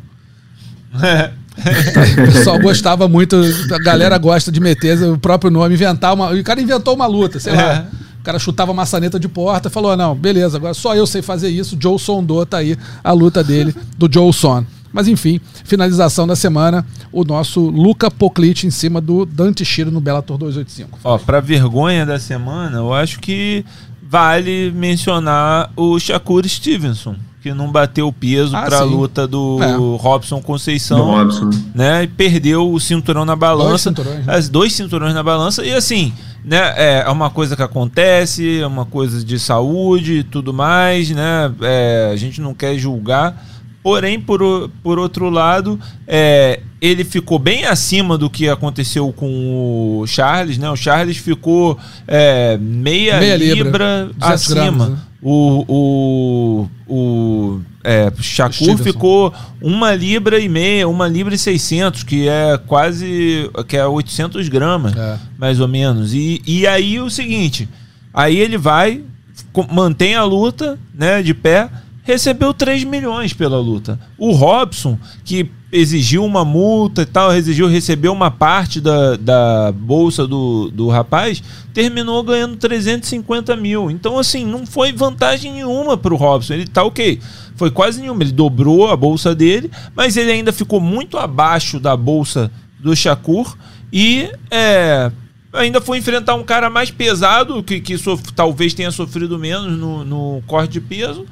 É. 1.02 1.32
o 1.56 2.34
pessoal 2.34 2.60
gostava 2.60 3.08
muito, 3.08 3.36
a 3.72 3.80
galera 3.80 4.18
gosta 4.18 4.52
de 4.52 4.60
meter 4.60 5.02
o 5.04 5.18
próprio 5.18 5.52
nome, 5.52 5.74
inventar 5.74 6.14
uma. 6.14 6.32
O 6.32 6.44
cara 6.44 6.62
inventou 6.62 6.96
uma 6.96 7.06
luta, 7.06 7.40
sei 7.40 7.54
lá. 7.54 7.74
É. 7.74 8.06
O 8.20 8.24
cara 8.26 8.40
chutava 8.40 8.74
maçaneta 8.74 9.20
de 9.20 9.28
porta 9.28 9.68
e 9.68 9.72
falou: 9.72 9.96
não, 9.96 10.16
beleza, 10.16 10.58
agora 10.58 10.74
só 10.74 10.96
eu 10.96 11.06
sei 11.06 11.22
fazer 11.22 11.50
isso. 11.50 11.78
Joe 11.80 12.00
Sondô 12.00 12.46
tá 12.46 12.58
aí 12.58 12.78
a 13.04 13.12
luta 13.12 13.44
dele, 13.44 13.76
do 13.98 14.12
Joe 14.12 14.34
Son. 14.34 14.66
Mas 14.96 15.10
enfim, 15.10 15.42
finalização 15.66 16.26
da 16.26 16.38
semana, 16.38 16.86
o 17.12 17.26
nosso 17.26 17.60
Luca 17.60 18.10
Poclit 18.10 18.66
em 18.66 18.72
cima 18.72 19.02
do 19.02 19.26
Dante 19.26 19.66
Shiro 19.66 19.92
no 19.92 20.00
Bellator 20.00 20.38
285. 20.38 21.00
Ó, 21.04 21.18
pra 21.18 21.42
vergonha 21.42 22.06
da 22.06 22.18
semana, 22.18 22.78
eu 22.78 22.94
acho 22.94 23.20
que 23.20 23.66
vale 24.02 24.72
mencionar 24.72 25.70
o 25.76 26.00
Shakur 26.00 26.48
Stevenson 26.48 27.18
que 27.42 27.54
não 27.54 27.72
bateu 27.72 28.08
o 28.08 28.14
peso 28.14 28.56
ah, 28.56 28.64
para 28.64 28.80
a 28.80 28.84
luta 28.84 29.28
do 29.28 29.62
é. 29.62 29.76
Robson 30.02 30.42
Conceição, 30.42 30.98
do 30.98 31.04
Robson. 31.04 31.50
né? 31.76 32.02
E 32.02 32.08
perdeu 32.08 32.72
o 32.72 32.80
cinturão 32.80 33.24
na 33.24 33.36
balança, 33.36 33.92
dois 33.92 33.98
cinturões, 33.98 34.26
né? 34.26 34.36
as 34.36 34.50
dois 34.50 34.74
cinturões 34.74 35.14
na 35.14 35.22
balança 35.22 35.64
e 35.64 35.72
assim, 35.72 36.12
né? 36.44 36.74
É, 36.76 37.04
é 37.06 37.10
uma 37.12 37.30
coisa 37.30 37.56
que 37.56 37.62
acontece, 37.62 38.62
é 38.62 38.66
uma 38.66 38.86
coisa 38.86 39.24
de 39.24 39.38
saúde 39.38 40.14
e 40.20 40.24
tudo 40.24 40.52
mais, 40.52 41.12
né? 41.12 41.54
É, 41.62 42.10
a 42.12 42.16
gente 42.16 42.42
não 42.42 42.54
quer 42.56 42.80
julgar. 42.80 43.46
Porém, 43.86 44.20
por, 44.20 44.42
por 44.82 44.98
outro 44.98 45.30
lado, 45.30 45.80
é, 46.08 46.60
ele 46.82 47.04
ficou 47.04 47.38
bem 47.38 47.66
acima 47.66 48.18
do 48.18 48.32
que 48.32 48.50
aconteceu 48.50 49.14
com 49.14 50.00
o 50.02 50.08
Charles, 50.08 50.58
né? 50.58 50.68
O 50.72 50.76
Charles 50.76 51.18
ficou 51.18 51.78
é, 52.08 52.58
meia, 52.58 53.20
meia, 53.20 53.38
libra, 53.38 53.64
libra 53.64 54.12
acima. 54.20 54.56
Gramas, 54.56 54.90
né? 54.90 54.98
O, 55.22 55.66
o, 55.68 56.70
o 56.88 57.62
é, 57.84 58.12
Shakur 58.20 58.76
ficou 58.80 59.32
uma 59.62 59.94
libra 59.94 60.40
e 60.40 60.50
meia, 60.50 60.88
uma 60.88 61.08
libra 61.08 61.36
e 61.36 61.38
seiscentos, 61.38 62.02
que 62.02 62.28
é 62.28 62.58
quase 62.66 63.52
que 63.68 63.78
é 63.78 63.86
800 63.86 64.50
gramas, 64.50 64.98
é. 64.98 65.20
mais 65.38 65.60
ou 65.60 65.68
menos. 65.68 66.12
E, 66.12 66.42
e 66.48 66.66
aí 66.66 67.00
o 67.00 67.12
seguinte, 67.12 67.70
aí 68.12 68.36
ele 68.36 68.58
vai, 68.58 69.04
mantém 69.72 70.16
a 70.16 70.24
luta, 70.24 70.80
né, 70.92 71.22
de 71.22 71.36
pé, 71.36 71.70
recebeu 72.06 72.54
3 72.54 72.84
milhões 72.86 73.34
pela 73.34 73.60
luta. 73.60 74.00
O 74.18 74.32
Robson, 74.32 74.98
que 75.26 75.50
exigiu 75.72 76.24
uma 76.24 76.46
multa 76.46 77.02
e 77.02 77.06
tal, 77.06 77.34
exigiu 77.34 77.68
receber 77.68 78.10
uma 78.10 78.32
parte 78.32 78.80
da, 78.80 79.18
da 79.18 79.72
bolsa 79.74 80.26
do, 80.26 80.70
do 80.72 80.88
rapaz, 80.88 81.44
terminou 81.74 82.24
ganhando 82.24 82.56
350 82.56 83.56
mil. 83.58 83.92
Então, 83.92 84.18
assim, 84.18 84.46
não 84.46 84.66
foi 84.66 84.94
vantagem 84.94 85.52
nenhuma 85.52 85.98
para 85.98 86.14
o 86.14 86.18
Robson. 86.18 86.54
Ele 86.54 86.68
tá 86.68 86.84
ok. 86.84 87.20
Foi 87.56 87.72
quase 87.72 88.00
nenhuma. 88.00 88.24
Ele 88.24 88.32
dobrou 88.32 88.90
a 88.90 88.96
bolsa 88.96 89.34
dele, 89.34 89.70
mas 89.96 90.16
ele 90.16 90.32
ainda 90.32 90.54
ficou 90.54 90.80
muito 90.80 91.18
abaixo 91.18 91.80
da 91.80 91.98
bolsa 91.98 92.52
do 92.80 92.96
Shakur 92.96 93.58
e 93.92 94.30
é, 94.52 95.12
ainda 95.52 95.82
foi 95.82 95.98
enfrentar 95.98 96.36
um 96.36 96.44
cara 96.44 96.70
mais 96.70 96.92
pesado, 96.92 97.64
que, 97.64 97.82
que 97.82 97.98
sof 97.98 98.32
talvez 98.34 98.74
tenha 98.74 98.92
sofrido 98.92 99.40
menos 99.40 99.78
no, 99.78 100.06
no 100.06 100.44
corte 100.46 100.74
de 100.74 100.82
peso, 100.82 101.26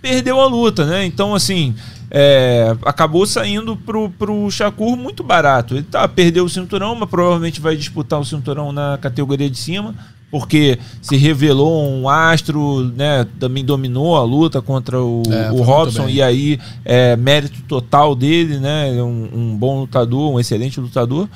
perdeu 0.00 0.40
a 0.40 0.46
luta, 0.46 0.84
né? 0.86 1.04
Então, 1.04 1.34
assim, 1.34 1.74
é, 2.10 2.76
acabou 2.84 3.24
saindo 3.26 3.76
pro, 3.76 4.10
pro 4.10 4.50
Shakur 4.50 4.96
muito 4.96 5.22
barato. 5.22 5.74
Ele 5.74 5.84
tá, 5.84 6.06
perdeu 6.08 6.44
o 6.44 6.48
cinturão, 6.48 6.94
mas 6.94 7.08
provavelmente 7.08 7.60
vai 7.60 7.76
disputar 7.76 8.18
o 8.18 8.24
cinturão 8.24 8.72
na 8.72 8.98
categoria 9.00 9.48
de 9.48 9.56
cima, 9.56 9.94
porque 10.30 10.78
se 11.00 11.16
revelou 11.16 11.88
um 11.88 12.08
astro, 12.08 12.84
né? 12.96 13.26
Também 13.38 13.64
dominou 13.64 14.16
a 14.16 14.24
luta 14.24 14.60
contra 14.60 15.00
o, 15.00 15.22
É, 15.28 15.50
o 15.52 15.62
Robson, 15.62 16.08
e 16.08 16.20
aí 16.22 16.58
é 16.84 17.16
mérito 17.16 17.62
total 17.62 18.14
dele, 18.14 18.58
né? 18.58 19.02
Um, 19.02 19.28
um 19.32 19.56
bom 19.56 19.80
lutador, 19.80 20.32
um 20.32 20.40
excelente 20.40 20.80
lutador. 20.80 21.28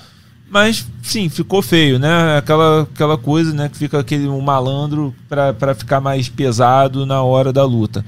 Mas, 0.51 0.87
sim, 1.03 1.29
ficou 1.29 1.61
feio, 1.63 1.99
né? 1.99 2.39
Aquela, 2.39 2.83
aquela 2.83 3.19
coisa, 3.19 3.53
né? 3.53 3.69
Que 3.69 3.77
fica 3.77 3.99
aquele 3.99 4.29
um 4.29 4.41
malandro 4.41 5.13
para 5.29 5.75
ficar 5.75 6.01
mais 6.01 6.29
pesado 6.29 7.05
na 7.05 7.23
hora 7.23 7.53
da 7.53 7.65
luta. 7.65 8.05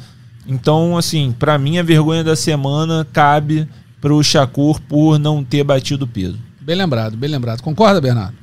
Então, 0.46 0.96
assim, 0.96 1.34
para 1.36 1.58
mim 1.58 1.78
a 1.78 1.82
vergonha 1.82 2.22
da 2.22 2.36
semana 2.36 3.06
cabe 3.12 3.68
pro 4.00 4.22
Shakur 4.22 4.80
por 4.80 5.18
não 5.18 5.42
ter 5.42 5.64
batido 5.64 6.04
o 6.04 6.08
peso. 6.08 6.38
Bem 6.60 6.76
lembrado, 6.76 7.16
bem 7.16 7.30
lembrado. 7.30 7.62
Concorda, 7.62 8.00
Bernardo? 8.00 8.34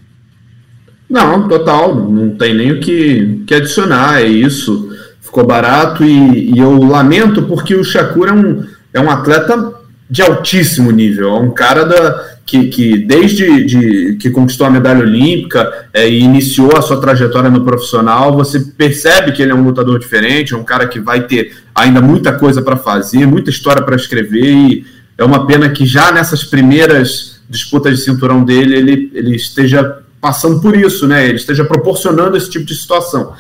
Não, 1.10 1.48
total, 1.48 1.96
não 1.96 2.36
tem 2.36 2.54
nem 2.54 2.72
o 2.72 2.80
que, 2.80 3.44
que 3.46 3.54
adicionar, 3.54 4.22
é 4.22 4.28
isso. 4.28 4.90
Ficou 5.22 5.46
barato 5.46 6.04
e, 6.04 6.52
e 6.54 6.58
eu 6.58 6.82
lamento 6.84 7.44
porque 7.44 7.76
o 7.76 7.84
Shakur 7.84 8.30
é 8.30 8.34
um, 8.34 8.66
é 8.94 9.00
um 9.00 9.10
atleta 9.10 9.74
de 10.10 10.22
altíssimo 10.22 10.92
nível, 10.92 11.30
é 11.30 11.40
um 11.40 11.52
cara 11.52 11.86
da, 11.86 12.33
que, 12.46 12.68
que 12.68 12.98
desde 12.98 13.66
de, 13.66 14.16
que 14.16 14.30
conquistou 14.30 14.68
a 14.68 14.70
medalha 14.70 15.02
olímpica 15.02 15.88
é, 15.94 16.08
e 16.08 16.20
iniciou 16.20 16.76
a 16.76 16.82
sua 16.82 17.00
trajetória 17.00 17.50
no 17.50 17.64
profissional, 17.64 18.36
você 18.36 18.60
percebe 18.60 19.32
que 19.32 19.42
ele 19.42 19.52
é 19.52 19.56
um 19.56 19.64
lutador 19.64 19.98
diferente, 19.98 20.54
é 20.54 20.58
um 20.58 20.64
cara 20.64 20.88
que 20.88 21.00
vai 21.00 21.26
ter 21.26 21.56
ainda 21.74 22.02
muita 22.02 22.34
coisa 22.34 22.62
para 22.62 22.76
fazer, 22.76 23.26
muita 23.26 23.50
história 23.50 23.82
para 23.82 23.96
escrever 23.96 24.54
e 24.54 24.86
é 25.18 25.24
uma 25.24 25.48
pena 25.48 25.70
que 25.70 25.86
já 25.86 26.12
nessas 26.12 26.44
primeiras 26.44 27.42
disputas 27.50 27.98
de 27.98 28.04
cinturão 28.04 28.44
dele 28.44 28.76
ele, 28.76 29.12
ele 29.14 29.36
esteja 29.36 30.00
passando 30.20 30.62
por 30.62 30.76
isso, 30.76 31.08
né? 31.08 31.28
Ele 31.28 31.36
esteja 31.36 31.66
proporcionando 31.66 32.38
esse 32.38 32.50
tipo 32.50 32.66
de 32.66 32.74
situação. 32.74 33.34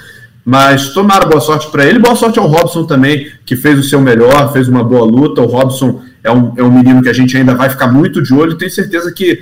Mas 0.45 0.89
tomara 0.89 1.25
boa 1.25 1.39
sorte 1.39 1.71
para 1.71 1.85
ele. 1.85 1.97
Boa 1.97 2.15
sorte 2.15 2.37
ao 2.37 2.47
Robson 2.47 2.83
também, 2.83 3.31
que 3.45 3.55
fez 3.55 3.79
o 3.79 3.83
seu 3.83 4.01
melhor, 4.01 4.51
fez 4.51 4.67
uma 4.67 4.83
boa 4.83 5.05
luta. 5.05 5.41
O 5.41 5.45
Robson 5.45 6.01
é 6.23 6.31
um, 6.31 6.53
é 6.57 6.63
um 6.63 6.71
menino 6.71 7.01
que 7.01 7.09
a 7.09 7.13
gente 7.13 7.35
ainda 7.35 7.53
vai 7.53 7.69
ficar 7.69 7.87
muito 7.87 8.21
de 8.21 8.33
olho. 8.33 8.57
Tenho 8.57 8.71
certeza 8.71 9.11
que 9.11 9.41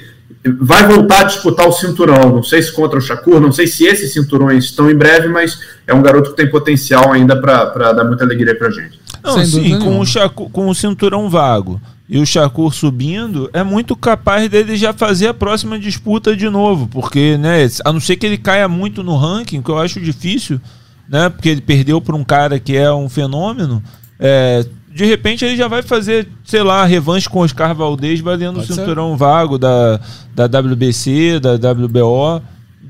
vai 0.59 0.87
voltar 0.87 1.21
a 1.21 1.23
disputar 1.25 1.67
o 1.67 1.71
cinturão. 1.71 2.35
Não 2.35 2.43
sei 2.43 2.61
se 2.61 2.71
contra 2.71 2.97
o 2.97 3.01
Shakur, 3.01 3.39
não 3.39 3.51
sei 3.51 3.67
se 3.67 3.85
esses 3.85 4.11
cinturões 4.13 4.65
estão 4.65 4.89
em 4.89 4.95
breve, 4.95 5.27
mas 5.27 5.59
é 5.85 5.93
um 5.93 6.01
garoto 6.01 6.31
que 6.31 6.37
tem 6.37 6.49
potencial 6.49 7.11
ainda 7.11 7.39
para 7.39 7.93
dar 7.93 8.03
muita 8.03 8.23
alegria 8.23 8.55
para 8.55 8.71
gente. 8.71 8.99
Não, 9.23 9.45
sim, 9.45 9.77
com 9.79 9.99
o, 9.99 10.05
Shakur, 10.05 10.49
com 10.49 10.67
o 10.67 10.73
cinturão 10.73 11.29
vago 11.29 11.79
e 12.09 12.17
o 12.17 12.25
Shakur 12.25 12.73
subindo, 12.73 13.49
é 13.53 13.63
muito 13.63 13.95
capaz 13.95 14.49
dele 14.49 14.75
já 14.75 14.91
fazer 14.91 15.27
a 15.27 15.33
próxima 15.33 15.79
disputa 15.79 16.35
de 16.35 16.49
novo, 16.49 16.85
porque, 16.87 17.37
né, 17.37 17.65
a 17.85 17.93
não 17.93 18.01
ser 18.01 18.17
que 18.17 18.25
ele 18.25 18.37
caia 18.37 18.67
muito 18.67 19.01
no 19.01 19.15
ranking, 19.15 19.61
que 19.61 19.69
eu 19.69 19.77
acho 19.77 19.97
difícil, 20.01 20.59
né, 21.07 21.29
porque 21.29 21.47
ele 21.47 21.61
perdeu 21.61 22.01
para 22.01 22.15
um 22.15 22.23
cara 22.23 22.59
que 22.59 22.75
é 22.75 22.91
um 22.91 23.07
fenômeno, 23.07 23.81
é, 24.19 24.65
de 24.93 25.05
repente 25.05 25.45
ele 25.45 25.55
já 25.55 25.67
vai 25.67 25.81
fazer, 25.81 26.27
sei 26.43 26.61
lá, 26.63 26.85
revanche 26.85 27.29
com 27.29 27.39
Oscar 27.39 27.73
Valdez 27.75 28.19
valendo 28.19 28.59
o 28.59 28.65
ser. 28.65 28.73
cinturão 28.73 29.15
vago 29.17 29.57
da, 29.57 29.99
da 30.35 30.45
WBC, 30.59 31.39
da 31.39 31.53
WBO. 31.71 32.41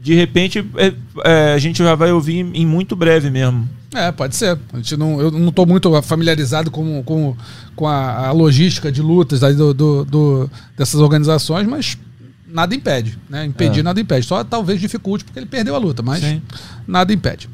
De 0.04 0.16
repente, 0.16 0.66
é, 0.78 0.94
é, 1.24 1.54
a 1.54 1.58
gente 1.60 1.78
já 1.84 1.94
vai 1.94 2.12
ouvir 2.12 2.40
em 2.54 2.66
muito 2.66 2.96
breve 2.96 3.30
mesmo. 3.30 3.70
É, 3.94 4.12
pode 4.12 4.36
ser. 4.36 4.58
A 4.74 4.78
gente 4.78 4.98
não, 4.98 5.20
eu 5.22 5.30
não 5.30 5.50
estou 5.50 5.66
muito 5.66 6.02
familiarizado 6.02 6.72
com, 6.72 7.04
com, 7.04 7.36
com 7.76 7.88
a, 7.88 8.28
a 8.28 8.32
logística 8.32 8.92
de 8.92 9.02
lutas 9.02 9.44
aí 9.44 9.54
do, 9.54 9.74
do- 9.74 10.06
do- 10.06 10.50
dessas 10.78 11.00
organizações, 11.02 11.68
mas 11.68 11.98
nada 12.48 12.74
impede. 12.74 13.20
Né? 13.30 13.46
Impedir 13.46 13.82
É. 13.82 13.84
nada 13.84 14.00
impede. 14.02 14.26
Só 14.26 14.44
talvez 14.44 14.80
dificulte 14.80 15.24
porque 15.24 15.38
ele 15.38 15.46
perdeu 15.46 15.76
a 15.76 15.78
luta, 15.78 16.02
mas 16.02 16.22
Sim. 16.22 16.42
nada 16.88 17.14
impede. 17.14 17.48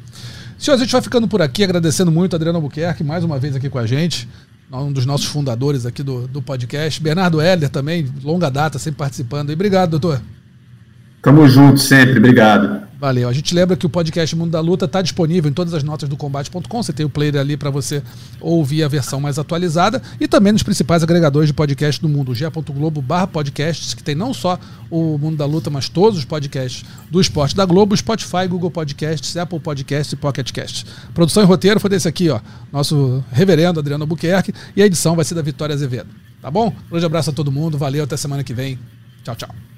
Senhores, 0.58 0.82
a 0.82 0.84
gente 0.84 0.92
vai 0.92 1.00
ficando 1.00 1.28
por 1.28 1.40
aqui, 1.40 1.62
agradecendo 1.62 2.10
muito 2.10 2.34
a 2.34 2.36
Adriano 2.36 2.58
Albuquerque, 2.58 3.04
mais 3.04 3.22
uma 3.22 3.38
vez 3.38 3.54
aqui 3.54 3.70
com 3.70 3.78
a 3.78 3.86
gente, 3.86 4.28
um 4.72 4.92
dos 4.92 5.06
nossos 5.06 5.26
fundadores 5.26 5.86
aqui 5.86 6.02
do, 6.02 6.26
do 6.26 6.42
podcast. 6.42 7.00
Bernardo 7.00 7.40
Heller 7.40 7.70
também, 7.70 8.12
longa 8.24 8.50
data, 8.50 8.76
sempre 8.76 8.98
participando. 8.98 9.50
E 9.50 9.52
obrigado, 9.52 9.90
doutor. 9.90 10.20
Tamo 11.22 11.48
junto 11.48 11.78
sempre, 11.78 12.18
obrigado. 12.18 12.87
Valeu. 12.98 13.28
A 13.28 13.32
gente 13.32 13.54
lembra 13.54 13.76
que 13.76 13.86
o 13.86 13.88
podcast 13.88 14.34
Mundo 14.34 14.50
da 14.50 14.58
Luta 14.58 14.86
está 14.86 15.00
disponível 15.00 15.48
em 15.48 15.54
todas 15.54 15.72
as 15.72 15.84
notas 15.84 16.08
do 16.08 16.16
combate.com. 16.16 16.82
Você 16.82 16.92
tem 16.92 17.06
o 17.06 17.08
player 17.08 17.36
ali 17.36 17.56
para 17.56 17.70
você 17.70 18.02
ouvir 18.40 18.82
a 18.82 18.88
versão 18.88 19.20
mais 19.20 19.38
atualizada 19.38 20.02
e 20.18 20.26
também 20.26 20.52
nos 20.52 20.64
principais 20.64 21.00
agregadores 21.04 21.46
de 21.46 21.54
podcast 21.54 22.02
do 22.02 22.08
mundo, 22.08 22.34
g.globo 22.34 23.00
barra 23.00 23.28
podcasts, 23.28 23.94
que 23.94 24.02
tem 24.02 24.16
não 24.16 24.34
só 24.34 24.58
o 24.90 25.16
Mundo 25.16 25.36
da 25.36 25.46
Luta, 25.46 25.70
mas 25.70 25.88
todos 25.88 26.18
os 26.18 26.24
podcasts 26.24 26.84
do 27.08 27.20
esporte 27.20 27.54
da 27.54 27.64
Globo, 27.64 27.96
Spotify, 27.96 28.48
Google 28.48 28.70
Podcasts, 28.70 29.36
Apple 29.36 29.60
Podcasts 29.60 30.12
e 30.12 30.16
Pocket 30.16 30.50
Casts. 30.50 30.84
Produção 31.14 31.44
e 31.44 31.46
roteiro 31.46 31.78
foi 31.78 31.90
desse 31.90 32.08
aqui, 32.08 32.28
ó, 32.30 32.40
nosso 32.72 33.22
reverendo 33.30 33.78
Adriano 33.78 34.02
Albuquerque, 34.02 34.52
e 34.74 34.82
a 34.82 34.86
edição 34.86 35.14
vai 35.14 35.24
ser 35.24 35.36
da 35.36 35.42
Vitória 35.42 35.72
Azevedo. 35.72 36.08
Tá 36.42 36.50
bom? 36.50 36.68
Um 36.86 36.90
grande 36.90 37.06
abraço 37.06 37.30
a 37.30 37.32
todo 37.32 37.52
mundo, 37.52 37.78
valeu, 37.78 38.02
até 38.02 38.16
semana 38.16 38.42
que 38.42 38.54
vem. 38.54 38.76
Tchau, 39.22 39.36
tchau. 39.36 39.77